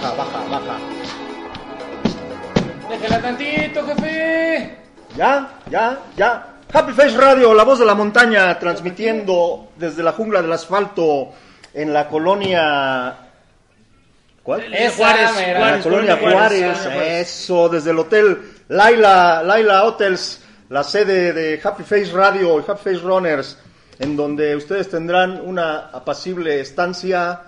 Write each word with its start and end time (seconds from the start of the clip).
baja, 0.00 0.14
baja, 0.16 0.48
baja. 0.48 0.78
Déjala 2.88 3.22
tantito, 3.22 3.86
jefe. 3.86 4.76
¿Ya? 5.16 5.48
¿Ya? 5.70 5.98
¿Ya? 6.16 6.46
Happy 6.72 6.92
Face 6.92 7.16
Radio, 7.16 7.52
la 7.52 7.64
voz 7.64 7.78
de 7.80 7.84
la 7.84 7.94
montaña, 7.94 8.58
transmitiendo 8.58 9.70
desde 9.76 10.02
la 10.02 10.12
jungla 10.12 10.42
del 10.42 10.52
asfalto 10.52 11.32
en 11.74 11.92
la 11.92 12.08
colonia... 12.08 13.16
¿Cuál? 14.42 14.72
Esa, 14.72 14.96
Juárez, 14.96 15.58
la 15.58 15.80
colonia 15.80 16.16
Juárez, 16.16 16.78
Juárez. 16.78 17.28
eso, 17.28 17.68
desde 17.68 17.90
el 17.90 17.98
hotel 17.98 18.40
Laila, 18.68 19.42
Laila 19.42 19.84
Hotels, 19.84 20.42
la 20.70 20.82
sede 20.82 21.32
de 21.32 21.60
Happy 21.62 21.82
Face 21.82 22.10
Radio 22.12 22.58
y 22.58 22.62
Happy 22.66 22.80
Face 22.82 23.04
Runners, 23.04 23.58
en 23.98 24.16
donde 24.16 24.56
ustedes 24.56 24.88
tendrán 24.88 25.40
una 25.44 25.90
apacible 25.92 26.58
estancia 26.60 27.42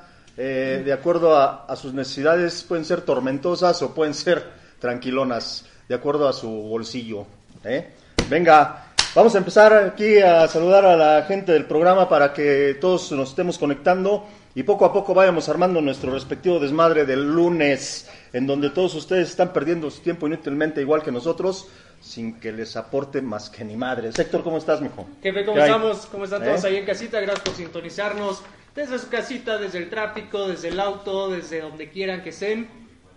eh, 0.44 0.82
de 0.84 0.92
acuerdo 0.92 1.36
a, 1.36 1.66
a 1.66 1.76
sus 1.76 1.94
necesidades, 1.94 2.64
pueden 2.64 2.84
ser 2.84 3.02
tormentosas 3.02 3.80
o 3.82 3.94
pueden 3.94 4.12
ser 4.12 4.44
tranquilonas, 4.80 5.64
de 5.88 5.94
acuerdo 5.94 6.28
a 6.28 6.32
su 6.32 6.50
bolsillo. 6.50 7.24
¿eh? 7.62 7.92
Venga, 8.28 8.86
vamos 9.14 9.36
a 9.36 9.38
empezar 9.38 9.72
aquí 9.72 10.18
a 10.18 10.48
saludar 10.48 10.84
a 10.84 10.96
la 10.96 11.22
gente 11.26 11.52
del 11.52 11.66
programa 11.66 12.08
para 12.08 12.32
que 12.32 12.76
todos 12.80 13.12
nos 13.12 13.28
estemos 13.28 13.56
conectando 13.56 14.26
y 14.56 14.64
poco 14.64 14.84
a 14.84 14.92
poco 14.92 15.14
vayamos 15.14 15.48
armando 15.48 15.80
nuestro 15.80 16.12
respectivo 16.12 16.58
desmadre 16.58 17.06
del 17.06 17.22
lunes, 17.32 18.10
en 18.32 18.44
donde 18.48 18.70
todos 18.70 18.96
ustedes 18.96 19.30
están 19.30 19.52
perdiendo 19.52 19.92
su 19.92 20.00
tiempo 20.00 20.26
inútilmente 20.26 20.80
igual 20.80 21.04
que 21.04 21.12
nosotros, 21.12 21.68
sin 22.00 22.40
que 22.40 22.50
les 22.50 22.74
aporte 22.74 23.22
más 23.22 23.48
que 23.48 23.64
ni 23.64 23.76
madre. 23.76 24.08
Héctor, 24.08 24.42
¿cómo 24.42 24.58
estás, 24.58 24.80
mijo? 24.80 25.06
Jefe, 25.22 25.44
¿cómo 25.44 25.54
¿Qué 25.54 25.62
hay? 25.62 25.70
estamos? 25.70 26.06
¿Cómo 26.06 26.24
están 26.24 26.42
todos 26.42 26.64
¿Eh? 26.64 26.66
ahí 26.66 26.76
en 26.78 26.84
casita? 26.84 27.20
Gracias 27.20 27.44
por 27.44 27.54
sintonizarnos 27.54 28.42
desde 28.74 28.98
su 28.98 29.08
casita, 29.08 29.58
desde 29.58 29.78
el 29.78 29.90
tráfico, 29.90 30.48
desde 30.48 30.68
el 30.68 30.80
auto, 30.80 31.30
desde 31.30 31.60
donde 31.60 31.90
quieran 31.90 32.22
que 32.22 32.30
estén. 32.30 32.68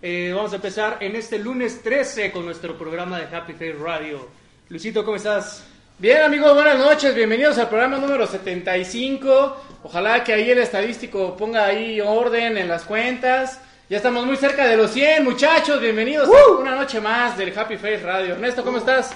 Eh, 0.02 0.32
vamos 0.34 0.52
a 0.52 0.56
empezar 0.56 0.98
en 1.00 1.16
este 1.16 1.38
lunes 1.38 1.82
13 1.82 2.30
con 2.30 2.44
nuestro 2.44 2.76
programa 2.76 3.18
de 3.18 3.34
Happy 3.34 3.54
Face 3.54 3.72
Radio. 3.72 4.28
Luisito, 4.68 5.04
¿cómo 5.04 5.16
estás? 5.16 5.64
Bien, 5.98 6.22
amigos, 6.22 6.52
buenas 6.52 6.78
noches. 6.78 7.14
Bienvenidos 7.14 7.56
al 7.56 7.68
programa 7.68 7.96
número 7.96 8.26
75. 8.26 9.64
Ojalá 9.84 10.22
que 10.22 10.34
ahí 10.34 10.50
el 10.50 10.58
estadístico 10.58 11.34
ponga 11.36 11.64
ahí 11.64 12.02
orden 12.02 12.58
en 12.58 12.68
las 12.68 12.84
cuentas. 12.84 13.60
Ya 13.88 13.96
estamos 13.96 14.26
muy 14.26 14.36
cerca 14.36 14.66
de 14.66 14.76
los 14.76 14.90
100, 14.90 15.24
muchachos. 15.24 15.80
Bienvenidos 15.80 16.28
a 16.28 16.50
una 16.60 16.74
noche 16.74 17.00
más 17.00 17.38
del 17.38 17.56
Happy 17.58 17.76
Face 17.76 18.02
Radio. 18.02 18.34
Ernesto, 18.34 18.62
¿cómo 18.62 18.76
estás? 18.76 19.14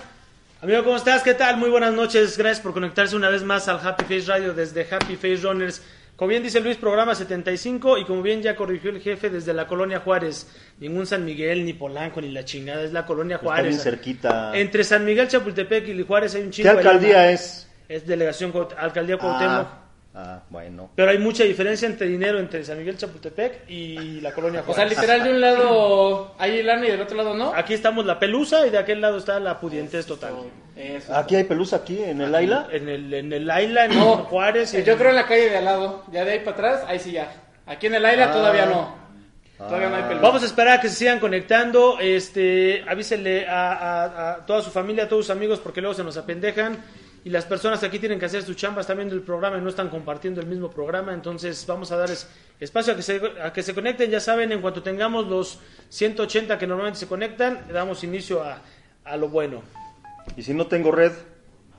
Amigo, 0.63 0.85
¿cómo 0.85 0.97
estás? 0.97 1.23
¿Qué 1.23 1.35
tal? 1.35 1.59
Muy 1.59 1.69
buenas 1.69 1.93
noches. 1.93 2.39
Gracias 2.39 2.61
por 2.61 2.73
conectarse 2.73 3.15
una 3.15 3.29
vez 3.29 3.43
más 3.43 3.69
al 3.69 3.87
Happy 3.87 4.05
Face 4.05 4.27
Radio 4.27 4.55
desde 4.55 4.87
Happy 4.91 5.17
Face 5.17 5.37
Runners. 5.43 5.83
Como 6.21 6.29
bien 6.29 6.43
dice 6.43 6.61
Luis, 6.61 6.77
programa 6.77 7.15
75 7.15 7.97
y 7.97 8.05
como 8.05 8.21
bien 8.21 8.43
ya 8.43 8.55
corrigió 8.55 8.91
el 8.91 9.01
jefe 9.01 9.31
desde 9.31 9.55
la 9.55 9.67
colonia 9.67 10.01
Juárez. 10.01 10.49
Ningún 10.79 11.07
San 11.07 11.25
Miguel, 11.25 11.65
ni 11.65 11.73
Polanco, 11.73 12.21
ni 12.21 12.31
la 12.31 12.45
chingada, 12.45 12.83
es 12.83 12.93
la 12.93 13.07
colonia 13.07 13.37
Está 13.37 13.47
Juárez. 13.47 13.69
bien 13.69 13.81
cerquita. 13.81 14.53
Entre 14.55 14.85
San 14.85 15.03
Miguel, 15.07 15.29
Chapultepec 15.29 15.89
y 15.89 16.03
Juárez 16.03 16.35
hay 16.35 16.43
un 16.43 16.49
¿Qué 16.49 16.57
chingo. 16.57 16.73
de 16.73 16.77
alcaldía 16.77 17.31
es? 17.31 17.67
Es 17.89 18.07
delegación, 18.07 18.53
alcaldía 18.77 19.17
Cuauhtémoc. 19.17 19.67
Ah, 19.67 19.83
ah, 20.15 20.43
bueno. 20.51 20.91
Pero 20.95 21.11
hay 21.11 21.19
mucha 21.19 21.45
diferencia 21.45 21.87
entre 21.87 22.07
dinero 22.09 22.39
entre 22.39 22.65
San 22.65 22.79
Miguel, 22.79 22.97
Chapultepec 22.97 23.69
y 23.69 24.21
la 24.21 24.33
colonia 24.33 24.61
O 24.61 24.65
sea, 24.67 24.75
Juárez. 24.75 24.91
literal 24.99 25.25
de 25.25 25.31
un 25.31 25.41
lado 25.41 26.35
hay 26.39 26.63
lana 26.63 26.87
y 26.87 26.91
del 26.91 27.01
otro 27.03 27.17
lado 27.17 27.35
no. 27.35 27.53
Aquí 27.55 27.75
estamos 27.75 28.05
la 28.05 28.19
pelusa 28.19 28.67
y 28.67 28.71
de 28.71 28.79
aquel 28.79 29.01
lado 29.01 29.19
está 29.19 29.39
la 29.41 29.59
pudientez 29.61 30.07
total. 30.07 30.35
Eso. 30.77 31.15
¿Aquí 31.15 31.37
hay 31.37 31.45
pelusa 31.45 31.77
aquí 31.77 32.03
en 32.03 32.21
el 32.23 32.35
Aila? 32.35 32.69
En 32.73 32.89
el, 32.89 33.13
en 33.13 33.33
el 33.33 33.51
Aila, 33.51 33.85
en 33.87 33.99
No, 33.99 34.17
Juárez. 34.25 34.73
y 34.75 34.83
Yo 34.83 34.93
en- 34.93 34.99
creo 34.99 35.11
en 35.11 35.17
la 35.17 35.27
calle 35.27 35.51
de 35.51 35.57
al 35.59 35.65
lado. 35.65 36.05
Ya 36.13 36.25
de 36.25 36.33
ahí 36.33 36.39
para 36.41 36.53
atrás, 36.53 36.85
ahí 36.87 36.99
sí 36.99 37.13
ya. 37.13 37.31
Aquí 37.67 37.87
en 37.87 37.95
el 37.95 38.05
aire 38.07 38.23
Ah. 38.25 38.33
todavía 38.33 38.67
no. 38.67 38.99
Todavía 39.59 39.91
no 39.91 39.97
hay 39.97 40.03
pelusa. 40.05 40.23
Vamos 40.23 40.43
a 40.43 40.47
esperar 40.47 40.79
a 40.79 40.81
que 40.81 40.89
se 40.89 40.95
sigan 40.95 41.21
conectando. 41.21 41.99
Este, 42.01 42.83
avísenle 42.89 43.47
a, 43.47 43.73
a- 43.75 44.31
a 44.33 44.47
toda 44.47 44.63
su 44.63 44.71
familia, 44.71 45.05
a 45.05 45.09
todos 45.09 45.27
sus 45.27 45.37
amigos, 45.37 45.59
porque 45.61 45.83
luego 45.83 45.93
se 45.95 46.03
nos 46.03 46.17
apendejan. 46.17 46.79
Y 47.25 47.31
las 47.31 47.45
personas 47.45 47.81
que 47.81 47.87
aquí 47.87 47.99
tienen 47.99 48.19
que 48.19 48.25
hacer 48.25 48.43
sus 48.43 48.57
chambas 48.57 48.85
están 48.85 48.97
viendo 48.97 49.15
el 49.15 49.21
programa 49.23 49.59
y 49.59 49.61
no 49.61 49.69
están 49.69 49.91
compartiendo 49.91 50.41
el 50.41 50.47
mismo 50.47 50.71
programa. 50.71 51.13
Entonces 51.13 51.65
vamos 51.67 51.93
a 51.93 51.97
darles 51.99 52.27
espacio 52.59 52.95
a 52.95 52.97
que 52.97 53.03
se, 53.03 53.21
a 53.43 53.53
que 53.53 53.63
se 53.63 53.75
conecten. 53.75 54.11
Ya 54.11 54.21
saben, 54.21 54.53
en 54.53 54.61
cuanto 54.63 54.83
tengamos 54.83 55.27
los 55.27 55.59
180 55.91 56.59
que 56.59 56.67
normalmente 56.67 56.99
se 56.99 57.07
conectan, 57.07 57.67
damos 57.73 58.03
inicio 58.05 58.43
a, 58.43 58.63
a 59.05 59.17
lo 59.19 59.29
bueno. 59.29 59.63
Y 60.37 60.43
si 60.43 60.55
no 60.55 60.67
tengo 60.67 60.91
red, 60.93 61.13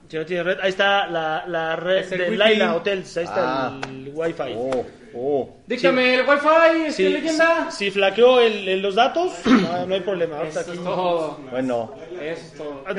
Si 0.10 0.18
no 0.18 0.26
tiene 0.26 0.44
red, 0.44 0.60
ahí 0.62 0.70
está 0.70 1.08
la, 1.08 1.46
la 1.48 1.76
red 1.76 2.08
de 2.10 2.24
wifi. 2.26 2.36
Laila 2.38 2.76
Hotels. 2.76 3.18
Ahí 3.18 3.24
está 3.24 3.68
Ah. 3.68 3.82
el 3.90 4.12
wifi. 4.14 4.54
oh, 4.56 4.86
oh. 5.16 5.50
Dígame 5.68 6.16
el 6.16 6.22
wifi, 6.28 6.96
¿qué 6.96 7.10
leyenda? 7.10 7.72
si 7.72 7.92
flaqueó 7.92 8.40
el- 8.40 8.68
el- 8.68 8.82
los 8.82 8.96
datos, 8.96 9.34
no, 9.46 9.86
no 9.86 9.94
hay 9.96 10.02
problema. 10.02 10.38
Ahorita 10.38 10.62
Eso 10.62 10.70
aquí- 10.72 10.78
es 10.80 10.84
todo. 10.86 11.40
Bueno, 11.52 11.94
Eso 12.22 12.42
es 12.42 12.54
todo. 12.54 12.84
Qué 12.86 12.94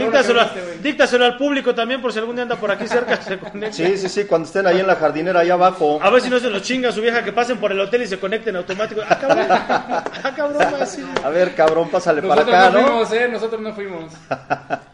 Díctaselo, 0.83 1.25
al 1.25 1.37
público 1.37 1.75
también 1.75 2.01
por 2.03 2.13
si 2.13 2.19
algún 2.19 2.35
día 2.37 2.43
anda 2.43 2.57
por 2.57 2.71
aquí 2.71 2.87
cerca 2.87 3.17
se 3.23 3.39
conecta. 3.39 3.73
sí, 3.73 3.97
sí, 3.97 4.09
sí, 4.09 4.25
cuando 4.25 4.47
estén 4.47 4.67
ahí 4.67 4.81
en 4.81 4.87
la 4.87 4.97
jardinera, 4.97 5.41
allá 5.41 5.55
abajo. 5.55 5.99
A 6.03 6.11
ver 6.11 6.21
si 6.23 6.31
no 6.31 6.39
se 6.39 6.51
los 6.51 6.63
chinga 6.63 6.93
su 6.93 7.01
vieja 7.01 7.23
que 7.25 7.33
pasen 7.33 7.59
por 7.59 7.73
el 7.73 7.81
hotel 7.81 8.03
y 8.03 8.07
se 8.07 8.19
conecten 8.19 8.57
automático. 8.57 9.01
Ah, 9.09 9.19
cabrón. 9.19 9.47
Ah, 9.51 10.33
cabrón, 10.37 10.63
va 11.23 11.27
a 11.27 11.31
ver, 11.31 11.55
cabrón, 11.55 11.89
pásale 11.91 12.23
para 12.23 12.43
acá, 12.43 12.71
no 12.71 12.81
¿no? 12.81 12.87
fuimos, 12.87 13.13
¿eh? 13.13 13.29
Nosotros 13.29 13.61
no 13.61 13.73
fuimos. 13.75 14.13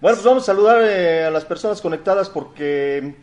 Bueno, 0.00 0.16
pues 0.18 0.24
vamos 0.26 0.42
a 0.42 0.46
saludar 0.46 0.82
eh, 0.82 1.24
a 1.24 1.30
las 1.30 1.46
personas 1.46 1.80
conectadas 1.80 2.28
porque 2.28 3.14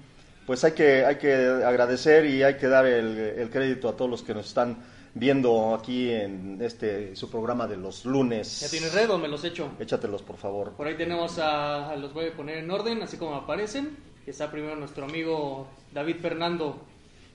pues 0.45 0.63
hay 0.63 0.71
que, 0.73 1.05
hay 1.05 1.15
que 1.17 1.33
agradecer 1.65 2.25
y 2.25 2.43
hay 2.43 2.55
que 2.57 2.67
dar 2.67 2.85
el, 2.85 3.17
el 3.17 3.49
crédito 3.49 3.87
a 3.89 3.95
todos 3.95 4.09
los 4.09 4.23
que 4.23 4.33
nos 4.33 4.47
están 4.47 4.77
viendo 5.13 5.75
aquí 5.75 6.09
en 6.09 6.57
este 6.61 7.15
su 7.15 7.29
programa 7.29 7.67
de 7.67 7.77
los 7.77 8.05
lunes. 8.05 8.61
¿Ya 8.61 8.69
tienes 8.69 8.93
red 8.93 9.09
o 9.09 9.17
me 9.17 9.27
los 9.27 9.43
echo? 9.43 9.69
Échatelos, 9.79 10.21
por 10.21 10.37
favor. 10.37 10.71
Por 10.71 10.87
ahí 10.87 10.95
tenemos 10.95 11.37
a, 11.39 11.91
a- 11.91 11.95
los 11.97 12.13
voy 12.13 12.27
a 12.27 12.33
poner 12.33 12.57
en 12.59 12.71
orden, 12.71 13.01
así 13.03 13.17
como 13.17 13.35
aparecen. 13.35 13.97
Está 14.25 14.49
primero 14.51 14.75
nuestro 14.75 15.03
amigo 15.05 15.67
David 15.93 16.17
Fernando. 16.21 16.79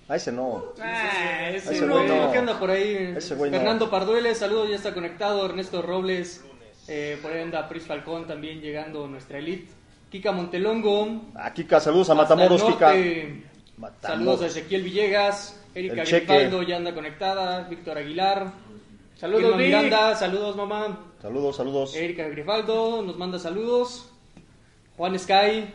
A 0.08 0.16
ese 0.16 0.30
no. 0.32 0.66
Ah, 0.80 1.50
ese, 1.50 1.84
no. 1.84 1.96
uno 2.00 2.30
que 2.32 2.38
anda 2.38 2.58
por 2.58 2.70
ahí. 2.70 3.14
Ese 3.16 3.34
güey 3.34 3.50
no. 3.50 3.56
Fernando 3.58 3.90
Pardueles, 3.90 4.38
saludos, 4.38 4.70
ya 4.70 4.76
está 4.76 4.94
conectado. 4.94 5.44
Ernesto 5.44 5.82
Robles, 5.82 6.44
eh, 6.88 7.18
por 7.20 7.32
ahí 7.32 7.42
anda 7.42 7.68
Pris 7.68 7.84
Falcón 7.84 8.26
también 8.26 8.60
llegando 8.60 9.06
nuestra 9.08 9.38
elite. 9.38 9.68
Kika 10.10 10.32
Montelongo. 10.32 11.20
A 11.34 11.52
Kika, 11.52 11.80
saludos 11.80 12.10
a 12.10 12.14
Matamoros, 12.14 12.62
Kika. 12.62 12.94
Matamoros. 13.76 14.00
Saludos 14.02 14.42
a 14.42 14.46
Ezequiel 14.46 14.82
Villegas. 14.82 15.60
Erika. 15.74 16.04
Grifaldo 16.04 16.62
ya 16.62 16.76
anda 16.76 16.94
conectada. 16.94 17.62
Víctor 17.68 17.98
Aguilar. 17.98 18.52
Saludos. 19.16 19.56
Miranda, 19.56 20.14
saludos 20.14 20.56
mamá. 20.56 20.98
Saludos, 21.20 21.56
saludos. 21.56 21.94
Erika 21.94 22.28
Grifaldo 22.28 23.02
nos 23.02 23.16
manda 23.16 23.38
saludos. 23.38 24.08
Juan 24.96 25.18
Sky. 25.18 25.68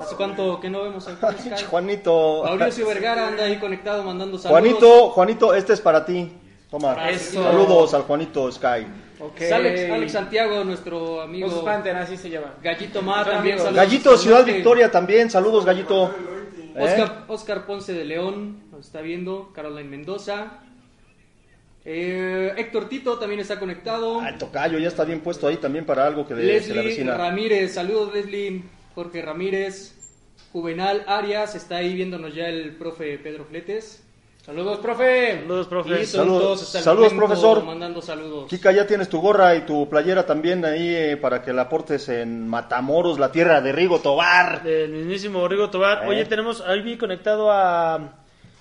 ¿Hace 0.00 0.14
cuánto 0.16 0.60
que 0.60 0.68
no 0.68 0.82
vemos 0.82 1.08
a 1.08 1.16
Juan 1.16 1.38
Sky? 1.38 1.64
Juanito. 1.64 2.42
Mauricio 2.44 2.86
Vergara 2.86 3.28
anda 3.28 3.44
ahí 3.44 3.56
conectado 3.58 4.02
mandando 4.02 4.38
saludos. 4.38 4.60
Juanito, 4.60 5.10
Juanito, 5.10 5.54
este 5.54 5.72
es 5.72 5.80
para 5.80 6.04
ti. 6.04 6.30
Toma. 6.70 7.08
Eso. 7.10 7.42
Saludos 7.42 7.94
al 7.94 8.02
Juanito 8.02 8.52
Sky. 8.52 8.86
Ok. 9.20 9.40
Alex, 9.52 9.90
Alex 9.90 10.12
Santiago, 10.12 10.64
nuestro 10.64 11.20
amigo. 11.20 11.66
así 11.68 12.16
se 12.16 12.30
llama. 12.30 12.54
Gallito 12.62 13.02
Ma 13.02 13.24
también. 13.24 13.58
saludos 13.58 13.76
Gallito, 13.76 14.16
Ciudad 14.16 14.38
norte. 14.38 14.52
Victoria 14.52 14.90
también. 14.90 15.30
Saludos, 15.30 15.64
Gallito. 15.64 16.14
¿Eh? 16.76 16.82
Oscar, 16.82 17.24
Oscar 17.26 17.66
Ponce 17.66 17.92
de 17.92 18.04
León 18.04 18.68
nos 18.70 18.86
está 18.86 19.00
viendo. 19.00 19.52
Caroline 19.52 19.88
Mendoza. 19.88 20.60
Eh, 21.84 22.52
Héctor 22.56 22.88
Tito 22.88 23.18
también 23.18 23.40
está 23.40 23.58
conectado. 23.58 24.20
Ah, 24.20 24.28
el 24.28 24.38
tocayo 24.38 24.78
ya 24.78 24.88
está 24.88 25.04
bien 25.04 25.20
puesto 25.20 25.48
ahí 25.48 25.56
también 25.56 25.86
para 25.86 26.06
algo 26.06 26.26
que 26.26 26.34
de, 26.34 26.42
la 26.42 26.52
Leslie 26.52 26.82
vecina. 26.82 27.16
Ramírez, 27.16 27.74
saludos 27.74 28.12
Leslie. 28.14 28.62
Jorge 28.94 29.22
Ramírez. 29.22 29.94
Juvenal 30.52 31.04
Arias, 31.06 31.54
está 31.54 31.76
ahí 31.76 31.94
viéndonos 31.94 32.34
ya 32.34 32.48
el 32.48 32.76
profe 32.76 33.18
Pedro 33.18 33.44
Fletes. 33.44 34.02
Saludos, 34.48 34.78
profe. 34.78 35.40
Saludos, 35.40 35.66
profe. 35.66 36.06
Saludos. 36.06 36.40
todos 36.42 36.62
hasta 36.62 36.78
el 36.78 36.84
Saludos, 36.84 37.12
momento 37.12 37.26
profesor. 37.26 37.64
Mandando 37.64 38.00
saludos. 38.00 38.48
Kika, 38.48 38.72
ya 38.72 38.86
tienes 38.86 39.10
tu 39.10 39.20
gorra 39.20 39.54
y 39.54 39.66
tu 39.66 39.86
playera 39.90 40.24
también 40.24 40.64
ahí 40.64 40.88
eh, 40.88 41.18
para 41.18 41.42
que 41.42 41.52
la 41.52 41.62
aportes 41.62 42.08
en 42.08 42.48
Matamoros, 42.48 43.18
la 43.18 43.30
tierra 43.30 43.60
de 43.60 43.72
Rigo 43.72 43.98
Tobar. 43.98 44.62
Del 44.62 44.90
mismísimo 44.90 45.46
Rigo 45.46 45.68
Tobar. 45.68 46.04
Eh. 46.04 46.08
Oye, 46.08 46.24
tenemos, 46.24 46.62
ahí 46.62 46.80
vi 46.80 46.96
conectado 46.96 47.52
a... 47.52 48.17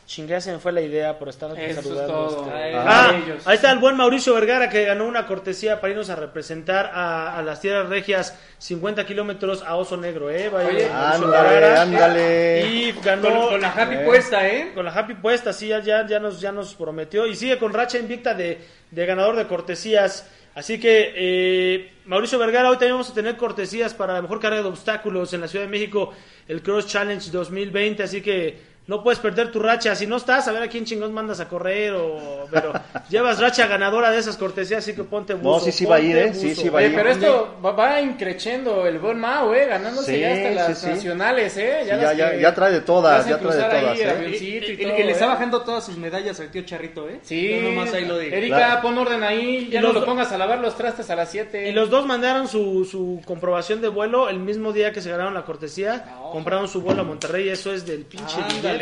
Chingada 0.08 0.40
se 0.40 0.54
me 0.54 0.60
fue 0.60 0.72
la 0.72 0.80
idea 0.80 1.20
por 1.20 1.28
estar 1.28 1.52
aquí 1.52 1.60
Eso 1.62 1.82
es 1.82 1.86
saludando. 1.86 2.14
todo. 2.14 2.46
este. 2.46 2.76
Ah, 2.78 3.14
ahí 3.44 3.56
está 3.56 3.72
el 3.74 3.80
buen 3.80 3.98
Mauricio 3.98 4.34
Vergara 4.34 4.70
que 4.70 4.86
ganó 4.86 5.06
una 5.06 5.28
cortesía 5.28 5.82
para 5.82 5.92
irnos 5.92 6.10
a 6.10 6.16
representar 6.16 6.92
a, 6.94 7.38
a 7.38 7.42
las 7.44 7.60
tierras 7.60 7.90
regias 7.90 8.34
50 8.58 9.06
kilómetros 9.06 9.64
a 9.64 9.76
Oso 9.76 9.98
Negro, 9.98 10.30
¿eh? 10.30 10.48
Vaya, 10.48 10.70
Oye, 10.70 10.90
Ándale, 10.90 11.50
Vergara. 11.50 11.82
ándale. 11.82 12.66
Y 12.68 12.92
ganó 13.04 13.22
Con, 13.30 13.50
con 13.50 13.62
la 13.62 13.70
happy 13.74 13.96
Eh. 13.96 14.04
puesta, 14.06 14.48
¿eh? 14.48 14.72
con 14.74 14.86
la 14.86 14.92
happy 14.94 15.16
puesta, 15.16 15.52
sí, 15.52 15.68
ya, 15.68 15.82
ya, 15.82 16.08
ya 16.08 16.20
nos, 16.20 16.40
ya 16.40 16.54
nos 16.54 16.74
prometió. 16.76 17.28
Y 17.28 17.36
sigue 17.36 17.58
con 17.58 17.74
racha 17.74 17.98
invicta 17.98 18.34
de, 18.34 18.60
de 18.90 19.06
ganador 19.06 19.36
de 19.36 19.46
cortesías. 19.46 20.26
Así 20.56 20.80
que, 20.80 21.12
eh, 21.18 21.92
Mauricio 22.06 22.40
Vergara, 22.40 22.70
hoy 22.70 22.78
también 22.78 22.94
vamos 22.94 23.10
a 23.10 23.14
tener 23.14 23.36
cortesías 23.36 23.94
para 23.94 24.14
la 24.14 24.22
mejor 24.22 24.40
carrera 24.40 24.64
de 24.64 24.70
obstáculos 24.70 25.34
en 25.34 25.42
la 25.42 25.50
Ciudad 25.50 25.66
de 25.66 25.70
México, 25.70 26.14
el 26.48 26.62
Cross 26.64 26.88
Challenge 26.88 27.30
2020. 27.30 28.04
Así 28.04 28.22
que 28.22 28.77
no 28.88 29.04
puedes 29.04 29.20
perder 29.20 29.52
tu 29.52 29.60
racha. 29.60 29.94
Si 29.96 30.08
no 30.08 30.16
estás, 30.18 30.48
a 30.48 30.52
ver 30.52 30.64
a 30.64 30.68
quién 30.70 30.86
chingón 30.86 31.14
mandas 31.14 31.40
a 31.40 31.48
correr 31.48 31.94
o... 31.94 32.48
Pero 32.50 32.74
llevas 33.10 33.40
racha 33.40 33.68
ganadora 33.68 34.10
de 34.12 34.18
esas 34.20 34.38
cortesías, 34.38 34.80
así 34.84 34.94
que 34.96 35.04
ponte 35.04 35.34
buzo. 35.34 35.50
No, 35.50 35.60
sí, 35.60 35.72
sí 35.72 35.86
va 35.86 35.98
a 35.98 36.00
ir, 36.00 36.18
¿eh? 36.18 36.34
Sí, 36.34 36.50
buzo. 36.50 36.62
sí 36.62 36.70
va 36.70 36.80
a 36.80 36.82
Oye, 36.84 36.90
ir. 36.92 36.96
pero 36.96 37.10
esto 37.10 37.58
va, 37.64 37.72
va 37.72 38.02
increchendo 38.02 38.86
el 38.88 39.00
buen 39.00 39.20
Mao, 39.20 39.54
eh, 39.54 39.66
ganándose 39.66 40.14
Sí, 40.16 40.20
ya 40.22 40.32
hasta 40.34 40.50
las 40.52 40.78
sí. 40.80 40.88
nacionales, 40.88 41.58
eh. 41.58 41.80
Sí, 41.84 41.88
ya, 41.88 41.96
las 41.98 42.18
ya, 42.18 42.32
que 42.32 42.42
ya 42.42 42.56
trae 42.56 42.72
de 42.72 42.82
todas, 42.82 43.28
ya 43.28 43.38
trae 43.38 43.56
de 43.58 43.64
todas, 43.64 44.00
el 44.00 44.08
¿eh? 44.08 44.12
avioncito 44.12 44.66
y 44.66 44.70
Y, 44.70 44.74
y- 44.74 44.78
todo, 44.86 44.98
y 45.00 45.04
le 45.04 45.12
está 45.12 45.26
eh. 45.26 45.28
bajando 45.28 45.62
todas 45.62 45.86
sus 45.86 45.98
medallas 45.98 46.40
al 46.40 46.50
tío 46.52 46.62
Charrito, 46.64 47.10
¿eh? 47.10 47.20
Sí, 47.24 47.50
Yo 47.62 47.62
nomás 47.70 47.94
ahí 47.94 48.06
lo 48.06 48.18
digo. 48.18 48.36
Erika, 48.36 48.56
Claro. 48.58 48.82
pon 48.82 48.98
orden 48.98 49.24
ahí, 49.24 49.70
ya 49.70 49.80
Y 49.80 49.84
no 49.84 49.92
lo 49.94 50.06
pongas 50.06 50.32
a 50.32 50.38
lavar 50.38 50.60
los 50.60 50.76
trastes 50.78 51.10
a 51.10 51.16
las 51.16 51.30
7. 51.30 51.70
Y 51.70 51.74
los 51.74 51.90
dos 51.90 52.06
mandaron 52.06 52.48
su, 52.48 52.86
su 52.86 53.22
comprobación 53.26 53.82
de 53.82 53.90
vuelo 53.90 54.30
el 54.30 54.40
mismo 54.40 54.72
día 54.72 54.92
que 54.94 55.02
se 55.02 55.10
ganaron 55.12 55.34
la 55.34 55.44
cortesía. 55.44 56.06
Compraron 56.32 56.68
su 56.68 56.82
vuelo 56.82 57.02
a 57.02 57.06
Monterrey. 57.06 57.50
Eso 57.50 57.74
es 57.74 57.86
del 57.86 58.06
pinche 58.06 58.36
Ándale. 58.42 58.77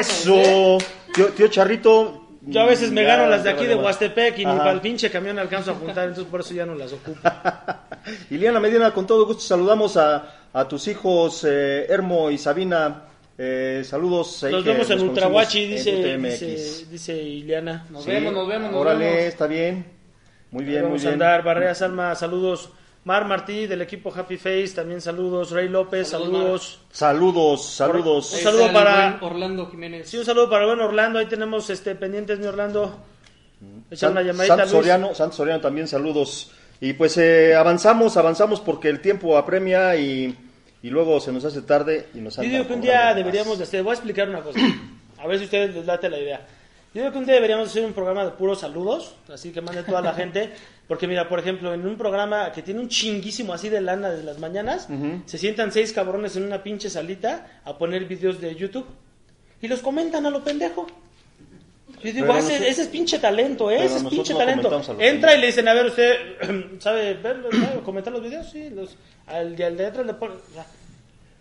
Eso. 0.00 0.78
Tío, 1.14 1.26
tío 1.28 1.48
Charrito. 1.48 2.22
Yo 2.48 2.60
a 2.60 2.66
veces 2.66 2.92
me 2.92 3.02
ya, 3.02 3.16
gano 3.16 3.28
las 3.28 3.42
de 3.42 3.50
aquí 3.50 3.66
de. 3.66 3.74
Huastepec 3.74 4.38
y 4.38 4.44
ni 4.44 4.50
Ajá. 4.52 4.58
para 4.58 4.72
el 4.72 4.80
pinche 4.80 5.10
camión 5.10 5.36
alcanzo 5.38 5.72
a 5.72 5.74
juntar, 5.74 6.04
entonces 6.08 6.30
por 6.30 6.40
eso 6.40 6.54
ya 6.54 6.64
no 6.64 6.74
las 6.76 6.92
ocupo. 6.92 7.18
Iliana 8.30 8.60
Medina, 8.60 8.92
con 8.94 9.04
todo 9.06 9.26
gusto 9.26 9.42
saludamos 9.42 9.96
a, 9.96 10.48
a 10.52 10.68
tus 10.68 10.86
hijos 10.86 11.44
eh, 11.48 11.86
Hermo 11.88 12.30
y 12.30 12.38
Sabina. 12.38 13.02
Eh, 13.38 13.82
saludos. 13.84 14.38
que 14.48 14.60
vemos 14.60 14.88
en 14.90 14.98
nos 14.98 15.08
Ultrahuachi, 15.08 15.66
dice, 15.66 16.16
dice, 16.18 16.86
dice 16.90 17.14
Ileana. 17.20 17.84
Nos 17.90 18.04
Sí, 18.04 18.10
vemos, 18.12 18.32
nos 18.32 18.46
vemos, 18.48 18.70
nos 18.70 18.80
Órale, 18.80 19.04
vemos. 19.04 19.24
está 19.24 19.46
bien. 19.46 19.84
Muy 20.52 20.64
bien, 20.64 20.82
muy 20.82 20.90
Vamos 20.90 21.00
a 21.02 21.08
bien. 21.08 21.12
andar. 21.14 21.42
Barrea 21.42 21.74
Salma, 21.74 22.14
saludos. 22.14 22.70
Mar 23.06 23.24
Martí 23.24 23.68
del 23.68 23.82
equipo 23.82 24.12
Happy 24.14 24.36
Face, 24.36 24.72
también 24.74 25.00
saludos. 25.00 25.52
Rey 25.52 25.68
López, 25.68 26.08
Saludos, 26.08 26.80
saludos. 26.90 27.64
Saludos, 27.64 27.64
saludos. 27.70 28.32
Un 28.34 28.40
saludo 28.40 28.72
para- 28.72 29.18
Orlando 29.22 29.70
Jiménez. 29.70 30.08
Sí, 30.10 30.18
un 30.18 30.24
saludo 30.24 30.50
para 30.50 30.64
el 30.64 30.70
buen 30.70 30.80
Orlando. 30.80 31.20
Ahí 31.20 31.26
tenemos 31.26 31.70
este 31.70 31.94
pendientes, 31.94 32.40
mi 32.40 32.46
Orlando. 32.46 32.98
Echa 33.90 34.08
una 34.10 34.20
San- 34.20 34.26
llamadita, 34.26 34.56
Santos 34.56 34.72
Luis. 34.72 34.82
Soriano, 34.82 35.14
Santos 35.14 35.36
Soriano 35.36 35.60
también 35.60 35.86
saludos. 35.86 36.50
Y 36.80 36.94
pues 36.94 37.16
eh, 37.18 37.54
avanzamos, 37.54 38.16
avanzamos 38.16 38.60
porque 38.60 38.88
el 38.88 39.00
tiempo 39.00 39.38
apremia 39.38 39.94
y, 39.96 40.36
y 40.82 40.90
luego 40.90 41.20
se 41.20 41.30
nos 41.30 41.44
hace 41.44 41.62
tarde 41.62 42.08
y 42.12 42.18
nos 42.18 42.36
Yo 42.36 42.42
digo 42.42 42.66
que 42.66 42.74
un 42.74 42.80
día 42.80 43.14
deberíamos 43.14 43.56
de 43.56 43.64
hacer, 43.64 43.84
voy 43.84 43.92
a 43.92 43.94
explicar 43.94 44.28
una 44.28 44.42
cosa, 44.42 44.58
a 45.18 45.26
ver 45.28 45.38
si 45.38 45.44
ustedes 45.44 45.74
les 45.76 45.86
late 45.86 46.10
la 46.10 46.18
idea. 46.18 46.46
Yo 46.96 47.02
digo 47.02 47.12
que 47.12 47.18
un 47.18 47.26
día 47.26 47.34
deberíamos 47.34 47.68
hacer 47.68 47.84
un 47.84 47.92
programa 47.92 48.24
de 48.24 48.30
puros 48.30 48.60
saludos, 48.60 49.16
así 49.30 49.52
que 49.52 49.60
mande 49.60 49.82
toda 49.82 50.00
la 50.00 50.14
gente, 50.20 50.50
porque 50.88 51.06
mira, 51.06 51.28
por 51.28 51.38
ejemplo, 51.38 51.74
en 51.74 51.86
un 51.86 51.98
programa 51.98 52.50
que 52.52 52.62
tiene 52.62 52.80
un 52.80 52.88
chinguísimo 52.88 53.52
así 53.52 53.68
de 53.68 53.82
lana 53.82 54.08
desde 54.08 54.24
las 54.24 54.38
mañanas, 54.38 54.88
se 55.26 55.36
sientan 55.36 55.72
seis 55.72 55.92
cabrones 55.92 56.36
en 56.36 56.44
una 56.44 56.62
pinche 56.62 56.88
salita 56.88 57.60
a 57.66 57.76
poner 57.76 58.06
videos 58.06 58.40
de 58.40 58.54
YouTube 58.54 58.86
y 59.60 59.68
los 59.68 59.80
comentan 59.80 60.24
a 60.24 60.30
lo 60.30 60.42
pendejo. 60.42 60.86
Yo 62.02 62.12
digo, 62.14 62.32
ah, 62.32 62.38
ese, 62.38 62.66
ese 62.66 62.82
es 62.84 62.88
pinche 62.88 63.18
talento, 63.18 63.70
¿eh? 63.70 63.84
ese 63.84 63.98
es 63.98 64.04
pinche 64.04 64.32
talento. 64.32 64.80
Entra 64.98 65.34
y 65.34 65.40
le 65.42 65.48
dicen, 65.48 65.68
a 65.68 65.74
ver, 65.74 65.84
usted 65.84 66.16
sabe 66.78 67.12
ver, 67.12 67.42
comentar 67.84 68.10
los 68.10 68.22
videos, 68.22 68.48
sí, 68.50 68.70
los, 68.70 68.96
al, 69.26 69.48
al 69.62 69.76
de 69.76 69.84
atrás 69.84 70.06
le 70.06 70.14
ponen... 70.14 70.38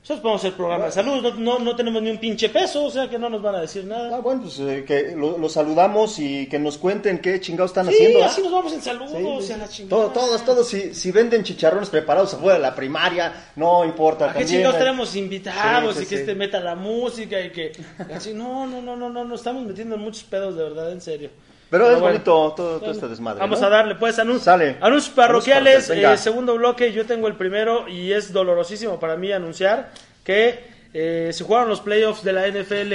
nosotros 0.06 0.22
podemos 0.22 0.42
hacer 0.42 0.54
programa 0.54 0.86
de 0.86 0.92
salud, 0.92 1.19
no, 1.19 1.34
no, 1.40 1.57
no 1.60 1.75
tenemos 1.75 2.00
ni 2.00 2.12
un 2.12 2.19
pinche 2.19 2.50
peso, 2.50 2.84
o 2.86 2.92
sea 2.92 3.10
que 3.10 3.18
no 3.18 3.28
nos 3.28 3.42
van 3.42 3.56
a 3.56 3.62
decir 3.62 3.81
Ah, 3.86 3.90
nada. 3.90 4.19
bueno, 4.19 4.44
pues 4.44 4.60
eh, 4.60 4.84
que 4.86 5.16
lo, 5.16 5.40
lo 5.40 5.50
saludamos 5.50 6.19
y 6.19 6.46
que 6.46 6.60
nos 6.60 6.78
cuenten 6.78 7.18
qué 7.18 7.40
chingados 7.42 7.72
están 7.72 7.88
Sí, 7.88 7.94
haciendo. 7.96 8.24
¿ah? 8.24 8.28
así 8.28 8.44
nos 8.44 8.52
vamos 8.52 8.74
en 8.74 8.81
saludos, 8.84 9.12
Sí, 9.18 9.24
o 9.25 9.42
sí, 9.42 9.48
sea, 9.48 9.57
la 9.57 9.66
sí. 9.68 9.78
chingada. 9.78 10.04
Todo- 10.04 10.12
todos, 10.13 10.46
todos, 10.46 10.68
si, 10.68 10.94
si 10.94 11.12
venden 11.12 11.44
chicharrones 11.44 11.90
preparados 11.90 12.36
afuera 12.36 12.54
de 12.54 12.62
la 12.62 12.75
primaria, 12.75 13.34
no 13.56 13.84
importa. 13.84 14.25
¿A 14.25 14.28
qué 14.34 14.40
también, 14.42 14.57
chingados 14.57 14.75
eh, 14.75 14.80
tenemos 14.80 15.16
invitados 15.16 15.96
Sí, 15.96 16.00
sí, 16.02 16.06
y 16.06 16.08
que 16.10 16.16
sí. 16.18 16.22
este 16.22 16.36
meta 16.36 16.60
la 16.60 16.75
música 16.75 17.42
y 17.42 17.51
que 17.51 17.72
así, 18.16 18.31
no, 18.36 18.68
no, 18.68 18.84
no, 18.84 18.96
no, 18.96 19.10
no, 19.10 19.24
nos 19.25 19.40
estamos 19.40 19.66
metiendo 19.66 19.96
en 19.96 20.01
muchos 20.01 20.24
pedos 20.25 20.56
de 20.56 20.62
verdad, 20.66 20.92
en 20.92 21.01
serio. 21.01 21.31
Pero 21.69 21.85
es 21.85 21.91
bueno. 22.00 22.06
bonito 22.07 22.53
todo, 22.56 22.79
todo 22.79 22.91
este 22.91 23.07
desmadre. 23.07 23.39
Vamos 23.39 23.59
¿no? 23.59 23.67
a 23.67 23.69
darle 23.69 23.95
pues 23.95 24.17
anun- 24.19 24.39
Sale. 24.39 24.77
anuncios 24.81 25.13
parroquiales, 25.15 25.89
Anuncios 25.89 26.19
eh, 26.19 26.23
segundo 26.23 26.56
bloque, 26.56 26.91
yo 26.94 27.06
tengo 27.06 27.27
el 27.27 27.35
primero 27.35 27.88
y 27.88 28.12
es 28.12 28.31
dolorosísimo 28.31 29.00
para 29.00 29.17
mí 29.17 29.31
anunciar 29.31 29.89
que 30.23 30.75
eh, 30.97 31.31
se 31.33 31.44
jugaron 31.44 31.68
los 31.68 31.81
playoffs 31.81 32.24
de 32.24 32.31
la 32.31 32.47
NFL, 32.47 32.94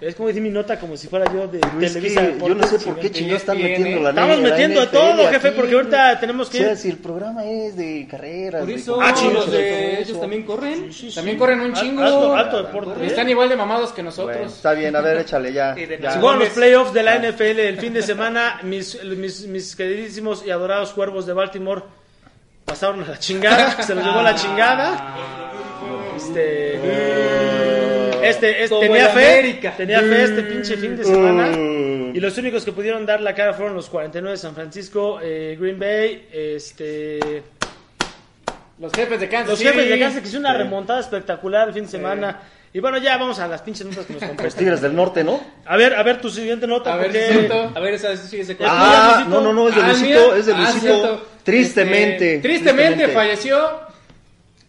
es 0.00 0.14
como 0.14 0.28
decir 0.28 0.40
mi 0.40 0.50
nota 0.50 0.78
como 0.78 0.96
si 0.96 1.08
fuera 1.08 1.24
yo 1.32 1.48
de 1.48 1.58
Luis, 1.74 1.92
Televisa. 1.92 2.20
que 2.28 2.38
yo 2.38 2.54
no 2.54 2.64
sé 2.64 2.78
por 2.78 3.00
qué 3.00 3.10
chingados 3.10 3.42
están 3.42 3.58
metiendo 3.58 4.00
la 4.02 4.10
Estamos 4.10 4.38
la 4.38 4.48
metiendo 4.50 4.80
de 4.80 4.86
NFL 4.86 4.96
todo, 4.96 5.28
jefe, 5.30 5.48
aquí, 5.48 5.56
porque 5.56 5.74
ahorita 5.74 6.20
tenemos 6.20 6.48
que 6.48 6.58
O 6.60 6.62
sea, 6.62 6.76
si 6.76 6.90
el 6.90 6.98
programa 6.98 7.44
es 7.44 7.76
de 7.76 8.06
carreras. 8.08 8.60
Por 8.60 8.68
de 8.68 8.74
eso 8.76 8.98
Ah, 9.02 9.12
chingos, 9.14 9.50
de 9.50 10.00
ellos 10.00 10.20
también 10.20 10.44
corren. 10.44 10.90
También 11.12 11.36
corren 11.36 11.60
un 11.60 11.72
chingo. 11.72 12.02
Alto, 12.04 12.36
alto 12.36 12.62
deporte. 12.62 13.04
Y 13.04 13.06
están 13.08 13.28
igual 13.28 13.48
de 13.48 13.56
mamados 13.56 13.90
que 13.90 14.04
nosotros. 14.04 14.36
Bueno, 14.36 14.48
está 14.52 14.72
bien, 14.74 14.94
a 14.94 15.00
ver, 15.00 15.16
échale 15.18 15.52
ya. 15.52 15.74
De. 15.74 15.98
Se 16.00 16.18
jugaron 16.20 16.38
los 16.38 16.50
playoffs 16.50 16.92
de 16.92 17.00
Ah. 17.00 17.02
la 17.02 17.18
NFL 17.18 17.58
el 17.58 17.78
fin 17.78 17.92
de 17.94 18.02
semana. 18.02 18.60
Mis, 18.62 19.02
mis, 19.02 19.44
mis 19.48 19.74
queridísimos 19.74 20.46
y 20.46 20.50
adorados 20.52 20.92
cuervos 20.92 21.26
de 21.26 21.32
Baltimore 21.32 21.82
pasaron 22.64 23.02
a 23.02 23.08
la 23.08 23.18
chingada. 23.18 23.82
Se 23.82 23.92
los 23.92 24.04
llevó 24.04 24.20
a 24.20 24.22
la 24.22 24.34
chingada. 24.36 25.63
Este, 26.16 26.74
este, 28.28 28.64
este 28.64 28.68
Como 28.68 28.80
tenía 28.82 29.08
fe. 29.10 29.38
América. 29.38 29.74
Tenía 29.76 30.00
fe 30.00 30.24
este 30.24 30.42
pinche 30.42 30.76
fin 30.76 30.96
de 30.96 31.04
semana. 31.04 31.46
Mm. 31.48 32.14
Y 32.16 32.20
los 32.20 32.36
únicos 32.38 32.64
que 32.64 32.72
pudieron 32.72 33.04
dar 33.04 33.20
la 33.20 33.34
cara 33.34 33.52
fueron 33.54 33.74
los 33.74 33.88
49 33.88 34.32
de 34.32 34.38
San 34.38 34.54
Francisco, 34.54 35.18
eh, 35.22 35.56
Green 35.60 35.78
Bay, 35.78 36.28
este, 36.32 37.42
Los 38.78 38.92
jefes 38.92 39.20
de 39.20 39.28
Kansas 39.28 39.50
los 39.50 39.60
jefes 39.60 39.88
de 39.88 39.98
Kansas 39.98 40.20
que 40.20 40.26
hicieron 40.28 40.46
una 40.46 40.54
Sí. 40.56 40.62
remontada 40.62 41.00
espectacular 41.00 41.68
el 41.68 41.74
fin 41.74 41.84
de 41.84 41.90
semana. 41.90 42.40
Y 42.72 42.80
bueno, 42.80 42.98
ya 42.98 43.16
vamos 43.18 43.38
a 43.38 43.46
las 43.46 43.62
pinches 43.62 43.86
notas 43.86 44.04
que 44.04 44.14
nos 44.14 44.22
Los 44.22 44.28
compras. 44.30 44.54
Tigres 44.56 44.80
del 44.80 44.96
Norte, 44.96 45.22
¿no? 45.22 45.40
A 45.64 45.76
ver, 45.76 45.94
a 45.94 46.02
ver 46.02 46.20
tu 46.20 46.28
siguiente 46.28 46.66
nota. 46.66 46.92
A 46.94 46.96
ver, 46.96 47.06
porque- 47.06 47.28
cierto. 47.28 47.72
A 47.72 47.78
ver, 47.80 47.94
esa 47.94 48.16
sí 48.16 48.40
es 48.40 48.48
de 48.48 48.56
Ah, 48.64 49.14
Luisito? 49.26 49.30
no, 49.40 49.40
no, 49.40 49.52
no, 49.52 49.68
es 49.68 49.74
de 49.76 49.80
Ah, 49.80 49.88
Luisito, 49.88 50.34
es 50.34 50.46
de 50.46 50.52
Ah, 50.52 50.56
Luisito. 50.58 50.80
cierto. 50.80 51.26
tristemente, 51.44 52.36
Este, 52.36 52.48
tristemente 52.48 53.08
falleció 53.08 53.80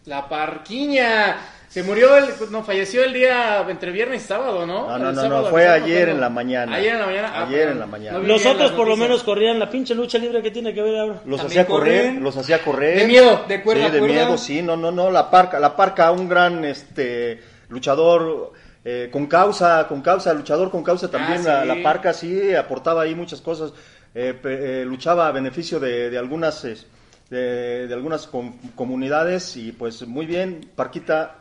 la 0.06 0.28
parquiña. 0.28 1.36
Se 1.68 1.82
murió, 1.82 2.16
el, 2.16 2.26
no, 2.50 2.62
falleció 2.62 3.04
el 3.04 3.12
día 3.12 3.62
entre 3.68 3.90
viernes 3.90 4.24
y 4.24 4.26
sábado, 4.26 4.64
¿no? 4.64 4.88
No, 4.88 4.98
no, 4.98 5.12
no, 5.12 5.20
sábado 5.20 5.42
no, 5.42 5.50
fue 5.50 5.68
ayer 5.68 6.08
en 6.08 6.20
la 6.20 6.30
mañana. 6.30 6.76
Ayer 6.76 6.92
en 6.94 7.00
la 7.00 7.06
mañana. 7.06 7.32
Ah, 7.34 7.42
Ayer 7.46 7.68
en 7.68 7.78
la 7.80 7.86
mañana. 7.86 8.18
No 8.18 8.24
Los 8.24 8.46
otros 8.46 8.70
por 8.72 8.86
lo 8.88 8.96
menos 8.96 9.22
corrían 9.24 9.58
la 9.58 9.68
pinche 9.68 9.94
lucha 9.94 10.16
libre 10.16 10.40
que 10.42 10.50
tiene 10.50 10.72
que 10.72 10.80
ver 10.80 10.96
ahora. 10.96 11.20
Los 11.26 11.40
También 11.40 11.46
hacía 11.60 11.66
correr, 11.66 12.04
corren. 12.06 12.22
los 12.24 12.36
hacía 12.36 12.62
correr. 12.64 12.98
De 13.00 13.06
miedo. 13.06 13.44
De 13.46 13.62
cuerda 13.62 13.86
sí, 13.86 13.92
de 13.92 13.98
cuerda. 13.98 14.14
miedo, 14.14 14.38
sí, 14.38 14.62
no, 14.62 14.76
no, 14.76 14.90
no, 14.90 15.10
la 15.10 15.28
parca, 15.30 15.58
la 15.60 15.76
parca, 15.76 16.10
un 16.12 16.28
gran 16.28 16.64
este 16.64 17.42
luchador 17.68 18.52
eh, 18.84 19.08
con 19.12 19.26
causa, 19.26 19.86
con 19.88 20.00
causa, 20.00 20.32
luchador 20.32 20.70
con 20.70 20.82
causa 20.84 21.10
también, 21.10 21.40
Ah, 21.46 21.64
la, 21.64 21.74
sí. 21.74 21.78
la 21.78 21.82
parca 21.82 22.12
sí 22.14 22.54
aportaba 22.54 23.02
ahí 23.02 23.14
muchas 23.14 23.40
cosas, 23.42 23.72
eh, 24.14 24.32
pe- 24.40 24.82
eh, 24.82 24.84
luchaba 24.86 25.26
a 25.26 25.32
beneficio 25.32 25.78
de, 25.80 26.08
de 26.08 26.16
algunas 26.16 26.64
de, 27.30 27.86
de 27.88 27.94
algunas 27.94 28.26
com- 28.26 28.54
comunidades 28.74 29.56
y 29.56 29.72
pues 29.72 30.06
muy 30.06 30.26
bien, 30.26 30.70
Parquita 30.76 31.36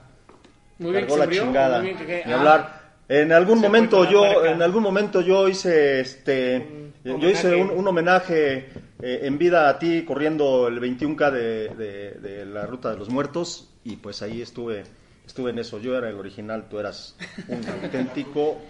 Muy 0.80 0.92
bien 0.92 1.04
cargó 1.06 1.18
la 1.18 1.26
murió, 1.26 1.44
chingada, 1.44 1.78
muy 1.82 1.94
bien 1.94 2.06
que- 2.06 2.24
ni 2.26 2.32
ah. 2.32 2.38
hablar. 2.38 2.86
En 3.08 3.32
algún 3.32 3.60
momento 3.60 4.10
yo, 4.10 4.44
en 4.46 4.62
algún 4.64 4.82
momento 4.82 5.22
yo 5.22 5.48
hice 5.48 6.00
este, 6.00 6.92
Un 7.06 7.20
yo 7.22 7.30
hice 7.30 7.54
un 7.56 7.88
homenaje 7.88 8.68
eh, 9.00 9.20
en 9.24 9.38
vida 9.38 9.70
a 9.70 9.78
ti 9.78 10.04
corriendo 10.04 10.68
el 10.68 10.80
21K 10.82 11.30
de, 11.32 11.70
de- 11.70 12.12
de 12.20 12.46
la 12.46 12.66
Ruta 12.66 12.90
de 12.90 12.98
los 12.98 13.10
Muertos 13.10 13.70
y 13.84 13.98
pues 13.98 14.24
ahí 14.24 14.42
estuve, 14.42 14.86
estuve 15.26 15.52
en 15.52 15.60
eso. 15.60 15.80
Yo 15.80 15.98
era 15.98 16.10
el 16.10 16.16
original, 16.16 16.66
tú 16.70 16.80
eras 16.80 17.16
un 17.48 17.62
auténtico. 17.84 18.58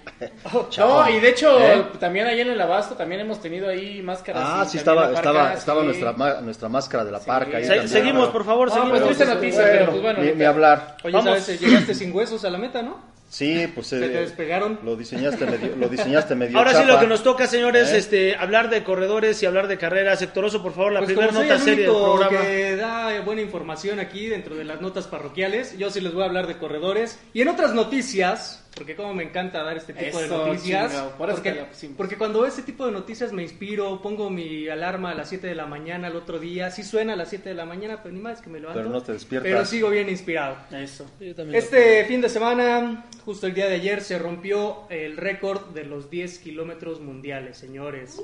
No, 0.54 0.70
chavo. 0.70 1.10
y 1.10 1.20
de 1.20 1.30
hecho, 1.30 1.60
¿Eh? 1.60 1.86
también 2.00 2.26
ahí 2.28 2.40
en 2.40 2.50
el 2.50 2.62
Abasto 2.62 2.96
también 2.96 3.20
hemos 3.22 3.42
tenido 3.42 3.68
ahí 3.68 4.02
máscaras. 4.02 4.42
Ah, 4.46 4.66
sí 4.66 4.78
estaba, 4.78 5.04
parca, 5.04 5.18
estaba, 5.18 5.54
estaba 5.54 5.84
nuestra, 5.84 6.14
ma- 6.14 6.40
nuestra 6.42 6.70
máscara 6.70 7.04
de 7.04 7.12
la 7.12 7.20
Sí. 7.20 7.26
parca. 7.28 7.58
ahí 7.58 7.64
Se- 7.64 7.70
Se- 7.70 7.76
también, 7.80 7.90
seguimos, 7.90 8.30
por 8.30 8.46
favor, 8.46 8.70
No, 8.70 8.74
seguimos. 8.76 9.00
pues 9.02 9.18
triste 9.18 9.26
noticia, 9.34 9.64
pero 9.64 9.86
pues 9.92 10.02
bueno. 10.02 10.20
ni, 10.20 10.28
ahorita- 10.28 10.38
ni 10.40 10.46
hablar. 10.46 10.98
Oye, 11.04 11.14
Vamos. 11.14 11.40
¿sabes? 11.44 11.60
Llegaste 11.60 11.94
sin 11.96 12.16
huesos 12.16 12.46
a 12.46 12.50
la 12.50 12.58
meta, 12.58 12.82
¿no? 12.82 12.98
Sí, 13.36 13.70
pues 13.75 13.88
Se 13.88 14.00
te 14.00 14.06
eh, 14.06 14.22
despegaron. 14.22 14.80
lo 14.82 14.96
diseñaste 14.96 15.46
medio, 15.46 15.75
lo 15.75 15.89
diseñaste 15.89 16.36
medio 16.36 16.58
Ahora 16.58 16.74
sí 16.74 16.86
lo 16.88 16.98
que 17.01 17.06
nos 17.06 17.22
toca, 17.22 17.48
señores, 17.48 17.92
¿Eh? 17.92 17.98
este, 17.98 18.36
hablar 18.38 18.70
de 18.70 18.82
corredores 18.82 19.44
y 19.44 19.46
hablar 19.46 19.68
de 19.68 19.77
carreras. 19.77 20.20
Sectoroso, 20.20 20.63
por 20.63 20.72
favor, 20.72 20.94
la 20.94 21.00
Pues 21.01 21.08
primera 21.12 21.34
nota 21.34 21.60
seria 21.60 21.86
del 21.88 21.94
programa. 21.94 22.42
que 22.42 22.75
da 22.77 23.22
buena 23.25 23.42
información 23.42 24.00
aquí 24.00 24.27
dentro 24.27 24.56
de 24.56 24.63
las 24.63 24.80
notas 24.80 25.08
parroquiales, 25.08 25.77
yo 25.77 25.89
sí 25.89 26.00
les 26.00 26.13
voy 26.13 26.24
a 26.24 26.27
hablar 26.27 26.48
de 26.48 26.58
corredores. 26.58 27.20
Y 27.34 27.42
en 27.42 27.50
otras 27.50 27.74
noticias, 27.74 28.64
porque 28.75 28.96
como 28.96 29.13
me 29.13 29.24
encanta 29.24 29.63
dar 29.63 29.77
este 29.77 29.94
tipo 29.94 30.20
de 30.20 30.25
Eso, 30.25 30.48
noticias, 30.48 30.91
chingado, 30.91 31.12
por 31.12 31.29
eso 31.29 31.41
porque, 31.41 31.65
porque 31.96 32.17
cuando 32.17 32.41
veo 32.41 32.50
este 32.50 32.62
tipo 32.62 32.86
de 32.86 32.91
noticias 32.91 33.32
me 33.32 33.41
inspiro, 33.41 34.01
pongo 34.01 34.29
mi 34.29 34.67
alarma 34.67 35.12
a 35.12 35.15
las 35.15 35.29
7 35.29 35.48
de 35.48 35.55
la 35.55 35.65
mañana 35.65 36.10
el 36.10 36.15
otro 36.15 36.39
día, 36.39 36.70
sí 36.72 36.84
suena 36.84 37.13
a 37.13 37.15
las 37.15 37.29
7 37.29 37.50
de 37.50 37.55
la 37.55 37.65
mañana, 37.65 38.03
pero 38.03 38.13
ni 38.13 38.22
más 38.22 38.41
que 38.41 38.50
me 38.50 38.60
levanto. 38.60 38.79
Pero 38.79 38.91
no 38.91 39.01
te 39.01 39.13
despiertas. 39.13 39.50
Pero 39.50 39.65
sigo 39.65 39.89
bien 39.89 40.10
inspirado. 40.10 40.58
Eso. 40.72 41.10
Yo 41.20 41.34
también 41.34 41.58
Este 41.58 42.03
fin 42.05 42.20
de 42.20 42.29
semana, 42.29 43.05
justo 43.24 43.48
el 43.48 43.53
día 43.53 43.67
de 43.67 43.75
ayer, 43.75 44.01
se 44.01 44.20
rompió 44.20 44.89
el 44.89 45.15
récord 45.15 45.70
de 45.74 45.86
los 45.86 46.10
10 46.10 46.39
kilómetros 46.39 47.00
mundiales, 47.00 47.58
señores. 47.58 48.22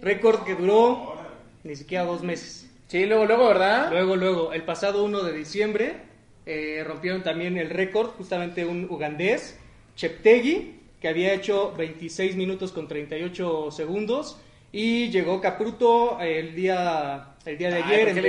Récord 0.00 0.44
que 0.44 0.54
duró 0.54 1.16
ni 1.64 1.76
siquiera 1.76 2.04
dos 2.04 2.22
meses. 2.22 2.70
Sí, 2.86 3.06
luego, 3.06 3.26
luego, 3.26 3.48
¿verdad? 3.48 3.90
Luego, 3.90 4.16
luego, 4.16 4.52
el 4.52 4.62
pasado 4.62 5.04
1 5.04 5.22
de 5.22 5.32
diciembre, 5.32 5.94
eh, 6.46 6.82
rompieron 6.86 7.22
también 7.22 7.56
el 7.58 7.70
récord, 7.70 8.08
justamente 8.10 8.64
un 8.64 8.88
ugandés, 8.90 9.59
Cheptegei, 10.00 10.80
que 11.00 11.08
había 11.08 11.34
hecho 11.34 11.74
26 11.76 12.34
minutos 12.36 12.72
con 12.72 12.88
38 12.88 13.70
segundos. 13.70 14.38
Y 14.72 15.08
llegó 15.10 15.40
Capruto 15.40 16.18
el 16.20 16.54
día, 16.54 17.34
el 17.44 17.58
día 17.58 17.68
de 17.70 17.76
Ay, 17.76 17.82
ayer 17.82 18.08
¿por 18.14 18.18
en, 18.18 18.26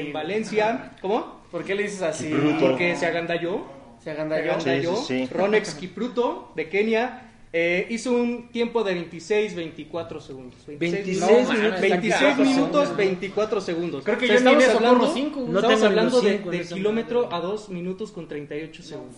en- 0.00 0.06
en 0.06 0.12
Valencia. 0.12 0.92
¿Cómo? 1.00 1.40
¿Por 1.50 1.64
qué 1.64 1.74
le 1.74 1.84
dices 1.84 2.02
así? 2.02 2.28
Bruto. 2.28 2.58
Porque 2.70 2.94
se 2.96 3.06
agandalló. 3.06 3.64
Se 4.02 4.10
agandalló. 4.10 4.52
agandalló. 4.52 4.96
Sí, 4.96 5.20
sí, 5.20 5.26
sí. 5.26 5.32
Ronex 5.34 5.74
Kipruto 5.76 6.52
de 6.56 6.68
Kenia 6.68 7.30
eh, 7.54 7.86
hizo 7.88 8.12
un 8.12 8.48
tiempo 8.50 8.82
de 8.84 9.08
26-24 9.08 10.20
segundos. 10.20 10.58
26 10.66 11.20
No, 11.20 11.26
minutos, 11.28 11.48
mames, 11.56 11.80
26 11.80 12.12
está 12.22 12.34
minutos, 12.44 12.80
cabrón. 12.88 12.96
24 12.96 13.60
segundos. 13.60 14.04
Creo 14.04 14.18
que 14.18 14.24
O 14.24 14.28
sea, 14.28 14.36
yo 14.40 14.58
estamos 14.58 14.68
hablando. 14.76 15.14
No 15.48 15.58
estamos 15.60 15.82
hablando 15.84 16.20
de, 16.20 16.66
kilómetro 16.74 17.32
a 17.32 17.40
2 17.40 17.68
minutos 17.70 18.10
con 18.12 18.26
38 18.28 18.82
segundos. 18.82 19.16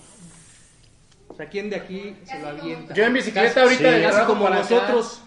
Sea, 1.37 1.49
¿quién 1.49 1.71
de 1.71 1.77
aquí 1.77 2.17
se 2.25 2.39
lo 2.41 2.49
avienta? 2.49 2.95
Yo 2.95 3.05
en 3.05 3.13
bicicleta 3.13 3.49
Casi- 3.49 3.61
ahorita 3.61 3.91
Sí. 3.91 3.97
de 3.97 4.03
Casi 4.03 4.27
como 4.27 4.49
nosotros. 4.51 5.23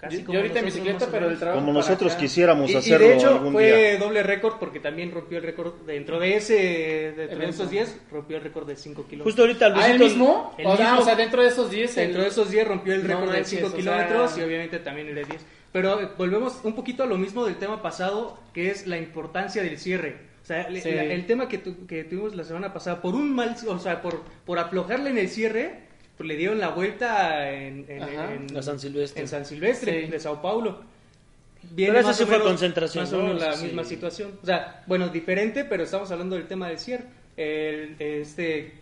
Casi 0.00 0.18
Yo, 0.18 0.24
como 0.26 0.38
ahorita 0.38 0.58
en 0.58 0.64
nosotros 0.66 0.84
bicicleta, 0.86 1.12
pero 1.12 1.30
el 1.30 1.38
trabajo 1.38 1.60
Como 1.60 1.72
nosotros 1.72 2.12
acá. 2.12 2.20
quisiéramos 2.20 2.68
Y, 2.70 2.74
y 2.74 2.76
hacerlo 2.76 3.06
de 3.08 3.14
hecho 3.14 3.28
algún 3.30 3.52
fue 3.54 3.90
día. 3.90 3.98
doble 3.98 4.22
récord 4.22 4.54
porque 4.58 4.78
también 4.80 5.10
rompió 5.12 5.38
el 5.38 5.44
récord 5.44 5.72
dentro 5.86 6.18
de 6.20 6.36
ese 6.36 7.14
dentro 7.16 7.38
de 7.38 7.48
esos 7.48 7.70
10 7.70 7.96
rompió 8.10 8.36
el 8.36 8.42
récord 8.42 8.66
de 8.66 8.76
5 8.76 9.04
kilómetros. 9.06 9.24
Justo 9.32 9.42
ahorita 9.42 9.66
¿Ah, 9.74 9.90
el 9.90 9.98
Luisito- 9.98 10.04
mismo? 10.04 10.54
el 10.58 10.66
o, 10.66 10.76
sea, 10.76 10.84
mismo. 10.86 11.00
o 11.00 11.04
sea, 11.06 11.14
dentro 11.16 11.42
de 11.42 11.48
esos 11.48 11.70
10. 11.70 11.96
el- 11.96 12.04
Dentro 12.04 12.22
de 12.22 12.28
esos 12.28 12.50
10 12.50 12.68
rompió 12.68 12.94
el 12.94 13.02
No 13.02 13.08
récord 13.08 13.26
de 13.28 13.32
manches, 13.32 13.48
5 13.48 13.66
o 13.66 13.70
sea- 13.70 13.78
kilómetros 13.78 14.38
y 14.38 14.42
obviamente 14.42 14.78
también 14.80 15.08
el 15.08 15.14
de 15.14 15.24
10. 15.24 15.40
Pero 15.72 16.00
eh, 16.02 16.08
volvemos 16.18 16.60
un 16.64 16.74
poquito 16.74 17.02
a 17.02 17.06
lo 17.06 17.16
mismo 17.16 17.46
del 17.46 17.56
tema 17.56 17.80
pasado, 17.80 18.38
que 18.52 18.70
es 18.70 18.86
la 18.86 18.98
importancia 18.98 19.62
del 19.62 19.78
cierre. 19.78 20.33
O 20.44 20.46
sea, 20.46 20.68
le- 20.68 20.80
Sí. 20.82 20.90
la- 20.92 21.04
el 21.04 21.26
tema 21.26 21.48
que, 21.48 21.58
tu- 21.58 21.86
que 21.86 22.04
tuvimos 22.04 22.36
la 22.36 22.44
semana 22.44 22.72
pasada, 22.72 23.00
por 23.02 23.14
un 23.14 23.34
mal, 23.34 23.56
o 23.66 23.78
sea, 23.78 24.00
por, 24.02 24.22
por 24.44 24.58
aflojarle 24.58 25.08
en 25.10 25.16
el 25.18 25.28
cierre, 25.30 25.80
pues 26.18 26.28
le 26.28 26.36
dieron 26.36 26.58
la 26.60 26.68
vuelta 26.68 27.50
en, 27.50 27.86
en- 27.88 28.02
Ajá. 28.02 28.34
en- 28.34 28.56
A 28.56 28.62
San 28.62 28.78
Silvestre. 28.78 29.22
en 29.22 29.28
San 29.28 29.44
Silvestre, 29.46 30.04
Sí. 30.04 30.10
de 30.12 30.20
Sao 30.20 30.40
Paulo. 30.42 30.82
Pero 31.74 31.94
esa 31.98 32.08
más 32.08 32.16
sí 32.18 32.22
o 32.24 32.26
fue 32.26 32.34
menos- 32.36 32.48
concentración, 32.48 33.04
Más 33.04 33.12
o 33.14 33.16
¿no? 33.16 33.22
menos 33.24 33.40
la 33.40 33.48
Eso 33.50 33.58
sí. 33.60 33.64
misma 33.64 33.84
situación. 33.84 34.38
O 34.42 34.46
sea, 34.46 34.84
bueno, 34.86 35.08
diferente, 35.08 35.64
pero 35.64 35.82
estamos 35.84 36.10
hablando 36.10 36.36
del 36.36 36.46
tema 36.46 36.68
del 36.68 36.78
cierre. 36.78 37.04
El, 37.38 37.96
este 37.98 38.74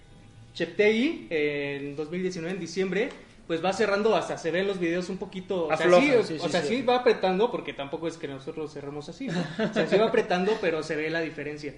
Cheptegei, 0.54 1.28
en 1.30 1.96
2019, 1.96 2.54
en 2.54 2.60
diciembre, 2.60 3.08
pues 3.46 3.64
va 3.64 3.72
cerrando 3.72 4.14
hasta 4.16 4.38
se 4.38 4.50
ven 4.50 4.66
los 4.66 4.78
videos 4.78 5.08
un 5.08 5.18
poquito. 5.18 5.64
O 5.64 5.66
sea, 5.68 5.74
Afloja, 5.76 6.02
sí, 6.02 6.10
sí, 6.24 6.38
o 6.40 6.44
sí, 6.44 6.48
sea, 6.50 6.62
sí. 6.62 6.68
sí 6.76 6.82
va 6.82 6.96
apretando, 6.96 7.50
porque 7.50 7.72
tampoco 7.72 8.08
es 8.08 8.16
que 8.16 8.28
nosotros 8.28 8.72
cerremos 8.72 9.08
así. 9.08 9.26
¿no? 9.26 9.40
O 9.70 9.72
sea, 9.74 9.86
sí 9.86 9.96
va 9.96 10.06
apretando, 10.06 10.52
pero 10.60 10.82
se 10.82 10.96
ve 10.96 11.10
la 11.10 11.20
diferencia. 11.20 11.74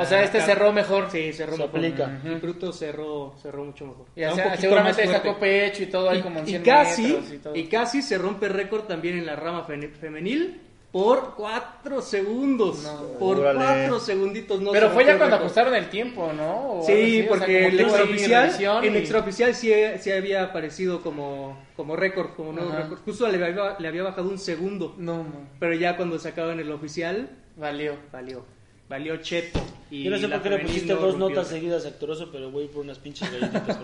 O 0.00 0.04
sea, 0.06 0.22
este 0.22 0.38
acá- 0.38 0.46
cerró 0.46 0.72
mejor. 0.72 1.10
Sí, 1.10 1.32
cerró 1.32 1.52
Se 1.56 1.62
mejor. 1.64 1.78
aplica. 1.78 2.20
Y 2.24 2.28
Bruto 2.36 2.72
cerró, 2.72 3.34
cerró 3.42 3.64
mucho 3.64 3.84
mejor. 3.86 4.06
Y 4.16 4.22
Está 4.22 4.32
o 4.32 4.36
sea, 4.36 4.56
seguramente 4.56 5.06
sacó 5.06 5.38
pecho 5.38 5.82
y 5.82 5.86
todo 5.86 6.08
ahí 6.08 6.18
Y- 6.18 6.22
como 6.22 6.38
en 6.38 6.46
y, 6.46 6.50
100 6.50 6.62
casi, 6.62 7.02
metros 7.02 7.32
y 7.32 7.38
todo. 7.38 7.56
y 7.56 7.64
casi 7.66 8.00
se 8.00 8.16
rompe 8.16 8.48
récord 8.48 8.84
también 8.84 9.18
en 9.18 9.26
la 9.26 9.36
rama 9.36 9.64
fe- 9.64 9.88
femenil 9.88 10.60
por 10.92 11.34
4 11.36 12.02
segundos. 12.02 12.78
por 13.18 13.38
Órale. 13.40 13.58
4 13.88 13.98
segunditos. 13.98 14.60
No 14.60 14.72
Pero 14.72 14.88
se 14.88 14.94
fue 14.94 15.04
ya 15.06 15.16
cuando 15.16 15.36
ajustaron 15.36 15.74
el 15.74 15.88
tiempo, 15.88 16.30
¿no? 16.36 16.80
O 16.80 16.82
Sí, 16.86 16.92
así, 16.92 17.18
o 17.18 17.22
sea, 17.22 17.28
porque 17.30 17.66
el 17.68 17.80
extraoficial, 17.80 18.84
el 18.84 18.96
extraoficial 18.96 19.54
sí, 19.54 19.72
sí 20.00 20.10
había 20.12 20.42
aparecido 20.44 21.00
como, 21.00 21.58
como 21.76 21.96
récord, 21.96 22.30
como 22.36 22.52
nuevo 22.52 22.70
récord. 22.72 22.98
Justo 23.06 23.26
le 23.28 23.42
había, 23.42 23.76
le 23.78 23.88
había 23.88 24.02
bajado 24.02 24.28
un 24.28 24.38
segundo. 24.38 24.94
No, 24.98 25.18
no. 25.24 25.48
Pero 25.58 25.72
ya 25.74 25.96
cuando 25.96 26.18
sacaban 26.18 26.60
el 26.60 26.70
oficial, 26.70 27.30
Valió. 27.56 27.94
valió. 28.12 28.44
Valió 28.88 29.16
cheto. 29.18 29.58
Y 29.90 30.04
Yo 30.04 30.10
no 30.10 30.18
sé 30.18 30.28
por 30.28 30.42
qué 30.42 30.50
le 30.50 30.58
pusiste 30.58 30.92
dos 30.92 31.02
rompió. 31.12 31.28
notas 31.30 31.48
seguidas 31.48 31.86
actoroso, 31.86 32.28
pero 32.30 32.50
voy 32.50 32.66
por 32.66 32.82
unas 32.84 32.98
pinches 32.98 33.30
galletitas. 33.32 33.78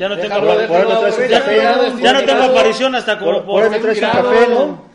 Ya 0.00 0.08
no 0.08 0.16
tengo, 0.18 0.34
Por- 0.40 0.66
por 0.66 2.42
aparición 2.42 2.94
hasta 2.96 3.18
como 3.20 3.44
Por, 3.44 3.44
por 3.44 3.68
traes 3.68 3.84
un 3.84 3.94
tirado. 3.94 4.30
café, 4.32 4.48
¿no? 4.48 4.93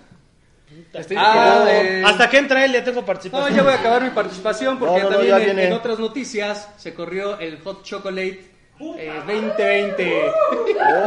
Estoy 0.93 1.17
Ah, 1.19 1.65
eh, 1.69 2.03
Hasta 2.05 2.29
que 2.29 2.37
entra 2.37 2.65
él 2.65 2.71
ya 2.73 2.83
tengo 2.83 3.01
No, 3.01 3.05
participación. 3.05 3.55
ya 3.55 3.63
voy 3.63 3.73
a 3.73 3.75
acabar 3.75 4.01
mi 4.01 4.09
participación 4.09 4.79
porque 4.79 4.95
No, 5.03 5.03
no, 5.03 5.09
no, 5.09 5.15
también 5.17 5.49
en, 5.49 5.59
en 5.59 5.73
otras 5.73 5.99
noticias 5.99 6.69
se 6.77 6.93
corrió 6.93 7.39
el 7.39 7.59
Hot 7.59 7.83
Chocolate 7.83 8.49
eh, 8.97 9.11
2020. 9.27 10.31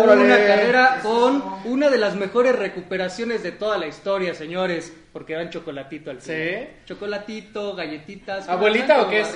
Órale. 0.03 0.25
Una 0.25 0.37
carrera 0.37 1.01
con 1.03 1.43
una 1.65 1.89
de 1.89 1.97
las 1.97 2.15
mejores 2.15 2.55
recuperaciones 2.55 3.43
de 3.43 3.53
toda 3.53 3.79
la 3.79 3.87
historia, 3.87 4.35
señores, 4.35 4.93
porque 5.11 5.33
eran 5.33 5.49
chocolatito 5.49 6.11
al 6.11 6.21
final. 6.21 6.69
¿Sí? 6.69 6.69
Chocolatito, 6.87 7.75
galletitas. 7.75 8.47
¿Abuelita 8.49 9.03
o 9.03 9.09
qué 9.09 9.21
es? 9.23 9.35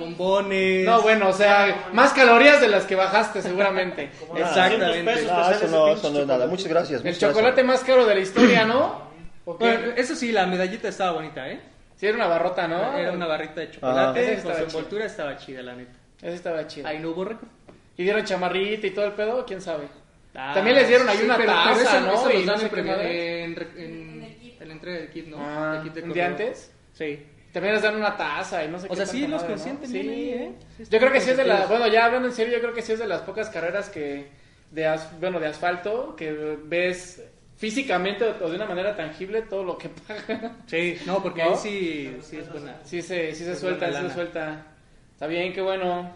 bombones. 0.00 0.84
No, 0.84 1.00
bueno, 1.02 1.28
o 1.28 1.32
sea, 1.32 1.90
más 1.92 2.12
calorías 2.12 2.60
de 2.60 2.68
las 2.68 2.84
que 2.86 2.96
bajaste 2.96 3.40
seguramente. 3.40 4.10
Exactamente. 4.36 5.04
pesos. 5.04 5.30
No, 5.30 5.50
eso 5.50 5.66
no, 5.68 5.88
eso 5.88 6.10
no 6.10 6.18
es 6.20 6.26
nada. 6.26 6.46
Muchas 6.48 6.66
gracias. 6.68 7.00
El 7.04 7.12
muchas 7.12 7.30
chocolate 7.30 7.62
más 7.62 7.80
caro 7.84 8.04
de 8.04 8.14
la 8.16 8.20
historia, 8.20 8.64
¿no? 8.66 9.09
¿O? 9.54 9.58
Bueno, 9.58 9.92
eso 9.96 10.14
sí, 10.14 10.32
la 10.32 10.46
medallita 10.46 10.88
estaba 10.88 11.12
bonita, 11.12 11.48
¿eh? 11.48 11.60
Sí, 11.96 12.06
era 12.06 12.16
una 12.16 12.26
barrota, 12.28 12.66
¿no? 12.66 12.96
Era 12.96 13.12
una 13.12 13.26
barrita 13.26 13.60
de 13.60 13.70
chocolate, 13.70 14.20
con 14.24 14.32
estaba 14.34 14.54
su 14.54 14.60
chida. 14.60 14.66
envoltura 14.68 15.04
estaba 15.06 15.36
chida, 15.36 15.62
la 15.62 15.74
neta. 15.74 15.92
Ese 16.22 16.34
estaba 16.34 16.66
chido. 16.66 16.86
Ahí 16.88 16.98
no 16.98 17.10
hubo 17.10 17.24
récord. 17.24 17.48
¿Y 17.96 18.02
dieron 18.04 18.24
chamarrita 18.24 18.86
y 18.86 18.90
todo 18.90 19.04
el 19.04 19.12
pedo? 19.12 19.44
¿Quién 19.44 19.60
sabe? 19.60 19.86
Ah, 20.34 20.52
También 20.54 20.76
les 20.76 20.88
dieron 20.88 21.08
ahí 21.08 21.18
sí, 21.18 21.24
una 21.24 21.36
pero- 21.36 21.52
taza, 21.52 21.70
pero 21.74 21.80
eso- 21.88 22.00
¿no? 22.00 22.14
eso 22.14 22.32
los 22.32 22.46
dan 22.46 23.00
en, 23.00 23.06
en, 23.06 23.58
en, 23.76 24.54
en 24.60 24.68
la 24.68 24.74
entrega 24.74 24.98
del 24.98 25.10
kit, 25.10 25.26
¿no? 25.26 25.36
Ah, 25.40 25.74
El 25.76 25.82
kit 25.82 25.94
de 25.94 26.02
¿un 26.04 26.12
día 26.12 26.26
antes? 26.26 26.72
Sí. 26.94 27.26
También 27.52 27.74
les 27.74 27.82
dan 27.82 27.96
una 27.96 28.16
taza 28.16 28.64
y 28.64 28.68
no 28.68 28.78
sé 28.78 28.86
O 28.86 28.90
qué 28.90 28.96
sea, 28.96 29.06
sí, 29.06 29.26
los 29.26 29.42
consienten 29.42 29.88
¿no? 29.90 29.92
bien 29.92 30.04
Sí. 30.06 30.10
ahí, 30.12 30.30
¿eh? 30.30 30.52
Sí, 30.78 30.84
Yo 30.88 30.98
creo 31.00 31.12
que 31.12 31.20
sí 31.20 31.30
es 31.30 31.36
de 31.36 31.44
las, 31.44 31.68
bueno, 31.68 31.88
ya 31.88 32.04
hablando 32.04 32.28
en 32.28 32.34
serio, 32.34 32.54
yo 32.54 32.60
creo 32.60 32.72
que 32.72 32.80
sí 32.82 32.92
es 32.92 33.00
de 33.00 33.08
las 33.08 33.22
pocas 33.22 33.50
carreras 33.50 33.88
que, 33.90 34.28
de, 34.70 34.86
as- 34.86 35.18
bueno, 35.18 35.40
de 35.40 35.48
asfalto, 35.48 36.14
que 36.14 36.30
ves 36.64 37.22
físicamente 37.60 38.24
o 38.24 38.48
de 38.48 38.56
una 38.56 38.64
manera 38.64 38.96
tangible 38.96 39.42
todo 39.42 39.62
lo 39.62 39.76
que 39.76 39.90
paga. 39.90 40.56
Sí, 40.66 40.96
no, 41.04 41.22
porque 41.22 41.44
¿No? 41.44 41.50
ahí 41.50 41.56
sí, 41.58 42.16
sí 42.22 42.38
es 42.38 42.50
buena. 42.50 42.78
Sí 42.84 43.02
se, 43.02 43.34
sí 43.34 43.44
se 43.44 43.52
Es 43.52 43.60
suelta, 43.60 43.92
sí 43.92 44.08
se 44.08 44.14
suelta. 44.14 44.66
Está 45.12 45.26
bien, 45.26 45.52
qué 45.52 45.60
bueno. 45.60 46.10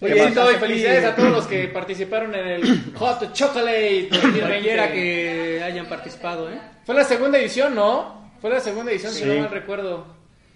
Oye, 0.00 0.14
y 0.16 0.56
felicidades 0.58 1.04
a 1.04 1.14
todos 1.14 1.30
los 1.30 1.46
que 1.46 1.68
participaron 1.74 2.34
en 2.34 2.46
el 2.46 2.94
Hot 2.94 3.32
Chocolate. 3.34 4.08
Cualquiera 4.40 4.90
que 4.90 5.62
hayan 5.62 5.86
participado, 5.86 6.50
¿eh? 6.50 6.58
Fue 6.86 6.94
la 6.94 7.04
segunda 7.04 7.38
edición, 7.38 7.74
¿no? 7.74 8.30
Fue 8.40 8.48
la 8.48 8.60
segunda 8.60 8.90
edición, 8.90 9.12
si 9.12 9.26
no 9.26 9.34
mal 9.40 9.50
recuerdo. 9.50 10.06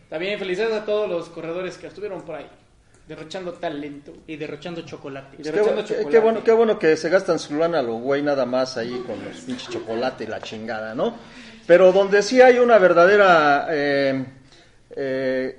También 0.09 0.39
felicidades 0.39 0.75
a 0.75 0.85
todos 0.87 1.11
los 1.11 1.29
corredores 1.29 1.77
que 1.77 1.89
estuvieron 1.89 2.23
por 2.23 2.37
ahí, 2.37 2.47
derrochando 3.09 3.53
talento. 3.55 4.13
Y 4.27 4.37
derrochando 4.37 4.83
chocolate. 4.83 5.37
Y 5.39 5.43
Qué, 5.43 5.51
derrochando 5.51 5.83
qué- 5.83 5.89
chocolate. 5.89 6.11
qué 6.11 6.19
bueno, 6.19 6.45
qué 6.45 6.53
bueno 6.53 6.79
que 6.79 6.97
se 6.97 7.09
gastan 7.09 7.39
su 7.39 7.57
lana 7.57 7.83
lo 7.83 7.95
güey 7.95 8.23
nada 8.23 8.47
más 8.47 8.77
ahí 8.77 9.03
con 9.07 9.23
los 9.25 9.37
pinches 9.39 9.69
chocolate 9.71 10.25
y 10.25 10.27
la 10.29 10.41
chingada, 10.41 10.95
¿no? 10.95 11.15
Pero 11.67 11.93
donde 11.93 12.23
sí 12.23 12.41
hay 12.41 12.59
una 12.59 12.79
verdadera 12.79 13.67
eh, 13.71 14.25
eh, 14.97 15.59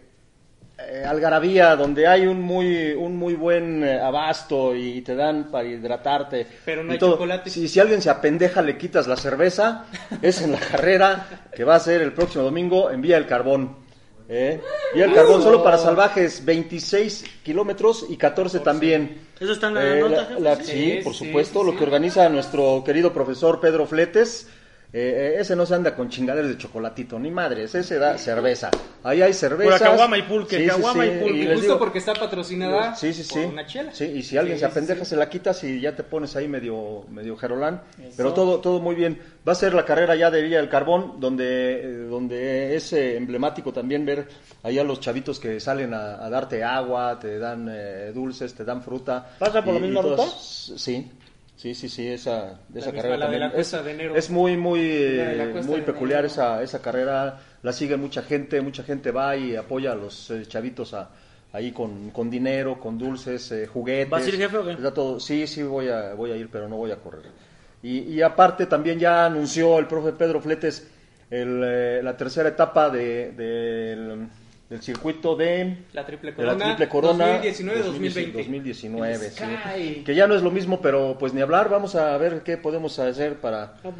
eh, 0.77 1.03
algarabía, 1.07 1.75
donde 1.75 2.07
hay 2.07 2.25
un 2.27 2.41
muy 2.41 2.91
un 2.93 3.15
muy 3.15 3.35
buen 3.35 3.83
eh, 3.83 3.99
abasto 3.99 4.75
y 4.75 5.01
te 5.01 5.15
dan 5.15 5.45
para 5.49 5.67
hidratarte. 5.67 6.45
Pero 6.65 6.83
no 6.83 6.91
hay 6.91 6.97
todo. 6.99 7.13
chocolate. 7.13 7.49
Si, 7.49 7.67
si 7.67 7.79
alguien 7.79 8.01
se 8.01 8.09
apendeja, 8.09 8.61
le 8.61 8.77
quitas 8.77 9.07
la 9.07 9.15
cerveza. 9.15 9.85
Es 10.21 10.41
en 10.41 10.51
la 10.51 10.59
carrera 10.59 11.25
que 11.55 11.63
va 11.63 11.75
a 11.75 11.79
ser 11.79 12.01
el 12.01 12.11
próximo 12.13 12.43
domingo 12.43 12.91
en 12.91 13.01
Vía 13.01 13.15
del 13.15 13.27
Carbón. 13.27 13.82
¿Eh? 14.33 14.61
Vía 14.93 15.05
del 15.05 15.13
Carbón 15.15 15.41
solo 15.41 15.63
para 15.63 15.77
salvajes, 15.77 16.43
26 16.43 17.25
kilómetros 17.43 18.05
y 18.09 18.17
14 18.17 18.59
también. 18.59 19.17
¿Eso 19.39 19.53
está 19.53 19.67
en 19.67 19.73
la 19.75 19.97
Eh, 19.97 19.99
nota, 20.01 20.29
la- 20.31 20.39
la- 20.39 20.55
Sí, 20.63 20.71
sí, 20.97 20.99
por 21.03 21.13
sí, 21.13 21.25
supuesto, 21.25 21.59
sí, 21.61 21.65
lo 21.65 21.71
sí. 21.71 21.77
que 21.77 21.83
organiza 21.83 22.27
nuestro 22.29 22.83
querido 22.85 23.13
profesor 23.13 23.59
Pedro 23.59 23.85
Fletes. 23.85 24.47
Eh, 24.95 25.33
eh, 25.35 25.41
ese 25.41 25.55
no 25.55 25.65
se 25.65 25.73
anda 25.73 25.95
con 25.95 26.07
chingaderas 26.07 26.49
de 26.51 26.57
chocolatito, 26.57 27.17
ni 27.17 27.31
madres, 27.31 27.73
ese 27.73 27.97
da 27.97 28.15
cerveza. 28.17 28.69
Ahí 29.03 29.21
hay 29.23 29.33
cerveza. 29.33 29.63
Pura 29.77 29.79
caguama 29.79 30.17
y 30.19 30.21
pulque, 30.21 30.67
caguama 30.67 31.05
y 31.05 31.19
pulque. 31.19 31.37
Y 31.37 31.43
les 31.45 31.53
justo 31.55 31.63
digo- 31.73 31.79
porque 31.79 31.97
está 31.97 32.13
patrocinada 32.13 32.95
Sí, 32.95 33.11
sí, 33.11 33.23
sí. 33.23 33.33
por 33.41 33.45
una 33.53 33.65
chela. 33.65 33.91
Sí, 33.93 34.05
y 34.05 34.21
si 34.23 34.37
alguien 34.37 34.57
Sí, 34.57 34.61
se 34.61 34.67
sí, 34.67 34.71
apendeja, 34.71 35.03
sí. 35.03 35.09
se 35.09 35.15
la 35.17 35.27
quitas 35.29 35.63
y 35.63 35.81
ya 35.81 35.95
te 35.95 36.03
pones 36.03 36.35
ahí 36.35 36.47
medio, 36.47 37.05
medio 37.09 37.35
jerolán. 37.35 37.81
Eso. 37.99 38.13
Pero 38.17 38.33
todo, 38.33 38.59
todo 38.59 38.79
muy 38.79 38.93
bien. 38.95 39.19
Va 39.47 39.53
a 39.53 39.55
ser 39.55 39.73
la 39.73 39.83
carrera 39.83 40.15
ya 40.15 40.29
de 40.29 40.41
Villa 40.43 40.57
del 40.57 40.69
Carbón, 40.69 41.19
donde, 41.19 41.81
eh, 41.81 41.87
donde 42.09 42.75
es 42.75 42.93
eh, 42.93 43.17
emblemático 43.17 43.73
también 43.73 44.05
ver 44.05 44.27
ahí 44.61 44.77
a 44.77 44.83
los 44.83 44.99
chavitos 44.99 45.39
que 45.39 45.59
salen 45.59 45.93
a, 45.93 46.23
a 46.23 46.29
darte 46.29 46.63
agua, 46.63 47.17
te 47.19 47.39
dan 47.39 47.67
eh, 47.69 48.11
dulces, 48.13 48.53
te 48.53 48.63
dan 48.63 48.81
fruta. 48.83 49.27
¿Pasa 49.39 49.63
por 49.63 49.73
la 49.73 49.79
misma 49.79 50.01
ruta? 50.03 50.23
Sí. 50.27 51.11
Sí, 51.55 51.75
sí, 51.75 51.87
sí, 51.87 52.07
esa, 52.07 52.59
esa 52.73 52.91
carrera 52.91 53.17
la 53.17 53.29
de 53.29 53.39
la 53.39 53.45
también. 53.51 53.61
Es, 53.61 53.71
de 53.71 53.91
Enero. 53.91 54.15
es 54.15 54.29
muy, 54.29 54.57
muy, 54.57 54.79
de 54.81 55.61
muy 55.65 55.79
de 55.79 55.81
peculiar 55.83 56.25
esa, 56.25 56.61
esa 56.61 56.81
carrera. 56.81 57.39
La 57.61 57.71
sigue 57.71 57.95
mucha 57.95 58.21
gente, 58.23 58.59
mucha 58.61 58.83
gente 58.83 59.11
va 59.11 59.35
y 59.37 59.55
apoya 59.55 59.93
a 59.93 59.95
los 59.95 60.29
eh, 60.31 60.45
chavitos 60.47 60.93
a, 60.93 61.09
ahí 61.53 61.71
con, 61.71 62.09
con 62.09 62.29
dinero, 62.29 62.79
con 62.79 62.97
dulces, 62.97 63.51
eh, 63.51 63.67
juguetes. 63.67 64.09
¿Vas 64.09 64.25
a 64.25 64.29
ir, 64.29 64.37
jefe, 64.37 64.57
o 64.57 64.65
qué? 64.65 64.75
Todo. 64.91 65.19
Sí, 65.19 65.47
sí, 65.47 65.63
voy 65.63 65.87
a, 65.89 66.13
voy 66.15 66.31
a 66.31 66.35
ir, 66.35 66.49
pero 66.51 66.67
no 66.67 66.75
voy 66.75 66.91
a 66.91 66.97
correr. 66.97 67.23
Y, 67.81 67.99
y 67.99 68.21
aparte 68.21 68.65
también 68.65 68.99
ya 68.99 69.25
anunció 69.25 69.77
el 69.79 69.87
profe 69.87 70.13
Pedro 70.13 70.41
Fletes 70.41 70.89
el, 71.29 71.61
eh, 71.63 72.01
la 72.03 72.15
tercera 72.17 72.49
etapa 72.49 72.89
de, 72.89 73.31
del- 73.31 74.27
del 74.73 74.81
circuito 74.81 75.35
de, 75.35 75.85
La 75.93 76.03
triple 76.03 76.31
de 76.31 76.43
la 76.43 76.53
corona. 76.53 76.65
Triple 76.65 76.89
Corona 76.89 77.43
2019-2020. 77.43 78.31
2019, 78.33 79.29
sí. 79.29 80.03
Que 80.03 80.15
ya 80.15 80.25
no 80.25 80.33
es 80.33 80.41
lo 80.41 80.49
mismo, 80.49 80.81
pero 80.81 81.15
pues 81.19 81.31
ni 81.31 81.41
hablar. 81.41 81.69
Vamos 81.69 81.93
a 81.93 82.17
ver 82.17 82.41
qué 82.41 82.57
podemos 82.57 82.97
hacer 82.97 83.39
para, 83.39 83.75
Ah, 83.83 83.91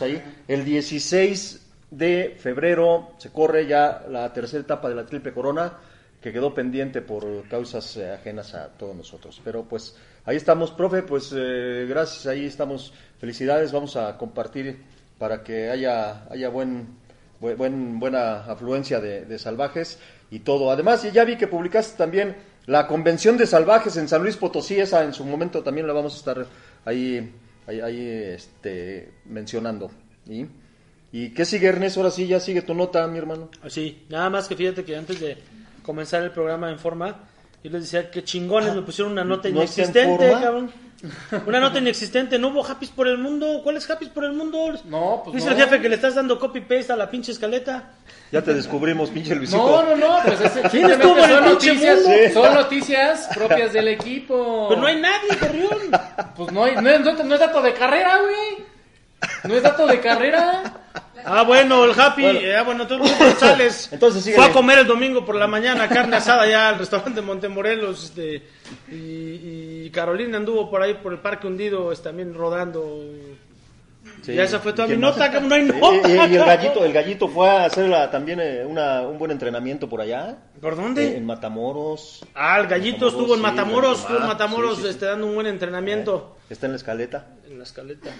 ahí. 0.00 0.22
El 0.48 0.64
16 0.64 1.66
de 1.92 2.36
febrero 2.36 3.12
se 3.18 3.30
corre 3.30 3.68
ya 3.68 4.04
la 4.10 4.32
tercera 4.32 4.62
etapa 4.62 4.88
de 4.88 4.96
la 4.96 5.06
Triple 5.06 5.32
Corona 5.32 5.74
que 6.20 6.32
quedó 6.32 6.52
pendiente 6.52 7.00
por 7.00 7.46
causas 7.48 7.96
eh, 7.96 8.10
ajenas 8.12 8.54
a 8.54 8.70
todos 8.70 8.96
nosotros. 8.96 9.40
Pero 9.44 9.62
pues 9.62 9.94
ahí 10.24 10.36
estamos, 10.36 10.72
profe, 10.72 11.04
pues 11.04 11.32
eh, 11.32 11.86
gracias, 11.88 12.26
ahí 12.26 12.46
estamos. 12.46 12.92
Felicidades, 13.20 13.70
vamos 13.70 13.94
a 13.94 14.18
compartir 14.18 14.82
para 15.16 15.44
que 15.44 15.70
haya, 15.70 16.24
haya 16.28 16.48
buen, 16.48 16.88
buen, 17.40 17.56
buen- 17.56 17.98
buena 18.00 18.44
afluencia 18.44 19.00
de, 19.00 19.24
de 19.24 19.38
salvajes 19.38 19.98
y 20.30 20.40
todo. 20.40 20.70
Además, 20.70 21.10
ya 21.12 21.24
vi 21.24 21.36
que 21.36 21.46
publicaste 21.46 21.96
también 21.96 22.36
la 22.66 22.86
convención 22.86 23.36
de 23.36 23.46
salvajes 23.46 23.96
en 23.96 24.08
San 24.08 24.22
Luis 24.22 24.36
Potosí, 24.36 24.78
esa 24.80 25.04
en 25.04 25.12
su 25.14 25.24
momento 25.24 25.62
también 25.62 25.86
la 25.86 25.92
vamos 25.92 26.14
a 26.14 26.16
estar 26.18 26.46
ahí, 26.84 27.32
ahí, 27.66 27.80
ahí, 27.80 28.08
este, 28.34 29.12
mencionando. 29.26 29.90
¿Y? 30.28 30.46
¿Y 31.12 31.30
qué 31.30 31.44
sigue, 31.44 31.68
Ernesto? 31.68 32.00
Ahora 32.00 32.10
sí, 32.10 32.26
ya 32.26 32.40
sigue 32.40 32.62
tu 32.62 32.74
nota, 32.74 33.06
mi 33.06 33.18
hermano. 33.18 33.48
Así, 33.62 34.04
nada 34.08 34.28
más 34.30 34.48
que 34.48 34.56
fíjate 34.56 34.84
que 34.84 34.96
antes 34.96 35.20
de 35.20 35.38
comenzar 35.84 36.22
el 36.24 36.32
programa 36.32 36.70
en 36.70 36.78
forma, 36.80 37.28
yo 37.62 37.70
les 37.70 37.82
decía 37.82 38.10
que 38.10 38.24
chingones 38.24 38.74
me 38.74 38.82
pusieron 38.82 39.12
una 39.12 39.24
nota 39.24 39.48
Ah, 39.48 39.52
¿no 39.52 39.62
está 39.62 39.82
en 39.82 39.86
inexistente, 39.88 40.30
cabrón. 40.42 40.70
Una 41.46 41.60
nota 41.60 41.78
inexistente, 41.78 42.38
no 42.38 42.48
hubo 42.48 42.66
Happy 42.66 42.86
por 42.86 43.06
el 43.06 43.18
mundo. 43.18 43.60
¿Cuál 43.62 43.76
es 43.76 43.88
Happy 43.88 44.06
por 44.06 44.24
el 44.24 44.32
mundo? 44.32 44.72
No, 44.84 45.20
pues 45.24 45.36
Dice 45.36 45.46
no. 45.50 45.52
el 45.56 45.62
jefe 45.62 45.80
que 45.80 45.88
le 45.88 45.96
estás 45.96 46.14
dando 46.14 46.38
copy 46.38 46.60
paste 46.60 46.92
a 46.92 46.96
la 46.96 47.10
pinche 47.10 47.32
escaleta. 47.32 47.90
Ya 48.32 48.42
te 48.42 48.54
descubrimos, 48.54 49.10
pinche 49.10 49.34
Luisito. 49.34 49.58
No, 49.58 49.82
no, 49.82 49.96
no, 49.96 50.18
pues 50.24 50.40
es, 50.40 50.70
¿Quién 50.70 50.90
estuvo 50.90 51.16
en 51.18 51.30
son 51.30 51.44
el 51.44 51.50
pinche 51.50 51.68
noticias, 51.70 52.02
mundo? 52.02 52.18
Sí. 52.26 52.32
son 52.32 52.54
noticias 52.54 53.28
propias 53.34 53.72
del 53.72 53.88
equipo. 53.88 54.66
Pero 54.68 54.80
no 54.80 54.86
hay 54.86 55.00
nadie, 55.00 55.36
Corrión. 55.38 55.78
Pues 56.34 56.52
no, 56.52 56.64
hay, 56.64 56.76
no, 56.76 56.90
es, 56.90 57.24
no 57.24 57.34
es 57.34 57.40
dato 57.40 57.62
de 57.62 57.72
carrera, 57.74 58.18
güey. 58.18 58.66
No 59.44 59.54
es 59.54 59.62
dato 59.62 59.86
de 59.86 60.00
carrera. 60.00 60.62
Ah, 61.28 61.42
bueno, 61.42 61.84
el 61.84 61.98
Happy. 61.98 62.22
Bueno. 62.22 62.38
eh, 62.38 62.56
ah, 62.56 62.62
bueno, 62.62 62.86
tú 62.86 62.98
González. 62.98 63.88
Entonces, 63.92 64.22
síguele. 64.22 64.42
Fue 64.42 64.50
a 64.50 64.54
comer 64.54 64.78
el 64.78 64.86
domingo 64.86 65.24
por 65.24 65.34
la 65.34 65.46
mañana 65.48 65.88
carne 65.88 66.16
asada 66.16 66.46
ya 66.46 66.68
al 66.68 66.78
restaurante 66.78 67.20
Montemorelos. 67.20 68.04
Este, 68.04 68.42
y, 68.90 69.84
y 69.86 69.90
Carolina 69.92 70.36
anduvo 70.36 70.70
por 70.70 70.82
ahí 70.82 70.94
por 70.94 71.12
el 71.12 71.18
Parque 71.18 71.46
Hundido 71.48 71.92
también 71.96 72.32
rodando. 72.32 73.00
Sí. 74.22 74.34
Ya 74.34 74.44
esa 74.44 74.60
fue 74.60 74.72
toda 74.72 74.88
¿Y 74.88 74.92
mi 74.92 74.96
nota, 74.98 75.28
no 75.40 75.54
hay 75.54 75.64
nota. 75.64 76.08
y, 76.08 76.12
y 76.32 76.36
el 76.36 76.44
gallito, 76.44 76.84
el 76.84 76.92
gallito 76.92 77.28
fue 77.28 77.48
a 77.48 77.64
hacer 77.66 77.88
la- 77.88 78.10
también 78.10 78.40
eh, 78.40 78.64
una, 78.64 79.02
un 79.02 79.18
buen 79.18 79.30
entrenamiento 79.30 79.88
por 79.88 80.00
allá. 80.00 80.36
¿Por 80.60 80.76
dónde? 80.76 81.08
Eh, 81.08 81.16
en 81.16 81.26
Matamoros. 81.26 82.24
Ah, 82.34 82.58
el 82.60 82.66
gallito 82.66 83.06
Matamoros, 83.06 83.14
estuvo 83.20 83.34
en 83.34 83.40
Matamoros, 83.42 83.98
estuvo 84.00 84.18
en 84.18 84.26
Matamoros 84.26 84.78
sí. 84.78 84.86
este, 84.88 85.06
dando 85.06 85.26
un 85.26 85.34
buen 85.34 85.46
entrenamiento. 85.48 86.36
Está 86.48 86.66
en 86.66 86.72
la 86.72 86.76
escaleta. 86.76 87.26
En 87.48 87.58
la 87.58 87.64
escaleta. 87.64 88.10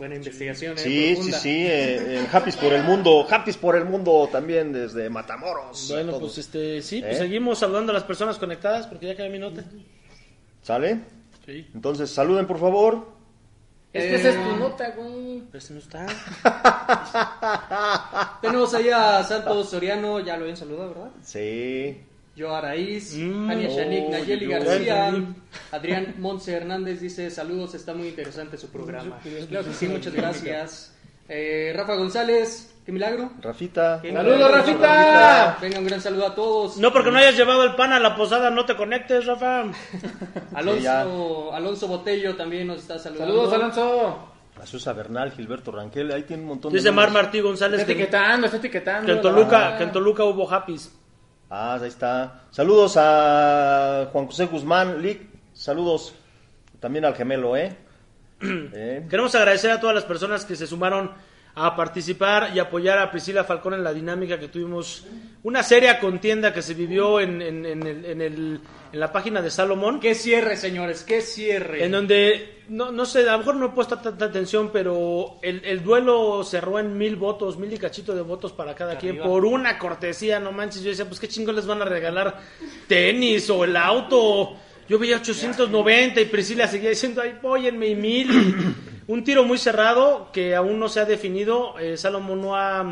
Buena 0.00 0.14
investigación, 0.14 0.78
¿eh? 0.78 0.80
Sí, 0.80 1.14
sí, 1.16 1.30
sí. 1.30 1.66
eh, 1.66 2.20
en 2.20 2.26
Happy 2.34 2.50
por 2.52 2.72
el 2.72 2.84
mundo. 2.84 3.26
Happy 3.30 3.52
por 3.52 3.76
el 3.76 3.84
mundo 3.84 4.30
también 4.32 4.72
desde 4.72 5.10
Matamoros. 5.10 5.88
Bueno, 5.90 6.18
pues 6.18 6.38
este, 6.38 6.80
sí, 6.80 7.02
pues 7.02 7.16
¿Eh? 7.16 7.18
seguimos 7.18 7.58
saludando 7.58 7.92
a 7.92 7.96
las 7.96 8.04
personas 8.04 8.38
conectadas 8.38 8.86
porque 8.86 9.08
ya 9.08 9.14
quedé 9.14 9.28
mi 9.28 9.38
nota. 9.38 9.62
¿Sale? 10.62 11.00
Sí, 11.44 11.68
Entonces, 11.74 12.10
saluden 12.10 12.46
por 12.46 12.58
favor. 12.58 13.08
Es 13.92 14.04
que 14.04 14.14
esa 14.14 14.30
es 14.30 14.36
tu 14.36 14.56
nota, 14.56 14.88
güey. 14.96 15.42
pero 15.50 15.58
ese 15.58 15.74
no 15.74 15.80
está. 15.80 16.06
Tenemos 18.40 18.72
ahí 18.72 18.88
a 18.88 19.22
Santos 19.22 19.68
Soriano, 19.68 20.18
ya 20.20 20.38
lo 20.38 20.44
habían 20.44 20.56
saludado, 20.56 20.94
¿verdad? 20.94 21.10
Sí. 21.22 22.00
Yo 22.40 22.56
Araíz, 22.56 23.14
Mm. 23.18 23.50
Ania 23.50 23.68
Shanik, 23.68 24.04
Oh, 24.06 24.10
Nayeli 24.12 24.44
yo- 24.46 24.50
García. 24.52 25.12
Adrián 25.72 26.14
Monse 26.20 26.54
Hernández 26.54 26.98
dice 26.98 27.28
saludos, 27.30 27.74
está 27.74 27.92
muy 27.92 28.08
interesante 28.08 28.56
su 28.56 28.68
programa. 28.70 29.18
Claro 29.50 29.66
que 29.66 29.74
sí, 29.74 29.86
muchas 29.88 30.14
gracias. 30.14 30.96
Eh, 31.28 31.70
Rafa 31.76 31.96
González, 31.96 32.74
qué 32.86 32.92
milagro. 32.92 33.30
Rafita. 33.42 34.00
¡Saludos, 34.00 34.24
milagro, 34.24 34.48
Rafita! 34.56 35.58
Venga, 35.60 35.78
un 35.80 35.84
gran 35.84 36.00
saludo 36.00 36.26
a 36.28 36.34
todos. 36.34 36.78
No 36.78 36.90
porque 36.94 37.10
no 37.10 37.18
hayas 37.18 37.36
llevado 37.36 37.62
el 37.64 37.74
pan 37.74 37.92
a 37.92 38.00
la 38.00 38.16
posada, 38.16 38.48
no 38.48 38.64
te 38.64 38.74
conectes, 38.74 39.26
Rafa. 39.26 39.64
Alonso, 40.54 40.80
Sí. 41.50 41.56
Alonso 41.56 41.88
Botello 41.88 42.36
también 42.36 42.68
nos 42.68 42.78
está 42.78 42.98
saludando. 42.98 43.34
Saludos, 43.34 43.52
Alonso. 43.52 44.26
A 44.62 44.66
Susa 44.66 44.94
Bernal, 44.94 45.30
Gilberto 45.32 45.70
Rangel. 45.72 46.10
Ahí 46.10 46.22
tiene 46.22 46.42
un 46.42 46.48
montón 46.48 46.72
Dice 46.72 46.84
de. 46.84 46.90
Mar 46.92 47.08
nombres. 47.08 47.24
Martí 47.24 47.40
González 47.40 47.80
Está 47.80 47.86
que, 47.86 47.92
etiquetando, 47.92 48.46
está 48.46 48.56
etiquetando. 48.58 49.06
que 49.06 49.12
en 49.12 49.20
Toluca, 49.20 49.76
que 49.76 49.84
en 49.84 49.92
Toluca 49.92 50.24
hubo 50.24 50.50
Happys. 50.50 50.96
Ah, 51.50 51.78
ahí 51.80 51.88
está. 51.88 52.44
Saludos 52.50 52.96
a 52.96 54.08
Juan 54.12 54.26
José 54.26 54.46
Guzmán, 54.46 55.02
Lick. 55.02 55.22
Saludos 55.52 56.14
también 56.78 57.04
al 57.04 57.14
gemelo, 57.14 57.56
¿eh? 57.56 57.76
¿Eh? 58.40 59.06
Queremos 59.10 59.34
agradecer 59.34 59.70
a 59.72 59.80
todas 59.80 59.94
las 59.94 60.04
personas 60.04 60.44
que 60.44 60.54
se 60.56 60.66
sumaron 60.66 61.10
a 61.56 61.74
participar 61.74 62.52
y 62.54 62.60
apoyar 62.60 62.98
a 63.00 63.10
Priscila 63.10 63.42
Falcón 63.42 63.74
en 63.74 63.82
la 63.82 63.92
dinámica 63.92 64.38
que 64.38 64.48
tuvimos. 64.48 65.06
Una 65.42 65.62
seria 65.64 65.98
contienda 65.98 66.52
que 66.54 66.62
se 66.62 66.74
vivió 66.74 67.18
en, 67.20 67.42
en- 67.42 67.66
en 67.66 67.86
el- 67.86 68.04
en 68.04 68.20
el- 68.22 68.60
en 68.92 69.00
la 69.00 69.12
página 69.12 69.42
de 69.42 69.50
Salomón. 69.50 70.00
Qué 70.00 70.14
cierre, 70.14 70.56
señores, 70.56 71.04
qué 71.04 71.20
cierre. 71.20 71.84
En 71.84 71.92
donde, 71.92 72.62
no, 72.68 72.90
no 72.90 73.04
sé, 73.06 73.28
a 73.28 73.32
lo 73.32 73.38
mejor 73.38 73.56
no 73.56 73.66
he 73.66 73.70
puesto 73.70 73.98
tanta 73.98 74.26
atención, 74.26 74.70
pero 74.72 75.38
el, 75.42 75.64
el 75.64 75.82
duelo 75.82 76.42
cerró 76.44 76.78
en 76.78 76.96
mil 76.98 77.16
votos, 77.16 77.56
mil 77.56 77.72
y 77.72 77.78
cachito 77.78 78.14
de 78.14 78.22
votos 78.22 78.52
para 78.52 78.74
cada 78.74 78.98
quien, 78.98 79.18
por 79.18 79.44
una 79.44 79.78
cortesía, 79.78 80.40
no 80.40 80.52
manches. 80.52 80.82
Yo 80.82 80.90
decía, 80.90 81.06
pues 81.06 81.20
qué 81.20 81.28
chingón 81.28 81.56
les 81.56 81.66
van 81.66 81.82
a 81.82 81.84
regalar 81.84 82.40
tenis 82.88 83.48
o 83.50 83.64
el 83.64 83.76
auto. 83.76 84.56
Yo 84.88 84.98
veía 84.98 85.18
890 85.18 86.20
y 86.20 86.24
Priscila 86.24 86.66
seguía 86.66 86.90
diciendo, 86.90 87.22
ay, 87.22 87.38
póyenme 87.40 87.86
y 87.86 87.94
mil. 87.94 88.76
Un 89.06 89.24
tiro 89.24 89.44
muy 89.44 89.58
cerrado 89.58 90.30
que 90.32 90.54
aún 90.54 90.78
no 90.78 90.88
se 90.88 91.00
ha 91.00 91.04
definido. 91.04 91.78
Eh, 91.78 91.96
Salomón 91.96 92.40
no 92.40 92.56
ha, 92.56 92.82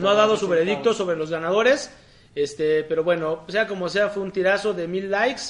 no 0.00 0.08
ha 0.08 0.14
dado 0.14 0.36
su 0.36 0.48
veredicto 0.48 0.92
sobre 0.92 1.16
los 1.16 1.30
ganadores. 1.30 1.90
Este, 2.42 2.84
pero 2.84 3.02
bueno, 3.04 3.44
sea 3.48 3.66
como 3.66 3.88
sea, 3.88 4.08
fue 4.08 4.22
un 4.22 4.30
tirazo 4.32 4.72
de 4.74 4.86
mil 4.86 5.10
likes. 5.10 5.42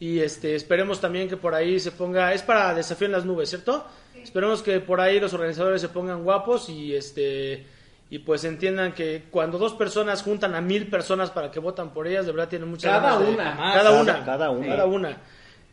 Y 0.00 0.18
este, 0.18 0.54
esperemos 0.56 1.00
también 1.00 1.28
que 1.28 1.36
por 1.36 1.54
ahí 1.54 1.78
se 1.78 1.92
ponga. 1.92 2.32
Es 2.34 2.42
para 2.42 2.74
desafío 2.74 3.06
en 3.06 3.12
las 3.12 3.24
nubes, 3.24 3.48
¿cierto? 3.50 3.86
Esperemos 4.20 4.62
que 4.62 4.80
por 4.80 5.00
ahí 5.00 5.20
los 5.20 5.32
organizadores 5.34 5.80
se 5.80 5.88
pongan 5.88 6.24
guapos 6.24 6.68
y 6.68 6.94
este. 6.94 7.66
Y 8.10 8.18
pues 8.18 8.44
entiendan 8.44 8.92
que 8.92 9.24
cuando 9.30 9.56
dos 9.58 9.72
personas 9.74 10.22
juntan 10.22 10.54
a 10.54 10.60
mil 10.60 10.88
personas 10.90 11.30
para 11.30 11.50
que 11.50 11.60
votan 11.60 11.94
por 11.94 12.06
ellas, 12.06 12.26
de 12.26 12.32
verdad 12.32 12.48
tienen 12.48 12.68
muchas 12.68 12.90
Cada 12.92 13.18
de- 13.18 13.30
una. 13.32 13.54
Más. 13.54 13.74
Cada 13.74 13.90
Cada- 13.90 14.02
una. 14.02 14.24
cada 14.24 14.50
una. 14.50 14.66
Cada 14.68 14.84
una. 14.86 15.16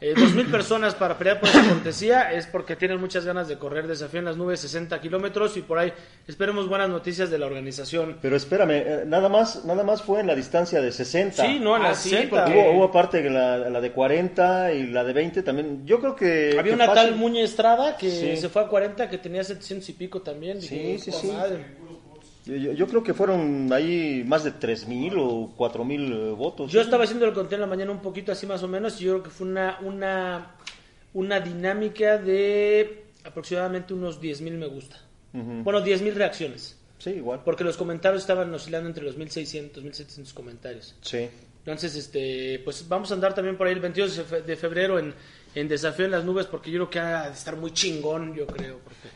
Eh, 0.01 0.13
dos 0.17 0.33
mil 0.33 0.45
personas 0.45 0.95
para 0.95 1.17
pelear 1.17 1.41
por 1.41 1.49
esa 1.49 1.61
cortesía 1.67 2.31
es 2.31 2.47
porque 2.47 2.77
tienen 2.77 3.01
muchas 3.01 3.25
ganas 3.25 3.49
de 3.49 3.57
correr 3.57 3.85
desafío 3.85 4.19
en 4.19 4.25
las 4.25 4.37
nubes 4.37 4.61
60 4.61 5.01
kilómetros 5.01 5.57
y 5.57 5.61
por 5.61 5.77
ahí 5.77 5.91
esperemos 6.25 6.69
buenas 6.69 6.87
noticias 6.87 7.29
de 7.29 7.37
la 7.37 7.47
organización. 7.47 8.17
Pero 8.21 8.37
espérame, 8.37 8.71
eh, 8.71 9.03
nada 9.05 9.27
más 9.27 9.65
nada 9.65 9.83
más 9.83 10.01
fue 10.01 10.21
en 10.21 10.27
la 10.27 10.35
distancia 10.35 10.79
de 10.81 10.93
60. 10.93 11.43
Sí, 11.45 11.59
no, 11.59 11.75
en 11.75 11.81
Ah, 11.83 11.89
las 11.89 11.99
sí, 12.01 12.11
60. 12.11 12.45
porque- 12.45 12.57
Hubo, 12.59 12.71
hubo 12.77 12.83
aparte 12.85 13.29
la, 13.29 13.57
la 13.57 13.81
de 13.81 13.91
40 13.91 14.71
y 14.71 14.87
la 14.87 15.03
de 15.03 15.11
20 15.11 15.43
también. 15.43 15.85
Yo 15.85 15.99
creo 15.99 16.15
que. 16.15 16.51
Había 16.57 16.63
que 16.63 16.73
una 16.75 16.85
fácil- 16.85 17.09
tal 17.09 17.15
Muñe 17.17 17.43
Estrada 17.43 17.97
que 17.97 18.09
Sí. 18.09 18.37
se 18.37 18.47
fue 18.47 18.61
a 18.61 18.67
40 18.67 19.09
que 19.09 19.17
tenía 19.17 19.43
700 19.43 19.89
y 19.89 19.93
pico 19.93 20.21
también. 20.21 20.61
Sí, 20.61 20.77
Dije, 20.79 20.99
sí, 20.99 21.11
"Puta 21.11 21.21
sí. 21.23 21.31
madre". 21.33 21.65
Yo, 22.57 22.71
yo- 22.73 22.87
creo 22.87 23.03
que 23.03 23.13
fueron 23.13 23.71
ahí 23.71 24.23
más 24.25 24.43
de 24.43 24.51
3.000 24.51 25.13
o 25.17 25.53
4.000 25.57 26.11
eh, 26.11 26.31
votos. 26.31 26.71
Yo 26.71 26.81
estaba 26.81 27.03
haciendo 27.03 27.25
el 27.25 27.33
conteo 27.33 27.57
en 27.57 27.61
la 27.61 27.67
mañana 27.67 27.91
un 27.91 28.01
poquito 28.01 28.31
así 28.31 28.45
más 28.47 28.63
o 28.63 28.67
menos 28.67 28.99
y 29.01 29.05
yo 29.05 29.11
creo 29.13 29.23
que 29.23 29.29
fue 29.29 29.47
una, 29.47 29.77
una, 29.81 30.55
una 31.13 31.39
dinámica 31.39 32.17
de 32.17 33.05
aproximadamente 33.23 33.93
unos 33.93 34.19
10.000 34.21 34.51
me 34.57 34.67
gusta. 34.67 34.97
Ujú. 35.33 35.63
Bueno, 35.63 35.81
10.000 35.83 36.13
reacciones. 36.13 36.77
Sí, 36.97 37.11
igual. 37.11 37.41
Porque 37.45 37.63
los 37.63 37.77
comentarios 37.77 38.21
estaban 38.23 38.53
oscilando 38.53 38.89
entre 38.89 39.03
los 39.03 39.17
1.600, 39.17 39.71
1.700 39.83 40.33
comentarios. 40.33 40.95
Sí. 41.01 41.29
Entonces, 41.59 41.95
este, 41.95 42.59
pues 42.65 42.87
vamos 42.89 43.11
a 43.11 43.13
andar 43.13 43.33
también 43.35 43.55
por 43.57 43.67
ahí 43.67 43.73
el 43.73 43.79
22 43.79 44.17
de 44.17 44.23
fe- 44.23 44.41
de 44.41 44.55
febrero 44.55 44.97
en, 44.97 45.13
en 45.55 45.67
Desafío 45.67 46.05
en 46.05 46.11
las 46.11 46.23
Nubes, 46.25 46.45
porque 46.47 46.71
yo 46.71 46.77
creo 46.79 46.89
que 46.89 46.99
ha 46.99 47.27
de 47.27 47.33
estar 47.33 47.55
muy 47.55 47.71
chingón, 47.71 48.33
yo 48.33 48.47
creo, 48.47 48.79
porque 48.79 49.07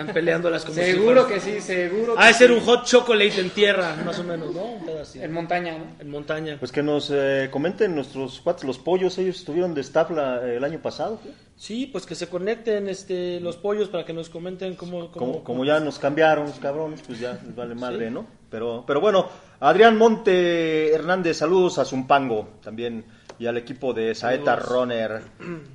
están 0.00 0.12
peleándolas 0.14 0.64
como 0.64 0.74
si 0.78 0.84
Seguro 0.84 1.26
que 1.26 1.40
sí, 1.40 1.60
seguro. 1.60 2.14
Ha 2.18 2.26
de 2.28 2.34
ser 2.34 2.48
sí. 2.50 2.54
un 2.54 2.60
hot 2.60 2.84
chocolate 2.84 3.40
en 3.40 3.50
tierra, 3.50 3.96
más 4.04 4.18
o 4.18 4.24
menos, 4.24 4.54
¿no? 4.54 4.62
Un 4.64 4.84
pedo 4.84 5.02
así. 5.02 5.22
En 5.22 5.32
montaña, 5.32 5.78
¿no? 5.78 5.84
En 6.00 6.10
montaña. 6.10 6.56
Pues 6.58 6.72
que 6.72 6.82
nos 6.82 7.10
eh, 7.12 7.48
comenten 7.50 7.94
nuestros 7.94 8.40
cuates, 8.40 8.64
los 8.64 8.78
pollos. 8.78 9.16
Ellos 9.18 9.36
estuvieron 9.38 9.74
de 9.74 9.80
staff 9.82 10.10
la- 10.10 10.42
el 10.44 10.62
año 10.64 10.80
pasado. 10.80 11.18
¿sí? 11.22 11.30
Sí, 11.56 11.86
pues 11.86 12.04
que 12.06 12.14
se 12.14 12.28
conecten 12.28 12.88
este, 12.88 13.38
los 13.40 13.56
pollos 13.56 13.88
para 13.88 14.04
que 14.04 14.12
nos 14.12 14.28
comenten 14.28 14.74
cómo... 14.74 15.10
cómo- 15.12 15.26
Como, 15.32 15.44
como 15.44 15.64
ya 15.64 15.78
nos 15.80 15.98
cambiaron 15.98 16.46
los 16.46 16.58
cabrones, 16.58 17.00
pues 17.06 17.20
ya 17.20 17.38
les 17.44 17.54
vale 17.54 17.74
madre, 17.74 18.10
¿no? 18.10 18.26
Pero, 18.50 18.84
pero 18.86 19.00
bueno, 19.00 19.28
Adrián 19.60 19.96
Monte 19.96 20.92
Hernández, 20.92 21.38
saludos 21.38 21.78
a 21.78 21.84
Zumpango 21.84 22.48
también. 22.62 23.04
Y 23.38 23.46
al 23.46 23.56
equipo 23.56 23.92
de 23.92 24.14
Saeta 24.14 24.56
Runner. 24.56 25.22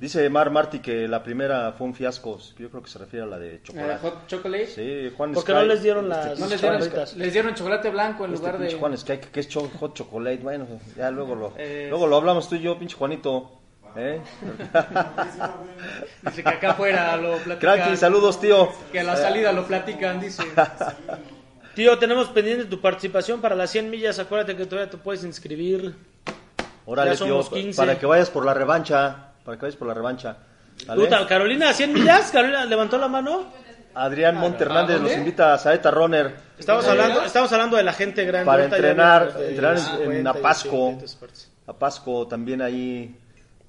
Dice 0.00 0.28
Mar 0.30 0.50
Marty 0.50 0.78
que 0.80 1.06
la 1.08 1.22
primera 1.22 1.72
fue 1.72 1.86
un 1.88 1.94
fiasco. 1.94 2.38
Yo 2.58 2.70
creo 2.70 2.82
que 2.82 2.88
se 2.90 2.98
refiere 2.98 3.24
a 3.24 3.28
la 3.28 3.38
de 3.38 3.60
chocolate. 3.62 3.98
hot 4.00 4.26
chocolate. 4.26 4.66
Sí, 4.66 5.12
Juan 5.16 5.32
Porque 5.32 5.52
Sky. 5.52 5.60
no 5.60 5.66
les 5.66 5.82
dieron 5.82 6.08
las 6.08 6.38
No 6.38 6.46
les 6.46 6.60
dieron, 6.60 6.78
chambritas. 6.80 7.16
les 7.16 7.32
dieron 7.32 7.54
chocolate 7.54 7.90
blanco 7.90 8.24
en 8.24 8.34
Este 8.34 8.46
lugar 8.46 8.60
de. 8.60 8.74
Juan 8.74 8.96
Sky, 8.98 9.18
que 9.18 9.40
es 9.40 9.48
cho- 9.48 9.70
hot 9.78 9.94
chocolate. 9.94 10.38
Bueno, 10.38 10.66
ya 10.96 11.10
luego 11.10 11.34
lo, 11.34 11.52
Eh, 11.58 11.86
luego 11.90 12.06
lo 12.06 12.16
hablamos 12.16 12.48
tú 12.48 12.54
y 12.56 12.60
yo, 12.62 12.78
pinche 12.78 12.96
Juanito. 12.96 13.56
¿Eh? 13.96 14.20
Dice 16.22 16.42
que 16.42 16.48
acá 16.48 16.70
afuera 16.72 17.16
lo 17.16 17.36
platican. 17.38 17.58
Cranky, 17.78 17.96
saludos, 17.96 18.40
tío. 18.40 18.68
Que 18.92 19.00
a 19.00 19.04
la 19.04 19.16
salida 19.16 19.52
lo 19.52 19.66
platican, 19.66 20.20
dice. 20.20 20.44
Tío, 21.74 21.98
tenemos 21.98 22.28
pendiente 22.28 22.64
tu 22.66 22.80
participación 22.80 23.40
para 23.40 23.54
las 23.54 23.70
100 23.70 23.90
millas. 23.90 24.18
Acuérdate 24.18 24.56
que 24.56 24.66
todavía 24.66 24.90
te 24.90 24.96
puedes 24.96 25.24
inscribir. 25.24 25.94
Órale, 26.90 27.10
Ya 27.12 27.16
somos 27.16 27.48
tío, 27.48 27.56
15. 27.58 27.76
para 27.76 27.98
que 27.98 28.06
vayas 28.06 28.30
por 28.30 28.44
la 28.44 28.52
revancha. 28.54 29.28
Para 29.44 29.56
que 29.56 29.62
vayas 29.62 29.76
por 29.76 29.88
la 29.88 29.94
revancha. 29.94 30.36
¿Vale? 30.86 31.04
Puta, 31.04 31.26
Carolina, 31.26 31.72
100 31.72 31.92
millas. 31.92 32.30
Carolina 32.30 32.64
levantó 32.64 32.98
la 32.98 33.08
mano. 33.08 33.44
Adrián 33.94 34.36
Monte 34.36 34.64
Hernández 34.64 35.00
nos 35.00 35.12
invita 35.12 35.52
a 35.54 35.58
Saeta 35.58 35.90
Runner. 35.90 36.34
Estamos 36.58 36.84
¿En 36.84 36.90
hablando, 36.92 37.22
estamos 37.24 37.52
hablando 37.52 37.76
de 37.76 37.82
la 37.82 37.92
gente 37.92 38.24
grande. 38.24 38.46
Para 38.46 38.64
entrenar- 38.64 39.22
hablamos 39.22 39.40
de 39.40 39.48
entrenar 39.50 39.76
en- 39.76 39.82
50 39.82 40.14
en 40.16 40.24
y 40.24 40.28
Apasco. 40.28 40.68
80 40.86 40.92
y 40.92 40.96
todas 40.96 41.14
partes. 41.16 41.52
A 41.66 41.72
Pasco 41.72 42.26
también 42.26 42.62
ahí. 42.62 43.16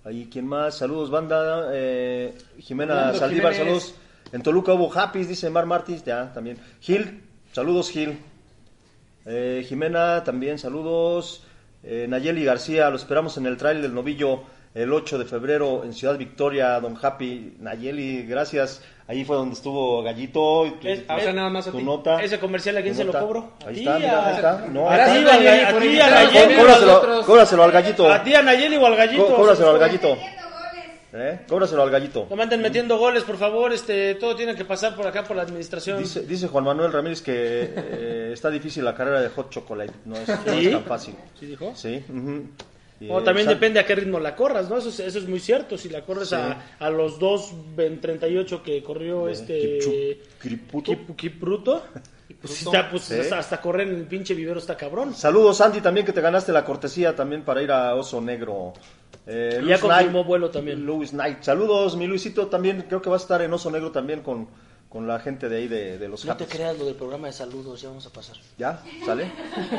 Ahí, 0.03 0.29
¿quién 0.31 0.47
más? 0.47 0.77
Saludos, 0.77 1.09
banda. 1.11 1.69
Eh, 1.73 2.35
Jimena 2.59 3.13
Saldívar, 3.13 3.53
Jiménez. 3.53 3.83
saludos. 3.83 3.95
En 4.31 4.41
Toluca 4.43 4.73
hubo 4.73 4.91
Happy, 4.97 5.25
dice 5.25 5.49
Mar 5.49 5.65
Martins, 5.65 6.03
ya, 6.05 6.31
también. 6.33 6.57
Gil, 6.79 7.23
saludos, 7.51 7.89
Gil. 7.91 8.17
Eh, 9.25 9.65
Jimena, 9.67 10.23
también 10.23 10.57
saludos. 10.57 11.43
Eh, 11.83 12.05
Nayeli 12.07 12.43
García, 12.45 12.89
lo 12.89 12.95
esperamos 12.95 13.37
en 13.37 13.45
el 13.47 13.57
trail 13.57 13.81
del 13.81 13.93
novillo 13.93 14.43
el 14.73 14.93
8 14.93 15.17
de 15.17 15.25
febrero 15.25 15.83
en 15.83 15.93
Ciudad 15.93 16.17
Victoria, 16.17 16.79
Don 16.79 16.97
Happy. 17.01 17.55
Nayeli, 17.59 18.23
gracias. 18.25 18.81
Ahí 19.07 19.25
fue 19.25 19.35
donde 19.35 19.55
estuvo 19.55 20.01
Gallito. 20.01 20.65
y 20.65 20.71
tu- 20.71 20.87
Es- 20.87 21.03
O 21.09 21.19
sea, 21.19 21.33
nada 21.33 21.49
más 21.49 21.67
a 21.67 21.71
tu 21.71 21.81
nota. 21.81 22.21
Ese 22.23 22.39
comercial, 22.39 22.77
¿a 22.77 22.81
quién 22.81 22.95
se 22.95 23.03
lo 23.03 23.11
cobro? 23.11 23.51
Ahí 23.65 23.79
está, 23.79 23.97
mira, 23.99 24.27
ahí 24.27 24.35
está. 24.35 24.67
No, 24.71 24.89
a 24.89 24.95
ti, 25.05 25.11
Nayeli, 25.19 25.99
a- 25.99 26.09
Nayeli. 26.11 26.55
Cóbraselo, 27.25 27.63
al 27.63 27.71
gallito. 27.71 28.09
A 28.09 28.23
ti, 28.23 28.33
a 28.33 28.41
Nayeli 28.41 28.77
o 28.77 28.85
al 28.85 28.95
gallito. 28.95 29.27
Có- 29.27 29.35
Cóbraselo 29.35 29.71
al 29.71 29.79
gallito. 29.79 30.17
¿Eh? 31.13 31.41
Cóbraselo 31.47 31.83
al 31.83 31.89
gallito. 31.89 32.27
No 32.29 32.35
me 32.37 32.43
anden 32.43 32.61
metiendo 32.61 32.97
goles, 32.97 33.23
por 33.23 33.37
favor. 33.37 33.73
Este, 33.73 34.15
todo 34.15 34.35
tiene 34.35 34.55
que 34.55 34.63
pasar 34.65 34.95
por 34.95 35.05
acá 35.05 35.23
por 35.23 35.35
la 35.35 35.43
administración. 35.43 35.99
Dice, 35.99 36.21
dice 36.21 36.47
Juan 36.47 36.63
Manuel 36.63 36.91
Ramírez 36.93 37.21
que 37.21 37.33
eh, 37.75 38.29
está 38.33 38.49
difícil 38.49 38.85
la 38.85 38.95
carrera 38.95 39.21
de 39.21 39.29
Hot 39.29 39.49
Chocolate. 39.49 39.91
No 40.05 40.15
es, 40.15 40.27
no 40.27 40.53
¿Sí? 40.53 40.65
es 40.67 40.71
tan 40.71 40.83
fácil. 40.85 41.15
¿Sí 41.39 41.45
dijo? 41.47 41.73
Sí. 41.75 42.01
Y, 43.01 43.09
O 43.09 43.19
eh, 43.19 43.23
también 43.23 43.47
depende 43.47 43.79
a 43.79 43.85
qué 43.85 43.95
ritmo 43.95 44.19
la 44.19 44.35
corras, 44.35 44.69
¿no? 44.69 44.77
Eso 44.77 44.89
es, 44.89 44.99
eso 45.01 45.17
es 45.19 45.27
muy 45.27 45.39
cierto. 45.39 45.77
Si 45.77 45.89
la 45.89 46.01
corres 46.05 46.29
Sí. 46.29 46.35
a, 46.35 46.65
a 46.79 46.89
los 46.89 47.17
2 47.19 47.53
en 47.77 47.99
38 47.99 48.61
que 48.63 48.81
corrió 48.83 49.27
este 49.27 49.79
Kipchu- 49.79 50.17
Kiriputo. 50.41 50.91
Kip- 50.91 51.15
Kipruto, 51.15 51.83
pues, 52.39 52.61
está, 52.61 52.89
pues, 52.89 53.03
Sí. 53.03 53.15
hasta, 53.19 53.39
hasta 53.39 53.59
correr 53.59 53.87
en 53.89 53.95
el 53.95 54.03
pinche 54.05 54.33
vivero 54.35 54.59
está 54.59 54.77
cabrón. 54.77 55.13
Saludos, 55.15 55.59
Andy, 55.61 55.81
también 55.81 56.05
que 56.05 56.13
te 56.13 56.21
ganaste 56.21 56.51
la 56.53 56.63
cortesía 56.63 57.15
también 57.15 57.41
para 57.43 57.61
ir 57.63 57.71
a 57.71 57.95
Oso 57.95 58.21
Negro. 58.21 58.73
Eh, 59.27 59.61
ya 59.67 59.79
confirmó 59.79 60.11
Knight, 60.11 60.27
vuelo 60.27 60.49
también. 60.49 60.85
Louis 60.85 61.11
Knight. 61.11 61.43
Saludos, 61.43 61.95
mi 61.95 62.07
Luisito, 62.07 62.47
también 62.47 62.85
creo 62.87 63.01
que 63.01 63.09
va 63.09 63.15
a 63.15 63.19
estar 63.19 63.41
en 63.41 63.53
Oso 63.53 63.69
Negro 63.69 63.91
también 63.91 64.21
con, 64.21 64.47
con 64.89 65.07
la 65.07 65.19
gente 65.19 65.47
de 65.47 65.57
ahí 65.57 65.67
de, 65.67 65.97
de 65.97 66.07
los 66.09 66.25
No 66.25 66.35
te 66.35 66.45
creas 66.45 66.77
lo 66.77 66.85
del 66.85 66.95
programa 66.95 67.27
de 67.27 67.33
saludos, 67.33 67.81
ya 67.81 67.89
vamos 67.89 68.05
a 68.05 68.09
pasar. 68.09 68.37
¿Ya? 68.57 68.81
¿Sale? 69.05 69.31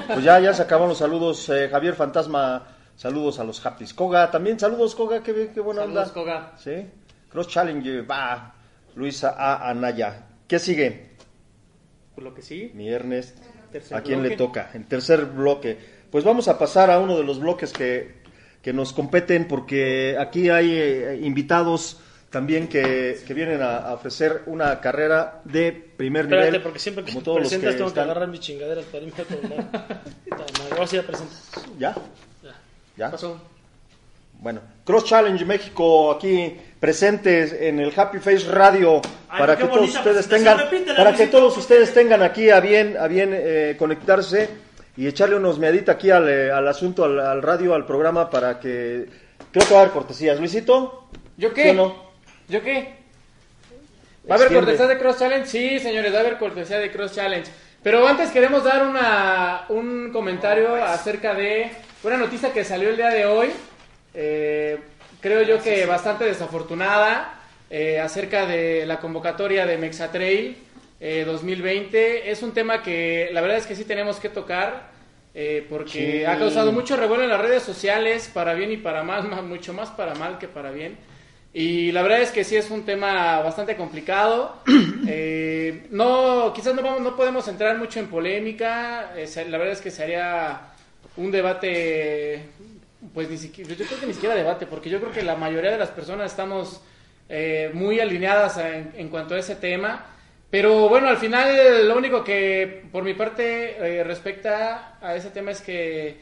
Pues 0.07 0.25
ya, 0.25 0.39
ya 0.41 0.55
se 0.55 0.63
acaban 0.63 0.89
los 0.89 0.99
saludos. 0.99 1.49
Eh, 1.49 1.69
Javier 1.71 1.95
Fantasma, 1.95 2.67
saludos 2.97 3.39
a 3.39 3.45
los 3.45 3.65
Happys. 3.65 3.95
Koga, 3.95 4.31
también 4.31 4.59
saludos, 4.59 4.95
Koga, 4.95 5.23
qué, 5.23 5.51
qué 5.53 5.61
buena 5.61 5.83
Saludos, 5.83 6.09
onda. 6.09 6.15
Koga. 6.15 6.53
Sí. 6.59 6.87
Cross 7.31 7.49
Challenge, 7.49 8.03
va. 8.03 8.55
Luisa 8.95 9.35
A. 9.37 9.69
Anaya. 9.71 10.27
¿Qué 10.47 10.59
sigue? 10.59 11.17
Por 12.15 12.25
lo 12.25 12.35
que 12.35 12.43
sí. 12.43 12.71
Mi 12.75 12.89
Ernest. 12.89 13.39
¿A 13.93 14.03
quién 14.03 14.21
bloque. 14.21 14.29
le 14.29 14.37
toca? 14.37 14.71
En 14.75 14.87
tercer 14.87 15.25
bloque. 15.27 15.79
Pues 16.11 16.25
vamos 16.25 16.47
a 16.49 16.59
pasar 16.59 16.91
a 16.91 16.99
uno 16.99 17.17
de 17.17 17.25
los 17.25 17.41
bloques 17.41 17.73
que, 17.73 18.22
que 18.63 18.73
nos 18.73 18.93
competen 18.93 19.47
porque 19.49 20.17
aquí 20.19 20.49
hay 20.49 20.71
eh, 20.73 21.19
invitados 21.23 21.99
también 22.31 22.69
que, 22.69 23.21
que 23.27 23.35
vienen 23.35 23.61
a, 23.61 23.77
a 23.79 23.93
ofrecer 23.95 24.43
una 24.47 24.81
carrera 24.81 25.43
de 25.45 25.73
primer 25.73 26.25
Espérate, 26.25 26.47
nivel. 26.47 26.63
porque 26.63 26.79
siempre 26.79 27.05
que 27.05 27.13
todos 27.21 27.41
los 27.41 27.49
presentas 27.49 27.73
que 27.73 27.77
tengo 27.77 27.89
están- 27.89 28.05
que 28.07 28.11
agarrar 28.11 28.29
mis 28.29 28.41
chingaderas 28.41 28.85
para 28.87 29.05
irme 29.05 29.21
a 29.21 29.25
tomar. 29.25 30.01
Ahora 30.73 30.87
sí 30.87 30.97
ya. 31.79 31.95
¿Ya? 32.43 32.55
¿Ya? 32.97 33.11
Pasó. 33.11 33.39
Bueno, 34.41 34.61
Cross 34.85 35.05
Challenge 35.05 35.45
México 35.45 36.11
aquí 36.13 36.57
presentes 36.81 37.53
en 37.53 37.79
el 37.79 37.93
Happy 37.95 38.19
Face 38.19 38.49
Radio 38.51 39.01
Ay, 39.29 39.39
para 39.39 39.57
que 39.57 39.65
todos 39.65 39.95
ustedes 39.95 40.27
tengan 40.29 40.59
para 40.97 41.15
que 41.15 41.27
todos 41.29 41.57
ustedes 41.57 41.95
tengan 41.95 42.23
aquí 42.23 42.51
a 42.51 42.59
bien 42.59 42.97
a 42.99 43.07
bien 43.07 43.31
eh, 43.33 43.77
conectarse 43.79 44.49
y 44.97 45.07
echarle 45.07 45.37
unos 45.37 45.59
miaditas 45.59 45.95
aquí 45.97 46.11
al, 46.11 46.29
eh, 46.29 46.51
al 46.51 46.67
asunto 46.69 47.05
al, 47.05 47.19
al 47.21 47.43
radio 47.43 47.75
al 47.75 47.87
programa 47.87 48.29
para 48.29 48.61
que 48.61 49.07
creo 49.51 49.67
que 49.67 49.73
va 49.75 49.81
a 49.81 49.83
haber 49.85 49.93
cortesías 49.95 50.39
Luisito 50.39 51.09
¿Yo 51.37 51.53
qué? 51.55 51.71
¿Sí 51.71 51.77
no? 51.77 51.95
¿Yo 52.49 52.63
qué? 52.63 52.95
¿Va 54.31 54.35
a 54.35 54.39
haber 54.39 54.53
cortesía 54.53 54.87
de 54.87 54.99
Cross 54.99 55.19
Challenge? 55.19 55.47
Sí, 55.47 55.79
señores, 55.81 56.13
va 56.13 56.19
a 56.19 56.21
haber 56.21 56.39
cortesía 56.39 56.79
de 56.79 56.93
Cross 56.93 57.15
Challenge. 57.15 57.51
Pero 57.83 58.07
antes 58.07 58.31
queremos 58.31 58.63
dar 58.63 58.87
una, 58.87 59.65
un 59.69 60.11
comentario 60.13 60.75
acerca 60.77 61.35
de 61.35 61.71
una 62.05 62.17
noticia 62.17 62.53
que 62.53 62.65
salió 62.65 62.91
el 62.91 62.97
día 62.97 63.09
de 63.09 63.27
hoy. 63.27 63.51
eh, 64.15 64.79
creo 65.21 65.43
yo 65.43 65.63
que 65.63 65.87
bastante 65.87 66.25
desafortunada 66.25 67.35
eh, 67.71 67.99
acerca 68.01 68.45
de 68.47 68.85
la 68.87 69.01
convocatoria 69.01 69.65
de 69.67 69.79
Mexatrail 69.79 70.57
eh, 71.05 71.25
2020. 71.27 72.31
Es 72.31 72.43
un 72.45 72.53
tema 72.53 72.81
que 72.83 73.29
la 73.33 73.41
verdad 73.43 73.59
es 73.59 73.67
que 73.67 73.75
sí 73.77 73.85
tenemos 73.85 74.21
que 74.21 74.29
tocar 74.29 74.91
eh, 75.35 75.67
porque 75.69 76.19
Sí. 76.21 76.25
ha 76.25 76.39
causado 76.39 76.71
mucho 76.73 76.97
revuelo 76.97 77.25
en 77.25 77.31
las 77.31 77.41
redes 77.41 77.63
sociales, 77.63 78.31
para 78.33 78.55
bien 78.55 78.71
y 78.71 78.77
para 78.77 79.03
mal, 79.03 79.25
más- 79.29 79.43
mucho 79.43 79.73
más 79.75 79.91
para 79.91 80.15
mal 80.15 80.39
que 80.39 80.47
para 80.49 80.71
bien. 80.71 80.97
Y 81.55 81.91
la 81.93 82.01
verdad 82.03 82.21
es 82.23 82.31
que 82.31 82.45
sí 82.45 82.57
es 82.57 82.71
un 82.71 82.85
tema 82.85 83.41
bastante 83.41 83.77
complicado. 83.77 84.57
Eh, 85.09 85.89
no, 85.91 86.53
quizás 86.55 86.75
no, 86.77 86.83
vamos, 86.83 87.01
no 87.01 87.17
podemos 87.17 87.49
entrar 87.49 87.77
mucho 87.77 87.99
en 87.99 88.07
polémica. 88.07 89.13
Eh, 89.17 89.27
la 89.49 89.59
verdad 89.59 89.73
es 89.75 89.81
que 89.81 89.91
sería 89.91 90.61
un 91.17 91.33
debate, 91.33 92.45
pues 93.13 93.29
ni 93.29 93.37
siquiera, 93.37 93.69
yo 93.75 93.85
creo 93.85 93.99
que 94.01 94.07
ni 94.07 94.15
siquiera 94.15 94.37
debate, 94.37 94.65
porque 94.67 94.89
yo 94.89 95.01
creo 95.01 95.11
que 95.13 95.23
la 95.23 95.35
mayoría 95.35 95.73
de 95.73 95.79
las 95.79 95.91
personas 95.91 96.31
estamos 96.31 96.81
eh, 97.29 97.71
muy 97.75 97.99
alineadas 97.99 98.59
en, 98.59 98.93
en 98.97 99.09
cuanto 99.09 99.35
a 99.35 99.39
ese 99.41 99.57
tema. 99.57 100.07
Pero 100.53 100.89
bueno, 100.89 101.09
al 101.09 101.17
final 101.17 101.89
lo 101.89 101.97
único 101.97 102.23
que 102.23 102.83
por 102.93 103.03
mi 103.05 103.15
parte 103.15 103.71
eh, 103.79 104.05
respecta 104.05 104.99
a 105.01 105.17
ese 105.17 105.31
tema 105.31 105.51
es 105.51 105.63
que 105.63 106.15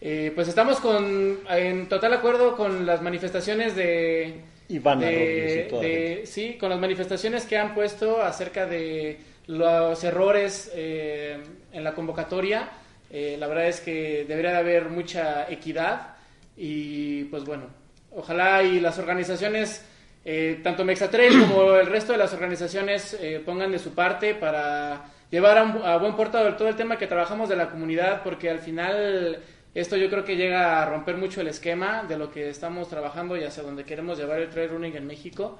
eh, 0.00 0.30
pues 0.36 0.46
estamos 0.46 0.78
con, 0.78 1.40
en 1.50 1.88
total 1.88 2.14
acuerdo 2.14 2.56
con 2.56 2.86
las 2.86 3.02
manifestaciones 3.02 3.74
de, 3.74 4.34
Iván 4.68 5.00
de- 5.00 5.12
y 5.12 5.82
de- 5.82 6.26
sí, 6.26 6.54
con 6.60 6.70
las 6.70 6.78
manifestaciones 6.78 7.44
que 7.44 7.58
han 7.58 7.74
puesto 7.74 8.22
acerca 8.22 8.66
de 8.66 9.18
los 9.48 10.04
errores 10.04 10.70
eh, 10.74 11.38
en 11.72 11.82
la 11.84 11.92
convocatoria. 11.92 12.68
Eh, 13.10 13.36
la 13.38 13.48
verdad 13.48 13.66
es 13.66 13.80
que 13.80 14.24
debería 14.28 14.52
de 14.52 14.58
haber 14.58 14.88
mucha 14.90 15.50
equidad 15.50 16.14
y 16.56 17.24
pues 17.24 17.44
bueno, 17.44 17.64
ojalá 18.12 18.62
y 18.62 18.78
las 18.78 18.98
organizaciones, 18.98 19.84
eh, 20.24 20.60
tanto 20.62 20.84
Mexatrail 20.84 21.32
como 21.48 21.74
el 21.74 21.86
resto 21.86 22.12
de 22.12 22.18
las 22.18 22.32
organizaciones 22.32 23.16
eh, 23.20 23.42
pongan 23.44 23.72
de 23.72 23.78
su 23.78 23.92
parte 23.92 24.34
para 24.34 25.06
llevar 25.30 25.58
a, 25.58 25.96
buen 25.96 26.14
puerto 26.14 26.38
todo 26.54 26.68
el 26.68 26.76
tema 26.76 26.96
que 26.96 27.06
trabajamos 27.06 27.48
de 27.48 27.56
la 27.56 27.70
comunidad, 27.70 28.22
porque 28.22 28.48
al 28.48 28.60
final 28.60 29.40
esto 29.74 29.96
yo 29.96 30.08
creo 30.10 30.24
que 30.24 30.36
llega 30.36 30.80
a 30.80 30.86
romper 30.86 31.16
mucho 31.16 31.40
el 31.40 31.48
esquema 31.48 32.04
de 32.04 32.18
lo 32.18 32.30
que 32.30 32.50
estamos 32.50 32.88
trabajando 32.88 33.36
y 33.36 33.42
hacia 33.42 33.62
donde 33.62 33.84
queremos 33.84 34.18
llevar 34.18 34.40
el 34.40 34.50
trail 34.50 34.70
running 34.70 34.96
en 34.96 35.06
México. 35.06 35.58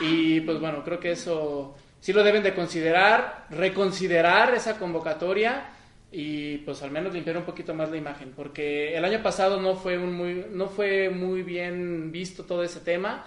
Y 0.00 0.40
pues 0.42 0.60
bueno, 0.60 0.84
creo 0.84 1.00
que 1.00 1.12
eso 1.12 1.74
sí 2.00 2.12
lo 2.12 2.22
deben 2.22 2.42
de 2.42 2.54
considerar, 2.54 3.46
reconsiderar 3.50 4.54
esa 4.54 4.78
convocatoria 4.78 5.70
y 6.12 6.58
pues 6.58 6.82
al 6.82 6.90
menos 6.90 7.12
limpiar 7.12 7.36
un 7.36 7.44
poquito 7.44 7.74
más 7.74 7.90
la 7.90 7.96
imagen, 7.96 8.32
porque 8.36 8.96
el 8.96 9.04
año 9.04 9.22
pasado 9.22 9.60
no 9.60 9.74
fue 9.74 9.98
muy 9.98 10.46
no 10.50 10.68
fue 10.68 11.10
muy 11.10 11.42
bien 11.42 12.12
visto 12.12 12.44
todo 12.44 12.62
ese 12.62 12.80
tema 12.80 13.24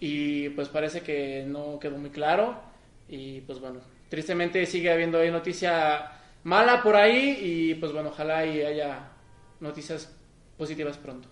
y 0.00 0.50
pues 0.50 0.68
parece 0.68 1.02
que 1.02 1.44
no 1.46 1.78
quedó 1.78 1.98
muy 1.98 2.10
claro 2.10 2.60
y 3.08 3.40
pues 3.42 3.60
bueno, 3.60 3.80
tristemente 4.08 4.64
sigue 4.66 4.92
habiendo 4.92 5.18
ahí 5.18 5.30
noticia 5.30 6.12
mala 6.44 6.82
por 6.82 6.96
ahí 6.96 7.38
y 7.40 7.74
pues 7.74 7.92
bueno, 7.92 8.10
ojalá 8.10 8.46
y 8.46 8.62
haya 8.62 9.10
noticias 9.60 10.14
positivas 10.56 10.96
pronto. 10.98 11.28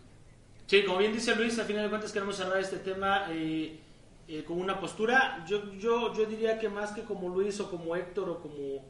Sí, 0.66 0.82
como 0.84 0.98
bien 0.98 1.12
dice 1.12 1.36
Luis, 1.36 1.58
al 1.58 1.66
final 1.66 1.84
de 1.84 1.90
cuentas 1.90 2.12
queremos 2.12 2.36
cerrar 2.36 2.58
este 2.58 2.78
tema 2.78 3.26
eh, 3.30 3.78
eh, 4.26 4.42
con 4.44 4.60
una 4.60 4.80
postura. 4.80 5.44
Yo, 5.46 5.72
yo, 5.74 6.12
yo 6.12 6.24
diría 6.26 6.58
que 6.58 6.68
más 6.68 6.90
que 6.90 7.02
como 7.02 7.28
Luis 7.28 7.60
o 7.60 7.70
como 7.70 7.94
Héctor 7.94 8.28
o 8.30 8.40
como, 8.40 8.84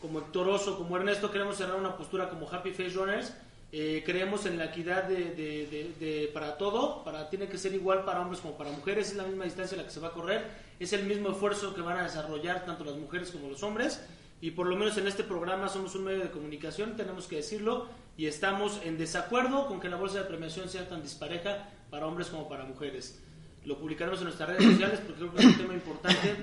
como 0.00 0.18
Héctor 0.18 0.48
Oso, 0.50 0.76
como 0.76 0.96
Ernesto, 0.96 1.30
queremos 1.30 1.56
cerrar 1.56 1.76
una 1.76 1.96
postura 1.96 2.28
como 2.28 2.50
Happy 2.50 2.70
Face 2.72 2.90
Runners 2.90 3.32
Eh, 3.78 4.02
creemos 4.06 4.46
en 4.46 4.56
la 4.56 4.66
equidad 4.66 5.04
de, 5.04 5.16
de- 5.34 5.66
de- 5.66 5.92
de- 6.00 6.28
para 6.28 6.56
todo, 6.56 7.04
para, 7.04 7.28
tiene 7.28 7.46
que 7.46 7.58
ser 7.58 7.74
igual 7.74 8.06
para 8.06 8.22
hombres 8.22 8.40
como 8.40 8.56
para 8.56 8.70
mujeres, 8.70 9.10
es 9.10 9.16
la 9.16 9.24
misma 9.24 9.44
distancia 9.44 9.76
la 9.76 9.84
que 9.84 9.90
se 9.90 10.00
va 10.00 10.08
a 10.08 10.12
correr, 10.12 10.46
es 10.80 10.94
el 10.94 11.04
mismo 11.04 11.28
esfuerzo 11.30 11.74
que 11.74 11.82
van 11.82 11.98
a 11.98 12.04
desarrollar 12.04 12.64
tanto 12.64 12.84
las 12.84 12.96
mujeres 12.96 13.30
como 13.30 13.48
los 13.50 13.62
hombres, 13.62 14.00
y 14.40 14.52
por 14.52 14.66
lo 14.66 14.76
menos 14.76 14.96
en 14.96 15.06
este 15.06 15.24
programa 15.24 15.68
somos 15.68 15.94
un 15.94 16.04
medio 16.04 16.20
de 16.20 16.30
comunicación, 16.30 16.96
tenemos 16.96 17.26
que 17.26 17.36
decirlo, 17.36 17.86
y 18.16 18.24
estamos 18.26 18.80
en 18.82 18.96
desacuerdo 18.96 19.66
con 19.66 19.78
que 19.78 19.90
la 19.90 19.96
bolsa 19.96 20.20
de 20.20 20.24
premiación 20.24 20.70
sea 20.70 20.88
tan 20.88 21.02
dispareja 21.02 21.68
para 21.90 22.06
hombres 22.06 22.28
como 22.28 22.48
para 22.48 22.64
mujeres. 22.64 23.20
Lo 23.66 23.76
publicaremos 23.78 24.20
en 24.20 24.24
nuestras 24.24 24.48
redes 24.48 24.64
sociales 24.72 25.00
porque 25.04 25.20
creo 25.20 25.34
que 25.34 25.40
es 25.40 25.46
un 25.48 25.56
tema 25.58 25.74
importante 25.74 26.34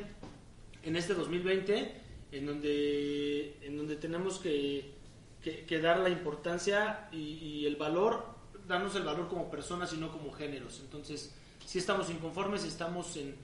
en 0.83 0.95
este 0.95 1.15
2020 1.15 1.93
en 2.31 2.45
donde, 2.45 3.57
en 3.63 3.75
donde 3.77 3.95
tenemos 3.95 4.37
que, 4.37 4.91
que- 5.43 5.65
que 5.65 5.79
dar 5.79 5.99
la 5.99 6.09
importancia 6.09 7.07
y, 7.11 7.65
el 7.65 7.75
valor, 7.75 8.25
darnos 8.67 8.95
el 8.95 9.03
valor 9.03 9.27
como 9.27 9.51
personas 9.51 9.93
y 9.93 9.97
no 9.97 10.11
como 10.11 10.31
géneros. 10.31 10.79
Entonces, 10.79 11.35
sí 11.65 11.79
estamos 11.79 12.09
inconformes 12.09 12.63
estamos 12.63 13.15
en, 13.17 13.35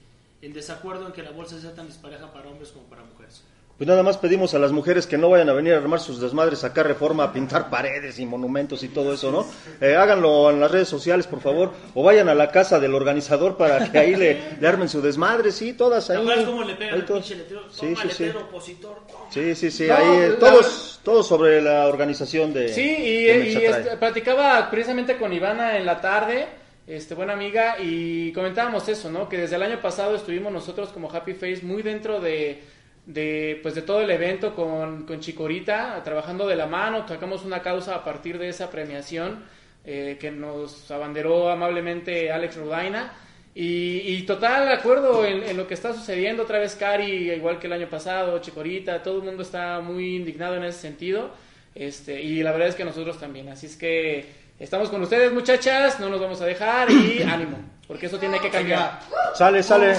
en 0.42 0.52
desacuerdo 0.52 1.06
en 1.06 1.12
que 1.12 1.22
la 1.22 1.30
bolsa 1.30 1.60
sea 1.60 1.74
tan 1.74 1.86
dispareja 1.86 2.32
para 2.32 2.48
hombres 2.48 2.70
como 2.70 2.86
para 2.86 3.04
mujeres. 3.04 3.44
Pues 3.80 3.88
nada 3.88 4.02
más 4.02 4.18
pedimos 4.18 4.52
a 4.52 4.58
las 4.58 4.72
mujeres 4.72 5.06
que 5.06 5.16
no 5.16 5.30
vayan 5.30 5.48
a 5.48 5.54
venir 5.54 5.72
a 5.72 5.78
armar 5.78 6.00
sus 6.00 6.20
desmadres, 6.20 6.58
sacar 6.58 6.86
reforma, 6.86 7.24
a 7.24 7.32
pintar 7.32 7.70
paredes 7.70 8.18
y 8.18 8.26
monumentos 8.26 8.82
y 8.82 8.88
todo 8.88 9.14
eso, 9.14 9.32
¿no? 9.32 9.46
Eh, 9.80 9.96
háganlo 9.96 10.50
en 10.50 10.60
las 10.60 10.70
redes 10.70 10.86
sociales, 10.86 11.26
por 11.26 11.40
favor, 11.40 11.72
o 11.94 12.02
vayan 12.02 12.28
a 12.28 12.34
la 12.34 12.50
casa 12.50 12.78
del 12.78 12.94
organizador 12.94 13.56
para 13.56 13.90
que 13.90 13.98
ahí 13.98 14.16
le, 14.16 14.58
le 14.60 14.68
armen 14.68 14.90
su 14.90 15.00
desmadre, 15.00 15.50
sí, 15.50 15.72
todas 15.72 16.08
¿Te 16.08 16.12
ahí. 16.12 16.44
cómo 16.44 16.62
le 16.62 16.74
pegan 16.74 16.96
ahí 16.96 17.02
pinche 17.06 17.36
letrero? 17.36 17.62
Sí, 17.72 17.96
sí, 17.96 18.08
sí. 18.10 18.24
letrero 18.24 18.40
opositor. 18.48 19.00
Sí, 19.30 19.54
sí, 19.54 19.70
sí, 19.70 19.86
No, 19.86 19.94
ahí 19.94 20.18
eh, 20.24 20.36
todos, 20.38 21.00
todos 21.02 21.26
sobre 21.26 21.62
la 21.62 21.86
organización 21.86 22.52
de 22.52 22.68
Sí, 22.68 22.82
y, 22.82 23.24
de 23.24 23.48
y, 23.48 23.56
este, 23.64 23.96
platicaba 23.96 24.70
precisamente 24.70 25.16
con 25.16 25.32
Ivana 25.32 25.78
en 25.78 25.86
la 25.86 26.02
tarde, 26.02 26.48
este, 26.86 27.14
buena 27.14 27.32
amiga, 27.32 27.76
y 27.80 28.30
comentábamos 28.34 28.86
eso, 28.90 29.10
¿no? 29.10 29.26
Que 29.26 29.38
desde 29.38 29.56
el 29.56 29.62
año 29.62 29.80
pasado 29.80 30.16
estuvimos 30.16 30.52
nosotros 30.52 30.90
como 30.90 31.10
Happy 31.10 31.32
Face 31.32 31.60
muy 31.62 31.80
dentro 31.80 32.20
de, 32.20 32.62
de, 33.06 33.58
pues 33.62 33.74
de 33.74 33.82
todo 33.82 34.00
el 34.00 34.10
evento 34.10 34.54
con, 34.54 35.04
con 35.06 35.20
Chicorita, 35.20 36.02
trabajando 36.04 36.46
de 36.46 36.56
la 36.56 36.66
mano, 36.66 37.06
sacamos 37.06 37.44
una 37.44 37.62
causa 37.62 37.94
a 37.94 38.04
partir 38.04 38.38
de 38.38 38.48
esa 38.48 38.70
premiación 38.70 39.44
eh, 39.84 40.18
que 40.20 40.30
nos 40.30 40.90
abanderó 40.90 41.50
amablemente 41.50 42.30
Alex 42.30 42.56
Rodaina. 42.56 43.12
Y, 43.52 44.02
y 44.06 44.22
total 44.22 44.68
acuerdo 44.70 45.24
en, 45.24 45.42
en 45.42 45.56
lo 45.56 45.66
que 45.66 45.74
está 45.74 45.92
sucediendo, 45.92 46.44
otra 46.44 46.60
vez 46.60 46.76
Cari, 46.76 47.32
igual 47.32 47.58
que 47.58 47.66
el 47.66 47.72
año 47.72 47.88
pasado, 47.88 48.38
Chicorita, 48.38 49.02
todo 49.02 49.18
el 49.18 49.24
mundo 49.24 49.42
está 49.42 49.80
muy 49.80 50.16
indignado 50.16 50.56
en 50.56 50.64
ese 50.64 50.78
sentido. 50.78 51.32
Este, 51.74 52.20
y 52.22 52.42
la 52.42 52.52
verdad 52.52 52.68
es 52.68 52.74
que 52.74 52.84
nosotros 52.84 53.18
también. 53.18 53.48
Así 53.48 53.66
es 53.66 53.76
que 53.76 54.26
estamos 54.58 54.88
con 54.88 55.02
ustedes, 55.02 55.32
muchachas, 55.32 56.00
no 56.00 56.08
nos 56.08 56.20
vamos 56.20 56.40
a 56.40 56.46
dejar 56.46 56.90
y 56.90 57.22
ánimo, 57.28 57.58
porque 57.90 58.06
eso 58.06 58.20
tiene 58.20 58.38
que 58.38 58.48
cambiar. 58.50 59.00
Sale, 59.34 59.64
sale. 59.64 59.94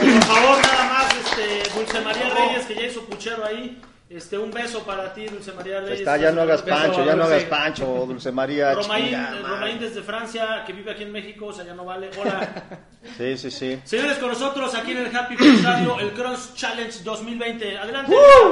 Por 0.00 0.22
favor, 0.24 0.58
nada 0.60 0.84
más, 0.84 1.16
este, 1.16 1.62
Dulce 1.72 2.00
María 2.00 2.28
Reyes, 2.28 2.66
que 2.66 2.74
ya 2.74 2.86
hizo 2.86 3.04
puchero 3.04 3.44
ahí. 3.44 3.80
Este, 4.10 4.36
un 4.36 4.50
beso 4.50 4.82
para 4.82 5.14
ti, 5.14 5.26
Dulce 5.26 5.52
María 5.52 5.80
Reyes. 5.80 6.00
Está, 6.00 6.16
ya 6.16 6.32
no 6.32 6.42
hagas 6.42 6.64
Beso, 6.64 6.76
pancho, 6.76 7.04
ya 7.06 7.14
no 7.14 7.22
hagas 7.22 7.44
pancho, 7.44 8.04
Dulce 8.08 8.32
María. 8.32 8.74
Romaín, 8.74 9.04
chinga 9.10 9.70
eh, 9.70 9.78
desde 9.78 10.02
Francia, 10.02 10.64
que 10.66 10.72
vive 10.72 10.90
aquí 10.90 11.04
en 11.04 11.12
México, 11.12 11.46
o 11.46 11.52
sea, 11.52 11.64
ya 11.64 11.74
no 11.74 11.84
vale. 11.84 12.10
Hola. 12.20 12.64
Sí, 13.16 13.36
sí, 13.36 13.50
sí. 13.50 13.78
Señores, 13.84 14.16
con 14.16 14.30
nosotros 14.30 14.74
aquí 14.74 14.92
en 14.92 15.06
el 15.06 15.14
Happy 15.14 15.36
Face 15.36 15.62
Radio, 15.62 16.00
el 16.00 16.14
Cross 16.14 16.54
Challenge 16.56 17.04
2020. 17.04 17.78
Adelante. 17.78 18.10
No, 18.10 18.50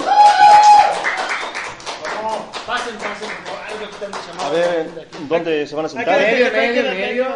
pasen, 2.66 2.96
pasen. 2.96 3.29
por 3.29 3.44
favor. 3.46 3.62
Algo 3.68 3.87
que. 3.98 4.44
A 4.44 4.51
ver, 4.51 5.09
¿dónde 5.29 5.66
se 5.66 5.75
van 5.75 5.85
a 5.85 5.88
En 5.88 5.94
sentar? 5.94 6.14
Acá. 6.14 6.22
medio, 6.27 6.53
medio, 6.53 6.83
medio. 6.83 7.27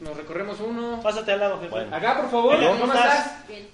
Nos 0.00 0.16
recorremos 0.16 0.60
uno. 0.60 1.00
Pásate 1.02 1.32
al 1.32 1.40
lado, 1.40 1.56
jefe. 1.58 1.70
Bueno. 1.70 1.96
Acá, 1.96 2.16
por 2.20 2.30
favor, 2.30 2.56
¿cómo 2.56 2.80
¿cómo 2.80 2.92
estás? 2.92 3.18
estás? 3.18 3.48
Bien, 3.48 3.68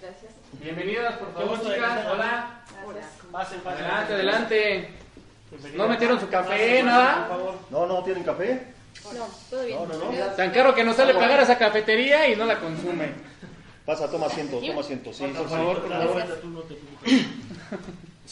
gracias. 0.00 0.32
Bienvenidas, 0.52 1.14
por 1.16 1.32
favor, 1.34 1.60
chicas. 1.60 2.06
Hola. 2.12 2.60
Pasen, 3.32 3.60
pasen. 3.60 3.84
Adelante, 3.84 4.14
adelante. 4.14 4.90
¿No 5.74 5.88
metieron 5.88 6.20
su 6.20 6.28
café, 6.28 6.82
nada? 6.82 7.28
No, 7.70 7.86
no, 7.86 8.02
¿tienen 8.02 8.22
café? 8.24 8.74
No, 9.12 9.26
todo 9.50 9.64
bien. 9.64 9.78
No, 9.78 9.86
no, 9.86 10.12
no. 10.12 10.26
Tan 10.36 10.50
caro 10.50 10.74
que 10.74 10.84
nos 10.84 10.96
sale 10.96 11.14
pagar 11.14 11.40
a 11.40 11.42
esa 11.42 11.58
cafetería 11.58 12.28
y 12.28 12.36
no 12.36 12.44
la 12.44 12.58
consumen. 12.58 13.14
Pasa, 13.84 14.10
toma 14.10 14.26
asiento, 14.26 14.58
toma 14.58 14.80
asiento. 14.80 15.12
Sí, 15.12 15.24
Por 15.26 15.48
favor, 15.48 15.82
por 15.82 15.90
favor. 15.90 16.22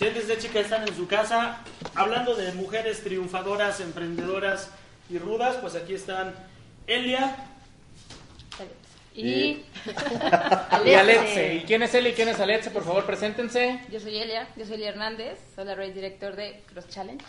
Siéntense, 0.02 0.36
chicas, 0.36 0.64
están 0.64 0.82
en 0.82 0.96
su 0.96 1.06
casa. 1.06 1.58
Hablando 1.94 2.34
de 2.34 2.50
mujeres 2.54 3.04
triunfadoras, 3.04 3.78
emprendedoras 3.78 4.68
y 5.08 5.16
rudas, 5.18 5.58
pues 5.60 5.76
aquí 5.76 5.94
están 5.94 6.34
Elia. 6.88 7.36
Y, 9.14 9.22
Y 9.22 9.64
Alexe. 10.74 10.96
Alexe. 10.98 11.54
¿Y 11.54 11.60
quién 11.60 11.84
es 11.84 11.94
él 11.94 12.08
y 12.08 12.14
quién 12.14 12.28
es 12.28 12.40
Alexe? 12.40 12.70
Por 12.70 12.84
favor, 12.84 13.06
preséntense. 13.06 13.78
Yo 13.92 14.00
soy 14.00 14.18
Elia, 14.18 14.48
yo 14.56 14.66
soy 14.66 14.74
Elia 14.74 14.88
Hernández, 14.88 15.38
soy 15.54 15.66
la 15.66 15.76
race 15.76 15.92
director 15.92 16.34
de 16.34 16.60
Cross 16.72 16.88
Challenge. 16.88 17.24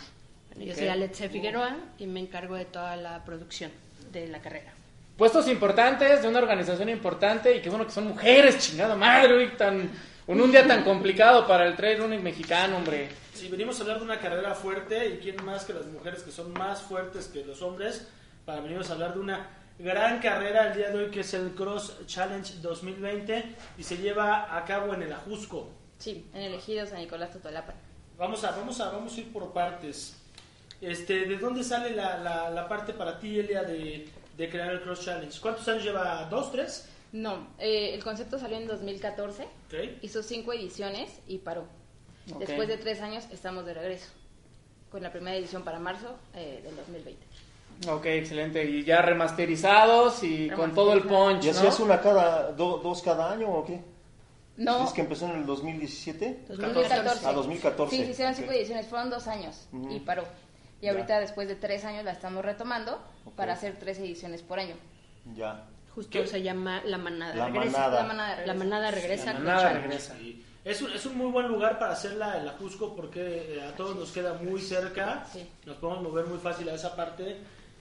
Bueno, 0.48 0.64
yo 0.64 0.74
soy 0.74 0.88
Alexe 0.88 1.28
Figueroa 1.28 1.76
y 1.98 2.08
me 2.08 2.18
encargo 2.18 2.56
de 2.56 2.64
toda 2.64 2.96
la 2.96 3.24
producción 3.24 3.70
de 4.10 4.26
la 4.26 4.40
carrera. 4.40 4.72
Puestos 5.16 5.46
importantes 5.46 6.22
de 6.22 6.26
una 6.26 6.40
organización 6.40 6.88
importante 6.88 7.56
y 7.56 7.62
qué 7.62 7.70
bueno 7.70 7.86
que 7.86 7.92
son 7.92 8.08
mujeres, 8.08 8.58
chingada 8.58 8.96
madre, 8.96 9.32
güey, 9.32 9.56
tan, 9.56 9.88
en 10.26 10.40
un 10.40 10.50
día 10.50 10.66
tan 10.66 10.84
complicado 10.84 11.46
para 11.46 11.66
el 11.66 11.76
trail 11.76 11.98
running 11.98 12.22
mexicano, 12.22 12.78
hombre. 12.78 13.08
Si 13.34 13.48
venimos 13.48 13.78
a 13.78 13.82
hablar 13.82 13.98
de 13.98 14.04
una 14.04 14.18
carrera 14.18 14.54
fuerte, 14.54 15.08
¿y 15.08 15.18
quién 15.18 15.44
más 15.44 15.64
que 15.64 15.74
las 15.74 15.86
mujeres 15.86 16.22
que 16.22 16.30
son 16.30 16.52
más 16.52 16.82
fuertes 16.82 17.26
que 17.26 17.44
los 17.44 17.60
hombres? 17.62 18.08
Para 18.46 18.60
venimos 18.60 18.88
a 18.90 18.94
hablar 18.94 19.14
de 19.14 19.20
una 19.20 19.48
gran 19.78 20.20
carrera 20.20 20.68
el 20.68 20.76
día 20.76 20.90
de 20.90 20.98
hoy 20.98 21.10
que 21.10 21.20
es 21.20 21.34
el 21.34 21.50
Cross 21.50 21.98
Challenge 22.06 22.54
2020 22.62 23.44
y 23.76 23.82
se 23.82 23.96
lleva 23.98 24.56
a 24.56 24.64
cabo 24.64 24.94
en 24.94 25.02
el 25.02 25.12
Ajusco. 25.12 25.68
Sí, 25.98 26.26
en 26.32 26.42
el 26.42 26.54
ejido 26.54 26.86
San 26.86 26.98
Nicolás 26.98 27.32
Totolapan. 27.32 27.74
Vamos 28.16 28.44
a, 28.44 28.52
vamos 28.52 28.80
a, 28.80 28.90
vamos 28.90 29.16
a 29.16 29.20
ir 29.20 29.32
por 29.32 29.52
partes. 29.52 30.16
Este, 30.80 31.26
¿De 31.26 31.36
dónde 31.38 31.64
sale 31.64 31.90
la, 31.90 32.18
la, 32.18 32.50
la 32.50 32.68
parte 32.68 32.92
para 32.92 33.18
ti, 33.18 33.38
Elia, 33.38 33.62
de, 33.62 34.08
de 34.36 34.48
crear 34.50 34.70
el 34.70 34.82
Cross 34.82 35.04
Challenge? 35.04 35.40
¿Cuántos 35.40 35.66
años 35.68 35.82
lleva? 35.82 36.24
¿Dos, 36.30 36.52
tres? 36.52 36.88
No, 37.14 37.46
eh, 37.60 37.94
el 37.94 38.02
concepto 38.02 38.40
salió 38.40 38.56
en 38.56 38.66
2014, 38.66 39.44
Ok. 39.44 39.74
hizo 40.02 40.20
cinco 40.24 40.52
ediciones 40.52 41.20
y 41.28 41.38
paró. 41.38 41.62
Ok. 42.32 42.40
Después 42.40 42.66
de 42.66 42.76
tres 42.76 43.00
años 43.02 43.24
estamos 43.30 43.64
de 43.66 43.72
regreso, 43.74 44.08
con 44.90 45.00
la 45.00 45.12
primera 45.12 45.36
edición 45.36 45.62
para 45.62 45.78
marzo 45.78 46.16
eh, 46.34 46.60
del 46.64 46.74
2020. 46.74 47.24
Ok, 47.88 48.06
excelente. 48.06 48.64
Y 48.64 48.82
ya 48.82 49.00
remasterizados 49.00 50.24
y 50.24 50.50
con 50.50 50.74
todo 50.74 50.92
el 50.92 51.02
punch, 51.02 51.44
¿Y 51.44 51.50
así 51.50 51.62
¿no? 51.62 51.68
es 51.68 51.78
una 51.78 52.00
cada, 52.00 52.50
do- 52.50 52.78
dos 52.78 53.00
cada 53.00 53.30
año 53.30 53.48
o 53.48 53.64
qué? 53.64 53.80
No, 54.56 54.80
¿Dices 54.80 54.94
que 54.94 55.00
empezó 55.02 55.26
en 55.26 55.36
el 55.36 55.46
2017? 55.46 56.46
2014. 56.48 57.26
Ah, 57.26 57.32
2014. 57.32 57.96
Sí, 57.96 58.04
se 58.04 58.10
hicieron 58.10 58.34
cinco 58.34 58.48
Ok. 58.50 58.56
ediciones, 58.56 58.86
fueron 58.86 59.10
dos 59.10 59.28
años 59.28 59.68
Ujú. 59.72 59.92
y 59.94 60.00
paró. 60.00 60.24
Y 60.80 60.86
Ya. 60.86 60.92
ahorita 60.92 61.20
después 61.20 61.46
de 61.46 61.54
tres 61.54 61.84
años 61.84 62.04
la 62.04 62.10
estamos 62.12 62.44
retomando 62.44 63.00
Ok. 63.24 63.34
para 63.34 63.52
hacer 63.52 63.76
tres 63.78 63.98
ediciones 64.00 64.42
por 64.42 64.58
año. 64.58 64.74
Ya. 65.36 65.64
Justo 65.94 66.10
¿Qué? 66.10 66.26
se 66.26 66.42
llama 66.42 66.82
La 66.84 66.98
Manada 66.98 67.34
La 67.34 67.46
Regresa. 67.48 68.02
Manada. 68.02 68.46
La 68.46 68.54
manada 68.54 68.82
La 68.82 68.90
Regresa. 68.90 69.32
La 69.32 69.38
manada 69.38 69.72
regresa. 69.74 70.14
Sí. 70.18 70.44
Es 70.64 70.80
un, 70.82 70.90
es 70.92 71.04
un 71.06 71.16
muy 71.18 71.30
buen 71.30 71.46
lugar 71.48 71.78
para 71.78 71.92
hacerla 71.92 72.38
el 72.38 72.48
Ajusco 72.48 72.96
porque 72.96 73.54
eh, 73.56 73.62
a 73.62 73.76
todos 73.76 73.96
nos 73.96 74.10
queda 74.10 74.32
muy 74.34 74.60
cerca, 74.60 75.26
Sí. 75.30 75.46
nos 75.66 75.76
podemos 75.76 76.02
mover 76.02 76.26
muy 76.26 76.38
fácil 76.38 76.68
a 76.70 76.74
esa 76.74 76.96
parte 76.96 77.36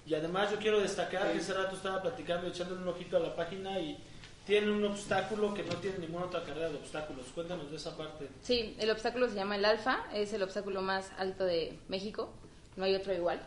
y 0.06 0.14
además 0.14 0.52
yo 0.52 0.58
quiero 0.58 0.82
destacar 0.82 1.32
que 1.32 1.38
ese 1.40 1.54
rato 1.54 1.76
estaba 1.78 2.02
platicando, 2.02 2.48
echándole 2.48 2.82
un 2.82 2.90
ojito 2.90 3.16
a 3.18 3.22
la 3.22 3.34
página 3.36 3.80
y 3.80 3.98
tiene 4.46 4.70
un 4.70 4.84
obstáculo 4.84 5.54
que 5.54 5.64
no 5.64 5.76
tiene 5.78 6.00
ninguna 6.00 6.26
otra 6.26 6.44
carrera 6.44 6.68
de 6.70 6.76
obstáculos. 6.76 7.26
Cuéntanos 7.34 7.72
de 7.72 7.78
esa 7.78 7.96
parte. 7.96 8.28
Sí, 8.42 8.76
el 8.78 8.92
obstáculo 8.92 9.30
se 9.30 9.36
llama 9.36 9.56
el 9.56 9.64
Alfa, 9.64 10.04
es 10.14 10.34
el 10.34 10.44
obstáculo 10.44 10.82
más 10.82 11.10
alto 11.18 11.46
de 11.46 11.80
México, 11.88 12.30
no 12.76 12.84
hay 12.84 12.96
otro 12.96 13.14
igual. 13.14 13.42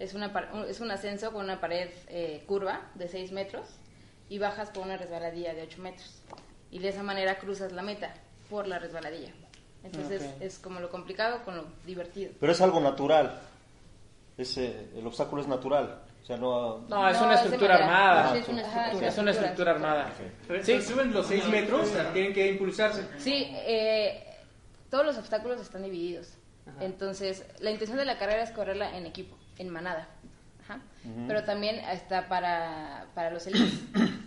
Es, 0.00 0.14
una, 0.14 0.32
es 0.68 0.80
un 0.80 0.90
ascenso 0.90 1.30
con 1.30 1.44
una 1.44 1.60
pared 1.60 1.90
eh, 2.08 2.42
curva 2.48 2.90
de 2.96 3.06
6 3.06 3.30
metros 3.30 3.66
y 4.30 4.38
bajas 4.38 4.70
por 4.70 4.84
una 4.84 4.96
resbaladilla 4.96 5.52
de 5.52 5.62
8 5.64 5.82
metros. 5.82 6.22
Y 6.70 6.78
de 6.78 6.88
esa 6.88 7.02
manera 7.02 7.36
cruzas 7.38 7.72
la 7.72 7.82
meta 7.82 8.14
por 8.48 8.66
la 8.66 8.78
resbaladilla. 8.78 9.32
Entonces 9.82 10.22
es 10.40 10.58
como 10.58 10.78
lo 10.80 10.88
complicado 10.88 11.42
con 11.44 11.56
lo 11.56 11.64
divertido. 11.84 12.32
Pero 12.40 12.52
es 12.52 12.60
algo 12.60 12.80
natural. 12.80 13.38
Ese, 14.38 14.88
el 14.96 15.06
obstáculo 15.06 15.42
es 15.42 15.48
natural. 15.48 16.02
O 16.22 16.26
sea, 16.26 16.36
no... 16.36 16.78
No, 16.88 17.08
es 17.08 17.18
No, 17.18 17.24
una 17.24 17.34
es 17.34 17.40
estructura 17.40 17.74
armada. 17.76 18.32
Sí, 18.32 18.38
es 18.38 18.48
una 18.48 18.62
estructura. 18.62 19.08
Es 19.08 19.18
una 19.18 19.30
estructura 19.32 19.70
armada. 19.72 20.12
Pero 20.46 20.64
Sí. 20.64 20.80
suben 20.82 21.12
los 21.12 21.26
6 21.26 21.48
metros, 21.48 21.88
o 21.88 21.92
sea, 21.92 22.12
tienen 22.12 22.32
que 22.32 22.46
impulsarse. 22.52 23.04
Sí, 23.18 23.48
eh, 23.50 24.24
todos 24.90 25.04
los 25.04 25.18
obstáculos 25.18 25.60
están 25.60 25.82
divididos. 25.82 26.34
Ajá. 26.66 26.84
Entonces, 26.84 27.44
la 27.58 27.70
intención 27.70 27.98
de 27.98 28.04
la 28.04 28.16
carrera 28.18 28.42
es 28.44 28.50
correrla 28.52 28.96
en 28.96 29.06
equipo, 29.06 29.36
en 29.58 29.70
manada. 29.70 30.08
Ajá. 30.70 30.80
Pero 31.26 31.44
también 31.44 31.76
está 31.76 32.28
para, 32.28 33.06
para 33.14 33.30
los 33.30 33.46
elites. 33.46 33.80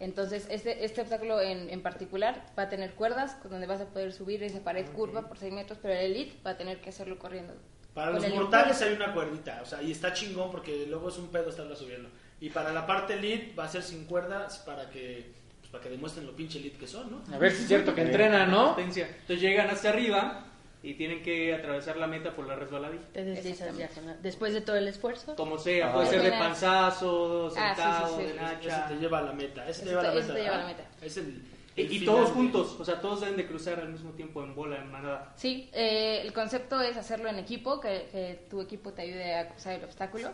Entonces, 0.00 0.46
este, 0.48 0.84
este 0.84 1.00
obstáculo 1.00 1.40
en, 1.40 1.70
en 1.70 1.82
particular 1.82 2.46
va 2.56 2.64
a 2.64 2.68
tener 2.68 2.94
cuerdas 2.94 3.34
con 3.42 3.50
donde 3.50 3.66
vas 3.66 3.80
a 3.80 3.86
poder 3.86 4.12
subir 4.12 4.42
esa 4.44 4.60
pared 4.60 4.86
curva 4.92 5.26
por 5.26 5.38
6 5.38 5.52
metros, 5.52 5.78
pero 5.82 5.94
el 5.94 6.12
elite 6.12 6.36
va 6.46 6.52
a 6.52 6.56
tener 6.56 6.80
que 6.80 6.90
hacerlo 6.90 7.18
corriendo. 7.18 7.54
Para 7.94 8.12
los 8.12 8.28
mortales 8.28 8.80
hay 8.80 8.94
una 8.94 9.12
cuerdita, 9.12 9.60
o 9.60 9.66
sea, 9.66 9.82
y 9.82 9.90
está 9.90 10.12
chingón 10.12 10.52
porque 10.52 10.86
luego 10.88 11.08
es 11.08 11.18
un 11.18 11.28
pedo 11.28 11.50
estarla 11.50 11.74
subiendo. 11.74 12.08
Y 12.40 12.50
para 12.50 12.72
la 12.72 12.86
parte 12.86 13.14
elite 13.14 13.54
va 13.56 13.64
a 13.64 13.68
ser 13.68 13.82
sin 13.82 14.04
cuerdas 14.04 14.58
para 14.58 14.88
que 14.88 15.32
pues, 15.58 15.70
para 15.72 15.82
que 15.82 15.90
demuestren 15.90 16.24
lo 16.24 16.36
pinche 16.36 16.58
elite 16.60 16.78
que 16.78 16.86
son, 16.86 17.10
¿no? 17.10 17.34
A 17.34 17.38
ver 17.38 17.50
si 17.50 17.62
es 17.62 17.68
cierto 17.68 17.94
que 17.94 18.02
entrenan, 18.02 18.50
¿no? 18.50 18.78
Entonces 18.78 19.40
llegan 19.40 19.68
hasta 19.68 19.88
arriba 19.88 20.47
y 20.82 20.94
tienen 20.94 21.22
que 21.22 21.54
atravesar 21.54 21.96
la 21.96 22.06
meta 22.06 22.34
por 22.36 22.46
la 22.46 22.54
resbaladilla. 22.54 23.02
Te 23.12 23.24
deslizas 23.24 23.76
ya 23.76 23.88
con 23.88 24.06
la- 24.06 24.14
Después 24.16 24.52
de 24.54 24.60
todo 24.60 24.76
el 24.76 24.86
esfuerzo, 24.88 25.34
Como 25.34 25.58
sea, 25.58 25.90
Ah. 25.90 25.92
puede 25.94 26.06
ser 26.06 26.22
de 26.22 26.30
Terminas. 26.30 26.48
panzazo, 26.48 27.46
Ah, 27.46 27.50
sí, 27.50 27.56
sentado, 27.82 28.16
sí, 28.16 28.22
sí. 28.22 28.28
de 28.28 28.34
nacha. 28.34 28.86
te 28.88 28.94
lleva 28.96 29.18
a 29.18 29.22
la 29.22 29.32
meta, 29.32 29.68
ese 29.68 29.80
te 29.80 29.86
Ese 29.86 29.90
lleva 29.90 30.00
a 30.00 30.04
la 30.04 30.12
te- 30.12 30.20
meta. 30.20 30.34
te 30.34 30.42
lleva 30.42 30.54
a 30.54 30.58
la 30.58 30.68
¿ah? 30.70 30.76
Es 31.02 31.16
el, 31.16 31.42
Y, 31.76 31.80
el 31.82 31.92
y 31.92 31.98
final 32.00 32.14
todos 32.14 32.30
juntos, 32.30 32.76
o 32.80 32.84
sea, 32.84 33.00
todos 33.00 33.20
deben 33.20 33.36
de 33.36 33.46
cruzar 33.46 33.80
al 33.80 33.88
mismo 33.88 34.10
tiempo 34.12 34.42
en 34.42 34.54
bola, 34.54 34.76
en 34.78 34.90
manada. 34.90 35.32
Sí, 35.36 35.68
eh, 35.72 36.20
el 36.22 36.32
concepto 36.32 36.80
es 36.80 36.96
hacerlo 36.96 37.28
en 37.28 37.38
equipo, 37.38 37.80
que, 37.80 38.08
que 38.12 38.46
tu 38.50 38.60
equipo 38.60 38.92
te 38.92 39.02
ayude 39.02 39.34
a 39.34 39.48
cruzar 39.48 39.74
el 39.74 39.84
obstáculo 39.84 40.30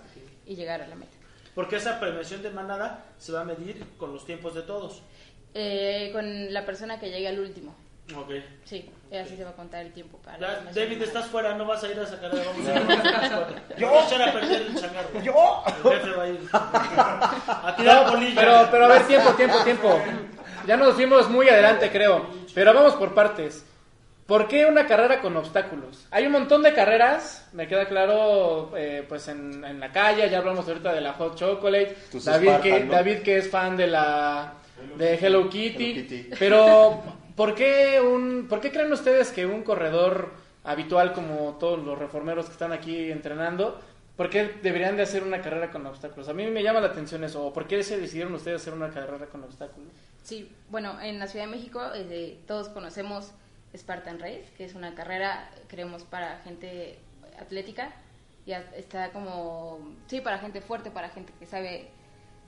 y 0.46 0.54
llegar 0.56 0.80
a 0.82 0.86
la 0.86 0.94
meta. 0.94 1.12
Porque 1.54 1.76
esa 1.76 2.00
premiación 2.00 2.42
de 2.42 2.50
manada 2.50 3.04
se 3.18 3.32
va 3.32 3.42
a 3.42 3.44
medir 3.44 3.82
con 3.96 4.12
los 4.12 4.24
tiempos 4.26 4.54
de 4.54 4.62
todos. 4.62 5.02
Eh, 5.54 6.10
con 6.12 6.52
la 6.52 6.66
persona 6.66 6.98
que 6.98 7.10
llegue 7.10 7.28
al 7.28 7.38
último. 7.38 7.74
Ok. 8.14 8.32
Sí, 8.64 8.90
así 9.18 9.36
se 9.36 9.44
va 9.44 9.50
a 9.50 9.54
contar 9.54 9.84
el 9.86 9.92
tiempo 9.92 10.18
para 10.18 10.36
la. 10.38 10.60
David, 10.74 11.02
estás 11.02 11.26
fuera, 11.26 11.54
no 11.54 11.64
vas 11.64 11.82
a 11.84 11.88
ir 11.90 11.98
a 11.98 12.06
sacar 12.06 12.30
a 12.32 12.34
vamos 12.34 12.68
a 12.68 13.76
Yo 13.78 13.88
voy 13.88 13.98
a 13.98 14.04
echar 14.04 14.22
a 14.28 14.32
perder 14.32 14.62
el 14.62 14.74
changarro. 14.74 15.22
Yo. 15.22 15.62
El 15.66 15.92
jefe 15.92 16.10
va 16.10 16.22
a 16.22 16.28
ir 16.28 16.40
a 16.52 17.74
tirar 17.76 18.10
bolillas. 18.10 18.44
Pero, 18.44 18.68
pero 18.70 18.84
a 18.84 18.88
ver, 18.88 19.06
tiempo, 19.06 19.30
tiempo, 19.32 19.56
tiempo. 19.64 20.02
Ya 20.66 20.76
nos 20.76 20.94
fuimos 20.94 21.30
muy 21.30 21.48
adelante, 21.48 21.90
creo. 21.90 22.26
Pero 22.54 22.74
vamos 22.74 22.94
por 22.94 23.14
partes. 23.14 23.64
¿Por 24.26 24.48
qué 24.48 24.64
una 24.64 24.86
carrera 24.86 25.20
con 25.20 25.36
obstáculos? 25.36 26.06
Hay 26.10 26.24
un 26.26 26.32
montón 26.32 26.62
de 26.62 26.72
carreras, 26.72 27.46
me 27.52 27.68
queda 27.68 27.86
claro, 27.86 28.72
eh, 28.74 29.04
pues 29.06 29.28
en, 29.28 29.62
en 29.64 29.78
la 29.78 29.92
calle, 29.92 30.28
ya 30.30 30.38
hablamos 30.38 30.66
ahorita 30.66 30.94
de 30.94 31.02
la 31.02 31.12
Hot 31.12 31.36
Chocolate, 31.36 31.94
David 32.24 32.48
que, 32.62 32.68
Spartan, 32.70 32.88
¿no? 32.88 32.92
David 32.94 33.18
que 33.18 33.36
es 33.38 33.50
fan 33.50 33.76
de 33.76 33.86
la 33.86 34.54
de 34.96 35.14
Hello 35.16 35.50
Kitty, 35.50 35.84
Hello 35.90 36.08
Kitty. 36.08 36.30
pero 36.38 37.02
¿por 37.36 37.54
qué, 37.54 38.00
un, 38.00 38.46
¿por 38.48 38.60
qué 38.60 38.70
creen 38.70 38.92
ustedes 38.92 39.30
que 39.30 39.46
un 39.46 39.62
corredor 39.62 40.32
habitual 40.64 41.12
como 41.12 41.56
todos 41.60 41.84
los 41.84 41.98
reformeros 41.98 42.46
que 42.46 42.52
están 42.52 42.72
aquí 42.72 43.10
entrenando, 43.12 43.80
¿por 44.16 44.30
qué 44.30 44.56
deberían 44.62 44.96
de 44.96 45.02
hacer 45.02 45.22
una 45.22 45.42
carrera 45.42 45.70
con 45.70 45.86
obstáculos? 45.86 46.28
A 46.28 46.34
mí 46.34 46.46
me 46.46 46.62
llama 46.62 46.80
la 46.80 46.88
atención 46.88 47.22
eso, 47.22 47.46
¿o 47.46 47.52
por 47.52 47.66
qué 47.66 47.82
se 47.82 48.00
decidieron 48.00 48.34
ustedes 48.34 48.62
hacer 48.62 48.72
una 48.72 48.90
carrera 48.90 49.26
con 49.26 49.44
obstáculos? 49.44 49.92
Sí, 50.22 50.50
bueno, 50.70 50.98
en 51.00 51.18
la 51.18 51.26
Ciudad 51.26 51.44
de 51.44 51.52
México 51.52 51.82
eh, 51.94 52.38
todos 52.46 52.70
conocemos 52.70 53.32
Spartan 53.76 54.18
Race, 54.18 54.46
que 54.56 54.64
es 54.64 54.74
una 54.74 54.94
carrera, 54.94 55.50
creemos, 55.68 56.02
para 56.04 56.38
gente 56.38 56.98
atlética. 57.38 57.92
Ya 58.46 58.64
está 58.76 59.10
como, 59.10 59.94
sí, 60.06 60.20
para 60.20 60.38
gente 60.38 60.60
fuerte, 60.60 60.90
para 60.90 61.08
gente 61.10 61.32
que 61.38 61.46
sabe, 61.46 61.88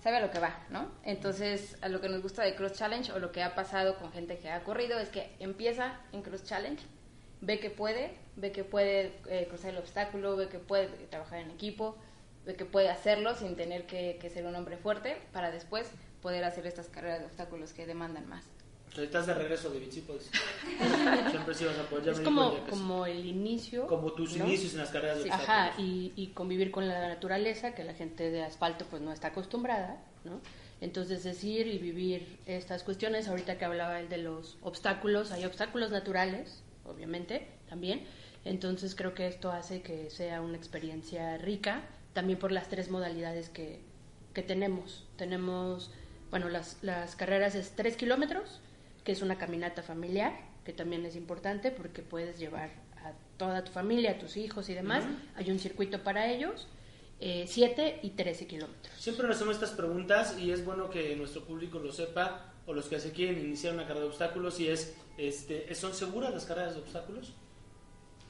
sabe 0.02 0.16
a 0.16 0.20
lo 0.20 0.30
que 0.30 0.38
va, 0.38 0.58
¿no? 0.70 0.90
Entonces, 1.04 1.76
a 1.82 1.88
lo 1.88 2.00
que 2.00 2.08
nos 2.08 2.22
gusta 2.22 2.42
de 2.42 2.54
Cross 2.54 2.74
Challenge 2.74 3.12
o 3.12 3.18
lo 3.18 3.32
que 3.32 3.42
ha 3.42 3.54
pasado 3.54 3.96
con 3.96 4.12
gente 4.12 4.38
que 4.38 4.50
ha 4.50 4.62
corrido 4.64 4.98
es 4.98 5.08
que 5.08 5.34
empieza 5.38 6.00
en 6.12 6.22
Cross 6.22 6.44
Challenge, 6.44 6.82
ve 7.40 7.58
que 7.58 7.70
puede, 7.70 8.14
ve 8.36 8.52
que 8.52 8.64
puede 8.64 9.12
eh, 9.28 9.46
cruzar 9.48 9.70
el 9.70 9.78
obstáculo, 9.78 10.36
ve 10.36 10.48
que 10.48 10.58
puede 10.58 10.86
trabajar 11.08 11.40
en 11.40 11.50
equipo, 11.50 11.96
ve 12.44 12.54
que 12.54 12.64
puede 12.64 12.88
hacerlo 12.88 13.34
sin 13.34 13.56
tener 13.56 13.86
que, 13.86 14.18
que 14.20 14.30
ser 14.30 14.46
un 14.46 14.54
hombre 14.54 14.76
fuerte 14.76 15.16
para 15.32 15.50
después 15.50 15.90
poder 16.22 16.44
hacer 16.44 16.66
estas 16.66 16.88
carreras 16.88 17.20
de 17.20 17.26
obstáculos 17.26 17.72
que 17.72 17.86
demandan 17.86 18.28
más. 18.28 18.55
Estás 18.98 19.26
de 19.26 19.34
regreso, 19.34 19.68
David, 19.70 19.88
sí 19.90 20.00
puedes. 20.02 20.30
Siempre 21.30 21.54
sí 21.54 21.64
vas 21.64 21.78
a 21.78 21.82
poder. 21.88 22.04
ya 22.04 22.12
es 22.12 22.20
como, 22.20 22.50
sí. 22.52 22.56
como 22.70 23.06
el 23.06 23.24
inicio. 23.24 23.86
Como 23.86 24.12
tus 24.12 24.36
¿no? 24.36 24.46
inicios 24.46 24.72
en 24.72 24.78
las 24.80 24.90
carreras 24.90 25.18
de 25.18 25.24
Sí. 25.24 25.28
obstáculos. 25.30 25.58
Ajá, 25.58 25.80
y, 25.80 26.12
y 26.16 26.28
convivir 26.28 26.70
con 26.70 26.88
la 26.88 27.08
naturaleza, 27.08 27.74
que 27.74 27.84
la 27.84 27.94
gente 27.94 28.30
de 28.30 28.42
asfalto 28.42 28.84
pues 28.90 29.02
no 29.02 29.12
está 29.12 29.28
acostumbrada, 29.28 30.02
¿no? 30.24 30.40
Entonces 30.80 31.24
es 31.24 31.42
ir 31.44 31.66
y 31.68 31.78
vivir 31.78 32.38
estas 32.46 32.82
cuestiones. 32.82 33.28
Ahorita 33.28 33.58
que 33.58 33.64
hablaba 33.64 33.98
él 34.00 34.08
de 34.08 34.18
los 34.18 34.58
obstáculos, 34.62 35.32
hay 35.32 35.44
obstáculos 35.44 35.90
naturales, 35.90 36.62
obviamente, 36.84 37.48
también. 37.68 38.04
Entonces 38.44 38.94
creo 38.94 39.14
que 39.14 39.26
esto 39.26 39.50
hace 39.50 39.82
que 39.82 40.10
sea 40.10 40.40
una 40.40 40.56
experiencia 40.56 41.36
rica, 41.38 41.82
también 42.12 42.38
por 42.38 42.52
las 42.52 42.68
tres 42.68 42.90
modalidades 42.90 43.48
que, 43.48 43.80
que 44.34 44.42
tenemos. 44.42 45.04
Tenemos, 45.16 45.90
bueno, 46.30 46.48
las, 46.48 46.76
las 46.82 47.16
carreras 47.16 47.54
es 47.54 47.70
tres 47.74 47.96
kilómetros, 47.96 48.60
que 49.06 49.12
es 49.12 49.22
una 49.22 49.38
caminata 49.38 49.84
familiar, 49.84 50.36
que 50.64 50.72
también 50.72 51.06
es 51.06 51.14
importante 51.14 51.70
porque 51.70 52.02
puedes 52.02 52.40
llevar 52.40 52.70
a 53.04 53.12
toda 53.36 53.62
tu 53.62 53.70
familia, 53.70 54.10
a 54.10 54.18
tus 54.18 54.36
hijos 54.36 54.68
y 54.68 54.74
demás. 54.74 55.04
Hay 55.36 55.48
un 55.52 55.60
circuito 55.60 56.02
para 56.02 56.26
ellos, 56.26 56.66
7 57.20 58.00
y 58.02 58.10
13 58.10 58.48
kilómetros. 58.48 58.92
Siempre 58.98 59.28
nos 59.28 59.36
hacemos 59.36 59.54
estas 59.54 59.70
preguntas 59.70 60.36
y 60.40 60.50
es 60.50 60.64
bueno 60.64 60.90
que 60.90 61.14
nuestro 61.14 61.44
público 61.44 61.78
lo 61.78 61.92
sepa 61.92 62.52
o 62.66 62.74
los 62.74 62.86
que 62.86 62.98
se 62.98 63.12
quieren 63.12 63.38
iniciar 63.38 63.74
una 63.74 63.84
carrera 63.84 64.00
de 64.00 64.08
obstáculos 64.08 64.58
y 64.58 64.68
es, 64.70 64.96
este, 65.16 65.72
¿son 65.76 65.94
seguras 65.94 66.34
las 66.34 66.44
carreras 66.44 66.74
de 66.74 66.80
obstáculos? 66.80 67.32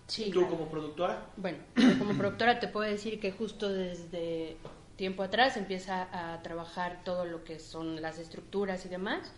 Sí, 0.09 0.25
Tú 0.25 0.41
claro. 0.41 0.51
como 0.51 0.69
productora. 0.69 1.31
Bueno, 1.39 1.59
como 1.99 2.13
productora 2.19 2.61
te 2.61 2.69
puedo 2.69 2.89
decir 2.89 3.19
que 3.19 3.33
justo 3.33 3.71
desde 3.71 4.59
tiempo 4.97 5.23
atrás 5.23 5.57
empieza 5.57 6.07
a 6.13 6.43
trabajar 6.43 7.03
todo 7.03 7.25
lo 7.25 7.45
que 7.45 7.61
son 7.61 8.03
las 8.03 8.19
estructuras 8.19 8.85
y 8.85 8.91
demás 8.91 9.33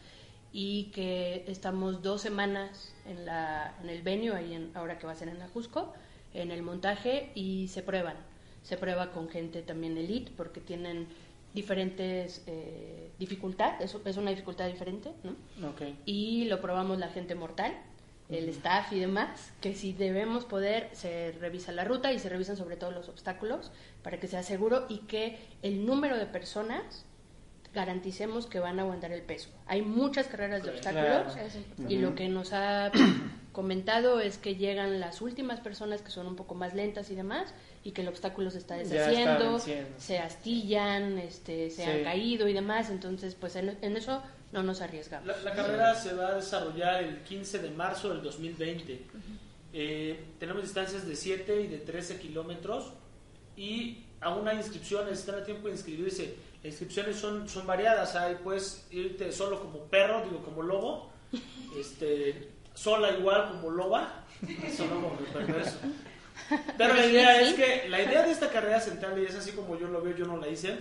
y 0.53 0.85
que 0.95 1.45
estamos 1.47 2.03
dos 2.03 2.23
semanas 2.23 2.95
en, 3.07 3.27
la, 3.27 3.75
en 3.83 3.91
el 3.91 4.03
venue, 4.03 4.35
ahí 4.35 4.55
en, 4.55 4.71
ahora 4.75 4.99
que 4.99 5.07
va 5.07 5.13
a 5.13 5.17
ser 5.17 5.29
en 5.29 5.39
la 5.39 5.49
Jusco, 5.49 5.93
en 6.35 6.51
el 6.51 6.63
montaje 6.63 7.31
y 7.35 7.69
se 7.69 7.83
prueban. 7.83 8.17
Se 8.63 8.77
prueba 8.77 9.13
con 9.13 9.29
gente 9.29 9.63
también 9.63 9.97
elite 9.97 10.33
porque 10.37 10.61
tienen 10.61 11.09
diferentes 11.55 12.43
eh, 12.47 13.11
dificultad, 13.19 13.81
es, 13.81 13.97
es 14.05 14.17
una 14.17 14.31
dificultad 14.31 14.67
diferente, 14.67 15.13
¿no? 15.25 15.69
Ok. 15.69 15.83
y 16.05 16.45
lo 16.45 16.61
probamos 16.61 16.99
la 16.99 17.09
gente 17.09 17.35
mortal, 17.35 17.73
el 18.29 18.49
staff 18.51 18.93
y 18.93 19.01
demás, 19.01 19.53
que 19.61 19.75
si 19.75 19.93
debemos 19.95 20.45
poder, 20.45 20.91
se 20.93 21.33
revisa 21.41 21.73
la 21.73 21.85
ruta 21.85 22.13
y 22.13 22.19
se 22.19 22.29
revisan 22.29 22.57
sobre 22.57 22.77
todo 22.77 22.91
los 22.91 23.09
obstáculos 23.09 23.73
para 24.03 24.21
que 24.21 24.29
sea 24.29 24.43
seguro 24.43 24.85
y 24.89 24.99
que 24.99 25.39
el 25.63 25.87
número 25.87 26.19
de 26.19 26.27
personas 26.27 27.07
garanticemos 27.79 28.47
que 28.47 28.59
van 28.59 28.79
a 28.79 28.83
aguantar 28.83 29.13
el 29.13 29.23
peso. 29.23 29.49
Hay 29.67 29.83
muchas 29.83 30.27
carreras 30.27 30.63
de 30.65 30.71
obstáculos 30.71 31.33
Claro. 31.35 31.89
Y 31.89 31.97
lo 31.99 32.15
que 32.17 32.29
nos 32.29 32.53
ha 32.53 32.91
comentado 33.53 34.21
es 34.21 34.37
que 34.37 34.57
llegan 34.57 34.99
las 35.01 35.21
últimas 35.23 35.61
personas 35.61 36.03
que 36.03 36.11
son 36.11 36.27
un 36.27 36.35
poco 36.37 36.55
más 36.55 36.75
lentas 36.75 37.11
y 37.11 37.15
demás 37.15 37.55
y 37.85 37.93
que 37.93 38.03
el 38.03 38.09
obstáculo 38.09 38.51
se 38.51 38.59
está 38.59 38.75
deshaciendo, 38.77 39.59
se 39.97 40.19
astillan, 40.19 41.19
este, 41.19 41.71
se 41.71 41.85
Sí. 41.85 41.91
han 41.91 42.05
caído 42.05 42.49
y 42.49 42.53
demás, 42.53 42.91
entonces 42.91 43.35
pues 43.35 43.55
en, 43.57 43.79
en 43.81 43.97
eso 43.97 44.23
no 44.53 44.63
nos 44.63 44.81
arriesgamos. 44.81 45.27
La, 45.29 45.37
la 45.43 45.53
carrera 45.55 45.95
se 45.95 46.15
va 46.15 46.29
a 46.29 46.35
desarrollar 46.35 47.03
el 47.05 47.19
15 47.23 47.59
de 47.61 47.71
marzo 47.71 48.09
del 48.11 48.23
2020. 48.23 49.03
Eh, 49.73 50.25
tenemos 50.41 50.63
distancias 50.63 51.07
de 51.07 51.15
7 51.15 51.61
y 51.63 51.67
de 51.69 51.79
13 51.79 52.19
kilómetros 52.19 52.93
y 53.57 54.05
aún 54.21 54.49
hay 54.49 54.57
inscripciones, 54.57 55.21
están 55.21 55.37
a 55.37 55.45
tiempo 55.45 55.69
de 55.69 55.75
inscribirse. 55.75 56.35
Inscripciones 56.69 57.17
son, 57.17 57.49
son 57.49 57.67
variadas, 57.67 58.15
hay 58.15 58.37
puedes 58.37 58.87
irte 58.91 59.33
solo 59.33 59.61
como 59.61 59.85
perro, 59.85 60.23
digo 60.25 60.43
como 60.43 60.63
lobo, 60.63 61.11
este, 61.79 62.49
sola 62.75 63.13
igual 63.13 63.49
como 63.51 63.71
loba, 63.71 64.25
perverso. 65.33 65.77
Pero 66.79 66.95
la 66.95 67.07
idea 67.07 67.43
es 67.43 67.55
que, 67.55 67.89
la 67.89 68.03
idea 68.03 68.23
de 68.23 68.31
esta 68.31 68.51
carrera 68.51 68.81
central, 68.81 69.21
y 69.21 69.27
es 69.27 69.35
así 69.35 69.53
como 69.53 69.79
yo 69.79 69.89
lo 69.89 70.01
veo, 70.01 70.17
yo 70.17 70.27
no 70.27 70.37
la 70.37 70.49
hice, 70.49 70.79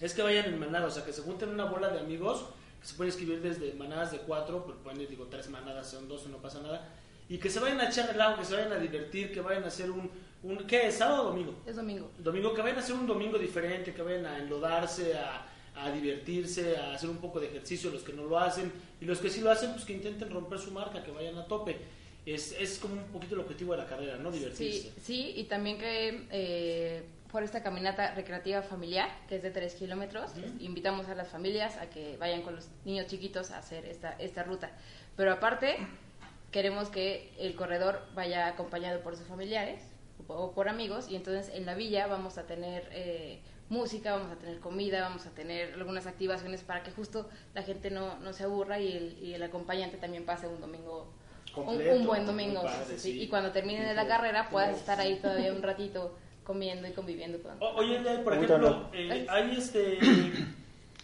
es 0.00 0.12
que 0.12 0.22
vayan 0.22 0.46
en 0.46 0.58
manada, 0.58 0.86
o 0.86 0.90
sea, 0.90 1.04
que 1.04 1.12
se 1.12 1.22
junten 1.22 1.50
una 1.50 1.64
bola 1.64 1.88
de 1.88 2.00
amigos, 2.00 2.46
que 2.80 2.86
se 2.86 2.94
pueden 2.94 3.10
escribir 3.10 3.40
desde 3.40 3.72
manadas 3.74 4.12
de 4.12 4.18
cuatro, 4.18 4.64
pero 4.66 4.78
pueden 4.78 5.00
ir, 5.00 5.08
digo, 5.08 5.26
tres 5.30 5.48
manadas, 5.48 5.90
son 5.90 6.08
dos, 6.08 6.26
no 6.26 6.38
pasa 6.38 6.60
nada, 6.60 6.88
y 7.28 7.38
que 7.38 7.48
se 7.48 7.60
vayan 7.60 7.80
a 7.80 7.88
echar 7.88 8.08
relajo, 8.08 8.38
que 8.38 8.44
se 8.44 8.54
vayan 8.54 8.72
a 8.72 8.76
divertir, 8.76 9.32
que 9.32 9.40
vayan 9.40 9.64
a 9.64 9.68
hacer 9.68 9.90
un, 9.90 10.10
un 10.44 10.58
¿qué 10.66 10.88
es? 10.88 10.96
¿Sábado 10.96 11.22
o 11.22 11.24
domingo? 11.30 11.54
Es 11.66 11.76
domingo. 11.76 12.10
Domingo, 12.18 12.54
que 12.54 12.60
vayan 12.60 12.76
a 12.76 12.80
hacer 12.80 12.94
un 12.94 13.06
domingo 13.06 13.38
diferente, 13.38 13.94
que 13.94 14.02
vayan 14.02 14.26
a 14.26 14.38
enlodarse, 14.38 15.14
a, 15.16 15.46
a 15.74 15.90
divertirse, 15.90 16.76
a 16.76 16.94
hacer 16.94 17.08
un 17.08 17.16
poco 17.16 17.40
de 17.40 17.46
ejercicio, 17.46 17.90
los 17.90 18.02
que 18.02 18.12
no 18.12 18.24
lo 18.24 18.38
hacen, 18.38 18.70
y 19.00 19.04
los 19.06 19.18
que 19.18 19.30
sí 19.30 19.40
lo 19.40 19.50
hacen, 19.50 19.72
pues 19.72 19.84
que 19.84 19.94
intenten 19.94 20.30
romper 20.30 20.58
su 20.58 20.70
marca, 20.70 21.02
que 21.02 21.10
vayan 21.10 21.36
a 21.38 21.46
tope. 21.46 21.78
Es, 22.26 22.52
es 22.52 22.78
como 22.78 22.94
un 22.94 23.04
poquito 23.04 23.34
el 23.34 23.40
objetivo 23.40 23.72
de 23.72 23.78
la 23.78 23.86
carrera, 23.86 24.16
¿no? 24.16 24.30
Divertirse. 24.30 24.82
Sí, 24.82 24.92
sí, 25.02 25.32
y 25.36 25.44
también 25.44 25.78
que 25.78 26.26
eh, 26.30 27.02
por 27.30 27.42
esta 27.42 27.62
caminata 27.62 28.14
recreativa 28.14 28.62
familiar, 28.62 29.10
que 29.28 29.36
es 29.36 29.42
de 29.42 29.50
3 29.50 29.74
kilómetros, 29.74 30.30
invitamos 30.60 31.08
a 31.08 31.14
las 31.14 31.28
familias 31.28 31.76
a 31.76 31.90
que 31.90 32.16
vayan 32.18 32.42
con 32.42 32.54
los 32.54 32.68
niños 32.84 33.06
chiquitos 33.08 33.50
a 33.50 33.58
hacer 33.58 33.84
esta, 33.86 34.12
esta 34.18 34.42
ruta. 34.42 34.70
Pero 35.16 35.32
aparte, 35.32 35.76
queremos 36.50 36.88
que 36.88 37.32
el 37.38 37.54
corredor 37.56 38.00
vaya 38.14 38.46
acompañado 38.46 39.00
por 39.00 39.16
sus 39.16 39.26
familiares 39.26 39.80
o 40.28 40.52
por 40.52 40.68
amigos, 40.68 41.06
y 41.10 41.16
entonces 41.16 41.54
en 41.54 41.66
la 41.66 41.74
villa 41.74 42.06
vamos 42.06 42.38
a 42.38 42.44
tener 42.46 42.88
eh, 42.92 43.40
música, 43.68 44.12
vamos 44.16 44.32
a 44.32 44.36
tener 44.36 44.58
comida, 44.60 45.00
vamos 45.02 45.26
a 45.26 45.30
tener 45.30 45.74
algunas 45.74 46.06
activaciones 46.06 46.62
para 46.62 46.82
que 46.82 46.90
justo 46.90 47.28
la 47.54 47.62
gente 47.62 47.90
no, 47.90 48.18
no 48.20 48.32
se 48.32 48.44
aburra 48.44 48.78
y 48.80 48.92
el, 48.96 49.18
y 49.22 49.34
el 49.34 49.42
acompañante 49.42 49.96
también 49.96 50.24
pase 50.24 50.46
un 50.46 50.60
domingo 50.60 51.12
un, 51.56 51.64
completo, 51.64 51.96
un 51.96 52.06
buen 52.06 52.26
domingo. 52.26 52.62
padre, 52.62 52.84
sí, 52.86 52.92
sí. 52.98 53.12
sí. 53.12 53.22
Y 53.22 53.28
cuando 53.28 53.52
terminen 53.52 53.86
de 53.86 53.94
la 53.94 54.06
carrera 54.06 54.48
puedas 54.50 54.76
estar 54.76 54.98
ahí 55.00 55.16
todavía 55.16 55.52
un 55.52 55.62
ratito 55.62 56.16
comiendo 56.44 56.86
y 56.88 56.92
conviviendo 56.92 57.40
con... 57.42 57.52
O- 57.62 57.76
Oye, 57.76 57.98
por 58.22 58.34
ejemplo, 58.34 58.88
eh, 58.92 59.26
¿hay, 59.30 59.56
este, 59.56 59.98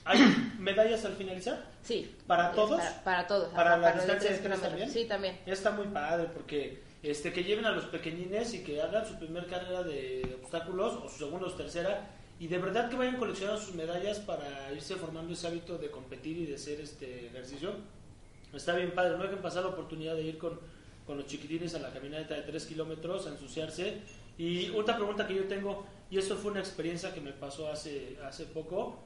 ¿hay 0.05 0.53
medallas 0.59 1.05
al 1.05 1.15
finalizar? 1.15 1.65
Sí. 1.83 2.15
¿Para 2.27 2.51
Es 2.51 2.55
todos? 2.57 2.79
Para, 2.81 3.05
para 3.05 3.27
todos. 3.27 3.49
¿Para 3.55 3.71
ajá, 3.75 3.79
la 3.79 3.95
los 3.95 4.23
de 4.23 4.39
también? 4.59 4.91
Sí, 4.91 5.05
también. 5.07 5.39
Está 5.47 5.71
muy 5.71 5.87
padre 5.87 6.29
porque 6.35 6.83
este 7.03 7.33
que 7.33 7.45
lleven 7.45 7.65
a 7.65 7.71
los 7.73 7.85
pequeñines 7.87 8.53
y 8.55 8.63
que 8.63 8.83
hagan 8.83 9.07
su 9.07 9.19
primer 9.19 9.47
carrera 9.47 9.83
de 9.83 10.37
obstáculos 10.43 10.95
o 11.03 11.09
su 11.09 11.19
segunda 11.19 11.47
o 11.47 11.53
tercera 11.53 12.11
y 12.41 12.47
de 12.47 12.59
verdad 12.59 12.89
que 12.89 12.97
vayan 12.97 13.19
coleccionando 13.19 13.61
sus 13.61 13.75
medallas 13.75 14.19
para 14.19 14.73
irse 14.73 14.97
formando 14.97 15.35
ese 15.35 15.47
hábito 15.47 15.77
de 15.77 15.91
competir 15.91 16.39
y 16.39 16.47
de 16.47 16.55
hacer 16.55 16.81
este 16.81 17.27
ejercicio. 17.27 17.75
Está 18.55 18.75
bien 18.75 18.93
padre, 18.93 19.19
no 19.19 19.25
dejen 19.25 19.43
pasar 19.43 19.63
la 19.65 19.71
oportunidad 19.71 20.15
de 20.15 20.23
ir 20.23 20.39
con, 20.39 20.59
con 21.07 21.19
los 21.19 21.27
chiquitines 21.27 21.75
a 21.75 21.81
la 21.81 21.93
caminata 21.93 22.35
de 22.35 22.43
3 22.43 22.65
kilómetros, 22.65 23.27
a 23.27 23.31
ensuciarse. 23.31 23.99
Y 24.39 24.71
otra 24.71 24.97
pregunta 24.97 25.27
que 25.27 25.35
yo 25.35 25.45
tengo, 25.45 25.87
y 26.11 26.17
esto 26.17 26.35
fue 26.35 26.53
una 26.53 26.61
experiencia 26.61 27.13
que 27.13 27.21
me 27.21 27.33
pasó 27.33 27.71
hace, 27.71 28.17
hace 28.25 28.47
poco, 28.47 28.99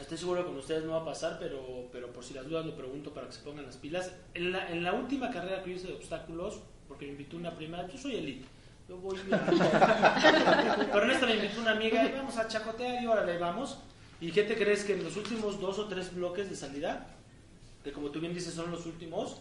Estoy 0.00 0.18
seguro 0.18 0.42
que 0.42 0.48
con 0.48 0.58
ustedes 0.58 0.84
no 0.84 0.92
va 0.92 1.00
a 1.00 1.04
pasar, 1.04 1.38
pero, 1.38 1.88
pero 1.92 2.12
por 2.12 2.24
si 2.24 2.34
las 2.34 2.46
dudas 2.48 2.66
lo 2.66 2.74
pregunto 2.74 3.12
para 3.12 3.26
que 3.26 3.32
se 3.34 3.40
pongan 3.40 3.66
las 3.66 3.76
pilas. 3.76 4.12
En 4.34 4.52
la, 4.52 4.68
en 4.70 4.82
la 4.82 4.92
última 4.92 5.30
carrera 5.30 5.62
que 5.62 5.70
hice 5.72 5.86
de 5.88 5.94
obstáculos, 5.94 6.60
porque 6.88 7.06
me 7.06 7.12
invitó 7.12 7.36
una 7.36 7.54
prima, 7.56 7.86
yo 7.86 7.96
soy 7.98 8.16
elite. 8.16 8.46
Yo 8.88 8.96
voy 8.96 9.18
a- 9.30 10.86
Pero 10.92 11.04
en 11.04 11.10
esta 11.10 11.26
me 11.26 11.36
invitó 11.36 11.60
una 11.60 11.72
amiga 11.72 12.04
y 12.04 12.12
vamos 12.12 12.36
a 12.36 12.48
chacotear 12.48 13.02
y 13.02 13.06
órale, 13.06 13.38
vamos. 13.38 13.78
¿Y 14.20 14.32
qué 14.32 14.42
te 14.44 14.56
crees 14.56 14.84
que 14.84 14.94
en 14.94 15.04
los 15.04 15.16
últimos 15.16 15.60
dos 15.60 15.78
o 15.78 15.86
tres 15.88 16.14
bloques 16.14 16.48
de 16.50 16.56
salida, 16.56 17.06
que 17.84 17.92
como 17.92 18.10
tú 18.10 18.20
bien 18.20 18.34
dices 18.34 18.54
son 18.54 18.70
los 18.70 18.86
últimos, 18.86 19.40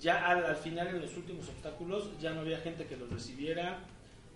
ya 0.00 0.26
al, 0.26 0.44
al 0.46 0.56
final 0.56 0.88
en 0.88 1.00
los 1.00 1.16
últimos 1.16 1.48
obstáculos 1.48 2.08
ya 2.20 2.32
no 2.32 2.40
había 2.40 2.58
gente 2.58 2.86
que 2.86 2.96
los 2.96 3.10
recibiera, 3.10 3.78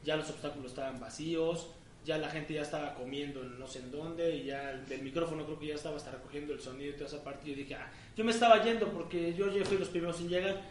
ya 0.04 0.16
los 0.16 0.28
obstáculos 0.30 0.72
estaban 0.72 1.00
vacíos, 1.00 1.68
ya 2.06 2.18
la 2.18 2.30
gente 2.30 2.54
ya 2.54 2.62
estaba 2.62 2.94
comiendo 2.94 3.42
en 3.42 3.58
no 3.58 3.66
sé 3.66 3.80
en 3.80 3.90
dónde 3.90 4.36
y 4.36 4.44
ya 4.44 4.70
el, 4.70 4.90
el 4.90 5.02
micrófono 5.02 5.44
creo 5.44 5.58
que 5.58 5.66
ya 5.66 5.74
estaba 5.74 5.96
hasta 5.96 6.12
recogiendo 6.12 6.54
el 6.54 6.60
sonido 6.60 6.90
y 6.90 6.94
toda 6.94 7.06
esa 7.06 7.24
parte. 7.24 7.48
Y 7.48 7.50
yo 7.50 7.56
dije, 7.56 7.74
ah, 7.74 7.90
yo 8.16 8.24
me 8.24 8.30
estaba 8.30 8.62
yendo 8.62 8.88
porque 8.88 9.34
yo 9.34 9.52
ya 9.52 9.64
fui 9.64 9.76
los 9.76 9.88
primeros 9.88 10.20
en 10.20 10.28
llegar. 10.28 10.62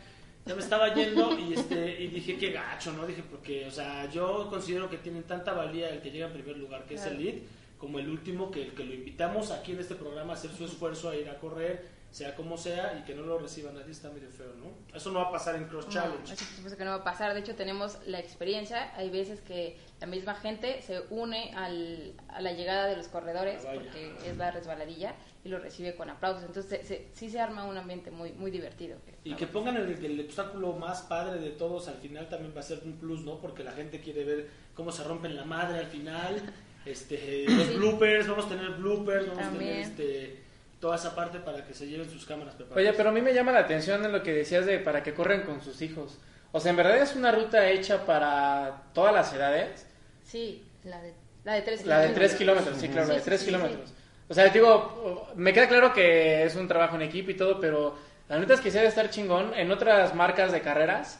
Ya 0.45 0.55
me 0.55 0.61
estaba 0.61 0.93
yendo 0.93 1.37
y 1.37 1.53
este 1.53 2.03
y 2.03 2.07
dije 2.07 2.37
qué 2.37 2.51
gacho, 2.51 2.93
¿no? 2.93 3.05
Dije 3.05 3.23
porque, 3.29 3.65
o 3.65 3.71
sea, 3.71 4.09
yo 4.09 4.47
considero 4.49 4.89
que 4.89 4.97
tienen 4.97 5.23
tanta 5.23 5.53
valía 5.53 5.89
el 5.89 6.01
que 6.01 6.11
llega 6.11 6.27
en 6.27 6.33
primer 6.33 6.57
lugar, 6.57 6.85
que 6.85 6.95
es 6.95 7.05
el 7.05 7.21
lead, 7.21 7.35
como 7.77 7.99
el 7.99 8.07
último 8.07 8.49
que, 8.51 8.69
que 8.69 8.85
lo 8.85 8.93
invitamos 8.93 9.51
aquí 9.51 9.73
en 9.73 9.79
este 9.79 9.95
programa 9.95 10.33
a 10.33 10.35
hacer 10.35 10.51
su 10.51 10.65
esfuerzo 10.65 11.09
a 11.09 11.15
ir 11.15 11.27
a 11.29 11.39
correr, 11.39 11.94
sea 12.15 12.33
como 12.33 12.57
sea, 12.57 12.97
y 12.97 13.03
que 13.03 13.13
no 13.13 13.23
lo 13.23 13.37
reciba 13.39 13.73
nadie 13.73 13.91
está 13.91 14.09
medio 14.09 14.29
feo, 14.29 14.53
¿no? 14.57 14.95
Eso 14.95 15.11
no 15.11 15.19
va 15.19 15.25
a 15.27 15.31
pasar 15.33 15.55
en 15.57 15.65
Cross 15.65 15.87
No, 15.87 15.91
Challenge. 15.91 16.33
eso 16.33 16.45
por 16.45 16.55
supuesto 16.55 16.77
que 16.77 16.85
no 16.85 16.91
va 16.91 16.95
a 16.97 17.03
pasar. 17.03 17.33
De 17.33 17.41
hecho, 17.41 17.55
tenemos 17.55 17.97
la 18.07 18.19
experiencia. 18.21 18.95
Hay 18.95 19.09
veces 19.09 19.41
que 19.41 19.77
la 19.99 20.07
misma 20.07 20.33
gente 20.35 20.81
se 20.81 21.01
une 21.09 21.51
al- 21.53 22.13
a 22.29 22.39
la 22.39 22.53
llegada 22.53 22.85
de 22.87 22.95
los 22.95 23.09
corredores, 23.09 23.65
Ah, 23.67 23.71
porque 23.73 24.15
es 24.25 24.37
la 24.37 24.49
resbaladilla, 24.51 25.13
y 25.43 25.49
lo 25.49 25.59
recibe 25.59 25.93
con 25.97 26.09
aplausos. 26.09 26.43
Entonces, 26.45 26.69
se- 26.69 26.85
se- 26.87 27.07
sí 27.13 27.29
se 27.29 27.41
arma 27.41 27.65
un 27.65 27.77
ambiente 27.77 28.11
muy 28.11 28.31
muy 28.31 28.49
divertido. 28.49 28.97
Y 29.25 29.35
que 29.35 29.47
pongan 29.47 29.75
el, 29.75 29.89
el 30.05 30.19
obstáculo 30.21 30.71
más 30.71 31.01
padre 31.01 31.41
de 31.41 31.49
todos 31.49 31.89
al 31.89 31.95
final 31.97 32.29
también 32.29 32.55
va 32.55 32.61
a 32.61 32.63
ser 32.63 32.79
un 32.85 32.93
plus, 32.93 33.25
¿no? 33.25 33.41
Porque 33.41 33.61
la 33.65 33.73
gente 33.73 33.99
quiere 33.99 34.23
ver 34.23 34.49
cómo 34.73 34.93
se 34.93 35.03
rompen 35.03 35.35
la 35.35 35.43
madre 35.43 35.79
al 35.79 35.87
final. 35.87 36.41
Este, 36.85 37.45
los 37.49 37.67
Sí. 37.67 37.75
bloopers, 37.75 38.27
vamos 38.27 38.45
a 38.45 38.49
tener 38.49 38.69
bloopers, 38.71 39.27
vamos 39.27 39.43
a 39.43 39.49
También. 39.49 39.71
tener 39.73 39.81
este, 39.81 40.44
toda 40.85 40.97
esa 40.97 41.15
parte 41.15 41.39
para 41.39 41.65
que 41.65 41.73
se 41.73 41.87
lleven 41.87 42.07
sus 42.07 42.27
cámaras 42.27 42.53
preparadas. 42.53 42.87
Oye, 42.87 42.95
pero 42.95 43.09
a 43.09 43.11
mí 43.11 43.19
me 43.19 43.33
llama 43.33 43.51
la 43.51 43.61
atención 43.61 44.05
en 44.05 44.11
lo 44.11 44.21
que 44.21 44.31
decías 44.31 44.67
de 44.67 44.77
para 44.77 45.01
que 45.01 45.15
corren 45.15 45.41
con 45.41 45.59
sus 45.59 45.81
hijos. 45.81 46.19
O 46.51 46.59
sea, 46.59 46.69
¿en 46.69 46.77
verdad 46.77 46.99
es 46.99 47.15
una 47.15 47.31
ruta 47.31 47.67
hecha 47.71 48.05
para 48.05 48.83
todas 48.93 49.11
las 49.11 49.33
edades? 49.33 49.87
Sí, 50.23 50.63
la 50.83 51.01
de, 51.01 51.15
la 51.43 51.53
de 51.53 51.61
tres 51.63 51.87
La 51.87 52.01
de 52.01 52.09
3 52.09 52.35
kilómetros, 52.35 52.77
sí, 52.77 52.87
claro, 52.89 53.07
la 53.07 53.15
de 53.15 53.21
3 53.21 53.43
kilómetros. 53.43 53.93
O 54.29 54.33
sea, 54.35 54.45
digo, 54.49 55.27
me 55.33 55.53
queda 55.53 55.67
claro 55.67 55.91
que 55.91 56.43
es 56.43 56.55
un 56.55 56.67
trabajo 56.67 56.97
en 56.97 57.01
equipo 57.01 57.31
y 57.31 57.35
todo, 57.35 57.59
pero 57.59 57.97
la 58.29 58.37
neta 58.37 58.53
es 58.53 58.61
que 58.61 58.69
se 58.69 58.77
ha 58.77 58.83
de 58.83 58.89
estar 58.89 59.09
chingón 59.09 59.55
en 59.55 59.71
otras 59.71 60.13
marcas 60.13 60.51
de 60.51 60.61
carreras. 60.61 61.19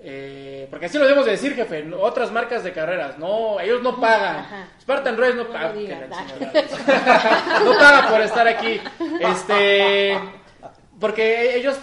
Eh, 0.00 0.66
porque 0.70 0.86
así 0.86 0.96
lo 0.96 1.04
debemos 1.04 1.24
de 1.24 1.32
decir, 1.32 1.54
jefe. 1.54 1.90
Otras 1.92 2.30
marcas 2.30 2.62
de 2.62 2.72
carreras, 2.72 3.18
no, 3.18 3.58
ellos 3.60 3.82
no 3.82 4.00
pagan. 4.00 4.36
Ajá. 4.36 4.68
Spartan 4.80 5.16
Race 5.16 5.34
no 5.34 5.44
No 5.44 5.50
paga. 5.50 5.74
no 7.64 7.72
paga 7.78 8.08
por 8.08 8.20
estar 8.20 8.46
aquí. 8.46 8.80
Este. 9.20 10.18
Porque 11.00 11.56
ellos, 11.56 11.78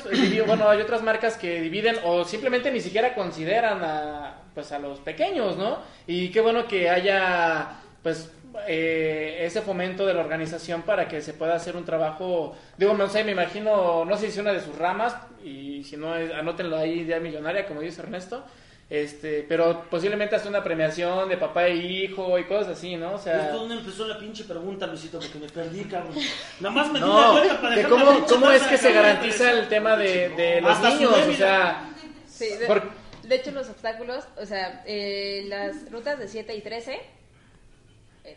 bueno, 0.46 0.68
hay 0.68 0.82
otras 0.82 1.02
marcas 1.02 1.38
que 1.38 1.62
dividen 1.62 1.98
o 2.04 2.26
simplemente 2.26 2.70
ni 2.70 2.82
siquiera 2.82 3.16
consideran 3.16 3.82
a, 3.82 4.42
pues, 4.54 4.74
a 4.74 4.80
los 4.80 5.00
pequeños, 5.00 5.56
¿no? 5.56 5.78
Y 6.06 6.32
qué 6.32 6.42
bueno 6.42 6.68
que 6.68 6.90
haya, 6.90 7.80
pues, 8.04 8.30
eh, 8.68 9.38
ese 9.42 9.62
fomento 9.62 10.06
de 10.06 10.14
la 10.14 10.22
organización 10.22 10.82
para 10.84 11.08
que 11.08 11.22
se 11.22 11.34
pueda 11.34 11.56
hacer 11.56 11.76
un 11.76 11.86
trabajo, 11.86 12.56
digo, 12.78 12.94
no 12.94 13.08
sé, 13.10 13.24
me 13.24 13.32
imagino, 13.32 14.06
no 14.06 14.18
sé 14.18 14.32
si 14.32 14.40
una 14.40 14.54
de 14.54 14.62
sus 14.62 14.78
ramas, 14.78 15.16
y 15.44 15.84
si 15.84 15.98
no, 15.98 16.16
es- 16.16 16.32
anótenlo 16.34 16.78
ahí, 16.78 17.00
idea 17.02 17.20
millonaria, 17.20 17.66
como 17.68 17.82
dice 17.82 18.02
Ernesto, 18.02 18.44
este, 18.90 19.44
pero 19.50 19.86
posiblemente 19.90 20.36
hasta 20.36 20.48
una 20.48 20.64
premiación 20.64 21.28
de 21.28 21.38
papá 21.38 21.66
e 21.68 21.76
hijo 21.76 22.38
y 22.38 22.44
cosas 22.44 22.78
así, 22.78 22.96
¿no? 22.96 23.14
O 23.14 23.18
sea... 23.18 23.46
¿Esto 23.46 23.58
dónde 23.58 23.76
empezó 23.76 24.08
la 24.08 24.20
pinche 24.20 24.44
pregunta, 24.44 24.86
Luisito? 24.86 25.20
Porque 25.20 25.40
me 25.40 25.48
perdí, 25.50 25.86
cabrón. 25.86 26.14
Nada 26.60 26.76
más 26.76 26.92
me 26.92 27.00
di 27.00 27.06
No, 27.06 27.36
para 27.62 27.76
de 27.76 27.84
cómo, 27.86 28.06
la 28.20 28.26
cómo 28.28 28.52
es 28.52 28.62
que 28.64 28.78
se 28.78 28.94
garantiza 28.94 29.52
el 29.52 29.68
tema 29.70 29.96
de, 29.98 30.30
de 30.30 30.62
los 30.62 30.72
Hasta 30.72 30.92
su 30.92 30.98
niños, 30.98 31.14
o 31.28 31.34
sea... 31.34 31.90
Sí, 32.28 32.48
de, 32.60 32.66
Por- 32.68 32.84
de 33.24 33.36
hecho 33.36 33.50
los 33.52 33.68
obstáculos, 33.70 34.24
o 34.40 34.46
sea, 34.46 34.84
eh, 34.86 35.46
las 35.48 35.90
rutas 35.92 36.20
de 36.20 36.28
7 36.28 36.56
y 36.56 36.62
13 36.62 36.94
eh, 36.94 37.02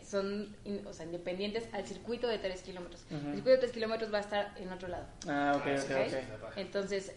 son 0.03 0.55
in- 0.65 0.85
o 0.87 0.93
sea, 0.93 1.05
independientes 1.05 1.67
al 1.73 1.85
circuito 1.85 2.27
de 2.27 2.37
3 2.39 2.61
kilómetros. 2.61 3.03
El 3.11 3.19
circuito 3.21 3.49
de 3.49 3.57
3 3.57 3.71
kilómetros 3.71 4.13
va 4.13 4.17
a 4.17 4.21
estar 4.21 4.53
en 4.57 4.71
otro 4.71 4.87
lado. 4.87 5.05
Ah, 5.27 5.53
ok, 5.55 5.61
ok, 5.65 5.91
¿ok? 5.91 6.43
ok. 6.49 6.57
Entonces, 6.57 7.13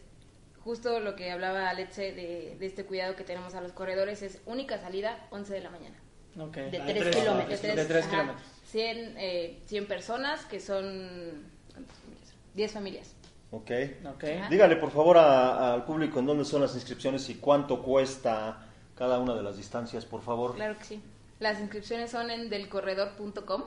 justo 0.65 1.01
lo 1.01 1.15
que 1.17 1.31
hablaba 1.31 1.69
Alexe 1.71 2.13
de, 2.13 2.57
de 2.59 2.67
este 2.67 2.85
cuidado 2.85 3.17
que 3.17 3.25
tenemos 3.25 3.55
a 3.55 3.61
los 3.61 3.73
corredores 3.73 4.23
es 4.23 4.41
única 4.47 4.79
salida 4.79 5.27
11 5.31 5.53
de 5.55 5.61
la 5.61 5.71
mañana. 5.71 5.97
Ok. 6.39 6.57
De 6.57 6.79
Ah, 6.81 6.85
de 6.87 6.93
3 6.95 6.99
tres, 7.03 7.17
kilómetros. 7.17 7.63
de 7.63 7.85
tres 7.85 8.05
ajá, 8.07 8.11
kilómetros. 8.11 8.43
100, 8.71 9.15
eh, 9.19 9.59
100 9.67 9.87
personas 9.87 10.45
que 10.47 10.61
son... 10.61 11.51
¿cuántas 11.73 11.97
familias? 11.99 12.35
10 12.55 12.73
familias. 12.73 13.13
Ok. 13.51 13.71
Ok. 14.15 14.25
Ajá. 14.25 14.49
Dígale 14.49 14.77
por 14.77 14.91
favor 14.91 15.19
a- 15.19 15.75
al 15.75 15.85
público 15.85 16.21
en 16.21 16.27
dónde 16.27 16.45
son 16.47 16.63
las 16.63 16.75
inscripciones 16.75 17.29
y 17.29 17.35
cuánto 17.35 17.83
cuesta 17.83 18.67
cada 18.95 19.19
una 19.19 19.35
de 19.35 19.43
las 19.43 19.57
distancias, 19.59 20.07
por 20.07 20.23
favor. 20.23 20.55
Claro 20.55 20.79
que 20.79 20.85
sí. 20.85 21.03
Las 21.43 21.59
inscripciones 21.59 22.13
son 22.13 22.31
en 22.31 22.49
delcorredor.com 22.51 23.65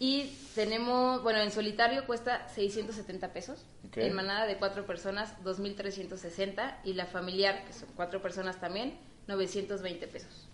y 0.00 0.36
tenemos, 0.56 1.22
bueno, 1.22 1.38
en 1.38 1.52
solitario 1.52 2.04
cuesta 2.04 2.48
670 2.48 3.32
pesos, 3.32 3.64
Ok. 3.86 3.98
en 3.98 4.12
manada 4.12 4.46
de 4.48 4.56
cuatro 4.56 4.84
personas 4.84 5.36
2.360 5.44 6.78
y 6.82 6.94
la 6.94 7.06
familiar, 7.06 7.64
que 7.64 7.72
son 7.72 7.88
cuatro 7.94 8.20
personas 8.20 8.60
también, 8.60 8.98
920 9.28 10.08
pesos. 10.08 10.48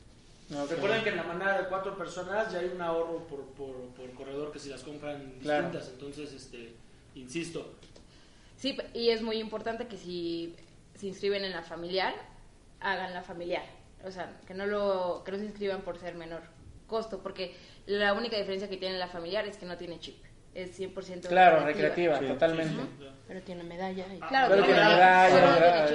Ok. 0.55 0.73
Recuerden 0.73 1.03
que 1.05 1.09
en 1.09 1.17
la 1.17 1.23
manada 1.23 1.63
de 1.63 1.69
cuatro 1.69 1.97
personas 1.97 2.53
ya 2.53 2.59
hay 2.59 2.67
un 2.67 2.83
ahorro 2.83 3.27
por, 3.27 3.47
por, 3.55 3.75
por 3.97 4.13
corredor 4.13 4.53
que 4.53 4.59
si 4.59 4.69
las 4.69 4.83
compran 4.83 5.39
Claro. 5.41 5.69
distintas. 5.69 5.89
Entonces, 5.91 6.33
este, 6.35 6.75
insisto, 7.15 7.73
Sí, 8.59 8.77
y 8.93 9.09
es 9.11 9.23
muy 9.23 9.37
importante 9.39 9.87
que 9.87 9.97
si 9.97 10.55
se 10.99 11.07
inscriben 11.07 11.45
en 11.45 11.53
la 11.53 11.63
familiar, 11.63 12.13
hagan 12.81 13.15
la 13.15 13.23
familiar. 13.23 13.63
O 14.05 14.11
sea, 14.11 14.39
que 14.47 14.55
no, 14.55 14.67
lo, 14.67 15.23
que 15.25 15.33
no 15.33 15.39
se 15.39 15.45
inscriban 15.45 15.83
por 15.83 15.99
ser 15.99 16.15
menor 16.15 16.43
costo, 16.87 17.19
porque 17.23 17.55
la 17.87 18.13
única 18.15 18.37
diferencia 18.37 18.69
que 18.69 18.77
tiene 18.77 18.99
la 18.99 19.09
familiar 19.09 19.47
es 19.47 19.57
que 19.57 19.67
no 19.67 19.77
tiene 19.77 19.99
chip. 20.01 20.17
Es 20.55 20.79
100% 20.81 21.29
Claro, 21.29 21.65
recreativa, 21.65 22.19
Sí, 22.19 22.27
totalmente. 22.27 22.83
Pero 23.29 23.43
tiene 23.43 23.63
medalla. 23.63 24.07
y- 24.13 24.19
Claro, 24.19 24.49
Pero 24.55 24.65
tiene 24.65 24.81
medalla, 24.81 25.29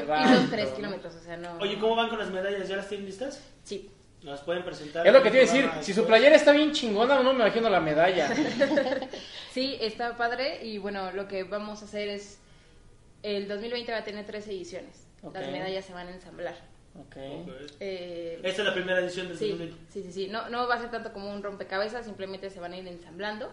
no 0.06 0.22
y 0.32 0.36
son 0.36 0.50
3 0.52 0.66
todo. 0.66 0.76
kilómetros, 0.76 1.16
o 1.16 1.20
sea, 1.20 1.38
no... 1.38 1.58
Oye, 1.60 1.80
¿cómo 1.80 1.96
van 1.96 2.10
con 2.10 2.20
las 2.20 2.30
medallas? 2.30 2.68
¿Ya 2.70 2.76
las 2.78 2.88
tienen 2.88 3.08
listas? 3.08 3.42
Sí. 3.64 3.90
¿Las 4.22 4.42
pueden 4.42 4.64
presentar? 4.64 5.06
Es 5.06 5.12
lo 5.12 5.22
que 5.22 5.32
te 5.32 5.38
iba 5.38 5.44
a 5.44 5.48
decir, 5.48 5.62
programa 5.64 5.84
si 5.84 5.94
su 5.94 6.06
playera 6.06 6.36
está 6.36 6.52
bien 6.54 6.72
chingona, 6.72 7.22
no 7.24 7.34
me 7.34 7.44
imagino 7.44 7.70
la 7.70 7.82
medalla. 7.82 8.30
Sí, 9.52 9.78
está 9.82 10.18
padre 10.18 10.66
y 10.66 10.80
bueno, 10.80 11.12
lo 11.12 11.28
que 11.28 11.44
vamos 11.44 11.82
a 11.84 11.86
hacer 11.86 12.08
es... 12.10 12.40
El 13.22 13.48
2020 13.48 13.92
va 13.92 14.00
a 14.00 14.04
tener 14.04 14.26
tres 14.26 14.48
ediciones. 14.48 15.06
Las 15.22 15.48
medallas 15.48 15.86
se 15.86 15.94
van 15.94 16.08
a 16.08 16.12
ensamblar. 16.12 16.56
Ok. 16.96 17.16
Ok. 17.48 17.50
Eh, 17.80 18.40
Esta 18.44 18.62
es 18.62 18.68
la 18.68 18.74
primera 18.74 19.00
edición 19.00 19.28
del 19.28 19.38
Sí, 19.38 19.50
2020. 19.50 19.92
sí, 19.92 20.04
sí, 20.04 20.12
sí. 20.12 20.28
No, 20.28 20.50
no 20.50 20.68
va 20.68 20.76
a 20.76 20.80
ser 20.80 20.92
tanto 20.92 21.12
como 21.12 21.32
un 21.34 21.42
rompecabezas, 21.42 22.06
simplemente 22.06 22.50
se 22.50 22.60
van 22.60 22.74
a 22.74 22.78
ir 22.78 22.88
ensamblando. 22.88 23.52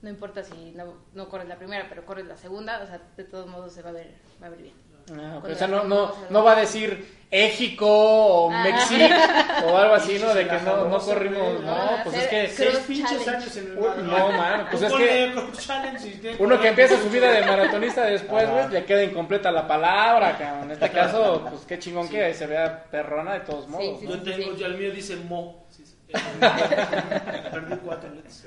No 0.00 0.08
importa 0.08 0.44
si 0.44 0.70
no, 0.72 0.94
no 1.14 1.28
corres 1.28 1.48
la 1.48 1.58
primera, 1.58 1.88
pero 1.88 2.06
corres 2.06 2.26
la 2.26 2.36
segunda, 2.36 2.82
o 2.82 2.86
sea, 2.86 3.02
de 3.16 3.24
todos 3.24 3.48
modos 3.48 3.72
se 3.72 3.82
va 3.82 3.90
a 3.90 3.92
ver, 3.92 4.14
va 4.40 4.46
a 4.46 4.50
ver 4.50 4.62
bien. 4.62 4.74
Ah, 5.10 5.40
O 5.42 5.54
sea, 5.54 5.66
no, 5.66 5.84
no, 5.84 6.12
no 6.30 6.44
va 6.44 6.52
a 6.52 6.60
decir 6.60 7.18
Éxico 7.30 7.86
o 7.86 8.50
Ah. 8.50 8.62
Mexic 8.64 9.12
o 9.70 9.76
algo 9.76 9.94
así, 9.94 10.18
¿no? 10.18 10.34
De 10.34 10.46
que 10.48 10.58
no, 10.60 10.86
no 10.88 10.98
corrimos. 10.98 11.62
No, 11.62 11.72
Ah, 11.72 12.00
pues 12.04 12.16
es 12.16 12.26
que. 12.28 12.48
Seis 12.48 12.78
pinches 12.86 13.28
años 13.28 13.56
en 13.56 13.66
el 13.68 13.74
no, 14.06 14.32
man, 14.32 14.66
pues 14.70 14.82
es 14.88 14.92
que- 14.94 16.36
Uno 16.38 16.60
que 16.60 16.68
empieza 16.68 16.96
su 17.00 17.10
vida 17.10 17.30
de 17.30 17.42
maratonista 17.46 18.04
después, 18.04 18.48
güey, 18.50 18.68
le 18.70 18.84
queda 18.84 19.02
incompleta 19.04 19.50
la 19.50 19.66
palabra, 19.66 20.36
cabrón. 20.38 20.64
En 20.64 20.70
este 20.72 20.90
caso, 20.90 21.44
pues 21.50 21.62
qué 21.66 21.78
chingón 21.78 22.08
que 22.08 22.32
se 22.34 22.46
vea 22.46 22.84
perrona 22.90 23.34
de 23.34 23.40
todos 23.40 23.68
modos. 23.68 24.00
sí, 24.00 24.06
¿no? 24.06 24.14
Yo 24.16 24.22
tengo, 24.22 24.52
Sí. 24.54 24.56
ya 24.60 24.66
el 24.66 24.78
mío 24.78 24.90
dice 24.92 25.16
mo. 25.16 25.67
Perdí 26.08 27.76
cuatro 27.84 28.10
letras. 28.14 28.44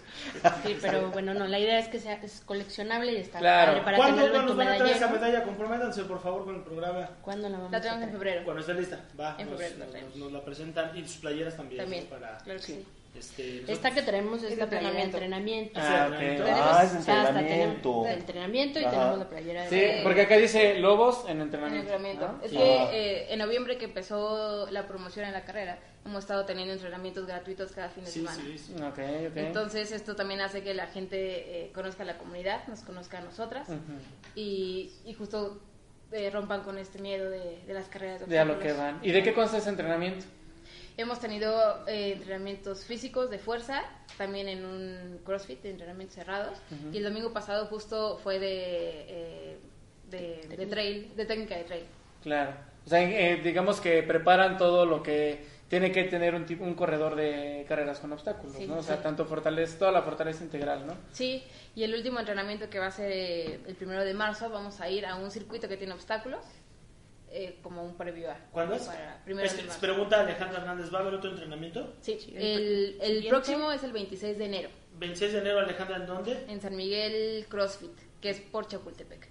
Sí, 0.66 0.78
pero 0.82 1.10
bueno, 1.12 1.34
no, 1.34 1.48
la 1.48 1.60
idea 1.60 1.80
es 1.80 1.88
que 1.88 2.00
sea 2.00 2.20
es 2.26 2.42
coleccionable 2.46 3.14
y 3.14 3.18
está 3.18 3.40
Claro. 3.40 3.72
padre 3.72 3.84
para 3.86 3.98
¿Cuándo 3.98 4.16
tenerlo 4.18 4.36
en 4.40 4.42
tu 4.44 4.48
nos 4.50 4.58
van 4.58 4.68
a 4.68 4.78
traer 4.78 4.96
esa 4.96 5.08
medalla? 5.10 5.44
Comprométanse, 5.44 6.04
por 6.06 6.22
favor, 6.22 6.46
con 6.46 6.56
el 6.56 6.62
programa. 6.64 7.10
¿Cuándo 7.22 7.50
la 7.50 7.58
vamos 7.58 7.72
La 7.72 7.78
a 7.78 7.82
tenemos 7.82 8.04
en 8.04 8.10
traer? 8.10 8.18
febrero. 8.20 8.44
Cuando 8.46 8.62
esté 8.62 8.74
lista, 8.74 9.00
va. 9.20 9.36
En 9.38 9.50
nos, 9.50 9.60
febrero 9.60 9.86
nos- 10.08 10.16
nos 10.16 10.32
la 10.32 10.42
presentan 10.42 10.98
y 10.98 11.02
sus 11.04 11.18
playeras 11.18 11.56
también. 11.58 11.82
También, 11.82 12.04
¿no? 12.06 12.10
Para, 12.10 12.38
claro 12.40 12.60
que 12.60 12.66
sí. 12.66 12.86
Este, 13.18 13.72
Esta 13.72 13.92
que 13.92 14.02
tenemos 14.02 14.42
es 14.44 14.58
la 14.58 14.68
playera 14.68 14.94
de 14.94 15.02
entrenamiento. 15.02 15.80
entrenamiento. 15.80 16.44
Ah, 16.48 16.80
Ah, 16.80 16.84
es 16.86 16.94
o 16.96 17.02
sea, 17.02 17.28
entrenamiento. 17.30 18.08
entrenamiento 18.08 18.80
y 18.80 18.84
Ajá. 18.86 18.92
tenemos 18.92 19.20
la 19.20 19.30
playera 19.30 19.64
de 19.64 19.70
Sí, 19.70 20.00
porque 20.04 20.22
acá 20.22 20.38
dice 20.38 20.80
Lobos 20.80 21.26
en 21.26 21.32
En 21.38 21.42
entrenamiento. 21.42 21.82
entrenamiento. 21.94 22.28
¿no? 22.28 22.44
Es 22.44 22.52
Sí. 22.52 22.58
que 22.58 22.64
eh, 22.64 23.34
en 23.34 23.40
noviembre 23.40 23.78
que 23.78 23.86
empezó 23.86 24.70
la 24.72 24.88
promoción 24.88 25.26
en 25.26 25.34
la 25.34 25.44
carrera, 25.44 25.78
hemos 26.06 26.20
estado 26.24 26.46
teniendo 26.46 26.74
entrenamientos 26.74 27.28
gratuitos 27.28 27.72
cada 27.74 27.90
fin 27.90 28.06
de 28.06 28.10
Sí, 28.12 28.20
semana. 28.22 28.42
sí, 28.44 28.58
sí. 28.58 28.74
Ok, 28.76 29.00
ok. 29.30 29.38
Entonces 29.38 29.92
esto 29.92 30.16
también 30.16 30.42
hace 30.42 30.64
que 30.64 30.74
la 30.74 30.88
gente 30.88 31.66
eh, 31.66 31.72
conozca 31.74 32.04
la 32.06 32.18
comunidad, 32.18 32.66
nos 32.68 32.80
conozca 32.82 33.20
a 33.20 33.22
nosotras 33.22 33.68
y, 34.36 34.92
y 35.06 35.14
justo 35.14 35.60
eh, 36.12 36.30
rompan 36.30 36.62
con 36.64 36.78
este 36.78 37.00
miedo 37.00 37.30
de, 37.30 37.62
de 37.66 37.74
las 37.74 37.88
carreras 37.88 38.22
de 38.22 38.26
De 38.26 38.40
a 38.40 38.46
lo 38.46 38.60
que 38.60 38.74
van. 38.74 39.00
¿Y 39.04 39.12
de 39.12 39.22
qué 39.24 39.34
consta 39.34 39.58
ese 39.58 39.70
entrenamiento? 39.70 40.26
Hemos 40.98 41.20
tenido 41.20 41.86
eh, 41.88 42.14
entrenamientos 42.14 42.84
físicos 42.86 43.30
de 43.30 43.40
fuerza, 43.40 43.82
también 44.18 44.50
en 44.50 44.66
un 44.66 45.20
CrossFit 45.26 45.62
de 45.64 45.72
entrenamientos 45.72 46.16
cerrados. 46.16 46.58
Y 46.92 46.98
el 46.98 47.04
domingo 47.04 47.32
pasado 47.34 47.66
justo 47.68 48.18
fue 48.24 48.40
de, 48.40 49.06
eh, 49.08 49.58
de, 50.10 50.56
de 50.58 50.66
trail, 50.68 51.16
de 51.16 51.26
técnica 51.26 51.56
de 51.56 51.64
trail. 51.64 51.84
Claro. 52.22 52.54
O 52.86 52.90
sea, 52.90 53.02
eh, 53.02 53.42
digamos 53.44 53.80
que 53.80 54.04
preparan 54.04 54.58
todo 54.58 54.86
lo 54.86 55.02
que 55.02 55.46
tiene 55.70 55.92
que 55.92 56.04
tener 56.04 56.36
un, 56.36 56.46
tipo, 56.46 56.66
un 56.66 56.74
corredor 56.74 57.16
de 57.16 57.66
carreras 57.68 58.00
con 58.00 58.12
obstáculos, 58.12 58.58
Sí, 58.58 58.68
¿no? 58.68 58.80
O 58.80 58.84
sea, 58.84 58.98
sí. 58.98 59.04
tanto 59.04 59.24
fortaleza, 59.26 59.80
toda 59.80 59.92
la 59.94 60.02
fortaleza 60.02 60.44
integral, 60.44 60.86
¿no? 60.86 60.94
Sí, 61.14 61.44
y 61.76 61.84
el 61.84 61.96
último 61.96 62.20
entrenamiento 62.20 62.70
que 62.70 62.78
va 62.80 62.88
a 62.88 62.92
ser 62.92 63.10
eh, 63.14 63.60
el 63.66 63.76
primero 63.76 64.04
de 64.04 64.14
marzo, 64.14 64.50
vamos 64.50 64.82
a 64.82 64.90
ir 64.90 65.06
a 65.06 65.16
un 65.16 65.32
circuito 65.32 65.70
que 65.70 65.78
tiene 65.78 65.94
obstáculos, 65.94 66.44
eh, 67.34 67.60
como 67.64 67.84
un 67.84 67.96
previo 67.96 68.30
a. 68.30 68.36
¿Cuándo 68.52 68.76
es? 68.76 68.90
Primero 69.24 69.48
Es- 69.48 69.66
marzo. 69.66 69.80
pregunta 69.80 70.20
Alejandra 70.22 70.60
Hernández, 70.60 70.94
¿va 70.94 71.00
a 71.00 71.02
haber 71.02 71.14
otro 71.14 71.30
entrenamiento? 71.32 71.94
Sí, 72.02 72.18
Sí, 72.20 72.34
el, 72.36 73.26
próximo 73.30 73.72
es 73.72 73.84
el 73.84 73.94
26 73.94 74.38
de 74.38 74.46
enero, 74.46 74.70
26 74.98 75.34
de 75.34 75.40
enero, 75.40 75.60
Alejandra, 75.60 75.98
¿en 75.98 76.06
dónde? 76.06 76.46
en 76.48 76.60
San 76.62 76.76
Miguel 76.76 77.46
CrossFit, 77.48 77.98
que 78.20 78.30
es 78.32 78.42
por 78.42 78.68
Chapultepec. 78.68 79.28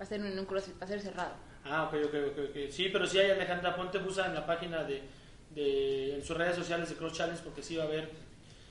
Va 0.00 0.04
a 0.04 0.06
ser 0.06 0.20
en 0.20 0.38
un 0.38 0.46
CrossFit, 0.46 0.80
va 0.80 0.86
a 0.86 0.88
ser 0.88 1.00
cerrado. 1.00 1.34
Ah, 1.64 1.84
ok, 1.84 1.94
ok, 2.06 2.14
ok. 2.32 2.38
ok. 2.50 2.70
Sí, 2.70 2.88
pero 2.92 3.06
sí 3.06 3.18
hay 3.18 3.30
Alejandra, 3.30 3.76
ponte 3.76 3.98
usa 3.98 4.26
en 4.26 4.34
la 4.34 4.46
página 4.46 4.82
de, 4.84 5.02
de 5.50 6.14
en 6.14 6.24
sus 6.24 6.36
redes 6.36 6.56
sociales 6.56 6.88
de 6.88 6.94
Cross 6.96 7.12
Challenge 7.12 7.42
porque 7.42 7.62
sí 7.62 7.76
va 7.76 7.84
a 7.84 7.86
haber. 7.86 8.10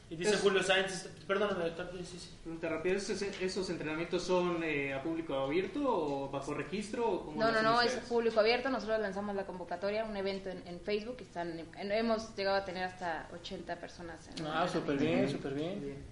Y 0.10 0.16
dice 0.16 0.32
Es- 0.36 0.42
Julio 0.42 0.62
Sáenz, 0.62 1.08
perdóname, 1.26 1.72
sí, 2.04 2.20
sí. 2.20 2.30
Pregunta 2.44 2.70
rápida, 2.70 2.96
¿esos, 2.98 3.20
esos 3.22 3.70
entrenamientos 3.72 4.22
son 4.24 4.62
eh, 4.64 4.94
a 4.94 5.02
público 5.02 5.34
abierto 5.34 5.80
o 5.86 6.30
bajo 6.30 6.54
registro? 6.54 7.10
O 7.10 7.26
cómo 7.26 7.40
No, 7.42 7.52
no, 7.52 7.64
no, 7.64 7.82
es 7.82 7.88
ustedes? 7.88 8.10
público 8.10 8.40
abierto. 8.40 8.70
Nosotros 8.70 9.00
lanzamos 9.00 9.36
la 9.36 9.46
convocatoria, 9.46 10.04
un 10.06 10.16
evento 10.16 10.50
en, 10.50 10.62
en 10.68 10.80
Facebook. 10.82 11.18
y 11.22 11.24
Están, 11.24 11.58
en- 11.78 11.92
hemos 11.92 12.36
llegado 12.36 12.58
a 12.58 12.66
tener 12.66 12.84
hasta 12.84 13.28
80 13.34 13.78
personas. 13.78 14.30
En 14.38 14.46
Ah, 14.46 14.68
súper 14.68 14.98
bien, 14.98 15.30
súper 15.30 15.54
bien. 15.56 16.04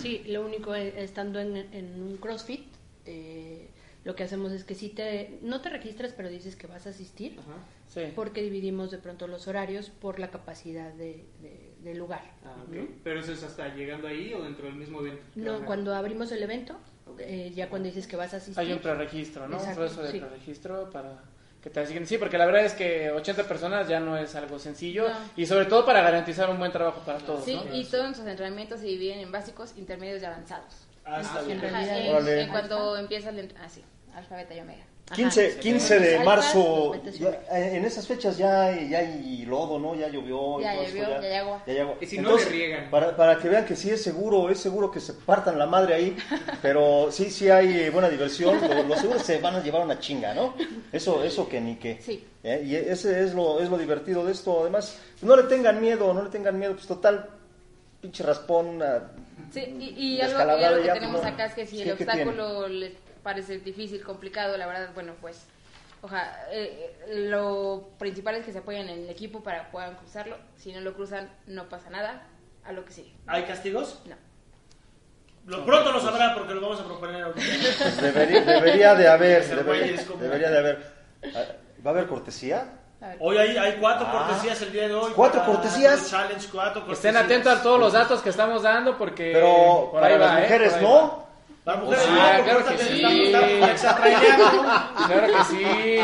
Sí, 0.00 0.22
lo 0.26 0.44
único 0.46 0.74
es, 0.74 0.94
estando 0.96 1.38
en, 1.40 1.56
en 1.56 2.00
un 2.00 2.16
CrossFit, 2.16 2.66
eh, 3.04 3.68
lo 4.04 4.14
que 4.14 4.22
hacemos 4.24 4.52
es 4.52 4.64
que 4.64 4.74
si 4.74 4.88
te, 4.88 5.38
no 5.42 5.60
te 5.60 5.68
registras, 5.68 6.12
pero 6.16 6.30
dices 6.30 6.56
que 6.56 6.66
vas 6.66 6.86
a 6.86 6.90
asistir, 6.90 7.36
Ajá. 7.40 7.58
Sí. 7.88 8.12
porque 8.16 8.40
dividimos 8.42 8.90
de 8.90 8.98
pronto 8.98 9.26
los 9.26 9.46
horarios 9.48 9.90
por 9.90 10.18
la 10.18 10.30
capacidad 10.30 10.92
de, 10.94 11.24
de- 11.42 11.69
del 11.82 11.98
lugar. 11.98 12.22
Ah. 12.44 12.54
Pero 13.04 13.20
eso 13.20 13.32
es 13.32 13.42
hasta 13.42 13.68
llegando 13.74 14.06
ahí 14.08 14.32
o 14.34 14.42
dentro 14.42 14.66
del 14.66 14.74
mismo 14.76 15.00
evento. 15.00 15.22
No, 15.36 15.56
Ajá. 15.56 15.64
cuando 15.66 15.94
abrimos 15.94 16.30
el 16.32 16.42
evento, 16.42 16.76
eh, 17.18 17.52
ya 17.54 17.68
cuando 17.68 17.86
dices 17.88 18.06
que 18.06 18.16
vas 18.16 18.32
a 18.34 18.38
asistir, 18.38 18.58
Hay 18.58 18.72
un 18.72 18.78
preregistro, 18.80 19.48
¿no? 19.48 19.56
Exacto, 19.56 19.80
un 19.82 19.86
proceso 19.86 20.02
de 20.02 20.10
sí. 20.12 20.20
preregistro 20.20 20.90
para 20.90 21.18
que 21.62 21.68
te 21.70 21.80
asignen. 21.80 22.06
Sí, 22.06 22.16
porque 22.18 22.38
la 22.38 22.46
verdad 22.46 22.64
es 22.64 22.72
que 22.74 23.10
80 23.10 23.44
personas 23.46 23.86
ya 23.88 24.00
no 24.00 24.16
es 24.16 24.34
algo 24.34 24.58
sencillo 24.58 25.08
No. 25.08 25.14
y 25.36 25.44
sobre 25.46 25.66
todo 25.66 25.84
para 25.84 26.00
garantizar 26.02 26.48
un 26.48 26.58
buen 26.58 26.72
trabajo 26.72 27.00
para 27.04 27.18
todos, 27.18 27.44
Sí, 27.44 27.54
¿no? 27.54 27.74
y 27.74 27.84
todos 27.84 28.04
nuestros 28.04 28.26
entrenamientos 28.28 28.80
se 28.80 28.86
dividen 28.86 29.18
en 29.20 29.30
básicos, 29.32 29.74
intermedios 29.76 30.22
y 30.22 30.24
avanzados. 30.24 30.86
Ah, 31.04 31.20
está 31.20 31.40
en 31.40 31.46
bien. 31.60 31.64
Ajá, 31.64 31.98
en, 31.98 32.10
Órale. 32.14 32.42
en 32.42 32.48
cuanto 32.50 32.96
empieza 32.96 33.30
el... 33.30 33.38
ent- 33.48 33.54
Ah, 33.60 33.68
sí, 33.68 33.82
alfa, 34.14 34.36
beta 34.36 34.54
y 34.54 34.60
omega. 34.60 34.84
Ajá. 35.06 35.16
15, 35.16 35.56
15 35.58 35.98
de 35.98 36.10
Alfas, 36.18 36.24
marzo, 36.24 36.94
los 37.04 37.18
ya- 37.18 37.30
eh, 37.50 37.76
en 37.78 37.84
esas 37.84 38.06
fechas 38.06 38.38
ya 38.38 38.62
hay, 38.62 38.90
ya 38.90 38.98
hay 39.00 39.44
lodo, 39.44 39.76
¿no? 39.80 39.96
Ya 39.96 40.06
llovió. 40.06 40.60
y 40.60 40.62
Ya 40.62 40.74
esto, 40.74 40.86
llovió, 40.98 41.08
ya 41.20 41.26
hay 41.26 41.34
agua. 41.34 41.62
ya 41.66 41.72
hay 41.72 41.78
agua. 41.80 41.96
Y 42.00 42.06
si 42.06 42.18
no, 42.18 42.36
le 42.36 42.44
riegan. 42.44 42.90
Para, 42.90 43.16
para 43.16 43.36
que 43.38 43.48
vean 43.48 43.64
que 43.64 43.74
sí 43.74 43.90
es 43.90 44.00
seguro, 44.04 44.48
es 44.50 44.60
seguro 44.60 44.88
que 44.88 45.00
se 45.00 45.14
partan 45.14 45.58
la 45.58 45.66
madre 45.66 45.94
ahí, 45.94 46.16
pero 46.62 47.08
sí, 47.10 47.28
sí 47.28 47.50
hay 47.50 47.76
eh, 47.80 47.90
buena 47.90 48.08
diversión, 48.08 48.60
lo- 48.60 48.82
los 48.84 49.00
seguros 49.00 49.22
se 49.22 49.38
van 49.38 49.56
a 49.56 49.62
llevar 49.64 49.82
una 49.82 49.98
chinga, 49.98 50.32
¿no? 50.32 50.54
Eso, 50.92 51.24
eso 51.24 51.48
que 51.48 51.60
ni 51.60 51.74
que. 51.74 51.98
Sí. 52.00 52.24
¿eh? 52.44 52.62
Y 52.64 52.76
ese 52.76 53.24
es 53.24 53.34
lo, 53.34 53.58
es 53.60 53.68
lo 53.68 53.78
divertido 53.78 54.24
de 54.24 54.30
esto, 54.30 54.60
además, 54.62 54.96
no 55.22 55.34
le 55.34 55.42
tengan 55.44 55.80
miedo, 55.80 56.14
no 56.14 56.22
le 56.22 56.30
tengan 56.30 56.56
miedo, 56.56 56.74
pues 56.74 56.86
total, 56.86 57.28
pinche 58.00 58.22
raspón, 58.22 58.68
una- 58.68 59.10
Sí, 59.52 59.60
y, 59.98 60.18
y 60.18 60.20
algo, 60.20 60.38
y 60.38 60.62
algo 60.64 60.80
que 60.82 60.86
ya, 60.86 60.94
tenemos 60.94 61.20
no. 61.20 61.26
acá 61.28 61.46
es 61.46 61.54
que 61.54 61.66
si 61.66 61.78
¿Qué- 61.78 61.82
el 61.82 61.92
obstáculo 61.92 62.68
les 62.68 62.92
parece 63.22 63.58
difícil, 63.58 64.02
complicado, 64.02 64.56
la 64.56 64.66
verdad, 64.66 64.90
bueno, 64.94 65.14
pues, 65.20 65.46
oja, 66.02 66.32
eh, 66.50 66.96
eh, 67.06 67.28
lo 67.28 67.90
principal 67.98 68.34
es 68.36 68.44
que 68.44 68.52
se 68.52 68.58
apoyen 68.58 68.88
en 68.88 69.00
el 69.04 69.10
equipo 69.10 69.42
para 69.42 69.64
que 69.64 69.70
puedan 69.72 69.94
cruzarlo. 69.96 70.36
Si 70.56 70.72
no 70.72 70.80
lo 70.80 70.94
cruzan, 70.94 71.30
no 71.46 71.68
pasa 71.68 71.90
nada. 71.90 72.26
A 72.64 72.72
lo 72.72 72.84
que 72.84 72.92
sigue. 72.92 73.12
¿Hay 73.26 73.44
castigos? 73.44 74.00
No. 74.04 74.14
Lo 75.46 75.64
pronto 75.64 75.90
lo 75.92 76.00
sabrá 76.00 76.34
porque 76.34 76.52
lo 76.54 76.60
vamos 76.60 76.78
a 76.80 76.84
proponer 76.84 77.22
ahorita. 77.22 77.46
pues 77.78 78.00
debería, 78.02 78.40
debería 78.42 78.94
de 78.94 79.08
haber, 79.08 79.44
debería, 80.20 80.50
de 80.50 80.58
haber. 80.58 80.92
Ah, 81.34 81.44
¿Va 81.84 81.90
a 81.90 81.94
haber 81.94 82.06
cortesía? 82.06 82.74
Hoy 83.18 83.38
hay, 83.38 83.56
hay 83.56 83.78
cuatro 83.80 84.06
Ah. 84.06 84.26
cortesías 84.28 84.60
el 84.60 84.72
día 84.72 84.88
de 84.88 84.94
hoy. 84.94 85.12
¿Cuatro 85.16 85.42
cortesías? 85.46 86.10
Challenge, 86.10 86.46
cuatro 86.52 86.84
cortesías. 86.84 86.98
Estén 86.98 87.16
atentos 87.16 87.58
a 87.58 87.62
todos 87.62 87.80
los 87.80 87.94
datos 87.94 88.20
que 88.20 88.28
estamos 88.28 88.62
dando 88.62 88.98
porque 88.98 89.30
Pero 89.32 89.88
por 89.90 90.00
para 90.02 90.06
ahí 90.14 90.18
las 90.20 90.30
va, 90.30 90.38
¿eh? 90.38 90.42
mujeres 90.42 90.72
Por 90.74 90.78
ahí 90.78 90.84
no. 90.84 91.26
Mujeres, 91.64 92.06
Ah, 92.08 92.36
no, 92.38 92.44
claro 92.44 92.60
porque 92.64 92.76
que 92.76 92.84
sí. 92.84 93.02
Claro 95.06 95.26
que 95.26 95.44
sí. 95.44 95.98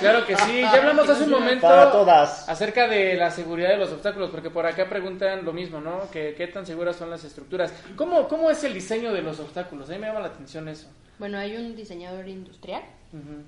Claro 0.00 0.26
que 0.26 0.36
sí. 0.36 0.60
Ya 0.60 0.72
hablamos 0.74 1.08
hace 1.08 1.24
un 1.24 1.30
momento 1.30 1.66
Para 1.66 1.92
todas. 1.92 2.48
acerca 2.48 2.88
de 2.88 3.14
la 3.16 3.30
seguridad 3.30 3.70
de 3.70 3.76
los 3.76 3.90
obstáculos, 3.92 4.30
porque 4.30 4.50
por 4.50 4.66
acá 4.66 4.88
preguntan 4.88 5.44
lo 5.44 5.52
mismo, 5.52 5.80
¿no? 5.80 6.10
Que 6.10 6.34
qué 6.34 6.46
tan 6.46 6.64
seguras 6.66 6.96
son 6.96 7.10
las 7.10 7.24
estructuras. 7.24 7.72
¿Cómo, 7.96 8.28
cómo 8.28 8.50
es 8.50 8.62
el 8.64 8.72
diseño 8.74 9.12
de 9.12 9.22
los 9.22 9.38
obstáculos? 9.40 9.88
A 9.90 9.92
mí 9.92 9.98
me 9.98 10.06
llama 10.06 10.20
la 10.20 10.28
atención 10.28 10.68
eso. 10.68 10.88
Bueno, 11.18 11.38
hay 11.38 11.56
un 11.56 11.76
diseñador 11.76 12.28
industrial 12.28 12.82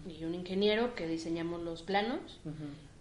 y 0.06 0.24
un 0.24 0.34
ingeniero 0.34 0.94
que 0.94 1.06
diseñamos 1.06 1.62
los 1.62 1.82
planos 1.82 2.40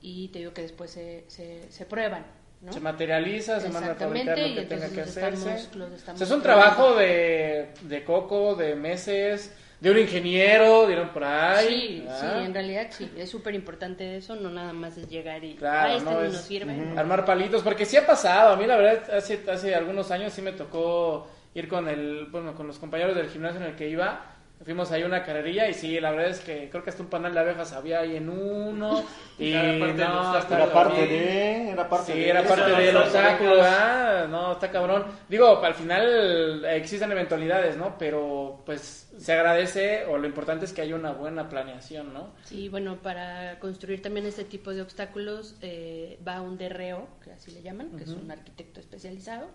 y 0.02 0.30
te 0.30 0.40
digo 0.40 0.54
que 0.54 0.62
después 0.62 0.92
se, 0.92 1.26
se, 1.28 1.70
se 1.72 1.86
prueban. 1.86 2.26
¿No? 2.62 2.72
Se 2.74 2.80
materializa, 2.80 3.60
se 3.60 3.70
manda 3.70 3.92
a 3.94 3.96
fabricar 3.96 4.38
lo 4.38 4.56
que 4.56 4.62
tenga 4.64 4.90
que 4.90 5.02
hacerse. 5.02 5.54
estamos- 5.56 5.90
O 6.14 6.18
sea, 6.18 6.26
es 6.26 6.32
un 6.32 6.42
trabajo 6.42 6.96
de, 6.96 7.70
de 7.82 8.04
coco, 8.04 8.56
de 8.56 8.76
meses, 8.76 9.54
de 9.80 9.90
un 9.90 9.98
ingeniero, 9.98 10.86
dieron 10.86 11.10
por 11.10 11.24
ahí. 11.24 11.68
Sí, 11.68 12.08
sí, 12.20 12.26
en 12.46 12.54
realidad 12.54 12.88
sí, 12.92 13.12
es 13.18 13.30
súper 13.32 13.56
importante 13.56 14.16
eso, 14.18 14.36
no 14.36 14.50
nada 14.52 14.74
más 14.74 14.96
es 14.98 15.08
llegar 15.10 15.44
y 15.44 15.56
Claro, 15.56 15.94
este 15.94 16.06
no 16.06 16.12
no 16.12 16.24
es- 16.24 16.34
nos 16.34 16.42
sirve. 16.44 16.72
Ujú. 16.74 16.86
¿no? 16.94 17.00
Armar 17.00 17.26
palitos, 17.26 17.64
porque 17.64 17.86
sí 17.86 17.98
ha 17.98 18.06
pasado. 18.06 18.54
A 18.54 18.58
mí, 18.58 18.68
la 18.68 18.78
verdad, 18.78 19.16
hace, 19.16 19.40
hace 19.52 19.74
algunos 19.74 20.12
años 20.12 20.32
sí 20.34 20.44
me 20.44 20.52
tocó 20.52 21.28
ir 21.56 21.68
con 21.68 21.90
el, 21.90 22.28
bueno, 22.28 22.54
con 22.54 22.68
los 22.68 22.78
compañeros 22.78 23.16
del 23.16 23.30
gimnasio 23.30 23.60
en 23.60 23.68
el 23.68 23.76
que 23.76 23.90
iba. 23.90 24.31
Fuimos 24.64 24.92
ahí 24.92 25.02
a 25.02 25.06
una 25.08 25.24
carrerilla 25.24 25.68
y 25.70 25.74
sí, 25.74 26.00
la 26.00 26.12
verdad 26.12 26.28
es 26.30 26.40
que 26.42 26.70
creo 26.70 26.84
que 26.84 26.92
hasta 26.92 27.02
un 27.02 27.10
panal 27.10 27.34
de 27.34 27.40
abejas 27.40 27.74
había 27.74 28.00
ahí 28.02 28.16
en 28.18 28.30
uno. 28.30 29.04
Y 29.40 29.54
Era 29.54 29.80
parte 29.80 29.98
del 29.98 30.08
no, 30.08 30.22
obstáculo. 30.22 30.40
estaba 30.40 30.64
Era 30.66 30.74
parte 30.74 31.08
de, 31.08 31.70
era 31.72 31.90
parte 31.90 32.14
Sí, 32.14 32.20
de. 32.20 32.30
era 32.30 32.44
parte 32.44 32.72
del 32.72 32.96
obstáculo. 32.98 33.54
¿ah? 33.64 34.28
No, 34.30 34.52
está 34.52 34.70
cabrón. 34.70 35.06
Digo, 35.28 35.64
al 35.64 35.74
final 35.74 36.64
eh, 36.66 36.76
existen 36.78 37.12
eventualidades, 37.12 37.76
¿no? 37.76 37.98
Pero 37.98 38.62
pues 38.66 39.11
se 39.22 39.34
agradece 39.34 40.06
o 40.06 40.18
lo 40.18 40.28
importante 40.28 40.66
es 40.66 40.74
que 40.74 40.82
haya 40.82 40.96
una 40.96 41.12
buena 41.12 41.48
planeación, 41.48 42.14
¿no? 42.14 42.34
Sí, 42.44 42.70
bueno, 42.70 42.98
para 43.02 43.60
construir 43.60 44.02
también 44.02 44.26
este 44.26 44.44
tipo 44.44 44.74
de 44.74 44.82
obstáculos 44.82 45.56
eh, 45.62 46.20
va 46.28 46.42
un 46.42 46.58
DRO, 46.58 47.08
que 47.24 47.32
así 47.32 47.52
le 47.52 47.62
llaman, 47.62 47.92
que 47.98 48.04
es 48.04 48.10
un 48.10 48.30
arquitecto 48.32 48.80
especializado, 48.80 49.50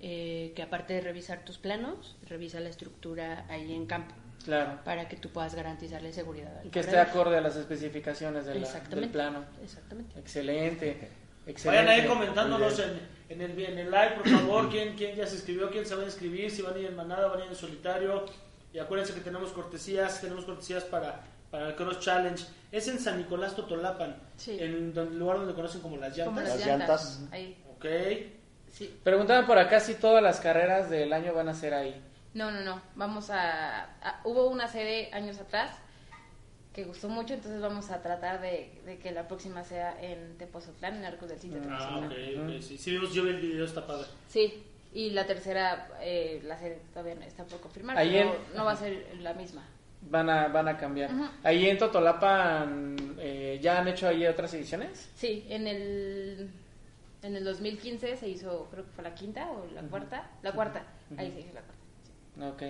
eh, 0.00 0.52
que 0.56 0.62
aparte 0.62 0.94
de 0.94 1.00
revisar 1.02 1.44
tus 1.44 1.58
planos, 1.58 2.16
revisa 2.28 2.60
la 2.60 2.68
estructura 2.70 3.44
ahí 3.48 3.72
en 3.74 3.86
campo. 3.86 4.14
Claro. 4.44 4.78
para 4.84 5.08
que 5.08 5.16
tú 5.16 5.30
puedas 5.30 5.54
garantizarle 5.54 6.12
seguridad 6.12 6.58
al 6.58 6.66
Y 6.66 6.68
que 6.70 6.80
esté 6.80 6.98
acorde 6.98 7.38
a 7.38 7.40
las 7.40 7.56
especificaciones 7.56 8.44
de 8.44 8.60
la- 8.60 8.80
del 8.90 9.08
plano. 9.08 9.42
Exactamente. 9.62 10.18
Excelente. 10.20 11.10
Excelente. 11.46 11.66
Vayan 11.86 11.88
ahí 11.88 12.06
comentándonos 12.06 12.78
en, 12.78 13.00
en, 13.30 13.40
el, 13.40 13.58
en 13.58 13.78
el 13.78 13.90
live, 13.90 14.10
por 14.16 14.28
favor, 14.28 14.68
quién, 14.70 14.96
quién 14.96 15.16
ya 15.16 15.26
se 15.26 15.36
escribió, 15.36 15.70
quién 15.70 15.86
se 15.86 15.94
va 15.94 16.02
a 16.02 16.04
inscribir, 16.06 16.50
si 16.50 16.60
van 16.60 16.74
a 16.74 16.78
ir 16.78 16.86
en 16.86 16.96
manada, 16.96 17.28
van 17.28 17.40
a 17.40 17.44
ir 17.44 17.50
en 17.50 17.56
solitario. 17.56 18.26
Y 18.74 18.78
acuérdense 18.80 19.14
que 19.14 19.20
tenemos 19.20 19.52
cortesías, 19.52 20.20
tenemos 20.20 20.44
cortesías 20.44 20.84
para, 20.84 21.22
para 21.50 21.68
el 21.68 21.76
Cross 21.76 22.00
Challenge. 22.00 22.44
Es 22.72 22.88
en 22.88 22.98
San 22.98 23.16
Nicolás 23.18 23.54
Totolapan, 23.54 24.16
Sí. 24.36 24.58
en 24.60 24.92
el 24.98 25.18
lugar 25.18 25.38
donde 25.38 25.54
conocen 25.54 25.80
como 25.80 25.96
las 25.96 26.12
Como 26.18 26.40
llantas. 26.40 26.48
las 26.48 26.58
Las 26.58 26.66
llantas. 26.66 27.18
llantas. 27.20 27.32
Ahí. 27.32 27.64
Ok. 27.76 27.86
Sí. 28.72 28.98
Preguntaban 29.04 29.46
por 29.46 29.56
acá 29.58 29.78
si 29.78 29.94
todas 29.94 30.20
las 30.22 30.40
carreras 30.40 30.90
del 30.90 31.12
año 31.12 31.32
van 31.32 31.48
a 31.48 31.54
ser 31.54 31.72
ahí. 31.72 32.02
No, 32.34 32.50
no, 32.50 32.62
no. 32.62 32.82
Vamos 32.96 33.30
a, 33.30 33.84
a- 34.02 34.20
Hubo 34.24 34.48
una 34.48 34.66
sede 34.66 35.08
años 35.12 35.38
atrás 35.38 35.70
que 36.72 36.82
gustó 36.82 37.08
mucho, 37.08 37.34
entonces 37.34 37.60
vamos 37.60 37.90
a 37.92 38.02
tratar 38.02 38.40
de, 38.40 38.80
de 38.84 38.98
que 38.98 39.12
la 39.12 39.28
próxima 39.28 39.62
sea 39.62 39.96
en 40.02 40.36
Tepozotlán, 40.36 40.96
en 40.96 41.04
Arcos 41.04 41.28
del 41.28 41.38
Sitio 41.38 41.60
de 41.60 41.68
Ah, 41.70 41.98
ok, 42.04 42.12
ok, 42.56 42.60
sí. 42.60 42.76
Sí, 42.76 42.90
vimos, 42.90 43.14
yo 43.14 43.22
vi 43.22 43.30
el 43.30 43.40
video, 43.40 43.64
está 43.64 43.86
padre. 43.86 44.08
Sí, 44.28 44.64
y 44.94 45.10
la 45.10 45.26
tercera, 45.26 45.88
eh, 46.00 46.40
la 46.44 46.56
sede 46.56 46.78
todavía 46.92 47.16
no 47.16 47.22
está 47.22 47.44
por 47.44 47.60
confirmar, 47.60 47.98
Ahí 47.98 48.12
pero 48.12 48.30
en- 48.50 48.56
no 48.56 48.64
va 48.64 48.72
a 48.72 48.76
ser 48.76 49.06
la 49.20 49.34
misma. 49.34 49.64
Van 50.02 50.28
a, 50.30 50.48
van 50.48 50.68
a 50.68 50.76
cambiar. 50.76 51.10
Ahí 51.42 51.68
en 51.68 51.78
Totolapan, 51.78 53.16
eh, 53.18 53.58
¿ya 53.62 53.80
han 53.80 53.88
hecho 53.88 54.06
ahí 54.08 54.26
otras 54.26 54.52
ediciones? 54.54 55.10
Sí, 55.16 55.46
en 55.48 55.66
el, 55.66 56.50
en 57.22 57.36
el 57.36 57.44
2015 57.44 58.16
se 58.16 58.28
hizo, 58.28 58.68
creo 58.70 58.84
que 58.84 58.90
fue 58.92 59.02
la 59.04 59.14
quinta 59.14 59.50
o 59.50 59.66
la 59.74 59.82
cuarta, 59.82 60.30
la 60.42 60.52
cuarta, 60.52 60.84
ahí 61.16 61.30
se 61.32 61.40
hizo 61.40 61.54
la 61.54 61.62
cuarta. 61.62 62.54
Ok. 62.54 62.62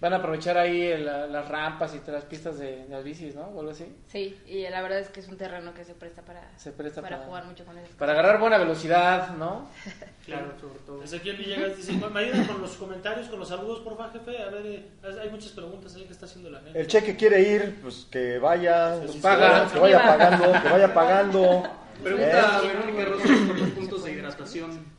Van 0.00 0.12
a 0.12 0.16
aprovechar 0.16 0.58
ahí 0.58 0.82
el- 0.82 1.06
las 1.06 1.48
rampas 1.48 1.94
y 1.94 1.98
todas 2.00 2.14
las 2.16 2.24
pistas 2.24 2.58
de, 2.58 2.84
de 2.84 2.88
las 2.88 3.02
bicis, 3.04 3.34
¿no? 3.34 3.42
O 3.42 3.60
algo 3.60 3.70
así. 3.72 3.86
Sí, 4.08 4.38
y 4.46 4.68
la 4.68 4.82
verdad 4.82 4.98
es 4.98 5.08
que 5.08 5.20
es 5.20 5.28
un 5.28 5.36
terreno 5.38 5.72
que 5.72 5.84
se 5.84 5.94
presta 5.94 6.20
para, 6.22 6.42
Se 6.58 6.72
presta 6.72 7.00
para 7.00 7.16
para- 7.16 7.26
jugar 7.28 7.44
mucho 7.46 7.64
con 7.64 7.78
él. 7.78 7.84
Para 7.98 8.12
agarrar 8.12 8.38
buena 8.40 8.58
velocidad, 8.58 9.30
¿no? 9.36 9.68
Claro, 10.26 10.52
sobre 10.58 10.78
todo. 10.86 11.02
Ezequiel 11.02 11.36
Villegas 11.36 11.76
dice, 11.76 11.92
¿me 11.92 12.20
ayudan 12.20 12.46
con 12.46 12.60
los 12.62 12.72
comentarios, 12.76 13.28
con 13.28 13.38
los 13.38 13.48
saludos, 13.48 13.80
porfa, 13.80 14.08
jefe? 14.10 14.42
A 14.42 14.48
ver, 14.50 14.64
eh, 14.66 14.84
hay 15.22 15.28
muchas 15.30 15.52
preguntas 15.52 15.94
ahí 15.96 16.04
que 16.04 16.12
está 16.12 16.24
haciendo 16.26 16.48
la 16.50 16.60
gente. 16.60 16.80
El 16.80 16.86
cheque 16.86 17.14
quiere 17.14 17.40
ir, 17.42 17.78
pues 17.82 18.06
que 18.10 18.38
vaya, 18.38 18.98
Pues 19.00 19.16
paga. 19.16 19.70
que 19.70 19.78
vaya 19.78 20.02
pagando, 20.02 20.52
que 20.62 20.68
vaya 20.70 20.94
pagando. 20.94 21.62
Pregunta 22.02 22.58
a 22.58 22.62
¿Eh? 22.62 22.66
Verónica 22.68 23.04
Rosas 23.04 23.38
por 23.46 23.58
los 23.58 23.68
puntos 23.70 24.04
de 24.04 24.12
hidratación. 24.12 24.93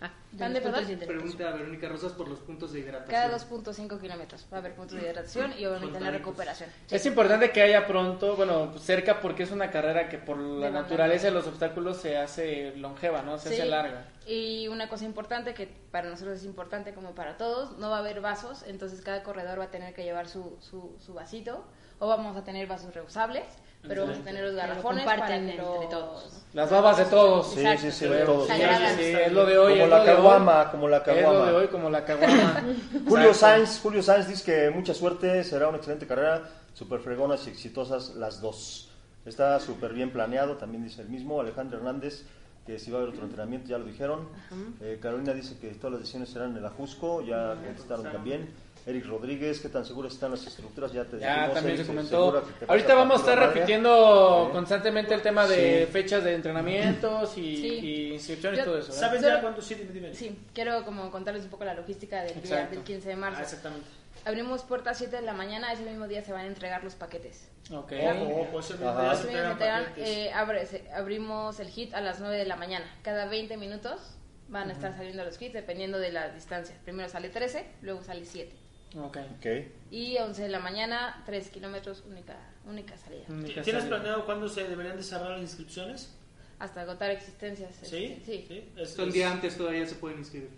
Ah, 0.00 0.12
de. 0.30 1.06
Pregunta 1.06 1.48
a 1.48 1.52
Verónica 1.52 1.88
Rosas 1.88 2.12
por 2.12 2.28
los 2.28 2.38
puntos 2.38 2.72
de 2.72 2.80
hidratación. 2.80 3.10
Cada 3.10 3.36
2.5 3.36 4.00
kilómetros 4.00 4.46
va 4.52 4.58
a 4.58 4.60
haber 4.60 4.74
puntos 4.74 4.96
de 4.96 5.02
hidratación 5.08 5.52
y 5.58 5.66
obviamente 5.66 5.98
la 5.98 6.10
recuperación. 6.12 6.70
Es 6.88 7.04
importante 7.06 7.50
que 7.50 7.62
haya 7.62 7.84
pronto, 7.86 8.36
bueno, 8.36 8.78
cerca 8.78 9.20
porque 9.20 9.42
es 9.42 9.50
una 9.50 9.70
carrera 9.72 10.08
que 10.08 10.18
por 10.18 10.38
la 10.38 10.70
naturaleza 10.70 11.26
de 11.26 11.32
los 11.32 11.48
obstáculos 11.48 11.96
se 11.96 12.16
hace 12.16 12.76
longeva, 12.76 13.22
¿no? 13.22 13.38
Se 13.38 13.48
Sí. 13.48 13.54
hace 13.56 13.66
larga. 13.66 14.06
Y 14.24 14.68
una 14.68 14.88
cosa 14.88 15.04
importante 15.04 15.54
que 15.54 15.66
para 15.90 16.08
nosotros 16.08 16.36
es 16.38 16.44
importante 16.44 16.94
como 16.94 17.14
para 17.16 17.36
todos, 17.36 17.76
no 17.78 17.90
va 17.90 17.96
a 17.96 18.00
haber 18.00 18.20
vasos, 18.20 18.62
entonces 18.68 19.00
cada 19.00 19.24
corredor 19.24 19.58
va 19.58 19.64
a 19.64 19.70
tener 19.70 19.94
que 19.94 20.04
llevar 20.04 20.28
su, 20.28 20.58
su, 20.60 20.96
su 21.04 21.14
vasito 21.14 21.64
o 21.98 22.08
vamos 22.08 22.36
a 22.36 22.42
tener 22.44 22.66
vasos 22.66 22.94
reusables, 22.94 23.44
pero 23.86 24.02
vamos 24.02 24.18
a 24.18 24.22
tener 24.22 24.44
los 24.44 24.54
garrafones 24.54 25.04
para 25.04 25.26
que 25.26 25.34
entre 25.34 25.56
los- 25.56 25.88
todos, 25.88 26.32
¿no? 26.32 26.38
Las 26.54 26.70
babas 26.70 26.96
de 26.98 27.04
todos. 27.04 27.52
Sí, 27.52 27.60
Exacto. 27.60 27.80
sí, 27.82 27.92
sí, 27.92 28.06
de 28.08 28.18
todos. 28.24 28.42
Sí, 28.46 28.52
Sagradas. 28.52 28.92
sí, 28.94 29.02
es 29.04 29.32
lo 29.32 29.44
de 29.46 29.58
hoy. 29.58 29.74
Como 29.78 29.86
la 29.86 30.04
caguama, 30.04 30.70
como 30.70 30.88
la 30.88 30.96
Es 30.98 31.06
lo 31.06 31.12
de 31.14 31.22
caguama. 31.22 31.52
hoy, 31.52 31.66
como 31.68 31.90
la 31.90 32.04
caguama. 32.04 32.62
Julio. 33.08 33.34
Sainz, 33.34 33.80
Julio 33.82 34.02
Sainz 34.02 34.26
dice 34.28 34.44
que 34.44 34.70
mucha 34.70 34.94
suerte, 34.94 35.44
será 35.44 35.68
una 35.68 35.76
excelente 35.78 36.06
carrera, 36.06 36.48
súper 36.74 37.00
fregonas 37.00 37.46
y 37.46 37.50
exitosas 37.50 38.14
las 38.16 38.40
dos. 38.40 38.90
Está 39.26 39.60
súper 39.60 39.92
bien 39.92 40.10
planeado, 40.10 40.56
también 40.56 40.82
dice 40.84 41.02
el 41.02 41.08
mismo. 41.10 41.40
Alejandro 41.40 41.76
Hernández, 41.78 42.24
que 42.66 42.78
si 42.78 42.90
va 42.90 42.98
a 42.98 43.02
haber 43.02 43.12
otro 43.14 43.24
entrenamiento, 43.26 43.68
ya 43.68 43.78
lo 43.78 43.84
dijeron. 43.84 44.28
Eh, 44.80 44.98
Carolina 45.02 45.34
dice 45.34 45.58
que 45.60 45.68
todas 45.74 45.92
las 45.92 46.00
decisiones 46.00 46.30
serán 46.30 46.52
en 46.52 46.56
el 46.58 46.66
Ajusco, 46.66 47.20
ya 47.22 47.54
contestaron 47.62 48.10
también. 48.10 48.48
Eric 48.88 49.04
Rodríguez, 49.06 49.60
¿qué 49.60 49.68
tan 49.68 49.84
seguras 49.84 50.14
están 50.14 50.30
las 50.30 50.46
estructuras? 50.46 50.90
Ya 50.92 51.04
te 51.04 51.18
Ya 51.18 51.34
dijimos, 51.34 51.54
también 51.56 51.74
Eric, 51.74 51.86
se 51.86 51.92
comentó. 51.92 52.42
que 52.58 52.64
te 52.64 52.70
Ahorita 52.72 52.94
vamos 52.94 53.16
a 53.16 53.20
estar 53.20 53.38
repitiendo 53.52 54.48
constantemente 54.50 55.12
el 55.12 55.20
tema 55.20 55.46
de 55.46 55.84
Sí. 55.84 55.92
fechas 55.92 56.24
de 56.24 56.34
entrenamientos 56.34 57.36
y, 57.36 57.56
Sí. 57.56 57.66
y 57.68 58.12
inscripciones 58.14 58.60
y 58.60 58.64
todo 58.64 58.78
eso. 58.78 58.90
¿eh? 58.90 58.94
¿Saben 58.94 59.20
Solo- 59.20 59.34
ya 59.34 59.40
cuándo? 59.42 59.60
Sí, 59.60 59.74
dime, 59.74 59.92
dime. 59.92 60.14
Sí, 60.14 60.38
quiero 60.54 60.86
como 60.86 61.10
contarles 61.10 61.44
un 61.44 61.50
poco 61.50 61.66
la 61.66 61.74
logística 61.74 62.22
del 62.22 62.40
día 62.40 62.66
del 62.66 62.80
15 62.80 63.10
de 63.10 63.16
marzo. 63.16 63.40
Ah, 63.40 63.42
exactamente. 63.42 63.86
Abrimos 64.24 64.62
puertas 64.62 64.96
7 64.96 65.16
de 65.16 65.22
la 65.22 65.34
mañana, 65.34 65.70
ese 65.70 65.82
mismo 65.82 66.08
día 66.08 66.24
se 66.24 66.32
van 66.32 66.42
a 66.42 66.46
entregar 66.46 66.82
los 66.82 66.94
paquetes. 66.94 67.50
Ok. 67.70 67.92
Ese 67.92 68.12
mismo 68.14 68.26
día 68.26 68.48
entregan 68.48 69.50
entregan, 69.52 69.84
paquetes. 69.84 70.08
eh, 70.08 70.30
abre- 70.32 70.66
abrimos 70.94 71.60
el 71.60 71.68
hit 71.68 71.92
a 71.94 72.00
las 72.00 72.20
9 72.20 72.38
de 72.38 72.46
la 72.46 72.56
mañana. 72.56 72.86
Cada 73.02 73.26
20 73.26 73.58
minutos 73.58 74.14
van 74.48 74.70
a 74.70 74.72
estar 74.72 74.96
saliendo 74.96 75.22
los 75.26 75.40
hits 75.40 75.52
dependiendo 75.52 75.98
de 75.98 76.10
la 76.10 76.30
distancia. 76.30 76.74
Primero 76.84 77.10
sale 77.10 77.28
13, 77.28 77.66
luego 77.82 78.02
sale 78.02 78.24
7. 78.24 78.56
Ok. 78.96 79.18
Ok. 79.38 79.46
Y 79.90 80.16
a 80.16 80.24
11 80.24 80.42
de 80.42 80.48
la 80.48 80.60
mañana, 80.60 81.22
3 81.26 81.50
kilómetros, 81.50 82.02
única, 82.08 82.36
única 82.66 82.96
salida. 82.96 83.24
Única 83.28 83.62
¿Tienes 83.62 83.82
salida. 83.82 83.96
planeado 83.98 84.24
cuándo 84.26 84.48
se 84.48 84.64
deberían 84.68 84.96
de 84.96 85.02
cerrar 85.02 85.30
las 85.32 85.40
inscripciones? 85.42 86.14
Hasta 86.58 86.80
agotar 86.82 87.10
existencias. 87.10 87.74
¿Sí? 87.82 88.16
este, 88.18 88.46
sí. 88.48 88.72
Es- 88.76 88.90
Esto 88.90 89.04
un 89.04 89.12
día 89.12 89.30
antes 89.30 89.56
todavía 89.56 89.86
se 89.86 89.94
pueden 89.96 90.18
inscribir. 90.18 90.50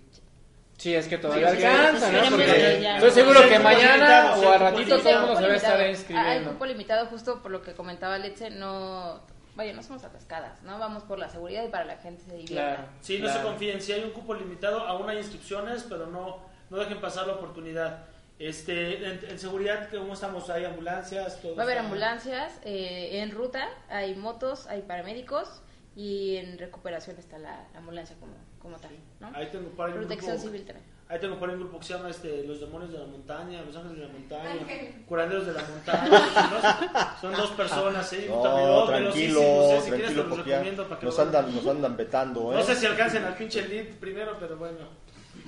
Sí, 0.78 0.94
es 0.94 1.06
que 1.08 1.18
todavía 1.18 1.50
Sí, 1.50 1.58
sí, 1.58 1.64
alcanza, 1.64 2.08
sí, 2.08 2.16
¿no? 2.16 2.24
sí, 2.24 2.30
Porque 2.30 2.46
sí, 2.46 2.86
estoy 2.86 3.10
seguro 3.10 3.42
Sí, 3.42 3.48
que 3.50 3.56
sí, 3.58 3.62
mañana 3.62 4.34
sí, 4.34 4.40
o 4.46 4.50
a 4.50 4.56
sí, 4.56 4.64
ratito 4.64 4.96
sí, 4.96 5.02
todo 5.02 5.10
el 5.10 5.14
hay 5.16 5.20
mundo 5.20 5.26
se 5.26 5.34
cupo 5.36 5.46
va 5.48 5.52
a 5.52 5.56
estar 5.56 5.70
limitado. 5.72 5.82
Hay 5.82 5.90
inscribiendo. 5.90 6.50
cupo 6.52 6.66
limitado 6.66 7.06
justo 7.06 7.42
por 7.42 7.50
lo 7.50 7.62
que 7.62 7.74
comentaba 7.74 8.16
Leche, 8.18 8.48
no... 8.50 9.20
Vaya, 9.56 9.74
no 9.74 9.82
somos 9.82 10.04
atascadas, 10.04 10.62
¿no? 10.62 10.78
Vamos 10.78 11.02
por 11.02 11.18
la 11.18 11.28
seguridad 11.28 11.64
y 11.64 11.68
para 11.68 11.84
la 11.84 11.96
gente 11.98 12.22
se 12.22 12.34
divierta. 12.34 12.76
Claro. 12.76 12.88
Sí, 13.02 13.18
no 13.18 13.30
se 13.30 13.42
confíen. 13.42 13.82
Si 13.82 13.92
hay 13.92 14.02
un 14.04 14.10
cupo 14.12 14.32
limitado, 14.32 14.80
aún 14.86 15.10
hay 15.10 15.18
inscripciones, 15.18 15.84
pero 15.86 16.06
no, 16.06 16.38
no 16.70 16.78
dejen 16.78 16.98
pasar 17.00 17.26
la 17.26 17.34
oportunidad. 17.34 18.04
Este, 18.40 19.06
en, 19.06 19.20
en 19.28 19.38
seguridad, 19.38 19.88
¿cómo 19.90 20.14
estamos? 20.14 20.48
¿Hay 20.48 20.64
ambulancias? 20.64 21.40
¿Todo 21.42 21.54
Va 21.56 21.62
a 21.62 21.66
haber 21.66 21.76
ambulancias 21.78 22.52
eh, 22.64 23.20
en 23.20 23.30
ruta, 23.32 23.68
hay 23.90 24.14
motos, 24.14 24.66
hay 24.66 24.80
paramédicos 24.80 25.60
y 25.94 26.36
en 26.36 26.56
recuperación 26.56 27.18
está 27.18 27.36
la, 27.38 27.66
la 27.74 27.78
ambulancia 27.80 28.16
como, 28.18 28.32
como 28.58 28.78
tal, 28.78 28.92
¿no? 29.20 29.30
Ahí 29.34 29.48
tengo 29.52 29.68
un 29.68 29.76
Protección 29.76 30.36
grupo, 30.36 30.46
civil 30.48 30.64
también. 30.64 30.86
ahí 31.08 31.18
tengo 31.20 31.38
por 31.38 31.50
ahí 31.50 31.54
un 31.56 31.60
grupo 31.62 31.80
que 31.80 31.84
se 31.84 31.92
llama 31.92 32.08
este, 32.08 32.44
Los 32.44 32.60
Demonios 32.60 32.92
de 32.92 32.98
la 33.00 33.04
Montaña, 33.04 33.60
Los 33.62 33.76
Ángeles 33.76 33.98
de 33.98 34.06
la 34.06 34.12
Montaña, 34.12 34.66
Curanderos 35.06 35.46
de 35.46 35.52
la 35.52 35.62
Montaña. 35.62 36.08
son, 36.32 36.50
dos, 36.50 37.20
son 37.20 37.32
dos 37.32 37.50
personas, 37.50 38.12
¿eh? 38.14 38.26
No, 38.26 38.40
También, 38.40 38.86
tranquilo, 38.86 39.40
velocísimos, 39.40 39.70
¿eh? 39.72 39.80
Si 39.84 39.90
quieres 39.90 40.08
te 40.08 40.14
tranquilo, 40.14 40.36
los 40.36 40.46
ya 40.46 40.52
recomiendo 40.54 40.88
para 40.88 41.00
que 41.00 41.06
nos 41.06 41.16
lo- 41.18 41.22
andan, 41.24 41.54
nos 41.54 41.66
andan 41.66 41.96
vetando, 41.96 42.52
¿eh? 42.54 42.56
No 42.56 42.62
sé 42.62 42.74
si 42.76 42.86
alcancen 42.86 43.24
al 43.24 43.34
pinche 43.36 43.68
lead 43.68 43.86
primero, 44.00 44.36
pero 44.40 44.56
bueno. 44.56 44.78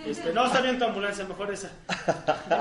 Este, 0.06 0.32
no, 0.32 0.46
está 0.46 0.60
bien 0.60 0.78
tu 0.78 0.84
ambulancia, 0.84 1.24
mejor 1.24 1.52
esa. 1.52 1.70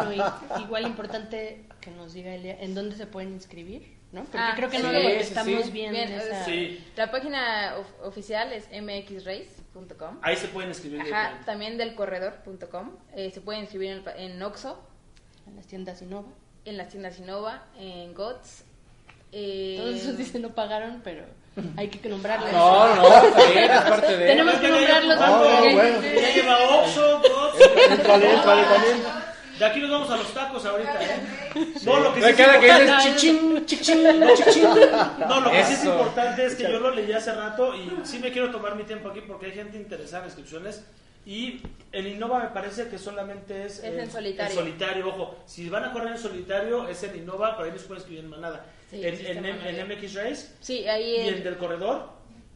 Bueno, 0.05 0.33
igual 0.59 0.85
importante 0.87 1.65
que 1.79 1.91
nos 1.91 2.13
diga 2.13 2.33
Elia 2.33 2.57
en 2.61 2.75
dónde 2.75 2.95
se 2.95 3.05
pueden 3.07 3.33
inscribir, 3.33 3.97
¿no? 4.11 4.21
Porque 4.23 4.37
Ah, 4.37 4.53
creo 4.55 4.69
que 4.69 4.77
sí, 4.77 4.83
no 4.83 4.91
lo 4.91 4.99
estamos 4.99 5.65
sí. 5.65 5.71
bien. 5.71 5.91
Bien, 5.91 6.11
esa- 6.11 6.45
Sí. 6.45 6.83
La 6.95 7.09
página 7.11 7.75
of- 7.77 8.05
oficial 8.07 8.51
es 8.53 8.67
mxrace.com. 8.71 10.19
Ahí 10.21 10.35
se 10.35 10.47
pueden 10.49 10.69
inscribir. 10.69 11.01
Ajá, 11.01 11.07
directamente. 11.09 11.45
también 11.45 11.77
del 11.77 11.95
corredor.com. 11.95 12.91
Eh, 13.15 13.31
se 13.31 13.41
pueden 13.41 13.61
inscribir 13.61 13.91
en, 13.91 14.03
en 14.33 14.41
Oxxo, 14.43 14.79
En 15.47 15.55
las 15.55 15.65
tiendas 15.67 16.01
Innova. 16.01 16.27
en 16.65 16.77
las 16.77 16.89
tiendas 16.89 17.17
Innova, 17.19 17.65
en 17.77 18.13
GOTS. 18.13 18.63
eh, 19.31 19.75
Todos 19.79 19.95
esos 19.95 20.17
dicen 20.17 20.41
no 20.43 20.49
pagaron, 20.53 21.01
pero 21.03 21.23
hay 21.77 21.87
que 21.89 22.09
nombrarles. 22.09 22.53
No, 22.53 22.95
no, 22.95 23.07
está 23.27 23.45
bien, 23.51 23.71
es 23.71 23.81
parte 23.81 24.17
de... 24.17 24.25
Tenemos 24.25 24.55
que 24.55 24.67
nombrarlos. 24.69 25.19
No, 25.19 25.39
bueno. 25.39 26.01
Ya 26.01 26.33
lleva 26.33 26.57
Oxxo. 26.59 27.21
Vale, 28.07 28.35
vale, 28.45 28.63
también. 28.63 29.03
De 29.59 29.65
aquí 29.67 29.79
nos 29.79 29.91
vamos 29.91 30.09
a 30.09 30.17
los 30.17 30.33
tacos 30.33 30.65
ahorita, 30.65 31.03
¿eh? 31.03 31.19
No, 31.83 31.99
lo 31.99 32.13
que 32.15 32.19
sí 32.21 32.25
Me 32.25 32.31
es 32.31 32.35
que 32.35 32.73
dices 32.73 33.03
chichín, 33.03 33.65
chichín, 33.67 34.03
chichín. 34.35 34.69
No, 35.27 35.41
lo 35.41 35.51
que 35.51 35.63
sí 35.65 35.73
es 35.73 35.85
importante 35.85 36.45
es 36.45 36.55
que 36.55 36.63
yo 36.63 36.79
lo 36.79 36.89
leí 36.89 37.11
hace 37.11 37.31
rato 37.31 37.75
y 37.75 37.91
sí 38.03 38.17
me 38.17 38.31
quiero 38.31 38.49
tomar 38.49 38.75
mi 38.75 38.83
tiempo 38.85 39.09
aquí 39.09 39.21
porque 39.21 39.47
hay 39.47 39.51
gente 39.51 39.77
interesada 39.77 40.23
en 40.23 40.29
inscripciones. 40.29 40.83
Y 41.27 41.61
en 41.91 42.07
Innova 42.07 42.39
me 42.39 42.47
parece 42.47 42.87
que 42.87 42.97
solamente 42.97 43.65
es, 43.65 43.77
Es 43.77 43.83
eh, 43.83 44.01
en 44.01 44.09
solitario. 44.09 45.07
ojo. 45.07 45.35
Si 45.45 45.69
van 45.69 45.83
a 45.85 45.91
correr 45.93 46.13
en 46.13 46.17
solitario, 46.17 46.87
es 46.87 47.03
en 47.03 47.17
Innova, 47.17 47.55
pero 47.55 47.65
ahí 47.65 47.71
no 47.71 47.77
se 47.77 47.85
puede 47.85 47.99
escribir 47.99 48.23
en 48.23 48.31
manada. 48.31 48.65
Sí, 48.91 49.01
en, 49.03 49.45
en, 49.45 49.87
MX 49.87 50.13
Race 50.15 50.47
Sí, 50.59 50.87
ahí 50.87 51.15
y 51.15 51.29
en, 51.29 51.43
del 51.43 51.57
corredor, 51.57 52.09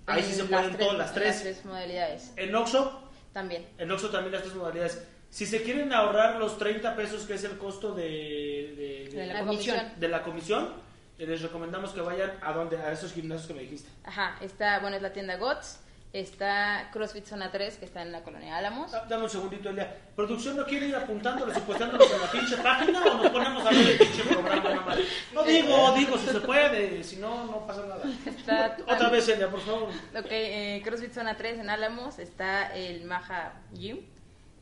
ahí 0.06 0.22
sí 0.22 0.34
se 0.34 0.44
pueden 0.44 0.78
todas 0.78 0.98
las 0.98 1.14
tres. 1.14 1.42
tres 1.42 1.66
modalidades. 1.66 2.32
En 2.36 2.54
Oxxo, 2.54 3.02
También. 3.34 3.66
en 3.78 3.90
Oxxo 3.92 4.10
también 4.10 4.34
las 4.34 4.44
tres 4.44 4.54
modalidades. 4.54 5.02
Si 5.30 5.46
se 5.46 5.64
quieren 5.64 5.92
ahorrar 5.94 6.36
los 6.38 6.58
30 6.58 6.96
pesos 6.96 7.24
que 7.24 7.34
es 7.34 7.44
el 7.46 7.58
costo 7.58 7.94
de, 7.94 8.04
de- 8.04 9.10
de- 9.12 9.18
De 9.22 9.26
la 9.28 9.40
comisión. 9.40 9.78
de 9.98 10.08
la 10.08 10.24
comisión, 10.24 10.74
eh, 11.18 11.26
les 11.26 11.42
recomendamos 11.42 11.92
que 11.92 12.02
vayan 12.02 12.32
a 12.42 12.54
donde 12.54 12.78
a 12.78 12.92
esos 12.92 13.12
gimnasios 13.14 13.48
que 13.48 13.54
me 13.54 13.62
dijiste. 13.62 13.90
Ajá, 14.04 14.38
está, 14.42 14.80
bueno, 14.80 14.96
es 14.98 15.02
la 15.02 15.12
tienda 15.14 15.38
GOTS, 15.38 15.80
Está 16.20 16.90
CrossFit 16.94 17.26
Zona 17.26 17.52
3, 17.52 17.76
que 17.76 17.84
está 17.84 18.02
en 18.02 18.14
la 18.14 18.24
colonia 18.24 18.56
Álamos. 18.56 18.90
Da- 18.90 19.04
Dame 19.04 19.26
un 19.26 19.30
segundito, 19.30 19.70
Elia. 19.70 19.94
¿Producción 20.16 20.56
no 20.56 20.66
quiere 20.66 20.88
ir 20.88 20.96
apuntándolos 20.96 21.58
y 21.58 21.60
puestándolos 21.60 22.10
en 22.10 22.22
la 22.22 22.32
pinche 22.32 22.56
página 22.56 23.04
o 23.04 23.14
nos 23.22 23.30
ponemos 23.32 23.66
a 23.66 23.70
ver 23.70 23.86
el 23.90 23.98
pinche 23.98 24.24
programa? 24.24 24.96
No 25.34 25.44
digo, 25.44 25.92
digo, 25.98 26.18
si 26.18 26.28
se 26.28 26.40
puede, 26.40 27.04
si 27.04 27.18
no, 27.18 27.44
no 27.48 27.68
pasa 27.68 27.82
nada. 27.86 28.04
Está 28.26 28.78
Otra 28.88 29.10
vez, 29.10 29.28
Elia, 29.28 29.50
por 29.52 29.60
favor. 29.60 29.90
Ok, 30.18 30.28
eh, 30.32 30.82
CrossFit 30.86 31.12
Zona 31.12 31.36
3 31.36 31.60
en 31.60 31.70
Álamos. 31.70 32.18
Está 32.20 32.74
el 32.74 33.04
Maja 33.04 33.52
Gym, 33.74 34.00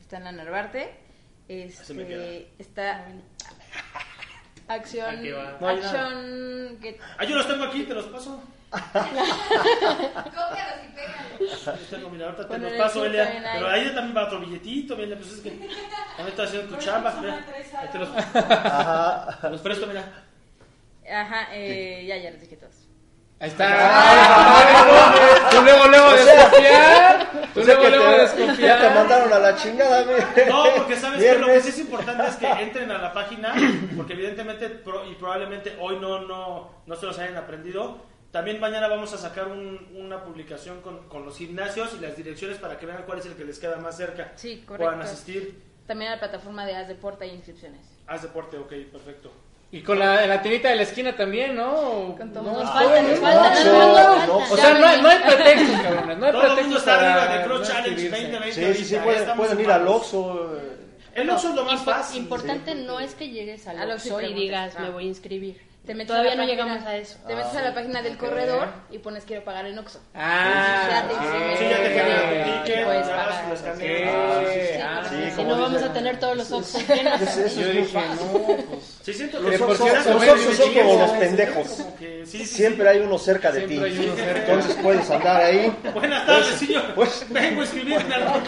está 0.02 0.18
en 0.18 0.24
la 0.24 0.32
Narvarte. 0.32 0.96
Así 1.80 1.94
me 1.94 2.08
queda. 2.08 2.24
Este, 2.26 2.52
está 2.58 3.06
Acción. 4.68 5.24
No 5.60 5.68
hay. 5.68 5.78
Acción. 5.78 6.78
que- 6.82 7.00
Ah, 7.18 7.24
yo 7.26 7.36
los 7.36 7.48
tengo 7.48 7.64
aquí, 7.66 7.84
te 7.84 7.94
los 7.94 8.06
paso. 8.06 8.42
Yo 11.40 11.86
tengo, 11.90 12.10
mira, 12.10 12.26
ahorita 12.26 12.48
te 12.48 12.58
los 12.58 12.74
paso, 12.74 13.06
Elia. 13.06 13.42
Pero 13.54 13.68
ahí 13.70 13.86
también 13.94 14.16
va 14.18 14.26
otro 14.26 14.40
billetito, 14.40 14.96
mira, 14.96 15.16
pues 15.18 15.34
es 15.34 15.40
que 15.42 15.50
también 15.52 16.28
estoy 16.30 16.46
haciendo 16.46 16.76
tu 16.76 16.82
chamba. 16.84 17.14
Te 17.92 17.98
los, 18.00 18.10
Ajá. 18.16 19.38
te 19.42 19.50
los 19.50 19.62
presto, 19.62 19.88
mira. 19.88 20.04
Ajá, 21.12 21.48
eh, 21.54 22.06
ya, 22.08 22.18
ya 22.18 22.32
les 22.32 22.42
dije 22.42 22.56
todos. 22.58 22.83
Ahí 23.44 23.50
está. 23.50 25.50
Tú 25.52 25.62
luego, 25.62 25.88
luego 25.88 26.08
O 26.08 26.18
sea- 26.18 26.36
desconfiar. 26.36 27.32
Tú 27.54 27.60
O 27.60 27.64
sea 27.64 27.76
luego, 27.76 27.90
luego 27.98 28.06
te, 28.06 28.18
ya 28.18 28.34
te 28.34 28.38
desconfiar. 28.40 28.96
mandaron 28.96 29.34
a 29.34 29.40
la 29.40 29.56
chingada, 29.58 30.06
mire. 30.06 30.46
No, 30.48 30.64
porque 30.78 30.96
sabes 30.96 31.20
que 31.22 31.34
lo 31.34 31.40
que 31.48 31.52
Viernes. 31.52 31.64
sí 31.64 31.70
es 31.70 31.80
importante 31.80 32.24
es 32.26 32.36
que 32.38 32.48
entren 32.48 32.90
a 32.92 32.98
la 33.00 33.12
página, 33.14 33.54
porque 33.98 34.14
evidentemente 34.14 34.70
pro- 34.70 35.06
y 35.06 35.16
probablemente 35.16 35.76
hoy 35.80 35.98
no, 36.00 36.22
no, 36.22 36.70
no 36.86 36.96
se 36.96 37.06
los 37.06 37.20
hayan 37.20 37.36
aprendido. 37.36 37.98
También 38.32 38.62
mañana 38.62 38.88
vamos 38.88 39.14
a 39.14 39.18
sacar 39.18 39.48
un- 39.50 39.90
una 39.94 40.24
publicación 40.24 40.80
con, 40.82 41.10
con 41.10 41.26
los 41.26 41.38
gimnasios 41.38 41.94
y 41.96 42.00
las 42.02 42.16
direcciones 42.16 42.58
para 42.60 42.80
que 42.80 42.86
vean 42.86 43.04
cuál 43.06 43.20
es 43.20 43.26
el 43.26 43.34
que 43.36 43.44
les 43.44 43.60
queda 43.60 43.76
más 43.76 43.98
cerca. 43.98 44.32
Sí, 44.36 44.64
Puedan 44.66 44.86
correcto. 44.86 45.06
asistir. 45.12 45.62
También 45.86 46.12
a 46.12 46.16
la 46.16 46.20
plataforma 46.22 46.66
de 46.66 46.78
Haz 46.78 46.88
Deporte 46.88 47.26
hay 47.26 47.32
inscripciones. 47.32 47.82
Haz 48.08 48.22
deporte, 48.22 48.58
ok, 48.58 48.72
perfecto. 48.92 49.32
Y 49.74 49.82
con 49.82 49.98
la, 49.98 50.26
la 50.28 50.42
tiendita 50.42 50.70
de 50.70 50.76
la 50.76 50.84
esquina 50.84 51.16
también, 51.16 51.56
¿no? 51.56 52.16
Con 52.18 52.32
todo. 52.32 52.44
No, 52.44 52.60
falta, 52.72 53.02
No, 53.02 53.16
falta. 53.18 54.26
no, 54.28 54.38
O 54.38 54.56
sea, 54.56 54.74
no 54.76 54.86
hay, 54.86 55.02
no 55.02 55.10
hay 55.10 55.18
pretextos, 55.20 55.82
cabrones. 55.82 56.18
No 56.20 56.26
hay 56.28 56.32
Todo 56.32 56.48
el 56.58 56.62
mundo 56.62 56.78
está 56.78 56.96
arriba 56.96 57.38
de 57.38 57.44
Cross 57.44 57.60
no 57.60 57.66
Challenge 57.66 58.02
inscribirse. 58.02 58.32
2020. 58.32 58.74
Sí, 58.76 58.84
sí, 58.84 58.86
sí, 58.96 59.02
pueden, 59.04 59.36
pueden 59.36 59.60
ir 59.60 59.72
al. 59.72 59.88
Oxxo. 59.88 60.58
eh. 60.58 60.78
El 61.16 61.30
Oxxo 61.32 61.50
es 61.50 61.56
lo 61.56 61.66
más 61.66 61.82
fácil. 61.84 62.22
Importante 62.22 62.76
no 62.76 63.00
es 63.00 63.16
que 63.16 63.30
llegues 63.30 63.68
al 63.68 63.92
Oxxo 63.92 64.22
y 64.22 64.34
digas, 64.34 64.80
me 64.80 64.92
voy 64.92 65.06
a 65.06 65.08
inscribir. 65.08 65.60
Te 65.86 65.94
metes 65.94 66.08
Todavía 66.08 66.32
a 66.32 66.36
no 66.36 66.44
página- 66.44 66.64
llegamos 66.64 66.86
a 66.88 66.96
eso. 66.96 67.18
Te 67.28 67.36
metes 67.36 67.54
a 67.56 67.62
la 67.62 67.74
página 67.74 68.02
del 68.02 68.18
corredor 68.18 68.70
y 68.90 69.00
pones 69.00 69.26
quiero 69.26 69.44
pagar 69.44 69.66
en 69.66 69.78
Oxxo. 69.78 70.00
Ah, 70.16 70.88
Ya 70.90 71.08
te. 71.10 71.14
Sí, 71.58 71.70
ya 71.70 71.78
te 71.78 71.90
genera 71.90 72.22
tu 72.30 72.36
Sí, 72.36 72.60
ticket, 72.64 72.86
puedes 72.86 73.08
ya 73.08 73.16
pagar. 73.18 73.48
lo 73.50 73.54
escaneas. 73.54 73.78
Ok. 73.84 74.48
Sí, 74.54 74.80
Ah, 74.82 75.02
sí, 75.10 75.32
Si 75.36 75.44
no 75.44 75.60
vamos 75.62 75.84
a 75.84 75.94
tener 75.94 76.20
todos 76.22 76.38
los 76.38 76.52
Oxxos 76.54 76.88
llenos. 76.88 77.22
Eso, 77.22 77.40
eso 77.46 77.60
Yo 77.62 77.68
dije, 77.68 77.84
fácil. 78.00 78.26
no, 78.32 78.40
pues. 78.44 79.00
Sí, 79.04 79.14
siento 79.14 79.40
Los 79.42 79.52
que 79.52 79.58
los 79.58 79.82
Oxxos 79.82 80.56
son 80.56 80.74
como 80.74 81.00
los 81.00 81.12
pendejos. 81.12 81.68
como 81.68 81.96
que- 81.98 82.23
sí, 82.26 82.40
sí, 82.40 82.46
sí. 82.46 82.56
Siempre 82.56 82.90
hay 82.90 83.00
uno 83.00 83.18
cerca 83.18 83.52
de 83.52 83.62
ti. 83.62 83.68
Siempre 83.78 83.90
hay 83.92 84.00
uno 84.00 84.16
cerca. 84.16 84.40
Entonces 84.54 84.78
puedes 84.82 85.10
andar 85.10 85.42
ahí. 85.42 85.76
Buenas 85.94 86.26
tardes, 86.26 86.56
señor. 86.56 86.84
pues- 86.96 87.26
Vengo 87.30 87.62
a 87.62 87.64
inscribirme 87.64 88.14
al. 88.16 88.24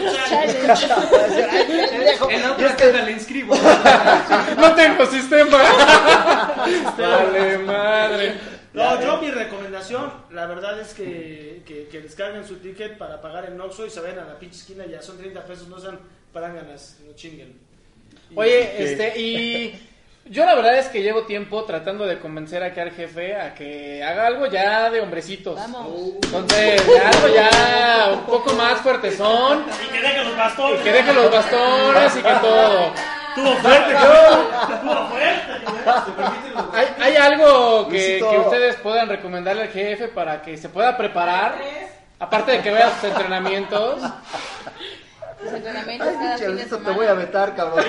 En 2.30 2.42
la 2.42 2.52
otra 2.52 2.76
caja 2.76 3.02
le 3.04 3.12
inscribo. 3.12 3.54
No 4.56 4.74
tengo 4.74 5.06
sistema. 5.06 5.58
Vale, 6.98 7.58
madre. 7.58 8.34
No, 8.72 9.00
yo 9.00 9.20
mi 9.22 9.30
recomendación, 9.30 10.12
la 10.30 10.46
verdad 10.46 10.78
es 10.80 10.92
que, 10.92 11.62
que, 11.66 11.88
que 11.88 12.00
descarguen 12.02 12.46
su 12.46 12.56
ticket 12.56 12.98
para 12.98 13.20
pagar 13.22 13.46
en 13.46 13.58
Oxxo 13.58 13.86
y 13.86 13.90
se 13.90 14.00
vayan 14.00 14.18
a 14.18 14.24
la 14.26 14.38
pinche 14.38 14.58
esquina, 14.58 14.84
ya 14.84 15.00
son 15.00 15.16
30 15.16 15.44
pesos, 15.46 15.66
no 15.68 15.78
sean 15.80 15.98
paranganas, 16.32 16.98
no 17.06 17.14
chinguen. 17.14 17.58
Y- 18.30 18.34
Oye, 18.38 18.82
este, 18.92 19.18
y 19.18 19.88
yo 20.28 20.44
la 20.44 20.54
verdad 20.54 20.76
es 20.78 20.88
que 20.88 21.02
llevo 21.02 21.22
tiempo 21.22 21.64
tratando 21.64 22.04
de 22.06 22.18
convencer 22.18 22.62
acá 22.62 22.82
al 22.82 22.90
jefe 22.92 23.36
a 23.36 23.54
que 23.54 24.02
haga 24.02 24.26
algo 24.26 24.46
ya 24.46 24.90
de 24.90 25.00
hombrecitos. 25.00 25.54
Vamos. 25.56 25.86
Entonces, 26.22 26.82
algo 26.82 27.28
ya 27.34 28.10
un 28.12 28.20
poco 28.24 28.52
más 28.54 28.80
fuertezón, 28.80 29.64
Y 29.84 29.92
que 29.92 30.00
dejen 30.02 30.24
los 30.24 30.36
bastones. 30.36 30.80
que 30.80 30.92
deje 30.92 31.12
los 31.12 31.30
bastones 31.30 32.16
y 32.16 32.22
que 32.22 32.32
todo. 32.34 32.92
Tuvo 33.36 33.54
fuerte, 33.56 33.92
yo. 33.92 34.78
Tuvo 34.80 35.06
fuerte. 35.08 35.52
¿Hay, 36.72 36.86
hay 37.00 37.16
algo 37.16 37.86
que, 37.88 38.18
que 38.18 38.38
ustedes 38.38 38.76
puedan 38.76 39.08
recomendarle 39.08 39.62
al 39.62 39.68
jefe 39.68 40.08
para 40.08 40.42
que 40.42 40.56
se 40.56 40.68
pueda 40.68 40.96
preparar? 40.96 41.56
Aparte 42.18 42.52
de 42.52 42.62
que 42.62 42.70
vea 42.70 42.90
sus 42.94 43.04
entrenamientos. 43.10 44.00
Cada 45.46 46.38
fin 46.38 46.56
de 46.56 46.64
te 46.64 46.90
voy 46.90 47.06
a 47.06 47.14
vetar, 47.14 47.54
cabrón. 47.54 47.84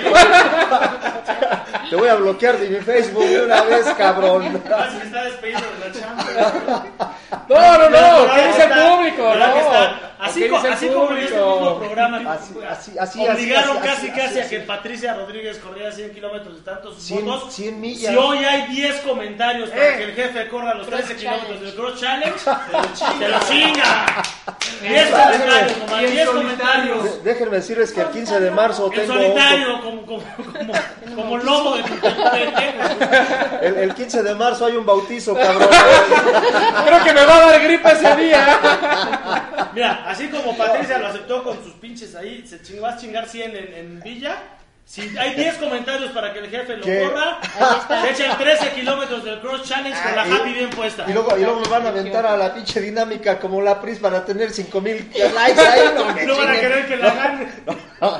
Te 1.90 1.96
voy 1.96 2.08
a 2.08 2.14
bloquear 2.16 2.58
de 2.58 2.68
mi 2.68 2.80
Facebook 2.80 3.24
de 3.24 3.44
una 3.44 3.62
vez, 3.62 3.86
cabrón. 3.96 4.62
Se 4.92 5.06
está 5.06 5.24
despedido 5.24 5.60
de 5.60 5.88
la 5.88 6.00
chamba. 6.00 6.86
No, 7.48 7.78
no, 7.78 7.88
no, 7.88 8.34
¿qué 8.34 8.46
dice 8.48 8.64
el 8.64 8.70
público? 8.70 9.22
¿verdad 9.22 9.54
que 9.54 9.60
No? 9.62 10.07
Así, 10.20 10.40
¿qué 10.40 10.48
co- 10.48 10.56
dice 10.56 10.66
el 10.68 10.72
así 10.74 10.88
como 10.88 11.10
en 11.12 11.18
este 11.18 11.34
mismo 11.36 11.78
programa, 11.78 12.32
Así, 12.32 12.54
así, 12.68 12.98
así, 12.98 13.26
obligaron 13.28 13.76
así, 13.78 13.86
casi 13.86 14.08
así, 14.08 14.10
casi 14.10 14.38
así, 14.40 14.40
a 14.40 14.48
que. 14.58 14.64
Patricia 14.66 15.14
Rodríguez 15.14 15.58
corriera 15.58 15.92
100 15.92 16.12
kilómetros 16.12 16.56
de 16.56 16.62
tantos 16.62 16.96
100 17.02 17.24
votos. 17.24 17.52
100 17.54 17.80
millas. 17.80 18.12
Si 18.12 18.16
hoy 18.18 18.38
hay 18.38 18.66
10 18.66 18.96
comentarios 19.02 19.70
para 19.70 19.88
Eh. 19.88 19.96
que 19.98 20.04
el 20.04 20.12
jefe 20.14 20.48
corra 20.48 20.74
los 20.74 20.86
13 20.88 21.04
Cross 21.04 21.18
kilómetros 21.20 21.60
del 21.60 21.74
Cross 21.74 22.00
Challenge, 22.00 22.38
se 23.18 23.28
lo 23.28 23.38
chinga. 23.40 24.06
10 24.82 25.10
comentarios, 25.10 25.78
nomás, 25.78 26.02
Y 26.02 26.04
en 26.04 26.10
10 26.12 26.26
solitario. 26.26 26.32
comentarios. 26.32 27.04
De- 27.24 27.32
Déjenme 27.32 27.56
decirles 27.56 27.92
que 27.92 28.00
el 28.00 28.06
15 28.08 28.40
de 28.40 28.50
marzo 28.50 28.86
En 28.92 29.00
tengo 29.00 29.12
solitario, 29.14 29.80
como, 29.82 30.06
como, 30.06 30.22
como, 30.46 30.72
como 31.16 31.36
lobo 31.38 31.76
de 31.76 31.82
el, 33.62 33.76
el 33.76 33.94
15 33.94 34.22
de 34.22 34.34
marzo 34.34 34.66
hay 34.66 34.76
un 34.76 34.86
bautizo, 34.86 35.34
cabrón. 35.34 35.68
Creo 36.86 37.04
que 37.04 37.12
me 37.12 37.24
va 37.24 37.36
a 37.36 37.40
dar 37.50 37.62
gripe 37.62 37.92
ese 37.92 38.16
día. 38.16 38.58
Mira, 39.74 40.07
así 40.08 40.28
como 40.28 40.56
Patricia 40.56 40.98
lo 40.98 41.06
aceptó 41.08 41.42
con 41.44 41.62
sus 41.62 41.74
pinches 41.74 42.14
ahí, 42.14 42.44
se 42.46 42.60
ching- 42.62 42.80
vas 42.80 42.94
a 42.96 42.98
chingar 42.98 43.28
100 43.28 43.56
en, 43.56 43.74
en 43.74 44.00
Villa. 44.00 44.36
Si 44.88 45.02
hay 45.18 45.34
10 45.34 45.56
comentarios 45.58 46.12
para 46.12 46.32
que 46.32 46.38
el 46.38 46.48
jefe 46.48 46.78
lo 46.78 46.82
¿Qué? 46.82 47.02
corra, 47.02 47.38
se 48.06 48.10
echan 48.24 48.38
13 48.38 48.70
kilómetros 48.72 49.22
del 49.22 49.38
Cross 49.40 49.64
Challenge 49.68 49.94
con 50.02 50.16
la 50.16 50.22
Ah, 50.22 50.36
Happy 50.40 50.54
bien 50.54 50.70
puesta. 50.70 51.04
Y 51.06 51.12
luego, 51.12 51.36
y 51.36 51.42
luego 51.42 51.60
me 51.60 51.68
van 51.68 51.84
a 51.84 51.88
aventar 51.90 52.24
a 52.24 52.38
la 52.38 52.54
pinche 52.54 52.80
dinámica 52.80 53.38
como 53.38 53.60
la 53.60 53.82
PRIS 53.82 53.98
para 53.98 54.24
tener 54.24 54.50
5000 54.50 55.10
likes 55.34 55.60
ahí. 55.60 55.80
No, 55.94 56.04
van 56.38 56.48
a 56.48 56.58
querer 56.58 56.88
que 56.88 56.96
la 56.96 57.14
gane. 57.14 57.48
No, 58.00 58.18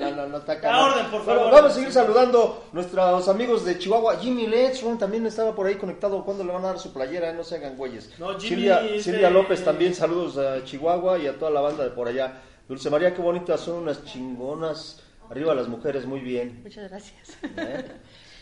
no, 0.00 0.10
no, 0.12 0.26
no 0.28 0.38
está 0.38 0.52
A 0.52 0.60
cabrón. 0.60 0.92
orden, 0.92 1.06
por 1.10 1.24
Bueno, 1.26 1.40
favor. 1.40 1.54
vamos 1.56 1.72
a 1.72 1.74
seguir 1.74 1.92
saludando 1.92 2.64
nuestros 2.72 3.28
amigos 3.28 3.66
de 3.66 3.78
Chihuahua. 3.78 4.16
Jimmy 4.18 4.46
Letson 4.46 4.96
también 4.98 5.26
estaba 5.26 5.54
por 5.54 5.66
ahí 5.66 5.74
conectado. 5.74 6.24
¿Cuándo 6.24 6.42
le 6.42 6.52
van 6.54 6.64
a 6.64 6.68
dar 6.68 6.78
su 6.78 6.90
playera? 6.90 7.34
No 7.34 7.44
se 7.44 7.56
hagan 7.56 7.76
güeyes. 7.76 8.18
No, 8.18 8.28
Jimmy 8.40 8.48
Silvia, 8.48 8.80
Silvia 9.02 9.28
López 9.28 9.62
también, 9.62 9.94
saludos 9.94 10.38
a 10.38 10.64
Chihuahua 10.64 11.18
y 11.18 11.26
a 11.26 11.38
toda 11.38 11.50
la 11.50 11.60
banda 11.60 11.84
de 11.84 11.90
por 11.90 12.08
allá. 12.08 12.40
Dulce 12.66 12.88
María, 12.88 13.12
qué 13.14 13.20
bonitas, 13.20 13.60
son 13.60 13.74
unas 13.82 14.02
chingonas. 14.06 15.02
Arriba 15.30 15.54
las 15.54 15.68
mujeres, 15.68 16.06
muy 16.06 16.20
bien. 16.20 16.60
Muchas 16.62 16.88
gracias. 16.90 17.36
¿eh? 17.56 17.84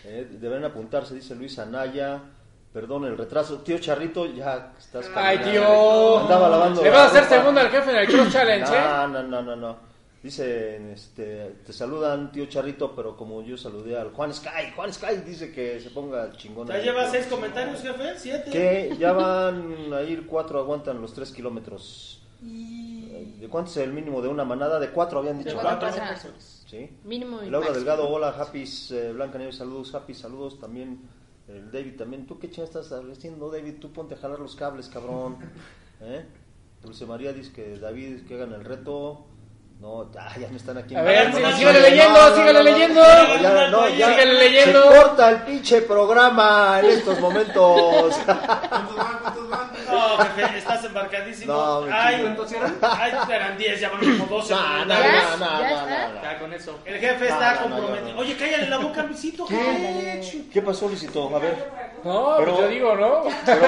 Eh, 0.05 0.28
deben 0.41 0.64
apuntarse, 0.64 1.14
dice 1.14 1.34
Luis 1.34 1.59
Anaya. 1.59 2.20
Perdón 2.72 3.07
el 3.07 3.16
retraso. 3.16 3.59
Tío 3.61 3.78
Charrito, 3.78 4.26
ya 4.26 4.72
estás 4.78 5.07
Ay, 5.14 5.39
caminando. 5.39 5.51
tío. 5.68 6.18
Andaba 6.20 6.49
lavando 6.51 6.82
Le 6.82 6.91
la 6.91 6.97
vas 6.97 7.05
a 7.07 7.09
hacer 7.09 7.22
ropa. 7.24 7.37
segundo 7.37 7.61
al 7.61 7.70
jefe 7.70 7.91
en 7.91 7.97
el 7.97 8.07
Cross 8.07 8.32
Challenge, 8.32 8.70
¿eh? 8.70 8.80
No, 8.84 9.09
no, 9.09 9.22
no, 9.22 9.43
no, 9.43 9.57
no. 9.57 9.76
Dicen, 10.22 10.91
este, 10.91 11.57
te 11.64 11.72
saludan 11.72 12.32
tío 12.32 12.47
Charrito, 12.47 12.95
pero 12.95 13.16
como 13.16 13.43
yo 13.43 13.57
saludé 13.57 13.97
al 13.99 14.11
Juan 14.12 14.34
Sky, 14.34 14.72
Juan 14.74 14.93
Sky 14.93 15.16
dice 15.24 15.53
que 15.53 15.80
se 15.80 15.91
ponga 15.91 16.32
chingón. 16.32 16.66
¿Ya 16.68 16.78
lleva 16.78 17.09
6 17.09 17.26
comentarios, 17.28 17.80
jefe? 17.80 18.14
¿7? 18.16 18.51
Que 18.51 18.97
ya 18.99 19.12
van 19.12 19.93
a 19.95 20.03
ir 20.03 20.26
cuatro, 20.26 20.59
aguantan 20.59 21.01
los 21.01 21.14
tres 21.14 21.30
kilómetros. 21.30 22.20
¿De 22.41 23.49
cuánto 23.49 23.70
es 23.70 23.76
el 23.78 23.93
mínimo 23.93 24.20
de 24.20 24.28
una 24.28 24.45
manada? 24.45 24.78
De 24.80 24.91
cuatro 24.91 25.20
habían 25.20 25.39
dicho. 25.39 25.57
Cuatro 25.61 25.89
personas. 25.89 26.26
Sí. 26.67 26.91
Mínimo 27.05 27.43
y 27.43 27.51
Laura 27.51 27.69
máximo. 27.69 27.75
Delgado, 27.77 28.09
hola, 28.09 28.35
Happy, 28.39 28.64
eh, 28.91 29.12
Blanca 29.14 29.39
Nieves, 29.39 29.57
saludos, 29.57 29.95
Happy, 29.95 30.14
saludos 30.14 30.59
también. 30.59 31.01
El 31.49 31.71
David 31.71 31.97
también. 31.97 32.27
¿Tú 32.27 32.39
qué 32.41 32.51
chingas 32.51 32.75
estás 32.75 32.93
haciendo, 32.93 33.51
David? 33.51 33.75
Tú 33.81 33.93
ponte 33.93 34.14
a 34.14 34.19
jalar 34.19 34.41
los 34.41 34.57
cables, 34.57 34.89
cabrón. 34.89 35.37
¿Eh? 36.01 36.27
Dulce 36.83 37.07
María 37.07 37.33
dice 37.33 37.53
que 37.53 37.79
David, 37.79 38.27
que 38.27 38.35
hagan 38.35 38.53
el 38.53 38.64
reto. 38.64 39.27
No, 39.81 40.11
ya, 40.11 40.35
ya 40.41 40.49
me 40.49 40.57
están 40.57 40.79
aquí. 40.79 40.95
A 40.95 41.03
ver, 41.03 41.29
No, 41.39 41.51
sí, 41.51 41.57
sígale 41.59 41.81
leyendo, 41.83 42.35
sígale 42.35 42.62
leyendo. 42.64 43.01
no, 43.01 43.43
ya, 43.43 43.69
no, 43.69 43.89
ya. 43.91 44.09
Sígale 44.09 44.35
leyendo. 44.35 44.83
Se 44.83 44.89
corta 44.89 45.31
el 45.31 45.43
pinche 45.43 45.83
programa 45.83 46.81
en 46.81 46.87
estos 46.87 47.21
momentos. 47.21 48.14
No, 49.87 50.19
jefe, 50.19 50.43
estás 50.43 50.45
embarcadísimo. 50.45 50.47
No, 50.47 50.56
me 51.47 51.92
Ay, 51.92 52.14
chingo. 52.16 52.24
¿cuántos 52.26 52.53
eran? 52.53 52.76
Ay, 52.82 53.12
eran 53.34 53.59
10, 53.59 53.80
ya 53.80 53.88
van 53.90 54.01
como 54.01 54.26
12 54.26 54.55
No, 54.55 54.61
no, 54.61 54.78
no, 54.78 54.86
no, 54.86 54.88
¿Ya 54.88 55.12
no, 55.12 55.18
está? 55.34 55.47
no, 56.09 56.14
no. 56.14 56.22
Ya 56.22 56.38
con 56.38 56.53
eso. 56.53 56.78
El 56.84 56.99
jefe 56.99 57.18
No, 57.28 57.34
está 57.34 57.55
no, 57.55 57.61
no, 57.61 57.76
comprometido. 57.76 58.14
no. 58.14 58.20
Oye, 58.20 58.36
cállale 58.36 58.68
la 58.70 58.78
boca, 58.78 59.03
Luisito. 59.03 59.47
¿Qué? 59.47 60.44
¿Qué 60.53 60.62
pasó, 60.62 60.88
Luisito? 60.88 61.34
A 61.34 61.38
ver. 61.38 61.86
No, 62.05 62.34
Pero- 62.38 62.53
pues 62.55 62.64
yo 62.64 62.68
digo, 62.68 62.94
¿no? 62.94 63.22
Pero, 63.44 63.66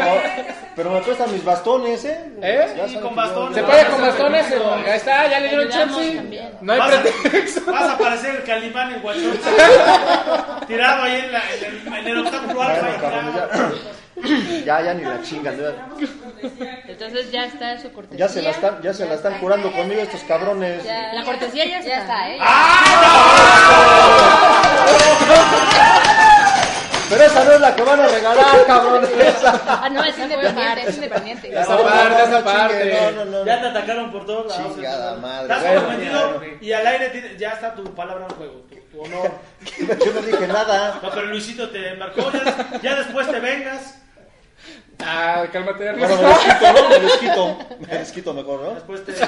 Pero 0.76 0.90
me 0.90 1.00
prestan 1.00 1.32
mis 1.32 1.44
bastones, 1.44 2.04
¿eh? 2.04 2.30
¿Eh? 2.40 2.74
Ya 2.76 2.86
Sí, 2.88 2.96
con 2.98 3.14
bastones. 3.16 3.54
Se 3.56 3.62
puede 3.64 3.86
con 3.86 4.00
bastones. 4.00 4.46
Ahí 4.52 4.96
está, 4.96 5.28
ya 5.28 5.40
le 5.40 5.48
dieron 5.48 5.68
chance. 5.70 6.14
también. 6.14 6.52
No 6.60 6.72
hay 6.72 6.78
vas, 6.78 6.90
pretexto. 6.96 7.62
a, 7.68 7.72
vas 7.72 7.90
a 7.90 7.98
parecer 7.98 8.34
el 8.36 8.42
Calimán 8.44 8.92
en 8.94 9.04
Huachón. 9.04 9.38
tirado 10.68 11.02
ahí 11.02 11.16
en, 11.24 11.32
la, 11.32 11.42
en, 11.52 11.64
el, 11.64 11.94
en 11.98 12.06
el 12.08 12.18
obstáculo 12.18 12.62
alfa. 12.62 13.70
Cabrón, 14.22 14.64
ya, 14.64 14.80
ya, 14.82 14.94
ni 14.94 15.02
la 15.04 15.22
chingan. 15.22 15.56
Entonces 16.86 17.30
ya 17.30 17.44
está 17.46 17.78
su 17.80 17.92
cortesía. 17.92 18.26
Ya 18.26 18.32
se 18.32 18.42
la 18.42 18.50
están, 18.50 18.82
ya 18.82 18.92
se 18.92 19.06
la 19.06 19.14
están 19.14 19.38
curando 19.40 19.70
conmigo 19.72 20.00
estos 20.02 20.22
cabrones. 20.24 20.84
Ya- 20.84 21.12
La 21.14 21.24
cortesía 21.24 21.64
ya 21.66 21.78
está. 21.78 21.88
Ya 21.88 21.98
está, 22.00 22.30
¿eh? 22.30 22.38
Pero 27.10 27.24
esa 27.24 27.42
no 27.42 27.52
es 27.52 27.60
la 27.60 27.74
que 27.74 27.82
van 27.82 28.00
a 28.00 28.06
regalar, 28.06 28.66
cabrones. 28.66 29.08
Esa. 29.10 29.62
Ah, 29.66 29.88
no, 29.90 30.04
Es 30.04 30.18
independiente, 30.18 30.82
es 30.86 30.94
independiente. 30.96 31.48
Esa 31.58 31.78
parte, 31.82 32.22
esa 32.22 32.44
parte. 32.44 32.98
No, 33.14 33.24
no, 33.24 33.30
no. 33.38 33.46
Ya 33.46 33.60
te 33.62 33.66
atacaron 33.68 34.12
por 34.12 34.26
todos 34.26 34.46
lados. 34.48 34.74
Chingada 34.74 35.16
madre. 35.16 35.42
Estás 35.44 35.62
Bueno, 35.62 35.80
comprometido 35.86 36.42
y 36.60 36.72
al 36.72 36.86
aire 36.86 37.08
tiene- 37.08 37.36
ya 37.38 37.48
está 37.50 37.74
tu 37.74 37.84
palabra 37.94 38.26
en 38.28 38.34
juego, 38.36 38.52
tu, 38.68 38.76
tu 38.76 39.00
honor. 39.04 39.30
Yo 40.04 40.12
no 40.12 40.20
dije 40.20 40.46
nada. 40.48 41.00
No, 41.02 41.08
pero 41.10 41.22
Luisito 41.28 41.70
te 41.70 41.94
marcó, 41.94 42.30
ya, 42.30 42.78
ya 42.82 42.94
después 42.96 43.26
te 43.30 43.40
vengas, 43.40 43.94
Ah, 45.00 45.46
cálmate. 45.52 45.92
Bueno, 45.92 46.16
me 46.16 46.28
desquito, 46.28 46.72
¿no? 46.72 46.88
Me 46.88 46.98
desquito. 46.98 47.58
Me 47.78 47.98
desquito 47.98 48.34
mejor, 48.34 48.60
¿no? 48.60 48.74
después 48.74 49.04
te... 49.04 49.12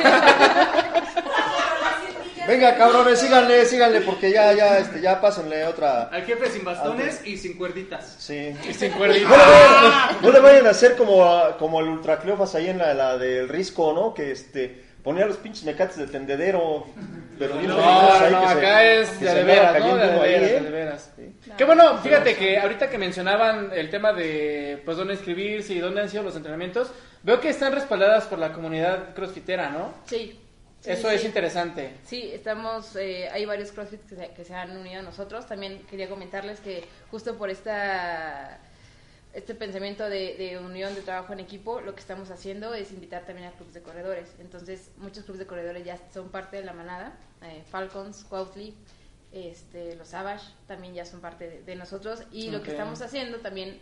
Venga, 2.46 2.76
cabrones, 2.76 3.20
síganle, 3.20 3.64
síganle, 3.64 4.00
porque 4.00 4.32
ya, 4.32 4.52
ya, 4.52 4.78
este, 4.78 5.00
ya 5.00 5.20
pásenle 5.20 5.66
otra. 5.66 6.04
Al 6.04 6.24
jefe 6.24 6.50
sin 6.50 6.64
bastones 6.64 7.24
y 7.24 7.36
sin 7.36 7.56
cuerditas. 7.56 8.16
Sí. 8.18 8.52
Y 8.68 8.74
sin 8.74 8.90
cuerdita. 8.92 9.28
No 9.28 9.36
le 9.36 9.44
vayan, 9.44 10.22
no 10.22 10.32
le 10.32 10.40
vayan 10.40 10.66
a 10.66 10.70
hacer 10.70 10.96
como, 10.98 11.24
como 11.58 11.80
el 11.80 11.88
Ultra 11.88 12.18
Cleofas 12.18 12.54
ahí 12.56 12.68
en 12.68 12.78
la, 12.78 12.92
la 12.94 13.18
del 13.18 13.48
Risco, 13.48 13.92
¿no? 13.92 14.14
Que 14.14 14.32
este 14.32 14.89
ponía 15.02 15.26
los 15.26 15.36
pinches 15.38 15.64
mecates 15.64 15.96
del 15.96 16.10
tendedero. 16.10 16.86
Pero 17.38 17.54
No, 17.54 17.60
bonitos 17.60 18.20
ahí 18.20 18.32
no, 18.32 18.40
que 18.42 18.46
se- 18.48 18.52
acá 18.52 18.84
es 18.84 19.08
que 19.10 19.24
de 19.24 19.34
de 19.34 19.44
veras, 19.44 19.78
¿no? 19.80 19.96
De 19.96 20.06
de 20.06 20.12
uno 20.12 20.22
ahí, 20.22 20.30
veras, 20.32 20.50
¿eh? 20.50 20.60
de 20.60 20.70
veras. 20.70 21.12
Qué 21.56 21.64
bueno, 21.64 21.98
fíjate 21.98 22.36
que 22.36 22.58
ahorita 22.58 22.90
que 22.90 22.98
mencionaban 22.98 23.70
el 23.74 23.88
tema 23.88 24.12
de 24.12 24.82
pues 24.84 24.96
dónde 24.98 25.14
inscribirse 25.14 25.72
y 25.72 25.78
dónde 25.78 26.02
han 26.02 26.08
sido 26.10 26.22
los 26.22 26.36
entrenamientos, 26.36 26.90
veo 27.22 27.40
que 27.40 27.48
están 27.48 27.72
respaldadas 27.72 28.24
por 28.26 28.38
la 28.38 28.52
comunidad 28.52 29.14
crossfitera, 29.14 29.70
¿no? 29.70 29.94
Sí. 30.06 30.38
Sí, 30.82 30.90
Eso 30.92 31.08
sí, 31.10 31.14
es 31.14 31.20
sí. 31.20 31.26
interesante. 31.26 31.90
Sí, 32.06 32.30
estamos, 32.32 32.96
eh, 32.96 33.28
hay 33.30 33.44
varios 33.44 33.70
CrossFit 33.70 34.00
que 34.08 34.16
se, 34.16 34.28
que 34.30 34.44
se 34.46 34.54
han 34.54 34.74
unido 34.78 35.00
a 35.00 35.02
nosotros. 35.02 35.46
También 35.46 35.82
quería 35.90 36.08
comentarles 36.08 36.60
que 36.60 36.82
justo 37.10 37.36
por 37.36 37.50
esta 37.50 38.58
este 39.32 39.54
pensamiento 39.54 40.08
de, 40.08 40.36
de 40.36 40.58
unión 40.58 40.94
de 40.94 41.02
trabajo 41.02 41.32
en 41.32 41.40
equipo, 41.40 41.80
lo 41.80 41.94
que 41.94 42.00
estamos 42.00 42.30
haciendo 42.30 42.74
es 42.74 42.90
invitar 42.92 43.24
también 43.24 43.48
a 43.48 43.52
clubes 43.52 43.74
de 43.74 43.82
corredores. 43.82 44.34
Entonces, 44.40 44.90
muchos 44.96 45.24
clubes 45.24 45.38
de 45.40 45.46
corredores 45.46 45.84
ya 45.84 45.98
son 46.12 46.30
parte 46.30 46.56
de 46.56 46.64
la 46.64 46.72
manada. 46.72 47.16
Eh, 47.42 47.62
Falcons, 47.70 48.24
Cuautli, 48.24 48.74
este, 49.32 49.94
los 49.96 50.08
Savage 50.08 50.44
también 50.66 50.94
ya 50.94 51.04
son 51.04 51.20
parte 51.20 51.48
de, 51.48 51.62
de 51.62 51.76
nosotros. 51.76 52.22
Y 52.32 52.50
lo 52.50 52.62
que 52.62 52.72
estamos 52.72 53.00
haciendo 53.02 53.38
también 53.38 53.78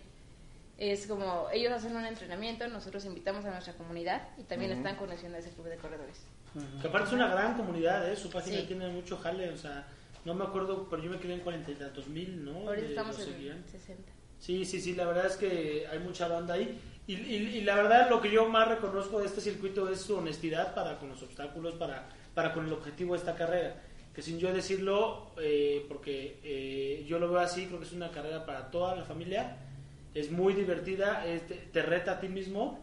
es 0.77 1.07
como 1.07 1.49
ellos 1.53 1.73
hacen 1.73 1.97
un 1.97 2.05
entrenamiento, 2.05 2.69
nosotros 2.69 3.05
invitamos 3.05 3.45
a 3.45 3.51
nuestra 3.51 3.73
comunidad 3.75 4.29
y 4.39 4.43
también 4.45 4.71
están 4.73 4.97
conociendo 4.97 5.37
a 5.37 5.41
ese 5.41 5.51
club 5.51 5.67
de 5.69 5.77
corredores. 5.77 6.23
Que 6.81 6.89
aparte 6.89 7.09
es 7.09 7.13
una 7.15 7.29
gran 7.29 7.57
comunidad, 7.57 8.09
¿eh? 8.11 8.17
Su 8.17 8.31
página 8.31 8.59
Sí. 8.59 8.67
tiene 8.67 8.89
mucho 8.89 9.17
jale, 9.19 9.51
o 9.51 9.57
sea, 9.57 9.87
no 10.25 10.35
me 10.35 10.45
acuerdo, 10.45 10.89
pero 10.89 11.03
yo 11.03 11.11
me 11.11 11.19
quedé 11.19 11.35
en 11.35 11.41
cuarenta 11.41 11.71
y 11.71 11.75
tantos 11.75 12.07
mil, 12.09 12.45
¿no? 12.45 12.53
Ahorita 12.69 12.83
De 12.87 12.89
estamos 12.91 13.19
en 13.19 13.25
seguían. 13.25 13.65
60. 13.71 14.13
Sí, 14.41 14.65
sí, 14.65 14.81
sí, 14.81 14.95
la 14.95 15.05
verdad 15.07 15.27
es 15.27 15.37
que 15.37 15.87
hay 15.91 15.99
mucha 15.99 16.29
banda 16.29 16.55
ahí. 16.55 16.79
Y, 17.07 17.15
y- 17.15 17.57
y 17.59 17.61
la 17.63 17.75
verdad 17.75 18.09
lo 18.11 18.21
que 18.21 18.31
yo 18.31 18.49
más 18.49 18.69
reconozco 18.69 19.19
de 19.21 19.27
este 19.27 19.41
circuito 19.41 19.89
es 19.89 20.01
su 20.01 20.17
honestidad 20.17 20.75
para 20.75 20.99
con 20.99 21.09
los 21.09 21.23
obstáculos, 21.23 21.75
para, 21.75 22.09
para 22.35 22.53
con 22.53 22.67
el 22.67 22.73
objetivo 22.73 23.15
de 23.15 23.19
esta 23.21 23.35
carrera. 23.35 23.83
Que 24.15 24.23
sin 24.23 24.39
yo 24.39 24.53
decirlo, 24.53 25.31
eh, 25.41 25.85
porque 25.89 26.39
eh, 26.43 27.05
yo 27.09 27.19
lo 27.19 27.31
veo 27.31 27.41
así, 27.41 27.67
creo 27.67 27.79
que 27.79 27.87
es 27.87 27.93
una 27.93 28.11
carrera 28.11 28.45
para 28.45 28.71
toda 28.71 28.95
la 28.97 29.05
familia, 29.05 29.57
es 30.15 30.31
muy 30.31 30.53
divertida, 30.55 31.25
es- 31.27 31.47
te, 31.47 31.55
te 31.55 31.83
reta 31.83 32.13
a 32.13 32.21
ti 32.21 32.29
mismo 32.29 32.79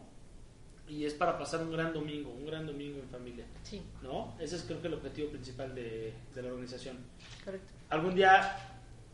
y 0.87 1.05
es 1.05 1.13
para 1.13 1.37
pasar 1.37 1.61
un 1.61 1.71
gran 1.71 1.93
domingo, 1.93 2.31
un 2.31 2.45
gran 2.45 2.65
domingo 2.65 2.99
en 2.99 3.09
familia. 3.09 3.45
Sí, 3.63 3.81
¿no? 4.01 4.35
Ese 4.39 4.55
es 4.55 4.63
creo 4.63 4.81
que 4.81 4.87
el 4.87 4.93
objetivo 4.95 5.29
principal 5.29 5.73
de, 5.75 6.13
de 6.33 6.41
la 6.41 6.49
organización. 6.49 6.97
correcto. 7.43 7.73
¿Algún 7.89 8.15
día 8.15 8.57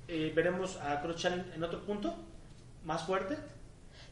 eh, 0.07 0.31
veremos 0.35 0.77
a 0.77 1.01
Cross 1.01 1.15
Challenge 1.17 1.53
en 1.55 1.63
otro 1.63 1.81
punto? 1.81 2.13
¿Más 2.83 3.03
fuerte? 3.05 3.37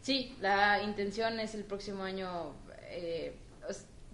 Sí, 0.01 0.35
la 0.39 0.81
intención 0.83 1.39
es 1.39 1.55
el 1.55 1.63
próximo 1.63 2.03
año. 2.03 2.53
eh, 2.83 3.35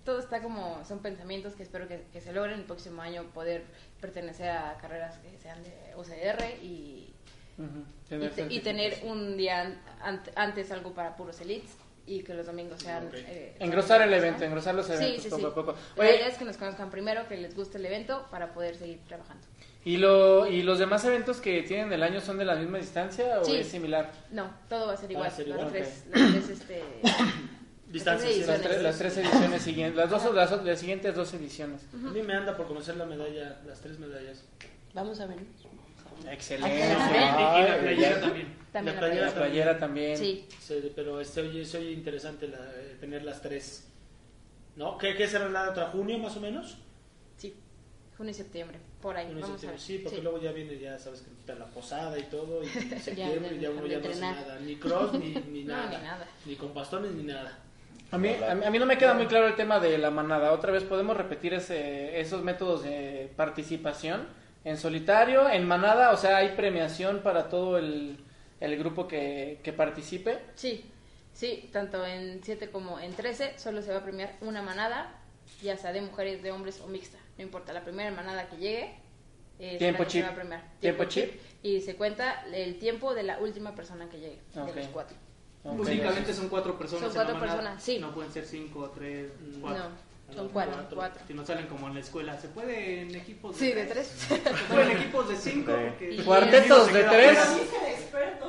todo 0.03 0.19
está 0.19 0.41
como. 0.41 0.83
Son 0.85 0.99
pensamientos 0.99 1.55
que 1.55 1.63
espero 1.63 1.87
que, 1.87 2.03
que 2.13 2.21
se 2.21 2.31
logren 2.31 2.59
el 2.59 2.65
próximo 2.65 3.01
año 3.01 3.23
poder 3.33 3.63
pertenecer 3.99 4.49
a 4.51 4.77
carreras 4.77 5.17
que 5.17 5.35
sean 5.39 5.63
de 5.63 5.95
OCR 5.95 6.43
y, 6.61 7.11
y, 7.57 7.63
Tener 8.07 8.31
te- 8.31 8.53
y 8.53 8.59
tener 8.59 8.99
un 9.03 9.35
día 9.35 9.61
an- 9.61 9.81
ant- 10.03 10.31
antes 10.35 10.71
algo 10.71 10.93
para 10.93 11.15
puros 11.15 11.41
elites 11.41 11.71
y 12.05 12.21
que 12.21 12.35
los 12.35 12.45
domingos 12.45 12.81
sean. 12.83 13.09
Eh, 13.13 13.55
Engrosar 13.59 14.03
el 14.03 14.11
¿no? 14.11 14.15
evento, 14.17 14.43
engrosar 14.43 14.75
los 14.75 14.87
eventos 14.91 15.23
sí, 15.23 15.29
poco 15.29 15.41
sí. 15.41 15.45
a 15.47 15.53
poco. 15.55 15.75
La 15.95 16.05
idea 16.11 16.27
es 16.27 16.37
que 16.37 16.45
nos 16.45 16.57
conozcan 16.57 16.91
primero, 16.91 17.27
que 17.27 17.37
les 17.37 17.55
guste 17.55 17.79
el 17.79 17.85
evento 17.87 18.27
para 18.29 18.53
poder 18.53 18.75
seguir 18.75 18.99
trabajando. 19.07 19.47
¿Y, 19.85 19.97
lo, 19.97 20.45
¿y 20.47 20.61
los 20.63 20.79
demás 20.79 21.05
eventos 21.05 21.37
que 21.39 21.61
tienen 21.63 21.93
el 21.93 22.03
año 22.03 22.19
son 22.19 22.37
de 22.37 22.43
la 22.45 22.55
misma 22.55 22.79
distancia 22.79 23.39
o 23.39 23.45
Sí. 23.45 23.55
es 23.55 23.67
similar? 23.67 24.11
No, 24.31 24.51
todo 24.67 24.87
va 24.87 24.93
a 24.93 24.97
ser 24.97 25.09
igual. 25.11 25.27
las, 25.27 25.37
tres, 25.37 26.03
las 26.11 26.31
tres, 26.33 26.49
este, 26.49 26.83
Distancia. 27.87 28.27
Sí, 28.27 28.33
sí, 28.33 28.39
Las, 28.41 28.49
Ediciones. 28.49 28.61
tres- 28.71 28.83
las 28.83 28.97
tres 28.97 29.17
ediciones 29.17 29.61
siguientes, 29.61 29.95
las 29.95 30.09
dos 30.09 30.33
las, 30.35 30.63
las 30.65 30.79
siguientes 30.79 31.15
dos 31.15 31.33
ediciones. 31.33 31.81
A 31.93 31.97
mí 32.09 32.21
me 32.23 32.33
anda 32.33 32.57
por 32.57 32.67
conocer 32.67 32.97
la 32.97 33.05
medalla, 33.05 33.61
las 33.65 33.79
tres 33.79 33.99
medallas. 33.99 34.43
Vamos 34.93 35.19
a 35.21 35.27
ver. 35.27 35.37
Excelente. 36.29 36.77
Y, 36.77 36.81
y 36.81 37.67
la 37.69 37.77
playera 37.79 38.19
también. 38.21 38.47
también 38.71 38.95
La 38.95 39.01
la 39.01 39.07
playera 39.07 39.25
La 39.27 39.31
playera. 39.33 39.33
playera 39.33 39.77
también. 39.79 40.17
Sí, 40.17 40.47
Sí, 40.59 40.91
pero 40.95 41.23
se 41.23 41.41
oye, 41.41 41.63
se 41.65 41.77
oye 41.77 41.91
interesante 41.91 42.47
la- 42.47 42.57
eh, 42.75 42.97
tener 42.99 43.23
las 43.23 43.41
tres. 43.41 43.87
¿No? 44.75 44.97
¿Qué, 44.97 45.15
qué 45.15 45.27
será 45.27 45.47
la 45.47 45.69
otra? 45.69 45.87
¿Junio 45.87 46.17
más 46.17 46.35
o 46.35 46.41
menos? 46.41 46.77
sí. 47.37 47.53
Junio 48.17 48.31
y 48.31 48.33
septiembre, 48.33 48.79
por 49.01 49.17
ahí. 49.17 49.25
Junio 49.27 49.39
y 49.39 49.41
Vamos 49.41 49.57
a 49.57 49.59
septiembre. 49.59 49.77
ver. 49.77 49.85
Sí, 49.85 49.97
porque 50.03 50.21
luego 50.21 50.39
ya 50.41 50.51
viene, 50.53 50.77
ya 50.79 50.97
sabes 50.97 51.21
que 51.21 51.31
está 51.31 51.55
la 51.55 51.65
posada 51.65 52.17
y 52.17 52.23
todo, 52.23 52.63
y 52.63 52.67
septiembre 52.99 53.49
de- 53.55 53.59
ya 53.59 53.69
uno 53.71 53.85
ya 53.87 53.99
no 53.99 54.09
hace 54.09 54.21
nada. 54.21 54.59
Ni 54.59 54.75
cross, 54.77 55.13
ni, 55.13 55.33
ni 55.51 55.63
No, 55.65 55.75
nada. 55.75 55.97
ni 55.97 56.03
nada. 56.03 56.27
Ni 56.45 56.55
con 56.55 56.73
bastones, 56.73 57.11
ni 57.11 57.23
nada. 57.23 57.59
A 58.11 58.17
mí, 58.17 58.29
a, 58.29 58.55
mí- 58.55 58.65
a 58.65 58.69
mí 58.71 58.79
no 58.79 58.85
me 58.85 58.97
queda 58.97 59.13
muy 59.15 59.25
claro 59.27 59.47
el 59.47 59.55
tema 59.55 59.79
de 59.79 59.97
la 59.97 60.11
manada. 60.11 60.53
Otra 60.53 60.71
vez 60.71 60.83
podemos 60.83 61.17
repetir 61.17 61.53
ese, 61.53 62.19
esos 62.19 62.41
métodos 62.43 62.83
de 62.83 63.31
participación 63.35 64.27
en 64.63 64.77
solitario, 64.77 65.49
en 65.49 65.67
manada, 65.67 66.11
o 66.11 66.17
sea, 66.17 66.37
hay 66.37 66.49
premiación 66.55 67.19
para 67.21 67.49
todo 67.49 67.77
el, 67.77 68.17
el 68.61 68.77
grupo 68.77 69.07
que, 69.07 69.59
que 69.63 69.73
participe. 69.73 70.39
Sí, 70.55 70.85
sí, 71.33 71.69
tanto 71.73 72.05
en 72.05 72.41
7 72.43 72.69
como 72.69 72.99
en 72.99 73.13
13 73.13 73.59
solo 73.59 73.81
se 73.81 73.91
va 73.91 73.97
a 73.99 74.03
premiar 74.03 74.35
una 74.41 74.61
manada, 74.61 75.11
ya 75.61 75.75
sea 75.77 75.91
de 75.91 76.01
mujeres, 76.01 76.41
de 76.41 76.51
hombres 76.51 76.79
o 76.81 76.87
mixta. 76.87 77.17
No 77.37 77.43
importa, 77.43 77.73
la 77.73 77.83
primera 77.83 78.11
manada 78.11 78.47
que 78.49 78.57
llegue 78.57 78.95
es 79.59 79.77
Tiempo 79.77 80.03
chip. 80.05 80.21
se 80.21 80.27
va 80.27 80.29
a 80.33 80.35
premiar. 80.35 80.63
Tiempo 80.79 81.03
chip. 81.05 81.31
Y 81.63 81.81
se 81.81 81.95
cuenta 81.95 82.45
el 82.53 82.77
tiempo 82.79 83.13
de 83.13 83.23
la 83.23 83.39
última 83.39 83.73
persona 83.75 84.09
que 84.09 84.19
llegue, 84.19 84.39
Ok. 84.55 84.67
de 84.73 84.75
los 84.81 84.87
cuatro. 84.89 85.17
Ok. 85.63 85.79
Únicamente 85.79 86.33
son 86.33 86.47
cuatro 86.49 86.77
personas. 86.77 87.01
Son 87.01 87.11
en 87.11 87.17
la 87.17 87.23
cuatro 87.33 87.39
personas, 87.47 87.83
sí. 87.83 87.97
No 87.99 88.13
pueden 88.13 88.31
ser 88.31 88.45
cinco, 88.45 88.91
tres, 88.93 89.31
cuatro. 89.61 89.83
No, 90.29 90.35
son 90.35 90.49
cuatro, 90.49 90.85
cuatro. 90.93 91.21
Si 91.27 91.33
no 91.33 91.45
salen 91.45 91.67
como 91.67 91.87
en 91.87 91.95
la 91.95 91.99
escuela, 92.01 92.37
se 92.39 92.49
puede 92.49 93.01
en 93.01 93.15
equipos 93.15 93.55
Sí, 93.55 93.71
de 93.71 93.85
tres. 93.85 94.07
Se 94.07 94.37
puede 94.37 94.91
en 94.91 94.97
equipos 94.97 95.27
de 95.29 95.35
cinco. 95.35 95.71
Y- 96.01 96.21
Cuartetos 96.21 96.93
de 96.93 97.03
tres. 97.03 97.37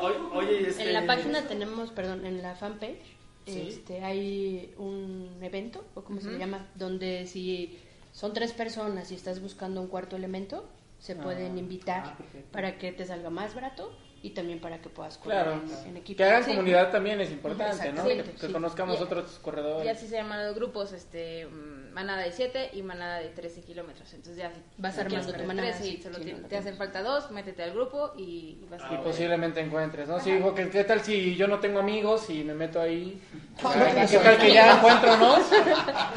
Oye, 0.01 0.17
oye, 0.35 0.69
este, 0.69 0.83
En 0.85 0.93
la 0.93 1.07
página 1.07 1.49
tenemos, 1.49 1.91
perdón, 1.91 2.25
en 2.27 2.43
la 2.43 2.55
fanpage, 2.55 2.99
Sí. 3.47 3.67
este, 3.69 4.03
hay 4.05 4.75
un 4.77 5.39
evento, 5.41 5.85
o 5.95 6.03
como 6.03 6.21
se 6.21 6.31
le 6.33 6.39
llama, 6.39 6.67
donde 6.75 7.27
si 7.27 7.79
son 8.17 8.33
tres 8.33 8.53
personas 8.55 9.13
y 9.13 9.15
estás 9.15 9.43
buscando 9.43 9.83
un 9.83 9.89
cuarto 9.89 10.17
elemento, 10.17 10.67
se 10.99 11.15
pueden 11.17 11.59
invitar 11.59 12.03
ah, 12.07 12.17
perfecto. 12.17 12.49
para 12.51 12.79
que 12.79 12.91
te 12.91 13.05
salga 13.05 13.29
más 13.29 13.55
barato 13.55 13.93
y 14.23 14.31
también 14.31 14.59
para 14.59 14.81
que 14.81 14.89
puedas 14.89 15.19
correr 15.19 15.43
Claro, 15.45 15.63
en, 15.85 15.89
en 15.91 15.97
equipo. 15.99 16.17
que 16.17 16.25
hagan 16.25 16.43
Sí. 16.43 16.53
comunidad 16.53 16.91
también 16.91 17.21
es 17.21 17.31
importante, 17.31 17.93
¿no? 17.93 18.05
Que, 18.05 18.23
que 18.25 18.47
sí. 18.47 18.53
conozcamos 18.55 18.99
Y- 18.99 19.03
otros 19.03 19.37
Y 19.39 19.43
corredores. 19.45 19.97
así 19.99 20.09
se 20.09 20.17
llaman 20.17 20.47
los 20.47 20.55
grupos, 20.55 20.93
este, 20.95 21.45
mm, 21.47 21.86
manada 21.97 22.25
de 22.25 22.31
7 22.31 22.73
y 22.75 22.83
manada 22.83 23.21
de 23.21 23.31
13 23.31 23.63
kilómetros. 23.63 24.13
Entonces 24.13 24.37
ya 24.37 24.53
Vas 24.77 24.99
armando 24.99 25.33
tu 25.33 25.45
manada, 25.45 25.71
13 25.71 25.89
y 25.89 25.97
sí, 25.97 26.03
solo 26.03 26.19
sí, 26.19 26.25
te, 26.25 26.33
no, 26.35 26.47
te 26.47 26.57
hacen 26.59 26.77
falta 26.77 27.03
dos, 27.03 27.31
métete 27.31 27.63
al 27.63 27.73
grupo 27.73 28.13
y 28.19 28.67
vas 28.71 28.83
a 28.83 28.93
Y 28.93 28.99
posiblemente 28.99 29.61
encuentres, 29.61 30.07
¿no? 30.07 30.21
Sí, 30.21 30.39
porque 30.43 30.69
¿qué 30.69 30.85
tal 30.85 31.01
si 31.01 31.35
yo 31.37 31.49
no 31.49 31.59
tengo 31.59 31.79
amigos 31.79 32.29
y 32.29 32.45
me 32.45 32.53
meto 32.53 32.83
ahí? 32.83 33.19
¿Qué 33.57 34.19
tal 34.19 34.37
que 34.37 34.53
ya 34.53 34.77
encuentro, 34.77 35.17
no? 35.17 35.37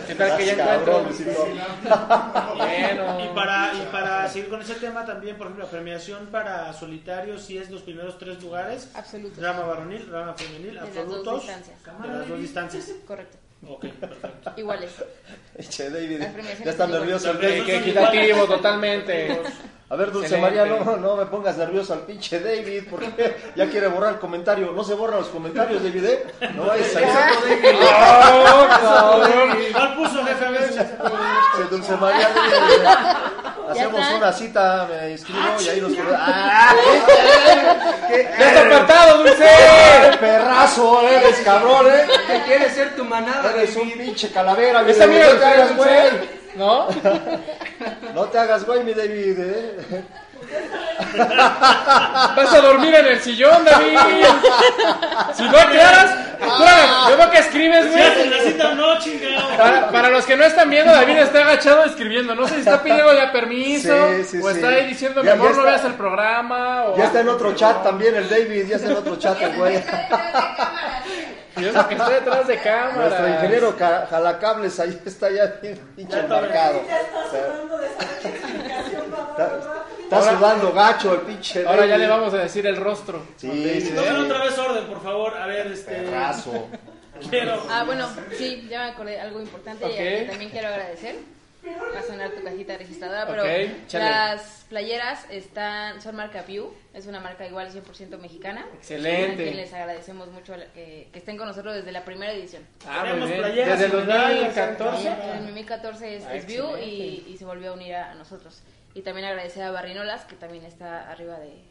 ¿Qué 0.06 0.16
tal 0.16 0.38
que 0.38 0.46
ya 0.48 0.52
encuentro? 0.52 1.06
Bueno. 2.58 3.24
Y 3.24 3.34
para, 3.34 3.74
y 3.74 3.88
para 3.90 4.28
seguir 4.28 4.50
con 4.50 4.62
ese 4.62 4.76
tema 4.76 5.06
también, 5.06 5.38
por 5.38 5.48
ejemplo, 5.48 5.64
la 5.64 5.72
premiación 5.72 6.28
para 6.28 6.74
solitarios, 6.74 7.42
si 7.44 7.58
es 7.58 7.72
los 7.72 7.84
primeros 7.84 8.18
tres 8.18 8.44
lugares. 8.44 8.92
Absolutos. 8.96 9.42
Rama 9.42 9.62
varonil, 9.62 10.10
rama 10.12 10.34
femenil, 10.34 10.76
las 10.76 10.94
dos 10.94 10.98
absolutos. 10.98 11.42
distancias. 11.44 11.78
De 12.02 12.08
las 12.10 12.28
dos 12.28 12.40
distancias. 12.40 12.92
Correcto. 13.08 13.38
Ok, 13.68 13.86
perfecto. 14.00 14.54
Iguales. 14.58 14.92
Che, 15.70 15.90
David, 15.90 16.22
ya 16.64 16.72
está 16.72 16.88
nervioso 16.88 17.32
el 17.32 17.40
Que, 17.40 17.48
David. 17.48 17.66
que 17.66 17.78
equitativo 17.78 18.46
totalmente. 18.46 19.42
A 19.92 19.96
ver, 19.96 20.12
Dulce 20.12 20.36
Excelente. 20.36 20.60
María, 20.60 20.84
no, 20.86 20.98
no 20.98 21.16
me 21.16 21.26
pongas 21.26 21.58
nervioso 21.58 21.94
al 21.94 22.02
pinche 22.02 22.40
David, 22.40 22.84
porque 22.90 23.36
ya 23.56 23.68
quiere 23.70 23.88
borrar 23.88 24.14
el 24.14 24.20
comentario. 24.20 24.72
No 24.72 24.84
se 24.84 24.94
borran 24.94 25.20
los 25.20 25.30
comentarios, 25.30 25.84
David, 25.84 26.06
¿eh? 26.06 26.26
No 26.56 26.66
vayas 26.66 26.96
a 26.96 27.00
¡Oh, 27.82 28.68
cabrón! 28.68 29.58
¿Cuál 29.74 29.96
puso, 29.96 30.24
jefe? 30.24 30.46
A 30.46 30.52
ver. 30.52 31.70
Dulce 31.72 31.96
María, 31.98 32.30
David, 32.30 32.84
hacemos 33.70 34.02
está. 34.02 34.16
una 34.16 34.34
cita, 34.34 34.88
me 34.90 35.12
inscribo 35.12 35.62
y 35.64 35.70
ahí 35.70 35.82
nos 35.82 35.92
¡Ah! 36.16 36.74
¿Qué, 38.08 38.30
¡Ya 38.40 38.48
está 38.48 38.66
apartado, 38.66 39.18
Dulce! 39.20 39.46
¡Qué 40.12 40.18
perrazo 40.18 41.08
eres, 41.08 41.40
cabrón, 41.42 41.88
eh! 41.88 42.08
¿Qué 42.28 42.42
quiere 42.44 42.70
ser 42.70 42.96
tu 42.96 43.06
manada? 43.06 43.52
Eres 43.52 43.76
un 43.76 43.92
pinche 43.92 44.32
calavera, 44.32 44.82
mi 44.84 44.92
¿Es 44.92 45.02
amigo 45.02 45.20
David, 45.20 45.34
de 45.34 45.36
no 45.36 45.40
te 45.40 45.46
hagas 45.46 45.76
güey. 45.76 46.40
¿No? 46.56 46.88
No 48.16 48.24
te 48.26 48.38
hagas 48.40 48.66
güey, 48.66 48.84
mi 48.84 48.94
David, 48.94 49.40
eh. 49.40 50.04
Vas 52.36 52.54
a 52.54 52.62
dormir 52.62 52.94
en 52.96 53.06
el 53.08 53.20
sillón, 53.22 53.64
David. 53.64 53.98
Si 55.34 55.44
no 55.44 55.58
aclaras, 55.58 56.16
yo 57.10 57.18
veo 57.18 57.32
que 57.32 57.38
escribes, 57.40 57.92
güey. 57.92 58.04
Para, 59.58 59.90
para 59.92 60.10
los 60.10 60.26
que 60.26 60.36
no 60.36 60.44
están 60.44 60.70
viendo, 60.70 60.92
David 60.92 61.18
está 61.18 61.40
agachado 61.40 61.86
escribiendo. 61.86 62.36
No 62.36 62.48
sé 62.48 62.56
si 62.56 62.60
está 62.62 62.82
pidiendo 62.84 63.14
ya 63.14 63.32
permiso 63.32 63.94
Sí, 64.18 64.24
sí, 64.24 64.40
o 64.42 64.50
está 64.50 64.70
ahí 64.70 64.88
diciendo, 64.88 65.24
mejor 65.24 65.52
ya 65.52 65.58
no 65.58 65.64
veas 65.64 65.86
el 65.86 65.94
programa. 65.94 66.86
O... 66.86 66.98
Ya 66.98 67.06
está 67.06 67.22
en 67.22 67.30
otro 67.30 67.54
chat 67.56 67.84
también 67.84 68.16
el 68.16 68.30
David, 68.30 68.68
ya 68.68 68.76
está 68.76 68.90
en 68.92 68.98
otro 68.98 69.16
chat 69.18 69.42
el 69.42 69.56
güey. 69.56 69.84
Que 71.60 71.94
está 71.96 72.10
detrás 72.10 72.48
de 72.48 72.58
cámara. 72.58 72.96
Nuestro 73.10 73.28
ingeniero 73.28 73.76
ca- 73.78 74.08
jalacables 74.10 74.80
ahí 74.80 75.00
está 75.06 75.30
ya 75.30 75.46
bien 75.62 75.78
pinche 75.96 76.20
embarcado. 76.20 76.82
Está, 79.30 79.60
está 80.04 80.16
Ahora- 80.18 80.38
sudando 80.38 80.74
gacho 80.74 81.14
el 81.14 81.22
pinche 81.22 81.66
Ahora 81.66 81.86
ya 81.86 81.98
le 81.98 82.08
vamos 82.08 82.34
a 82.34 82.38
decir 82.38 82.66
el 82.68 82.76
rostro. 82.78 83.24
Sí, 83.38 83.82
sí, 83.82 83.92
Tomen 83.96 84.16
otra 84.18 84.44
vez 84.44 84.58
orden, 84.58 84.86
por 84.86 85.02
favor. 85.04 85.38
A 85.38 85.46
ver, 85.48 85.68
este. 85.68 85.94
Perrazo. 85.96 86.68
Quiero. 87.30 87.62
Ah, 87.70 87.84
bueno, 87.86 88.08
sí, 88.38 88.68
ya 88.70 88.80
me 88.86 88.92
acordé 88.92 89.12
de 89.12 89.20
algo 89.22 89.42
importante 89.42 89.84
aquí 89.86 90.28
también 90.30 90.50
quiero 90.52 90.70
agradecer. 90.70 91.16
Va 91.66 92.00
a 92.00 92.04
sonar 92.04 92.32
tu 92.32 92.42
cajita 92.44 92.78
registradora, 92.78 93.28
pero 93.28 93.44
Ok, 93.44 93.88
chale. 93.88 94.06
las 94.06 94.66
playeras 94.70 95.26
están 95.30 96.02
son 96.02 96.16
marca 96.16 96.44
Pew, 96.44 96.72
es 96.94 97.06
una 97.08 97.20
marca 97.20 97.46
igual 97.46 97.70
100% 97.72 98.18
mexicana. 98.18 98.66
Excelente. 98.76 99.34
A 99.34 99.46
quien 99.46 99.58
les 99.58 99.74
agradecemos 99.74 100.30
mucho 100.32 100.54
que, 100.74 101.10
que 101.12 101.20
estén 101.20 101.36
con 101.38 101.48
nosotros 101.48 101.76
desde 101.76 101.92
la 101.92 102.06
primera 102.06 102.32
edición. 102.32 102.64
Ah, 102.88 103.00
muy 103.02 103.08
Tenemos 103.10 103.30
bien. 103.30 103.42
playeras 103.42 103.80
Desde 103.80 103.98
el 103.98 104.04
y 104.04 104.06
medallas, 104.08 104.56
2014. 104.56 105.08
En 105.08 105.14
el 105.38 105.42
2014 105.46 106.16
es, 106.16 106.26
Ah, 106.26 106.36
es 106.36 106.46
View 106.46 106.78
y, 106.78 107.26
y 107.28 107.36
se 107.38 107.44
volvió 107.46 107.72
a 107.72 107.74
unir 107.74 107.96
a, 107.96 108.12
a 108.12 108.16
nosotros. 108.16 108.62
Y 108.94 109.02
también 109.02 109.28
agradecer 109.28 109.64
a 109.64 109.72
Barrinolas, 109.72 110.24
que 110.26 110.36
también 110.36 110.64
está 110.66 111.12
arriba 111.12 111.38
de, 111.40 111.62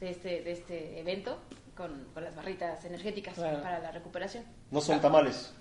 de 0.00 0.10
este, 0.10 0.42
de 0.42 0.52
este 0.52 0.98
evento, 1.00 1.38
con, 1.76 2.06
con 2.12 2.24
las 2.24 2.34
barritas 2.34 2.84
energéticas 2.84 3.34
Claro. 3.34 3.62
para 3.62 3.78
la 3.78 3.92
recuperación. 3.92 4.44
No 4.72 4.80
son 4.80 5.00
tamales. 5.00 5.54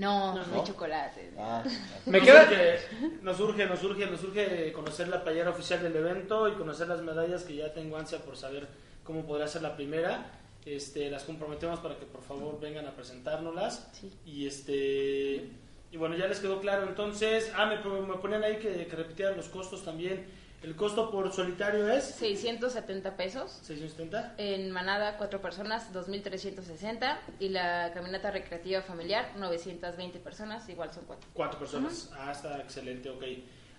No, 0.00 0.34
no, 0.34 0.46
¿No? 0.46 0.54
hay 0.60 0.64
chocolate. 0.66 1.30
Ah, 1.38 1.62
Me 2.06 2.18
Nos 2.18 2.26
queda. 2.26 2.42
urge, 2.44 2.80
nos 3.22 3.40
urge, 3.40 3.66
nos 3.66 3.84
urge, 3.84 4.06
nos 4.06 4.24
urge 4.24 4.72
conocer 4.72 5.08
la 5.08 5.22
playera 5.22 5.50
oficial 5.50 5.82
del 5.82 5.94
evento 5.96 6.48
y 6.48 6.52
conocer 6.52 6.88
las 6.88 7.02
medallas 7.02 7.44
que 7.44 7.56
ya 7.56 7.72
tengo 7.74 7.96
ansia 7.98 8.18
por 8.20 8.36
saber 8.36 8.66
cómo 9.04 9.26
podrá 9.26 9.46
ser 9.46 9.62
la 9.62 9.76
primera. 9.76 10.32
Este, 10.64 11.10
las 11.10 11.24
comprometemos 11.24 11.80
para 11.80 11.96
que 11.98 12.06
por 12.06 12.22
favor 12.22 12.58
vengan 12.60 12.86
a 12.86 12.92
presentárnoslas. 12.92 13.88
Sí. 13.92 14.10
Y 14.24 14.46
este 14.46 15.50
y 15.92 15.96
bueno, 15.96 16.16
ya 16.16 16.26
les 16.28 16.40
quedó 16.40 16.60
claro. 16.60 16.86
Entonces, 16.88 17.52
ah, 17.56 17.66
me, 17.66 17.76
me 17.76 18.14
ponían 18.18 18.42
ahí 18.44 18.56
que, 18.56 18.86
que 18.86 18.96
repitieran 18.96 19.36
los 19.36 19.48
costos 19.48 19.84
también. 19.84 20.24
El 20.62 20.76
costo 20.76 21.10
por 21.10 21.32
solitario 21.32 21.88
es 21.88 22.04
670 22.04 23.16
pesos. 23.16 23.58
670. 23.62 24.34
En 24.36 24.70
manada, 24.70 25.16
cuatro 25.16 25.40
personas, 25.40 25.92
2.360. 25.94 27.16
Y 27.38 27.48
la 27.48 27.90
caminata 27.94 28.30
recreativa 28.30 28.82
familiar, 28.82 29.30
920 29.38 30.18
personas, 30.18 30.68
igual 30.68 30.92
son 30.92 31.04
cuatro. 31.06 31.26
Cuatro 31.32 31.58
personas. 31.58 32.10
Ah, 32.14 32.30
está 32.30 32.58
excelente, 32.58 33.08
ok. 33.08 33.24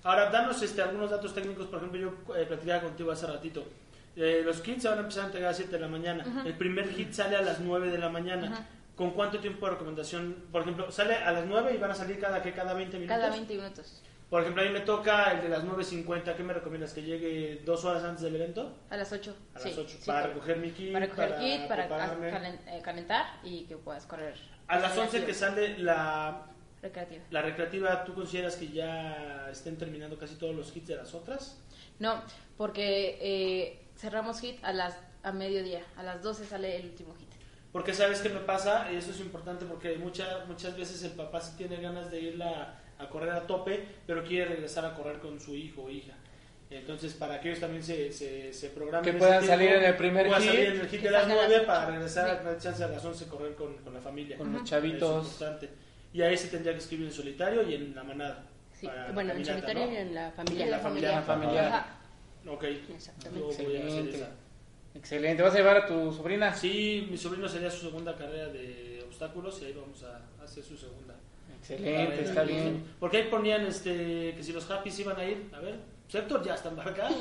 Ahora, 0.03 0.31
danos 0.31 0.61
este, 0.63 0.81
algunos 0.81 1.11
datos 1.11 1.35
técnicos. 1.35 1.67
Por 1.67 1.77
ejemplo, 1.77 1.99
yo 1.99 2.35
eh, 2.35 2.45
platicaba 2.45 2.81
contigo 2.81 3.11
hace 3.11 3.27
ratito. 3.27 3.63
Eh, 4.15 4.41
los 4.43 4.59
kits 4.61 4.81
se 4.81 4.89
van 4.89 4.97
a 4.97 5.01
empezar 5.01 5.23
a 5.23 5.25
entregar 5.27 5.49
a 5.49 5.51
las 5.51 5.57
7 5.57 5.71
de 5.71 5.79
la 5.79 5.87
mañana. 5.87 6.43
El 6.45 6.57
primer 6.57 6.89
kit 6.95 7.13
sale 7.13 7.35
a 7.35 7.43
las 7.43 7.59
9 7.59 7.91
de 7.91 7.97
la 7.99 8.09
mañana. 8.09 8.67
¿Con 8.95 9.11
cuánto 9.11 9.39
tiempo 9.39 9.67
de 9.67 9.73
recomendación? 9.73 10.35
Por 10.51 10.63
ejemplo, 10.63 10.91
sale 10.91 11.15
a 11.15 11.31
las 11.31 11.45
9 11.45 11.73
y 11.75 11.77
van 11.77 11.91
a 11.91 11.95
salir 11.95 12.19
cada 12.19 12.41
que 12.41 12.53
cada 12.53 12.73
20 12.73 12.97
minutos. 12.97 13.17
Cada 13.17 13.29
20 13.29 13.55
minutos. 13.55 14.01
Por 14.31 14.41
ejemplo, 14.43 14.63
a 14.63 14.65
mí 14.65 14.71
me 14.71 14.79
toca 14.79 15.33
el 15.33 15.41
de 15.41 15.49
las 15.49 15.65
9.50. 15.65 16.35
¿Qué 16.37 16.41
me 16.43 16.53
recomiendas? 16.53 16.93
¿Que 16.93 17.01
llegue 17.03 17.61
dos 17.65 17.83
horas 17.83 18.01
antes 18.05 18.23
del 18.23 18.33
evento? 18.37 18.77
A 18.89 18.95
las 18.95 19.11
8. 19.11 19.35
A 19.53 19.59
sí, 19.59 19.69
las 19.69 19.77
8. 19.77 19.89
sí, 19.99 20.05
para 20.05 20.27
recoger 20.27 20.55
mi 20.57 20.71
kit. 20.71 20.93
Para 20.93 21.05
recoger 21.05 21.35
kit, 21.37 21.67
para 21.67 21.87
prepararme. 21.87 22.31
calen- 22.31 22.59
eh, 22.67 22.81
calentar 22.81 23.25
y 23.43 23.65
que 23.65 23.75
puedas 23.75 24.05
correr. 24.05 24.33
A 24.69 24.79
las 24.79 24.97
11 24.97 25.25
que 25.25 25.33
sale 25.33 25.77
la, 25.79 26.45
Recreativa. 26.81 27.23
la 27.29 27.41
recreativa, 27.41 28.05
¿tú 28.05 28.13
consideras 28.15 28.55
que 28.55 28.69
ya 28.69 29.49
estén 29.51 29.77
terminando 29.77 30.17
casi 30.17 30.35
todos 30.35 30.55
los 30.55 30.71
kits 30.71 30.87
de 30.87 30.95
las 30.95 31.13
otras? 31.13 31.61
No, 31.99 32.23
porque 32.55 33.17
eh, 33.21 33.85
cerramos 33.97 34.39
hit 34.39 34.63
a 34.63 34.71
las 34.71 34.97
a 35.23 35.33
mediodía. 35.33 35.81
A 35.97 36.03
las 36.03 36.23
12 36.23 36.45
sale 36.45 36.77
el 36.77 36.85
último 36.85 37.13
hit. 37.15 37.27
Porque 37.73 37.93
sabes 37.93 38.21
qué 38.21 38.29
me 38.29 38.39
pasa, 38.39 38.89
y 38.91 38.95
eso 38.95 39.11
es 39.11 39.19
importante 39.19 39.65
porque 39.65 39.97
mucha, 39.97 40.45
muchas 40.47 40.75
veces 40.77 41.03
el 41.03 41.11
papá 41.11 41.41
sí 41.41 41.53
tiene 41.57 41.81
ganas 41.81 42.09
de 42.09 42.19
irla 42.21 42.80
a 43.01 43.09
correr 43.09 43.31
a 43.31 43.45
tope, 43.47 43.83
pero 44.07 44.23
quiere 44.23 44.45
regresar 44.45 44.85
a 44.85 44.93
correr 44.93 45.19
con 45.19 45.39
su 45.39 45.55
hijo 45.55 45.83
o 45.83 45.89
hija. 45.89 46.13
Entonces, 46.69 47.13
para 47.15 47.41
que 47.41 47.49
ellos 47.49 47.59
también 47.59 47.83
se, 47.83 48.11
se, 48.13 48.53
se 48.53 48.69
programen. 48.69 49.11
Que 49.11 49.17
puedan 49.19 49.39
tiempo, 49.39 49.53
salir 49.57 49.71
en 49.73 49.83
el 49.83 49.95
primer 49.97 50.27
puedan 50.27 50.41
hit. 50.41 50.51
salir 50.51 50.65
en 50.69 50.79
el 50.79 50.87
hit 50.87 51.01
de 51.01 51.11
las 51.11 51.21
salgan 51.23 51.37
a 51.37 51.41
las 51.41 51.49
9 51.49 51.57
ocho. 51.63 51.67
para 51.67 51.85
regresar 51.91 52.25
Sí. 52.25 52.31
a 52.31 52.39
tener 52.39 52.57
chance 52.59 52.83
a 52.83 52.87
las 52.87 53.03
11 53.05 53.27
correr 53.27 53.55
con, 53.55 53.75
con 53.77 53.93
la 53.93 53.99
familia. 53.99 54.37
Con 54.37 54.53
los 54.53 54.61
Eso 54.61 54.69
chavitos. 54.69 55.25
es 55.27 55.31
importante. 55.33 55.69
Y 56.13 56.21
ahí 56.21 56.37
se 56.37 56.47
tendría 56.47 56.71
que 56.73 56.79
escribir 56.79 57.07
en 57.07 57.11
solitario 57.13 57.69
y 57.69 57.75
en 57.75 57.93
la 57.93 58.03
manada. 58.03 58.45
Sí, 58.73 58.85
para 58.87 59.07
la 59.07 59.11
bueno, 59.13 59.33
en 59.33 59.45
solitario 59.45 59.85
¿no? 59.85 59.91
y 59.91 59.95
en 59.97 60.15
la 60.15 60.31
familia. 60.31 60.65
En 60.65 60.71
la 60.71 60.79
familiar. 60.79 61.13
La 61.15 61.21
familiar. 61.21 61.65
Ajá. 61.65 61.97
Ok, 62.47 62.63
Exactamente. 62.63 64.25
Excelente. 64.93 65.41
¿Vas 65.43 65.53
a 65.53 65.57
llevar 65.57 65.77
a 65.77 65.85
tu 65.85 66.11
sobrina? 66.11 66.53
Sí, 66.53 67.07
mi 67.09 67.17
sobrino 67.17 67.47
sería 67.47 67.69
su 67.69 67.85
segunda 67.87 68.15
carrera 68.15 68.47
de 68.49 69.03
obstáculos 69.05 69.61
y 69.61 69.65
ahí 69.65 69.73
vamos 69.73 70.03
a 70.03 70.21
hacer 70.43 70.63
su 70.63 70.77
segunda. 70.77 71.10
Excelente, 71.73 72.23
está 72.23 72.43
bien. 72.43 72.85
Porque 72.99 73.17
ahí 73.17 73.23
ponían 73.23 73.65
este, 73.65 74.33
que 74.35 74.43
si 74.43 74.53
los 74.53 74.69
Happys 74.69 74.99
iban 74.99 75.17
a 75.19 75.23
ir, 75.23 75.49
a 75.55 75.59
ver, 75.59 75.79
pues 76.09 76.23
Héctor 76.23 76.43
ya 76.43 76.53
está 76.55 76.69
embarcado. 76.69 77.15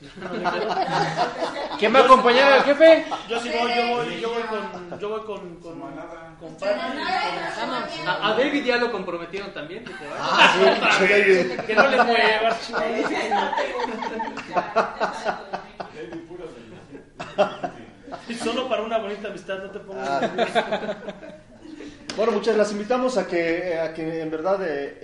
¿Quién 1.78 1.94
va 1.94 2.00
a 2.00 2.04
acompañar 2.04 2.52
al 2.52 2.62
jefe? 2.64 3.06
Yo 3.28 3.40
sí 3.40 3.50
voy, 3.58 3.70
yo 3.74 3.88
voy, 3.96 4.20
yo 4.20 4.28
voy 4.34 4.42
con, 4.42 4.98
yo 5.00 5.08
voy 5.08 5.20
con, 5.20 5.54
con, 5.60 5.80
con 5.80 6.54
Pati, 6.56 6.74
con- 6.74 8.08
A, 8.08 8.28
a 8.28 8.34
David 8.36 8.64
ya 8.64 8.76
lo 8.76 8.90
comprometieron 8.92 9.54
también. 9.54 9.84
que 9.84 9.94
te 9.94 10.04
vaya. 10.08 10.20
Ah, 10.20 10.96
sí, 10.98 11.06
David. 11.10 11.60
que 11.60 11.74
no 11.74 11.86
le 11.88 12.02
muevas. 12.02 12.70
Y 18.28 18.34
Solo 18.34 18.68
para 18.68 18.82
una 18.82 18.98
bonita 18.98 19.28
amistad, 19.28 19.58
no 19.58 19.70
te 19.70 19.78
pongas. 19.80 20.30
Bueno, 22.16 22.30
muchas 22.30 22.56
las 22.56 22.70
invitamos 22.70 23.18
a 23.18 23.26
que, 23.26 23.76
a 23.76 23.92
que 23.92 24.22
en 24.22 24.30
verdad 24.30 24.62
eh, 24.62 24.98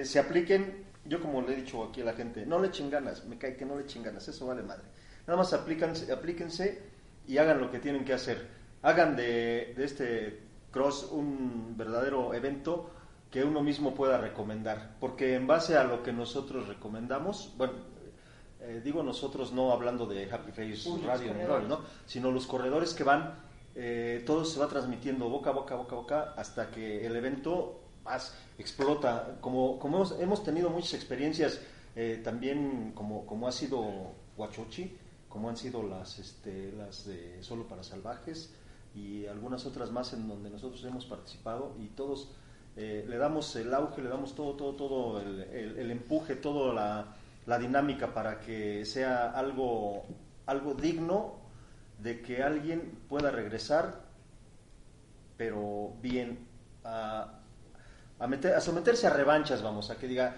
eh, 0.00 0.04
se 0.04 0.18
apliquen. 0.18 0.84
Yo 1.06 1.18
como 1.18 1.40
le 1.40 1.54
he 1.54 1.56
dicho 1.56 1.82
aquí 1.84 2.02
a 2.02 2.04
la 2.04 2.12
gente, 2.12 2.44
no 2.44 2.58
le 2.58 2.68
echen 2.68 2.90
ganas, 2.90 3.24
me 3.24 3.38
cae 3.38 3.56
que 3.56 3.64
no 3.64 3.76
le 3.76 3.84
echen 3.84 4.02
ganas, 4.02 4.28
eso 4.28 4.46
vale 4.46 4.62
madre. 4.62 4.84
Nada 5.26 5.38
más 5.38 5.54
aplícanse, 5.54 6.12
aplíquense 6.12 6.82
y 7.26 7.38
hagan 7.38 7.62
lo 7.62 7.70
que 7.70 7.78
tienen 7.78 8.04
que 8.04 8.12
hacer. 8.12 8.46
Hagan 8.82 9.16
de, 9.16 9.72
de 9.74 9.84
este 9.84 10.40
cross 10.70 11.08
un 11.10 11.78
verdadero 11.78 12.34
evento 12.34 12.90
que 13.30 13.42
uno 13.42 13.62
mismo 13.62 13.94
pueda 13.94 14.18
recomendar. 14.18 14.96
Porque 15.00 15.36
en 15.36 15.46
base 15.46 15.78
a 15.78 15.84
lo 15.84 16.02
que 16.02 16.12
nosotros 16.12 16.68
recomendamos, 16.68 17.54
bueno, 17.56 17.72
eh, 18.60 18.82
digo 18.84 19.02
nosotros 19.02 19.52
no 19.52 19.72
hablando 19.72 20.04
de 20.04 20.30
Happy 20.30 20.52
Face 20.52 20.90
Radio 21.06 21.32
ni 21.32 21.44
Roll, 21.44 21.66
¿no? 21.66 21.80
sino 22.04 22.30
los 22.30 22.46
corredores 22.46 22.92
que 22.92 23.04
van, 23.04 23.34
eh, 23.74 24.22
todo 24.26 24.44
se 24.44 24.58
va 24.58 24.66
transmitiendo 24.68 25.28
boca 25.28 25.50
a 25.50 25.52
boca, 25.52 25.74
boca 25.76 25.94
a 25.94 25.98
boca, 25.98 26.34
hasta 26.36 26.70
que 26.70 27.06
el 27.06 27.14
evento 27.16 27.80
más 28.04 28.34
explota. 28.58 29.36
Como, 29.40 29.78
como 29.78 29.96
hemos, 29.98 30.18
hemos 30.20 30.42
tenido 30.44 30.70
muchas 30.70 30.94
experiencias, 30.94 31.60
eh, 31.96 32.20
también 32.24 32.92
como, 32.94 33.26
como 33.26 33.48
ha 33.48 33.52
sido 33.52 33.82
Huachochi, 34.36 34.96
como 35.28 35.48
han 35.48 35.56
sido 35.56 35.82
las, 35.82 36.18
este, 36.18 36.72
las 36.72 37.06
de 37.06 37.42
Solo 37.42 37.66
para 37.68 37.82
Salvajes 37.82 38.52
y 38.94 39.26
algunas 39.26 39.64
otras 39.66 39.90
más 39.92 40.12
en 40.12 40.26
donde 40.26 40.50
nosotros 40.50 40.84
hemos 40.84 41.04
participado 41.06 41.74
y 41.78 41.86
todos 41.88 42.32
eh, 42.76 43.04
le 43.08 43.16
damos 43.18 43.54
el 43.56 43.72
auge, 43.74 44.02
le 44.02 44.08
damos 44.08 44.34
todo, 44.34 44.54
todo, 44.54 44.72
todo 44.74 45.20
el, 45.20 45.40
el- 45.42 45.90
empuje, 45.90 46.34
toda 46.36 46.74
la, 46.74 47.16
la 47.46 47.58
dinámica 47.58 48.12
para 48.12 48.40
que 48.40 48.84
sea 48.84 49.30
algo, 49.30 50.04
algo 50.46 50.74
digno 50.74 51.39
de 52.02 52.20
que 52.22 52.42
alguien 52.42 52.98
pueda 53.08 53.30
regresar, 53.30 54.02
pero 55.36 55.94
bien, 56.02 56.46
a, 56.84 57.40
a, 58.18 58.26
meter, 58.26 58.54
a 58.54 58.60
someterse 58.60 59.06
a 59.06 59.10
revanchas, 59.10 59.62
vamos, 59.62 59.90
a 59.90 59.96
que 59.98 60.06
diga, 60.06 60.36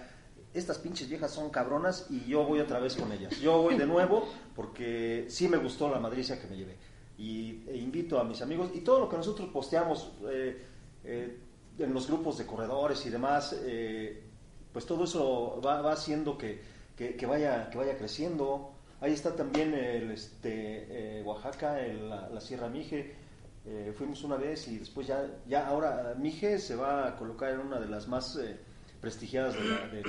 estas 0.53 0.77
pinches 0.77 1.09
viejas 1.09 1.31
son 1.31 1.49
cabronas 1.49 2.07
y 2.09 2.25
yo 2.25 2.43
voy 2.45 2.59
otra 2.59 2.79
vez 2.79 2.95
con 2.95 3.11
ellas. 3.11 3.39
Yo 3.39 3.61
voy 3.61 3.75
de 3.77 3.85
nuevo 3.85 4.27
porque 4.55 5.25
sí 5.29 5.47
me 5.47 5.57
gustó 5.57 5.89
la 5.89 5.99
madricia 5.99 6.39
que 6.39 6.47
me 6.47 6.55
llevé. 6.55 6.77
Y 7.17 7.63
e 7.67 7.77
invito 7.77 8.19
a 8.19 8.23
mis 8.23 8.41
amigos 8.41 8.71
y 8.73 8.81
todo 8.81 8.99
lo 8.99 9.09
que 9.09 9.17
nosotros 9.17 9.49
posteamos 9.49 10.11
eh, 10.29 10.63
eh, 11.03 11.39
en 11.79 11.93
los 11.93 12.07
grupos 12.07 12.37
de 12.37 12.45
corredores 12.45 13.05
y 13.05 13.09
demás, 13.09 13.55
eh, 13.63 14.23
pues 14.71 14.85
todo 14.85 15.03
eso 15.05 15.59
va, 15.63 15.81
va 15.81 15.93
haciendo 15.93 16.37
que- 16.37 16.61
que 16.95 17.25
vaya, 17.25 17.69
que 17.71 17.77
vaya 17.77 17.97
creciendo. 17.97 18.72
Ahí 19.03 19.11
está 19.13 19.35
también 19.35 19.73
el, 19.73 20.11
este, 20.11 21.19
eh, 21.19 21.23
Oaxaca, 21.25 21.79
el- 21.85 22.09
la, 22.09 22.29
la 22.29 22.39
Sierra 22.39 22.69
Mije. 22.69 23.13
Eh, 23.65 23.93
fuimos 23.97 24.23
una 24.23 24.35
vez 24.37 24.67
y 24.69 24.77
después 24.77 25.07
ya, 25.07 25.25
ya 25.47 25.67
ahora 25.67 26.15
Mije 26.17 26.57
se 26.57 26.75
va 26.75 27.07
a 27.09 27.15
colocar 27.17 27.51
en 27.53 27.59
una 27.59 27.79
de 27.79 27.87
las 27.87 28.07
más 28.07 28.37
eh, 28.37 28.57
prestigiadas 29.01 29.55
de 29.55 29.63
la- 29.65 29.87
de- 29.87 30.03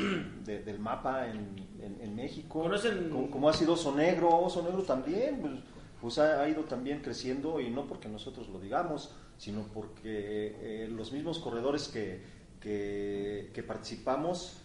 de- 0.44 0.62
del 0.62 0.78
mapa 0.78 1.26
en, 1.26 1.56
en- 1.80 1.98
en 2.00 2.14
México. 2.14 2.62
¿Conocen- 2.64 3.10
Como, 3.10 3.30
como 3.30 3.48
ha 3.48 3.52
sido 3.52 3.72
Oso 3.72 3.92
Negro, 3.94 4.28
Oso 4.28 4.62
Negro 4.62 4.82
también, 4.84 5.40
pues, 5.40 5.52
pues 6.00 6.18
ha, 6.18 6.40
ha 6.42 6.48
ido 6.48 6.62
también 6.62 7.00
creciendo 7.00 7.60
y 7.60 7.70
no 7.70 7.86
porque 7.86 8.08
nosotros 8.08 8.48
lo 8.48 8.60
digamos, 8.60 9.12
sino 9.38 9.62
porque 9.74 10.54
eh, 10.60 10.88
los 10.88 11.10
mismos 11.12 11.40
corredores 11.40 11.88
que, 11.88 12.22
que, 12.60 13.50
que 13.52 13.62
participamos 13.64 14.60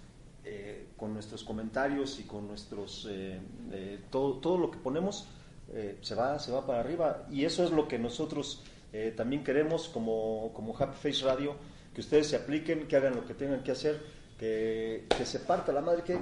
eh, 0.46 0.88
con 0.98 1.14
nuestros 1.14 1.44
comentarios 1.44 2.20
y 2.20 2.24
con 2.24 2.48
nuestros 2.48 3.08
eh, 3.10 3.40
eh, 3.72 4.00
todo, 4.10 4.36
todo 4.40 4.58
lo 4.58 4.72
que 4.72 4.78
ponemos 4.78 5.28
eh, 5.74 5.98
se 6.02 6.16
va 6.16 6.40
se 6.40 6.52
va 6.52 6.66
para 6.66 6.80
arriba 6.80 7.26
y 7.32 7.46
eso 7.46 7.64
es 7.64 7.72
lo 7.72 7.88
que 7.88 8.00
nosotros 8.00 8.64
eh, 8.94 9.14
también 9.16 9.44
queremos 9.44 9.88
como, 9.90 10.52
como 10.54 10.76
Happy 10.78 10.96
Face 11.12 11.24
Radio 11.26 11.56
que 11.94 12.02
ustedes 12.02 12.28
se 12.28 12.36
apliquen 12.36 12.88
que 12.88 12.96
hagan 12.96 13.16
lo 13.16 13.26
que 13.26 13.34
tengan 13.34 13.62
que 13.64 13.72
hacer 13.72 14.02
que, 14.40 15.06
que 15.16 15.26
se 15.26 15.40
parta 15.40 15.72
la 15.72 15.82
madre 15.82 16.02
que, 16.04 16.18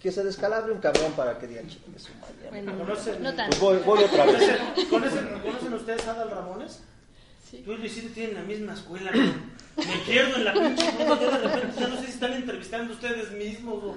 que 0.00 0.12
se 0.12 0.22
descalabre 0.22 0.72
un 0.72 0.78
cabrón 0.80 1.12
para 1.12 1.38
que 1.38 1.46
digan 1.46 1.66
"Chingue 1.68 1.98
su 1.98 2.12
madre". 2.20 2.48
Bueno, 2.50 2.72
¿Conocen- 2.78 3.18
no 3.18 3.34
tanto. 3.34 3.56
pues 3.58 3.84
voy, 3.84 3.96
voy 3.96 4.04
otra 4.04 4.26
vez 4.26 4.34
¿Conocen, 4.88 4.90
conocen, 4.90 5.40
¿conocen 5.42 5.74
ustedes 5.74 6.06
a 6.06 6.10
Adal 6.12 6.30
Ramones? 6.30 6.80
Sí. 7.50 7.62
Tú 7.64 7.72
y 7.72 7.76
Luisito 7.78 8.12
tienen 8.14 8.34
la 8.36 8.42
misma 8.42 8.74
escuela, 8.74 9.10
me 9.76 9.96
pierdo 10.06 10.36
en 10.36 10.44
la 10.44 10.52
pinche 10.52 10.90
foto, 10.92 11.20
yo 11.20 11.30
de 11.30 11.38
repente 11.38 11.80
ya 11.80 11.88
no 11.88 11.96
sé 11.96 12.04
si 12.06 12.12
están 12.12 12.32
entrevistando 12.34 12.92
ustedes 12.92 13.30
mismos 13.32 13.82
o... 13.84 13.96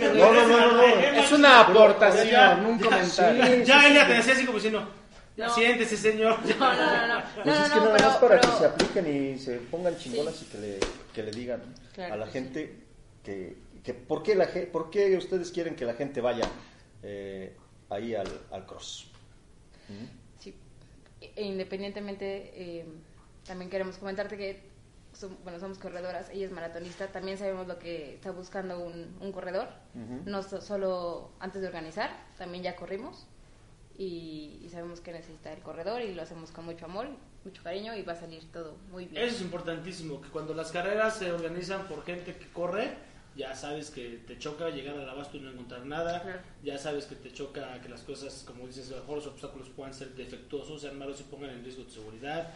No, 0.00 0.32
no, 0.32 0.48
no, 0.48 0.58
no, 0.58 0.72
no. 0.76 0.82
Es 0.82 1.32
una 1.32 1.60
aportación, 1.60 2.28
Ya, 2.28 2.62
un 2.66 2.78
ya, 2.78 2.84
comentario. 2.84 3.64
Ya 3.64 3.86
Elia 3.88 4.06
te 4.06 4.12
decía 4.14 4.32
así 4.34 4.44
como 4.44 4.58
diciendo, 4.58 4.88
No. 5.36 5.54
siéntese 5.54 5.96
señor. 5.96 6.38
No, 6.58 6.74
no, 6.74 7.06
no, 7.06 7.06
no. 7.14 7.24
Pues 7.34 7.46
No, 7.46 7.52
es 7.52 7.68
no, 7.68 7.74
que 7.74 7.80
no, 7.80 7.84
nada 7.86 7.96
pero- 7.96 8.08
más 8.08 8.16
para 8.18 8.40
pero- 8.40 8.52
que 8.52 8.58
se 8.58 8.66
apliquen 8.66 9.34
y 9.34 9.38
se 9.38 9.52
pongan 9.58 9.96
chingonas 9.98 10.42
y 10.42 10.44
que 10.46 10.58
le, 10.58 10.78
que 11.14 11.22
le 11.22 11.30
digan 11.30 11.62
Claro 11.94 12.14
a 12.14 12.16
la 12.16 12.24
que 12.26 12.32
gente 12.32 12.76
que, 13.24 13.56
que 13.82 13.94
por, 13.94 14.22
qué 14.22 14.34
la, 14.34 14.48
por 14.72 14.90
qué 14.90 15.16
ustedes 15.16 15.50
quieren 15.52 15.76
que 15.76 15.84
la 15.84 15.94
gente 15.94 16.20
vaya 16.20 16.44
eh, 17.02 17.56
ahí 17.90 18.14
al, 18.14 18.28
al 18.50 18.66
cross. 18.66 19.06
Sí. 20.40 20.54
E 21.20 21.42
independientemente, 21.42 22.50
eh, 22.54 22.84
también 23.46 23.70
queremos 23.70 23.96
comentarte 23.96 24.36
que 24.36 24.73
som- 25.14 25.36
bueno, 25.44 25.58
somos 25.60 25.78
corredoras, 25.78 26.28
ella 26.30 26.46
es 26.46 26.52
maratonista, 26.52 27.08
también 27.08 27.38
sabemos 27.38 27.66
lo 27.66 27.78
que 27.78 28.14
está 28.14 28.30
buscando 28.32 28.78
un, 28.80 29.16
un 29.20 29.32
corredor, 29.32 29.68
Ujú. 29.94 30.22
no 30.30 30.42
so- 30.42 30.60
solo 30.60 31.30
antes 31.40 31.62
de 31.62 31.68
organizar, 31.68 32.10
también 32.38 32.62
ya 32.64 32.76
corrimos 32.76 33.26
y, 33.96 34.60
y 34.64 34.68
sabemos 34.70 35.00
que 35.00 35.12
necesita 35.12 35.52
el 35.52 35.60
corredor 35.62 36.02
y 36.02 36.14
lo 36.14 36.22
hacemos 36.22 36.50
con 36.50 36.64
mucho 36.64 36.84
amor, 36.86 37.08
mucho 37.44 37.62
cariño 37.62 37.94
y 37.94 38.02
va 38.02 38.14
a 38.14 38.16
salir 38.16 38.50
todo 38.52 38.76
muy 38.90 39.06
bien. 39.06 39.22
Eso 39.22 39.36
es 39.36 39.42
importantísimo, 39.42 40.20
que 40.20 40.28
cuando 40.30 40.54
las 40.54 40.72
carreras 40.72 41.16
se 41.18 41.30
organizan 41.32 41.86
por 41.86 42.04
gente 42.04 42.34
que 42.36 42.48
corre, 42.52 42.94
ya 43.36 43.54
sabes 43.54 43.90
que 43.90 44.22
te 44.26 44.38
choca 44.38 44.70
llegar 44.70 44.96
al 44.96 45.08
abasto 45.08 45.36
y 45.36 45.40
no 45.40 45.50
encontrar 45.50 45.84
nada, 45.86 46.22
Claro. 46.22 46.40
ya 46.62 46.78
sabes 46.78 47.06
que 47.06 47.16
te 47.16 47.32
choca 47.32 47.80
que 47.80 47.88
las 47.88 48.02
cosas, 48.02 48.44
como 48.46 48.66
dices, 48.66 48.88
mejor 48.90 49.16
los 49.16 49.26
obstáculos 49.26 49.68
puedan 49.70 49.92
ser 49.94 50.14
defectuosos, 50.14 50.80
sean 50.82 50.98
malos 50.98 51.20
y 51.20 51.24
pongan 51.24 51.50
en 51.50 51.62
riesgo 51.64 51.82
tu 51.84 51.90
seguridad. 51.90 52.48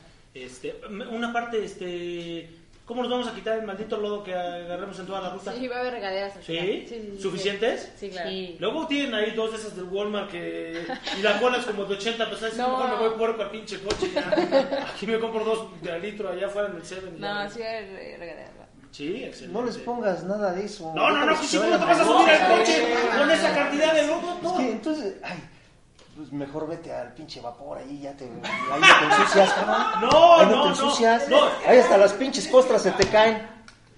Este, 0.44 0.80
una 1.10 1.32
parte, 1.32 1.64
este, 1.64 2.48
¿cómo 2.84 3.02
nos 3.02 3.10
vamos 3.10 3.28
a 3.28 3.34
quitar 3.34 3.58
el 3.58 3.64
maldito 3.66 3.96
lodo 3.96 4.22
que 4.22 4.34
agarremos 4.34 4.98
en 4.98 5.06
toda 5.06 5.20
la 5.20 5.30
ruta? 5.30 5.52
Sí, 5.52 5.68
va 5.68 5.76
a 5.76 5.80
haber 5.80 5.94
regaderas 5.94 6.34
¿Sí? 6.44 6.56
Sí, 6.58 6.86
sí, 6.88 7.10
sí, 7.16 7.22
¿Suficientes? 7.22 7.92
Sí, 7.98 8.10
claro. 8.10 8.30
Sí. 8.30 8.56
Luego 8.58 8.86
tienen 8.86 9.14
ahí 9.14 9.32
dos 9.32 9.50
de 9.52 9.58
esas 9.58 9.74
del 9.76 9.84
Walmart 9.86 10.30
que. 10.30 10.84
Y 11.18 11.22
la 11.22 11.40
cola 11.40 11.58
es 11.58 11.64
como 11.64 11.84
de 11.84 11.94
80 11.94 12.30
pesos. 12.30 12.56
No. 12.56 12.68
Mejor 12.78 12.90
me 12.90 13.08
voy 13.08 13.18
puerco 13.18 13.42
al 13.42 13.50
pinche 13.50 13.80
coche 13.80 14.10
ya. 14.14 14.86
Aquí 14.94 15.06
me 15.06 15.18
compro 15.18 15.44
dos 15.44 15.82
de 15.82 15.92
al 15.92 16.02
litro 16.02 16.28
allá 16.30 16.46
afuera 16.46 16.68
en 16.68 16.76
el 16.76 16.84
7. 16.84 17.02
No, 17.18 17.50
sí 17.50 17.60
va 17.60 17.66
a 17.66 17.68
haber 17.70 17.84
eh, 17.84 18.16
regaderas. 18.18 18.50
Sí, 18.90 19.22
excelente. 19.22 19.58
No 19.60 19.66
les 19.66 19.76
pongas 19.76 20.24
nada 20.24 20.52
de 20.54 20.64
eso. 20.64 20.92
No, 20.94 21.10
no, 21.10 21.26
no, 21.26 21.38
que 21.38 21.46
si 21.46 21.58
tú 21.58 21.64
no 21.64 21.78
te 21.78 21.84
vas 21.84 22.00
a 22.00 22.04
subir 22.04 22.30
al 22.30 22.58
coche 22.58 22.84
con 23.18 23.30
esa 23.30 23.54
cantidad 23.54 23.94
de 23.94 24.06
lodo, 24.06 24.36
Es 24.38 24.42
no. 24.42 24.56
que 24.56 24.70
entonces, 24.72 25.14
ay, 25.22 25.38
pues 26.18 26.32
mejor 26.32 26.66
vete 26.66 26.92
al 26.92 27.14
pinche 27.14 27.40
vapor 27.40 27.78
ahí, 27.78 28.00
ya 28.00 28.12
te, 28.16 28.24
ahí 28.24 28.80
ya 28.80 28.98
te 28.98 29.04
ensucias, 29.04 29.52
cabrón. 29.52 29.86
No, 30.10 30.40
Ahí 30.40 30.46
no, 30.46 30.56
no, 30.56 30.62
te 30.64 30.68
ensucias. 30.70 31.28
No. 31.28 31.38
Ahí 31.64 31.78
hasta 31.78 31.96
las 31.96 32.12
pinches 32.14 32.48
costras 32.48 32.82
se 32.82 32.90
te 32.90 33.06
caen. 33.06 33.48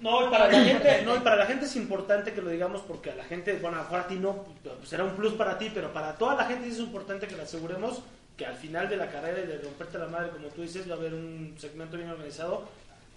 No, 0.01 0.27
y 0.27 0.31
para 0.31 0.49
la 0.49 0.61
gente, 0.62 1.03
no, 1.03 1.16
y 1.16 1.21
para 1.21 1.37
la 1.37 1.47
gente 1.47 1.64
es 1.64 1.77
importante 1.77 2.35
que 2.35 2.43
lo 2.43 2.51
digamos 2.51 2.83
porque 2.83 3.11
a 3.11 3.14
la 3.14 3.25
gente, 3.25 3.55
bueno, 3.55 3.79
a 3.81 4.07
ti 4.07 4.16
no, 4.16 4.45
pues 4.62 4.87
será 4.87 5.05
un 5.05 5.16
plus 5.16 5.33
para 5.33 5.57
ti, 5.57 5.71
pero 5.73 5.95
para 5.95 6.14
toda 6.16 6.35
la 6.35 6.45
gente 6.45 6.68
es 6.68 6.79
importante 6.79 7.27
que 7.27 7.37
le 7.37 7.43
aseguremos 7.43 8.03
que 8.37 8.45
al 8.45 8.55
final 8.55 8.91
de 8.91 8.99
la 8.99 9.11
carrera 9.11 9.41
y 9.41 9.47
de 9.47 9.59
romperte 9.59 9.99
la 9.99 10.07
madre, 10.07 10.29
como 10.29 10.49
tú 10.49 10.61
dices, 10.61 10.89
va 10.91 10.97
a 10.97 10.99
haber 10.99 11.14
un 11.14 11.55
segmento 11.59 11.97
bien 11.97 12.11
organizado, 12.11 12.68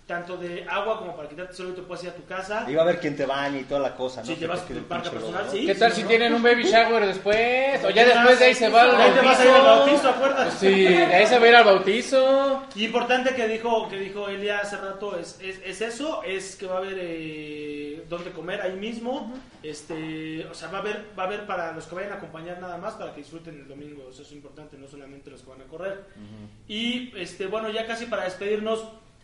tanto 0.05 0.35
de 0.35 0.65
agua 0.69 0.99
como 0.99 1.15
para 1.15 1.29
quitarte 1.29 1.53
solo 1.53 1.69
y 1.69 1.73
te 1.73 1.81
puedes 1.81 2.03
ir 2.03 2.09
a 2.09 2.13
tu 2.13 2.25
casa. 2.25 2.65
Va 2.69 2.79
a 2.79 2.81
haber 2.83 2.99
quien 2.99 3.15
te 3.15 3.25
bañe 3.25 3.61
y 3.61 3.63
toda 3.63 3.79
la 3.79 3.95
cosa, 3.95 4.21
¿no? 4.21 4.27
Si 4.27 4.33
Que 4.35 4.41
te 4.41 4.47
vas 4.47 4.61
quede 4.61 4.79
tu 4.81 4.85
pinche 4.87 5.09
personal, 5.09 5.45
sí. 5.49 5.65
¿Qué 5.65 5.75
tal 5.75 5.91
sí, 5.91 5.95
si 5.97 6.01
¿no? 6.03 6.07
tienen 6.09 6.33
un 6.33 6.43
baby 6.43 6.63
shower 6.63 7.05
después? 7.05 7.83
O 7.85 7.89
ya 7.89 8.05
después 8.05 8.39
de 8.39 8.45
ahí 8.45 8.53
se 8.53 8.69
va 8.69 8.81
al 8.81 8.95
Ahí 8.95 9.11
te 9.11 9.21
vas 9.21 9.39
a 9.39 9.45
ir 9.45 9.51
al 9.51 9.61
bautizo, 9.61 10.09
¿acuerdas? 10.09 10.53
Sí, 10.59 10.83
de 10.83 11.05
ahí 11.05 11.25
se 11.25 11.39
va 11.39 11.45
a 11.45 11.49
ir 11.49 11.55
al 11.55 11.63
bautizo. 11.63 12.63
Y 12.75 12.85
importante 12.85 13.33
que 13.33 13.47
dijo 13.47 13.87
que 13.87 13.97
dijo 13.97 14.27
Elia 14.27 14.59
hace 14.59 14.77
rato 14.77 15.17
es, 15.17 15.39
es, 15.41 15.61
es 15.63 15.81
eso, 15.81 16.21
es 16.23 16.57
que 16.57 16.65
va 16.65 16.75
a 16.75 16.77
haber 16.79 16.97
eh, 16.99 18.03
dónde 18.09 18.31
comer 18.31 18.61
ahí 18.61 18.73
mismo, 18.73 19.33
este, 19.61 20.45
o 20.51 20.53
sea, 20.53 20.69
va 20.69 20.79
a 20.79 20.81
haber 20.81 21.05
va 21.17 21.23
a 21.23 21.25
haber 21.27 21.45
para 21.45 21.71
los 21.71 21.85
que 21.85 21.95
vayan 21.95 22.11
a 22.11 22.15
acompañar 22.15 22.59
nada 22.59 22.77
más 22.77 22.95
para 22.95 23.13
que 23.13 23.21
disfruten 23.21 23.55
el 23.55 23.67
domingo, 23.67 24.09
eso 24.09 24.21
es 24.21 24.31
importante, 24.33 24.77
no 24.77 24.87
solamente 24.87 25.31
los 25.31 25.41
que 25.41 25.49
van 25.49 25.61
a 25.61 25.65
correr. 25.65 26.03
Y 26.67 27.13
este, 27.17 27.45
bueno, 27.47 27.69
ya 27.69 27.85
casi 27.87 28.05
para 28.05 28.25
despedirnos, 28.25 28.83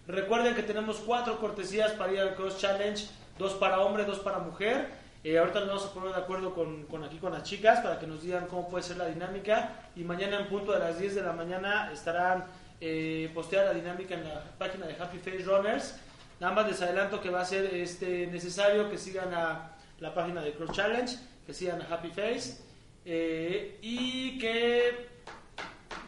recuerden 0.10 0.55
que 0.55 0.64
tenemos 0.64 0.97
cuatro 0.97 1.39
cortesías 1.39 1.91
para 1.93 2.12
ir 2.12 2.20
al 2.20 2.36
Cross 2.36 2.57
Challenge, 2.57 3.07
dos 3.38 3.53
para 3.53 3.80
hombre, 3.80 4.05
dos 4.05 4.20
para 4.20 4.39
mujer. 4.39 4.89
Eh, 5.24 5.38
ahorita 5.38 5.60
nos 5.60 5.68
vamos 5.68 5.86
a 5.86 5.93
poner 5.93 6.14
de 6.14 6.22
acuerdo 6.22 6.53
con, 6.53 7.03
aquí 7.03 7.18
con 7.18 7.34
las 7.34 7.43
chicas 7.43 7.82
para 7.82 7.99
que 7.99 8.07
nos 8.07 8.24
digan 8.24 8.47
cómo 8.47 8.70
puede 8.70 8.84
ser 8.84 8.97
la 8.97 9.07
dinámica 9.07 9.89
y 9.95 10.03
mañana 10.05 10.39
en 10.39 10.47
punto 10.47 10.72
de 10.72 10.80
las 10.80 10.97
10 10.97 11.16
de 11.16 11.22
la 11.22 11.34
mañana 11.34 11.91
estarán 11.91 12.45
eh, 12.80 13.30
posteada 13.34 13.74
la 13.74 13.74
dinámica 13.74 14.16
en 14.16 14.24
la 14.24 14.43
página 14.57 14.88
de 14.88 14.93
Happy 14.93 15.18
Face 15.20 15.43
Runners. 15.43 15.99
Nada 16.39 16.53
más 16.53 16.68
les 16.68 16.82
adelanto 16.82 17.20
que 17.20 17.30
va 17.30 17.41
a 17.41 17.45
ser 17.45 17.66
este, 17.74 18.28
necesario 18.28 18.89
que 18.89 18.97
sigan 18.97 19.34
a 19.34 19.76
la 19.99 20.14
página 20.14 20.41
de 20.41 20.53
Cross 20.53 20.72
Challenge, 20.72 21.18
que 21.45 21.53
sigan 21.53 21.82
a 21.82 21.93
Happy 21.93 22.10
Face 22.10 22.62
eh, 23.03 23.78
y 23.82 24.39
que 24.39 25.09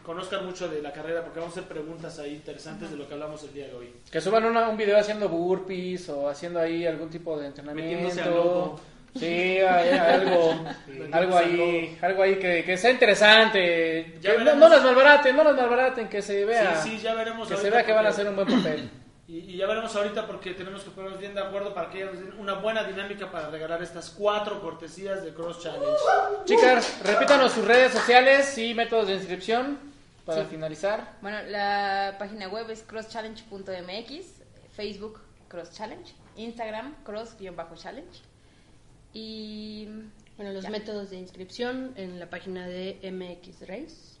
conozcan 0.02 0.44
mucho 0.46 0.68
de 0.68 0.82
la 0.82 0.92
carrera 0.92 1.22
porque 1.22 1.40
vamos 1.40 1.56
a 1.56 1.60
hacer 1.60 1.72
preguntas 1.72 2.18
ahí 2.18 2.34
interesantes 2.34 2.90
de 2.90 2.96
lo 2.96 3.06
que 3.06 3.14
hablamos 3.14 3.42
el 3.44 3.52
día 3.54 3.66
de 3.68 3.74
hoy. 3.74 3.92
Que 4.10 4.20
suban 4.20 4.44
una- 4.44 4.68
un 4.68 4.76
video 4.76 4.98
haciendo 4.98 5.28
burpees 5.28 6.08
o 6.08 6.28
haciendo 6.28 6.58
ahí 6.60 6.86
algún 6.86 7.08
tipo 7.10 7.38
de 7.38 7.46
entrenamiento. 7.48 8.80
Sí, 9.14 9.26
hay- 9.26 9.88
hay 9.90 9.98
algo, 9.98 10.54
algo 11.12 11.36
ahí, 11.36 11.98
algo 12.00 12.22
ahí 12.22 12.36
que, 12.36 12.64
que 12.64 12.76
sea 12.78 12.90
interesante. 12.92 14.18
Ya 14.20 14.36
Que 14.36 14.44
no, 14.44 14.54
no 14.54 14.68
las 14.68 14.82
malbaraten, 14.82 15.36
no 15.36 15.44
las 15.44 15.54
malbaraten, 15.56 16.08
que 16.08 16.22
se 16.22 16.44
vea, 16.44 16.80
Sí, 16.82 16.90
sí, 16.96 16.98
ya 17.02 17.14
veremos. 17.14 17.46
que 17.48 17.56
se 17.56 17.70
vea 17.70 17.84
que 17.84 17.92
van 17.92 18.06
a 18.06 18.08
hacer 18.08 18.26
un 18.28 18.36
buen 18.36 18.48
papel. 18.48 18.88
Y, 19.28 19.38
y 19.38 19.56
ya 19.56 19.66
veremos 19.66 19.94
ahorita 19.94 20.26
porque 20.26 20.52
tenemos 20.54 20.82
que 20.82 20.90
ponernos 20.90 21.18
bien 21.18 21.34
de 21.34 21.40
acuerdo 21.40 21.72
para 21.72 21.90
que 21.90 22.02
haya 22.02 22.10
una 22.38 22.54
buena 22.54 22.84
dinámica 22.84 23.30
para 23.30 23.50
regalar 23.50 23.82
estas 23.82 24.10
cuatro 24.10 24.60
cortesías 24.60 25.22
de 25.24 25.32
Cross 25.32 25.62
Challenge. 25.62 25.86
Chicas, 26.44 27.00
repítanos 27.04 27.52
sus 27.52 27.64
redes 27.66 27.92
sociales 27.92 28.56
y 28.58 28.74
métodos 28.74 29.08
de 29.08 29.14
inscripción 29.14 29.78
para 30.24 30.44
Sí. 30.44 30.50
finalizar. 30.50 31.18
Bueno, 31.22 31.42
la 31.42 32.16
página 32.18 32.48
web 32.48 32.70
es 32.70 32.82
crosschallenge.mx, 32.82 34.42
Facebook 34.74 35.20
Cross 35.48 35.72
Challenge, 35.72 36.12
Instagram 36.36 36.94
cross-challenge 37.04 38.20
y 39.12 39.88
Bueno, 40.36 40.54
los 40.54 40.64
Ya. 40.64 40.70
métodos 40.70 41.10
de 41.10 41.16
inscripción 41.18 41.92
en 41.96 42.18
la 42.18 42.30
página 42.30 42.66
de 42.66 42.98
MX 43.02 43.68
Race 43.68 44.18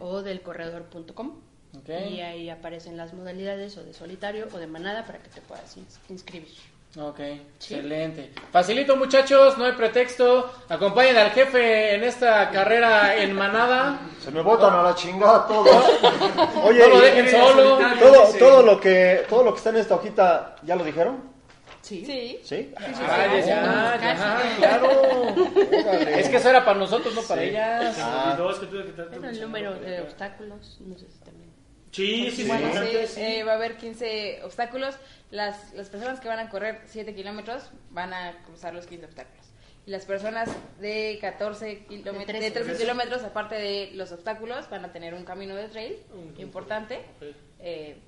o 0.00 0.22
del 0.22 0.40
corredor.com. 0.40 1.40
Y 1.88 2.20
ahí 2.20 2.48
aparecen 2.48 2.96
las 2.96 3.12
modalidades 3.12 3.76
o 3.76 3.82
de 3.84 3.92
solitario 3.92 4.46
o 4.52 4.58
de 4.58 4.66
manada 4.68 5.04
para 5.04 5.18
que 5.18 5.28
te 5.28 5.40
puedas 5.40 5.76
ins- 5.76 5.98
inscribir. 6.08 6.48
Ok, 6.96 7.20
excelente. 7.20 8.32
Facilito 8.50 8.96
muchachos, 8.96 9.58
no 9.58 9.66
hay 9.66 9.72
pretexto. 9.72 10.50
Acompañen 10.68 11.16
al 11.18 11.30
jefe 11.30 11.94
en 11.94 12.02
esta 12.02 12.50
carrera 12.50 13.14
en 13.16 13.34
manada. 13.34 14.00
Se 14.24 14.30
me 14.30 14.40
botan 14.40 14.74
a 14.74 14.82
la 14.82 14.94
chingada 14.94 15.46
todos. 15.46 15.68
Oye, 16.64 16.78
No 16.80 16.88
lo 16.88 16.98
y- 16.98 17.00
dejen 17.02 17.30
solo. 17.30 17.78
todo, 18.00 18.32
todo 18.38 18.62
lo 18.62 18.80
que 18.80 19.26
todo 19.28 19.44
lo 19.44 19.52
que 19.52 19.58
está 19.58 19.70
en 19.70 19.76
esta 19.76 19.94
hojita, 19.96 20.56
¿ya 20.62 20.74
lo 20.76 20.82
dijeron? 20.84 21.22
Sí. 21.82 22.04
Sí. 22.04 22.40
¿Sí? 22.42 22.74
Ah, 22.76 23.26
ya, 23.32 23.40
ya, 23.40 23.98
ya, 24.00 24.56
claro. 24.58 24.90
Órale. 24.90 26.20
Es 26.20 26.28
que 26.28 26.36
eso 26.36 26.50
era 26.50 26.64
para 26.64 26.78
nosotros, 26.78 27.14
no 27.14 27.22
para 27.22 27.42
ellas. 27.42 27.96
Bueno, 28.38 29.28
el 29.28 29.40
número 29.40 29.74
de 29.74 30.00
obstáculos, 30.00 30.78
no 30.80 30.98
sé 30.98 31.06
si 31.10 31.18
también. 31.20 31.48
Sí, 31.90 32.30
sí, 32.30 32.42
sí. 32.42 32.44
Bueno, 32.48 32.66
importante, 32.66 33.06
sí, 33.06 33.14
sí. 33.14 33.20
eh, 33.22 33.44
va 33.44 33.52
a 33.52 33.54
haber 33.54 33.76
15 33.78 34.40
obstáculos. 34.44 34.94
Las, 35.30 35.72
las 35.74 35.88
personas 35.90 36.20
que 36.20 36.28
van 36.28 36.38
a 36.38 36.48
correr 36.48 36.80
7 36.86 37.14
kilómetros 37.14 37.64
van 37.90 38.12
a 38.14 38.42
cruzar 38.46 38.74
los 38.74 38.86
15 38.86 39.06
obstáculos. 39.06 39.44
Y 39.86 39.90
las 39.90 40.04
personas 40.04 40.48
de 40.80 41.18
14 41.20 41.84
kilómetros, 41.86 42.26
De 42.26 42.32
de 42.44 42.50
13. 42.50 42.64
13 42.64 42.82
kilómetros, 42.82 43.22
aparte 43.24 43.54
de 43.56 43.90
los 43.94 44.12
obstáculos, 44.12 44.68
van 44.70 44.84
a 44.84 44.92
tener 44.92 45.14
un 45.14 45.24
camino 45.24 45.54
de 45.54 45.68
trail 45.68 45.98
importante 46.38 47.00
eh, 47.60 47.98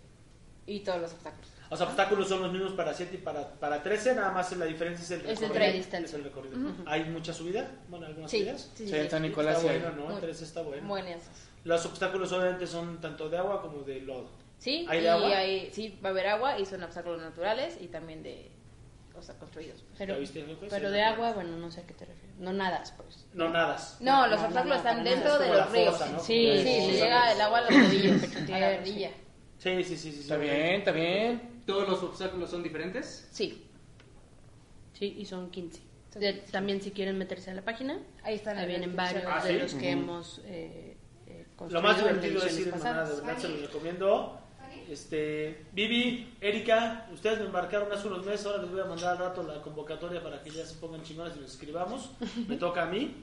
y 0.67 0.81
todos 0.81 1.01
los 1.01 1.13
obstáculos. 1.13 1.51
Los 1.71 1.81
obstáculos 1.83 2.29
son 2.29 2.43
los 2.43 2.53
mismos 2.53 2.73
para 2.73 2.93
7 2.93 3.15
y 3.15 3.19
para, 3.19 3.49
para 3.55 3.83
13, 3.83 4.15
nada 4.17 4.33
más 4.33 4.51
la 4.57 4.65
diferencia 4.67 5.03
es 5.05 5.11
el 5.11 5.21
Es 5.21 5.25
el 5.25 5.35
recorrido. 5.37 5.55
trail 5.55 5.73
distancia. 5.77 6.07
Es 6.09 6.15
el 6.15 6.25
recorrido. 6.25 6.57
¿Hay 6.87 7.05
mucha 7.05 7.33
subida? 7.33 7.71
Bueno, 7.89 8.07
algunas 8.07 8.31
Sí, 8.31 8.39
subidas. 8.41 8.71
sí, 8.75 8.89
Sí, 8.89 8.93
sí, 9.03 9.09
San. 9.09 9.23
Nicolás 9.23 9.59
Está 9.59 9.69
bueno, 9.73 9.91
¿no? 9.93 10.07
Muy- 10.13 10.21
13 10.21 10.45
está 10.45 10.63
bueno. 10.63 10.87
Buenos. 10.89 11.23
Los 11.65 11.87
obstáculos 11.87 12.33
obviamente 12.33 12.67
son 12.67 13.01
tanto 13.01 13.29
de 13.29 13.39
agua 13.39 13.63
como 13.63 13.83
de 13.83 14.01
lodo. 14.01 14.29
Sí, 14.61 14.87
¿Hay 14.89 14.99
de 15.01 15.05
y 15.07 15.09
agua? 15.09 15.37
hay- 15.37 15.71
sí, 15.73 15.99
va 16.05 16.11
a 16.11 16.13
haber 16.13 16.27
agua 16.29 16.59
y 16.59 16.67
son 16.67 16.83
obstáculos 16.85 17.21
naturales 17.21 17.77
y 17.81 17.89
también 17.89 18.23
de, 18.23 18.51
o 19.17 19.23
sea, 19.23 19.35
construidos. 19.37 19.83
Pero, 19.99 20.15
¿Ya 20.15 20.21
viste, 20.21 20.41
jefe? 20.45 20.67
pero 20.71 20.89
Sí, 20.89 20.95
de 20.95 21.01
no. 21.01 21.07
agua, 21.09 21.33
bueno, 21.33 21.57
no 21.57 21.71
sé 21.71 21.81
a 21.81 21.87
qué 21.87 21.95
te 21.95 22.05
refieres. 22.05 22.37
No 22.39 22.53
nadas, 22.53 22.93
pues. 22.93 23.27
No 23.33 23.49
nadas. 23.49 23.97
No, 24.01 24.27
los 24.27 24.39
no, 24.41 24.47
obstáculos 24.47 24.83
no, 24.85 24.89
están 24.91 25.05
dentro 25.05 25.39
de 25.39 25.49
los 25.49 25.73
ríos. 25.73 25.93
fosa, 25.99 26.13
¿no? 26.13 26.21
Sí, 26.21 26.53
Sí, 26.59 26.63
sí, 26.63 26.81
sí, 26.87 26.93
llega 26.93 27.33
el 27.33 27.41
agua 27.41 27.59
a 27.59 27.61
los 27.63 27.71
tobillos, 27.71 28.23
a 28.23 28.27
la 28.27 28.33
Pechutear, 28.35 28.79
rodilla. 28.79 29.11
Sí, 29.59 29.77
sí, 29.77 29.85
sí, 29.85 29.97
sí. 29.97 30.13
sí. 30.13 30.21
Está 30.21 30.37
bien, 30.37 30.55
está 30.77 30.93
bien. 30.93 31.63
¿Todos 31.67 31.89
los 31.89 32.03
obstáculos 32.03 32.51
son 32.51 32.63
diferentes? 32.63 33.29
Sí, 33.33 33.67
Sí, 34.93 35.15
y 35.19 35.25
son 35.25 35.51
15. 35.51 35.81
Son 36.13 36.21
De- 36.21 36.35
15. 36.35 36.53
también 36.53 36.83
si 36.83 36.91
quieren 36.91 37.17
meterse 37.17 37.51
a 37.51 37.55
la 37.55 37.63
página, 37.63 37.99
ahí 38.23 38.35
están. 38.35 38.59
ahí 38.59 38.67
vienen 38.67 38.95
varios 38.95 39.25
Ah, 39.27 39.43
de 39.43 39.55
los 39.55 39.73
que 39.75 39.91
hemos 39.91 40.41
eh, 40.45 40.97
eh, 41.27 41.47
Lo 41.53 41.57
construido 41.57 41.83
más 41.83 41.99
en 42.01 42.05
divertido 42.21 42.45
es 42.45 42.59
ir 42.59 42.69
en 42.69 42.79
manada, 42.79 43.09
de 43.09 43.15
verdad 43.17 43.39
se 43.39 43.49
los 43.49 43.61
recomiendo. 43.63 44.40
Este, 44.91 45.67
Vivi, 45.73 46.35
Erika, 46.41 47.07
ustedes 47.13 47.39
me 47.39 47.47
embarcaron 47.47 47.93
hace 47.93 48.09
unos 48.09 48.27
meses, 48.27 48.45
ahora 48.45 48.63
les 48.63 48.73
voy 48.73 48.81
a 48.81 48.87
mandar 48.87 49.13
al 49.13 49.19
rato 49.19 49.45
la 49.45 49.63
convocatoria 49.63 50.21
para 50.21 50.43
que 50.43 50.51
ya 50.51 50.67
se 50.67 50.75
pongan 50.75 51.05
chingones 51.05 51.37
y 51.37 51.41
nos 51.41 51.53
escribamos. 51.53 52.11
Me 52.49 52.57
toca 52.57 52.83
a 52.83 52.87
mí. 52.87 53.15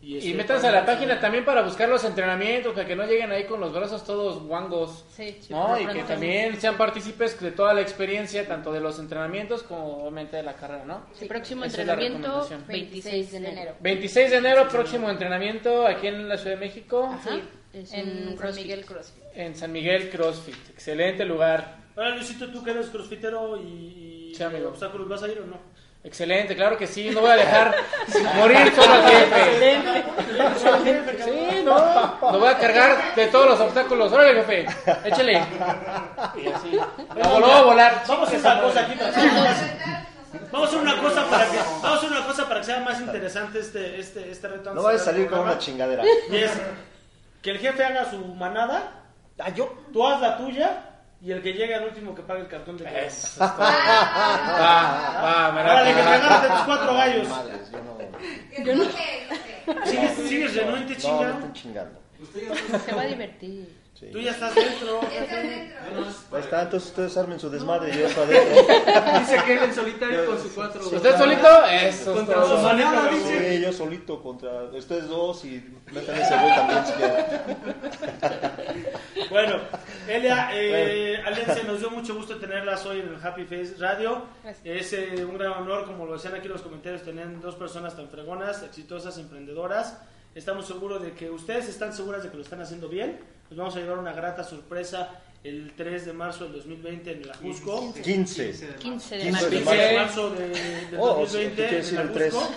Y, 0.00 0.16
este, 0.16 0.30
Y 0.30 0.34
métanse 0.34 0.66
a 0.66 0.72
la 0.72 0.86
página 0.86 1.20
también 1.20 1.44
para 1.44 1.60
buscar 1.62 1.88
los 1.90 2.04
entrenamientos, 2.04 2.72
para 2.72 2.86
que 2.86 2.96
no 2.96 3.04
lleguen 3.06 3.32
ahí 3.32 3.44
con 3.44 3.60
los 3.60 3.72
brazos 3.72 4.02
todos 4.04 4.42
guangos. 4.44 5.04
Sí, 5.10 5.36
Sí, 5.42 5.52
¿no? 5.52 5.78
Y 5.78 5.86
que 5.86 6.02
también 6.04 6.58
sean 6.58 6.76
partícipes 6.78 7.38
de 7.38 7.52
toda 7.52 7.74
la 7.74 7.82
experiencia, 7.82 8.46
tanto 8.48 8.72
de 8.72 8.80
los 8.80 8.98
entrenamientos 8.98 9.62
como 9.62 9.98
obviamente 9.98 10.36
de 10.38 10.42
la 10.42 10.54
carrera, 10.54 10.84
¿no? 10.86 11.02
El 11.20 11.28
próximo 11.28 11.64
Esa 11.64 11.82
entrenamiento, 11.82 12.28
recomendación. 12.28 12.64
26 12.66 13.32
de 13.32 13.36
enero. 13.38 13.74
26 13.80 14.30
de 14.30 14.36
enero, 14.38 14.68
próximo 14.68 15.10
entrenamiento 15.10 15.86
aquí 15.86 16.06
en 16.06 16.28
la 16.30 16.38
Ciudad 16.38 16.56
de 16.56 16.60
México, 16.60 17.10
Ajá. 17.12 17.30
Sí, 17.30 17.42
Es 17.74 17.92
en 17.92 18.28
un 18.28 18.38
San. 18.38 18.54
Miguel 18.54 18.84
CrossFit. 18.84 19.22
en 19.34 19.54
San 19.56 19.72
Miguel 19.72 20.10
CrossFit. 20.10 20.70
Excelente 20.70 21.24
lugar. 21.24 21.76
Ahora, 21.96 22.10
Luisito, 22.10 22.48
tú 22.50 22.62
que 22.62 22.70
eres 22.70 22.86
crossfitero 22.88 23.56
y, 23.56 24.30
y 24.30 24.34
Sí, 24.36 24.42
amigo. 24.42 24.68
obstáculos, 24.70 25.08
¿vas 25.08 25.22
a 25.22 25.28
ir 25.28 25.38
o 25.40 25.46
no? 25.46 25.58
Excelente, 26.04 26.54
claro 26.54 26.76
que 26.76 26.86
sí. 26.86 27.08
No 27.10 27.20
voy 27.22 27.30
a 27.30 27.36
dejar 27.36 27.74
morir 28.36 28.72
solo 28.76 28.92
al 28.94 29.04
jefe. 30.84 31.22
Sí, 31.24 31.62
no. 31.64 32.18
Lo 32.32 32.38
voy 32.38 32.48
a 32.48 32.58
cargar 32.58 33.14
de 33.14 33.26
todos 33.28 33.48
los 33.48 33.60
obstáculos. 33.60 34.12
Órale, 34.12 34.34
jefe. 34.44 34.66
Échale. 35.04 35.32
Y 36.36 36.46
así. 36.48 36.72
La 37.16 37.28
voló 37.28 37.46
a 37.46 37.62
volar. 37.62 38.02
Vamos 38.06 38.28
a 38.28 38.36
hacer 38.36 38.40
una 38.52 38.60
cosa 38.60 38.80
aquí 38.82 38.94
Vamos 40.52 40.66
a 40.66 40.68
hacer 40.68 40.80
una 40.80 41.00
cosa 41.00 41.30
para 41.30 41.46
que 41.50 41.56
vamos 41.56 41.84
a 41.84 41.94
hacer 41.94 42.10
una 42.10 42.26
cosa 42.26 42.48
para 42.48 42.60
que 42.60 42.66
sea 42.66 42.80
más 42.80 43.00
interesante 43.00 43.58
este 43.60 43.98
este 43.98 44.30
este 44.30 44.48
reto. 44.48 44.74
No 44.74 44.82
vayas 44.82 45.02
a 45.02 45.04
salir 45.06 45.26
con 45.28 45.38
una 45.40 45.58
chingadera. 45.58 46.02
Y 46.30 46.36
es 46.36 46.50
que 47.44 47.50
el 47.50 47.58
jefe 47.58 47.84
haga 47.84 48.10
su 48.10 48.18
manada, 48.34 49.02
Ah, 49.38 49.50
yo. 49.50 49.66
tú 49.92 50.06
haz 50.06 50.20
la 50.20 50.36
tuya 50.38 50.80
y 51.20 51.30
el 51.30 51.42
que 51.42 51.52
llegue 51.52 51.74
al 51.74 51.84
último 51.84 52.14
que 52.14 52.22
pague 52.22 52.40
el 52.40 52.48
cartón 52.48 52.76
de 52.78 52.84
crédito. 52.84 53.06
Eso 53.06 53.26
es 53.26 53.36
todo. 53.36 53.58
Va, 53.58 55.20
va, 55.22 55.52
me 55.52 55.60
Ahora, 55.60 55.82
de 55.82 55.94
que 55.94 56.00
te 56.02 56.48
tus 56.48 56.60
cuatro 56.64 56.94
gallos. 56.94 57.28
Madres, 57.28 57.70
yo 57.70 57.78
no. 57.82 58.64
Yo 58.64 58.74
no. 58.76 59.84
Sigues, 60.24 60.54
renuente, 60.56 60.94
No, 60.94 61.52
chingando. 61.52 62.00
Se 62.84 62.92
va 62.94 63.02
a 63.02 63.06
divertir. 63.06 63.83
Sí. 64.04 64.10
Tú 64.12 64.20
ya 64.20 64.32
estás 64.32 64.54
dentro. 64.54 65.00
Está, 66.38 66.62
entonces 66.62 66.90
ustedes 66.90 67.16
armen 67.16 67.40
su 67.40 67.48
desmadre 67.48 67.94
y 67.94 67.98
yo 67.98 68.06
estoy 68.06 68.24
adentro. 68.24 69.20
Dice 69.20 69.44
que 69.46 69.54
él 69.54 69.62
en 69.62 69.74
solitario 69.74 70.26
con 70.26 70.38
sus 70.38 70.52
cuatro. 70.52 70.80
¿Usted 70.86 71.16
solito? 71.16 71.64
Eso 71.66 72.10
es 72.10 72.16
Contra 72.18 72.44
su 72.44 72.58
manada, 72.58 73.08
dice. 73.10 73.56
Sí, 73.56 73.62
yo 73.62 73.72
solito 73.72 74.22
contra 74.22 74.64
ustedes 74.64 75.08
dos 75.08 75.44
y 75.44 75.64
metan 75.92 76.16
ese 76.20 76.34
gol 76.36 76.54
también 76.54 76.86
si 76.86 76.92
quieren. 76.92 77.24
Bueno, 79.30 79.56
Elia, 80.06 80.50
eh, 80.52 81.20
Alianza, 81.24 81.62
nos 81.64 81.80
dio 81.80 81.90
mucho 81.90 82.14
gusto 82.14 82.36
tenerlas 82.36 82.84
hoy 82.86 83.00
en 83.00 83.08
el 83.08 83.16
Happy 83.26 83.44
Face 83.44 83.74
Radio. 83.78 84.26
Gracias. 84.42 84.64
Es 84.64 84.92
eh, 84.92 85.24
un 85.24 85.38
gran 85.38 85.52
honor, 85.52 85.86
como 85.86 86.06
lo 86.06 86.12
decían 86.12 86.34
aquí 86.34 86.46
en 86.46 86.52
los 86.52 86.62
comentarios, 86.62 87.02
tener 87.02 87.40
dos 87.40 87.56
personas 87.56 87.96
tan 87.96 88.08
fregonas, 88.08 88.62
exitosas, 88.62 89.18
emprendedoras. 89.18 89.98
Estamos 90.34 90.66
seguros 90.66 91.00
de 91.02 91.12
que 91.12 91.30
ustedes 91.30 91.68
están 91.68 91.92
seguras 91.92 92.22
de 92.24 92.30
que 92.30 92.36
lo 92.36 92.42
están 92.42 92.60
haciendo 92.60 92.88
bien. 92.88 93.20
Nos 93.54 93.58
vamos 93.58 93.76
a 93.76 93.80
llevar 93.80 93.98
una 93.98 94.12
grata 94.12 94.42
sorpresa 94.42 95.20
el 95.44 95.74
3 95.76 96.06
de 96.06 96.12
marzo 96.12 96.44
del 96.44 96.54
2020 96.54 97.12
en 97.12 97.22
el 97.22 97.30
Ajusco. 97.30 97.92
15. 97.94 98.02
15 98.02 98.66
de 98.66 98.74
15 98.76 99.30
marzo. 99.30 99.50
de 99.50 99.56
15 99.58 99.76
de 99.76 99.96
marzo 99.96 100.30
de, 100.30 100.48
del 100.48 100.98
Oh, 100.98 101.20
2020 101.20 101.50
tú 101.62 101.68
quieres 101.68 101.92
en 101.92 101.98
el 102.00 102.12
3. 102.12 102.34
Ajusco. 102.34 102.54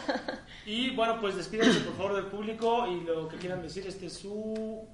Y 0.65 0.89
bueno, 0.95 1.21
pues 1.21 1.35
despídense 1.35 1.81
por 1.81 1.95
favor 1.97 2.15
del 2.15 2.25
público 2.25 2.87
y 2.87 3.01
lo 3.01 3.27
que 3.27 3.37
quieran 3.37 3.61
decir, 3.61 3.85
este 3.85 4.07
es 4.07 4.13
su 4.13 4.87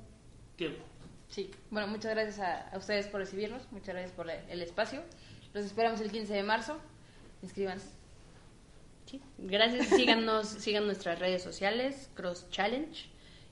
tiempo. 0.58 0.84
Sí, 1.30 1.50
bueno, 1.72 1.88
muchas 1.88 2.12
gracias 2.12 2.40
a, 2.40 2.68
a 2.70 2.78
ustedes 2.78 3.08
por 3.08 3.22
recibirnos, 3.22 3.62
muchas 3.72 3.96
gracias 3.96 4.12
por 4.12 4.30
el 4.30 4.62
espacio. 4.62 5.02
Los 5.54 5.64
esperamos 5.66 6.02
el 6.02 6.12
15 6.12 6.34
de 6.34 6.44
marzo. 6.44 6.78
Inscríbanse. 7.42 7.88
Sí. 9.06 9.22
Gracias, 9.38 9.88
síganos, 9.88 10.48
sigan 10.50 10.86
nuestras 10.86 11.18
redes 11.20 11.42
sociales, 11.42 12.10
Cross 12.14 12.50
Challenge, 12.50 13.06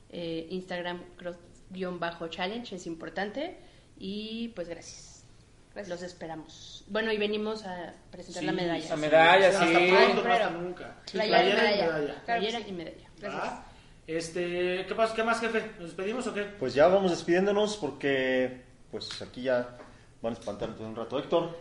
eh, 0.09 0.47
Instagram 0.49 1.01
Cross-Challenge, 1.73 2.76
es 2.76 2.88
importante. 2.88 3.57
Y 3.98 4.49
pues 4.49 4.68
gracias. 4.68 5.26
Gracias. 5.73 5.89
Los 5.89 6.02
esperamos. 6.02 6.84
Bueno, 6.88 7.11
y 7.11 7.18
venimos 7.18 7.65
a 7.65 7.93
presentar 8.11 8.43
la 8.43 8.52
Sí, 8.52 8.57
medalla. 8.57 8.89
La 8.89 8.95
medalla, 8.98 9.52
sí. 9.53 9.89
pronto, 9.89 10.23
no 10.27 10.34
hasta 10.34 10.49
nunca. 10.49 10.95
Playera 11.11 11.41
y 11.41 11.77
medalla. 11.77 12.23
Playera 12.26 12.60
sí. 12.60 12.65
y 12.68 12.72
medalla. 12.73 13.65
Este, 14.07 14.85
¿qué, 14.88 14.95
pasa, 14.95 15.15
¿Qué 15.15 15.23
más, 15.23 15.39
jefe? 15.39 15.72
¿Nos 15.80 15.89
despedimos 15.89 16.27
o 16.27 16.34
qué? 16.34 16.43
Pues 16.43 16.73
ya 16.73 16.88
vamos 16.88 17.11
despidiéndonos 17.11 17.77
porque 17.77 18.64
pues 18.89 19.22
aquí 19.22 19.43
ya 19.43 19.77
van 20.22 20.34
a 20.34 20.38
espantar 20.38 20.69
un 20.80 20.95
rato. 20.95 21.18
Héctor, 21.18 21.56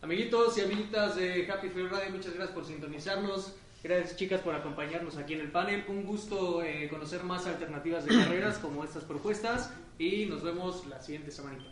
Amiguitos 0.00 0.56
y 0.56 0.60
amiguitas 0.60 1.16
de 1.16 1.50
Happy 1.50 1.70
Fair 1.70 1.90
Radio, 1.90 2.10
muchas 2.12 2.32
gracias 2.32 2.54
por 2.54 2.64
sintonizarnos. 2.64 3.54
Gracias 3.88 4.16
chicas 4.16 4.42
por 4.42 4.54
acompañarnos 4.54 5.16
aquí 5.16 5.32
en 5.32 5.40
el 5.40 5.50
panel. 5.50 5.82
Un 5.88 6.04
gusto 6.04 6.62
eh, 6.62 6.88
conocer 6.90 7.24
más 7.24 7.46
alternativas 7.46 8.04
de 8.04 8.14
carreras 8.18 8.58
como 8.62 8.84
estas 8.84 9.02
propuestas 9.02 9.70
y 9.98 10.26
nos 10.26 10.42
vemos 10.42 10.86
la 10.88 11.00
siguiente 11.00 11.30
semanita. 11.30 11.64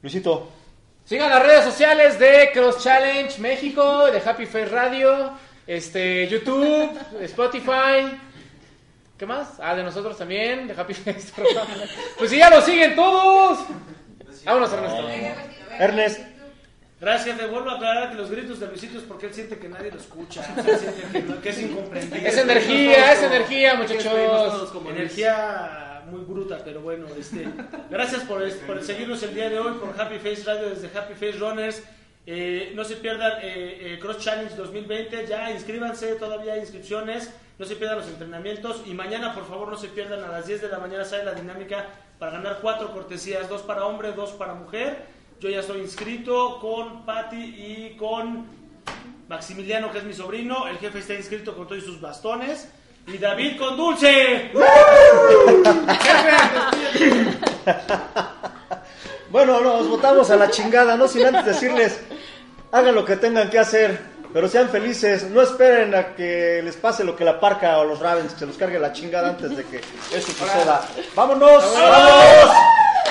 Luisito, 0.00 0.50
Sigan 1.04 1.28
las 1.28 1.42
redes 1.42 1.64
sociales 1.64 2.18
de 2.18 2.48
Cross 2.54 2.82
Challenge 2.82 3.40
México, 3.42 4.06
de 4.06 4.20
Happy 4.20 4.46
Face 4.46 4.66
Radio, 4.66 5.32
este, 5.66 6.26
YouTube, 6.28 6.98
Spotify. 7.20 8.18
¿Qué 9.18 9.26
más? 9.26 9.60
Ah, 9.60 9.74
de 9.74 9.82
nosotros 9.82 10.16
también, 10.16 10.66
de 10.66 10.72
Happy 10.72 10.94
Face. 10.94 11.30
pues 12.18 12.30
si 12.30 12.38
ya 12.38 12.48
lo 12.48 12.62
siguen 12.62 12.94
todos. 12.94 13.66
Vámonos, 14.46 14.72
Ernesto. 14.72 15.08
Ernest, 15.78 16.31
Gracias, 17.02 17.36
jefe. 17.36 17.50
Vuelvo 17.50 17.68
a 17.70 17.74
aclarar 17.74 18.10
que 18.10 18.14
los 18.14 18.30
gritos 18.30 18.60
de 18.60 18.68
Luisito 18.68 18.96
es 18.98 19.04
porque 19.04 19.26
él 19.26 19.34
siente 19.34 19.58
que 19.58 19.68
nadie 19.68 19.90
lo 19.90 19.98
escucha. 19.98 20.40
O 20.56 20.62
sea, 20.62 20.78
siente 20.78 21.02
que, 21.12 21.20
no- 21.22 21.40
que 21.42 21.48
es 21.48 21.60
incomprendido. 21.60 22.26
Es 22.28 22.38
energía, 22.38 23.12
es 23.12 23.22
energía, 23.24 23.74
muchachos. 23.74 24.70
como. 24.72 24.88
Energía 24.90 26.02
muy 26.08 26.20
bruta, 26.22 26.60
pero 26.64 26.80
bueno, 26.80 27.06
este, 27.18 27.48
gracias 27.90 28.22
por, 28.22 28.48
por 28.66 28.82
seguirnos 28.82 29.22
el 29.24 29.34
día 29.34 29.48
de 29.50 29.58
hoy 29.58 29.72
por 29.78 30.00
Happy 30.00 30.18
Face 30.18 30.42
Radio 30.44 30.70
desde 30.70 30.96
Happy 30.96 31.14
Face 31.14 31.38
Runners. 31.38 31.82
Eh, 32.24 32.72
no 32.76 32.84
se 32.84 32.96
pierdan 32.96 33.32
eh, 33.42 33.94
eh, 33.94 33.98
Cross 34.00 34.18
Challenge 34.18 34.54
2020, 34.54 35.26
ya 35.26 35.50
inscríbanse, 35.50 36.14
todavía 36.14 36.52
hay 36.52 36.60
inscripciones, 36.60 37.32
no 37.58 37.66
se 37.66 37.74
pierdan 37.74 37.98
los 37.98 38.06
entrenamientos 38.06 38.82
y 38.86 38.94
mañana 38.94 39.34
por 39.34 39.48
favor 39.48 39.68
no 39.68 39.76
se 39.76 39.88
pierdan 39.88 40.22
a 40.22 40.28
las 40.28 40.46
10 40.46 40.62
de 40.62 40.68
la 40.68 40.78
mañana 40.78 41.04
sale 41.04 41.24
la 41.24 41.32
dinámica 41.34 41.84
para 42.20 42.30
ganar 42.32 42.58
cuatro 42.62 42.92
cortesías, 42.92 43.48
dos 43.48 43.62
para 43.62 43.86
hombre, 43.86 44.12
dos 44.12 44.30
para 44.32 44.54
mujer. 44.54 44.98
Yo 45.42 45.50
ya 45.50 45.58
estoy 45.58 45.80
inscrito 45.80 46.60
con 46.60 47.04
Patty 47.04 47.36
y 47.36 47.96
con 47.98 48.46
Maximiliano, 49.26 49.90
que 49.90 49.98
es 49.98 50.04
mi 50.04 50.14
sobrino. 50.14 50.68
El 50.68 50.78
jefe 50.78 51.00
está 51.00 51.14
inscrito 51.14 51.56
con 51.56 51.66
todos 51.66 51.82
sus 51.82 52.00
bastones. 52.00 52.68
Y 53.08 53.18
David 53.18 53.58
con 53.58 53.76
Dulce. 53.76 54.52
Bueno, 59.30 59.60
nos 59.62 59.88
votamos 59.88 60.30
a 60.30 60.36
la 60.36 60.50
chingada, 60.50 60.94
no 60.94 61.08
sin 61.08 61.24
antes 61.24 61.46
decirles, 61.46 61.98
hagan 62.70 62.94
lo 62.94 63.02
que 63.02 63.16
tengan 63.16 63.48
que 63.48 63.58
hacer, 63.58 63.98
pero 64.30 64.46
sean 64.46 64.68
felices, 64.68 65.30
no 65.30 65.40
esperen 65.40 65.94
a 65.94 66.14
que 66.14 66.60
les 66.62 66.76
pase 66.76 67.02
lo 67.02 67.16
que 67.16 67.24
la 67.24 67.40
parca 67.40 67.78
o 67.78 67.84
los 67.84 67.98
Ravens, 67.98 68.34
que 68.34 68.40
se 68.40 68.46
los 68.46 68.58
cargue 68.58 68.78
la 68.78 68.92
chingada 68.92 69.30
antes 69.30 69.56
de 69.56 69.64
que 69.64 69.78
eso 70.14 70.32
suceda. 70.32 70.86
¡Vámonos! 71.16 71.64
¡Vámonos! 71.72 72.56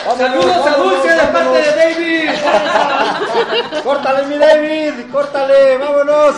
Saludos 0.03 0.67
a 0.67 0.77
Dulce 0.77 1.09
de 1.09 1.27
parte 1.27 1.61
de 1.61 1.75
David. 1.75 2.29
¡Córtale, 3.83 4.25
mi 4.25 4.37
David! 4.37 5.11
¡Córtale! 5.11 5.77
¡Vámonos! 5.77 6.35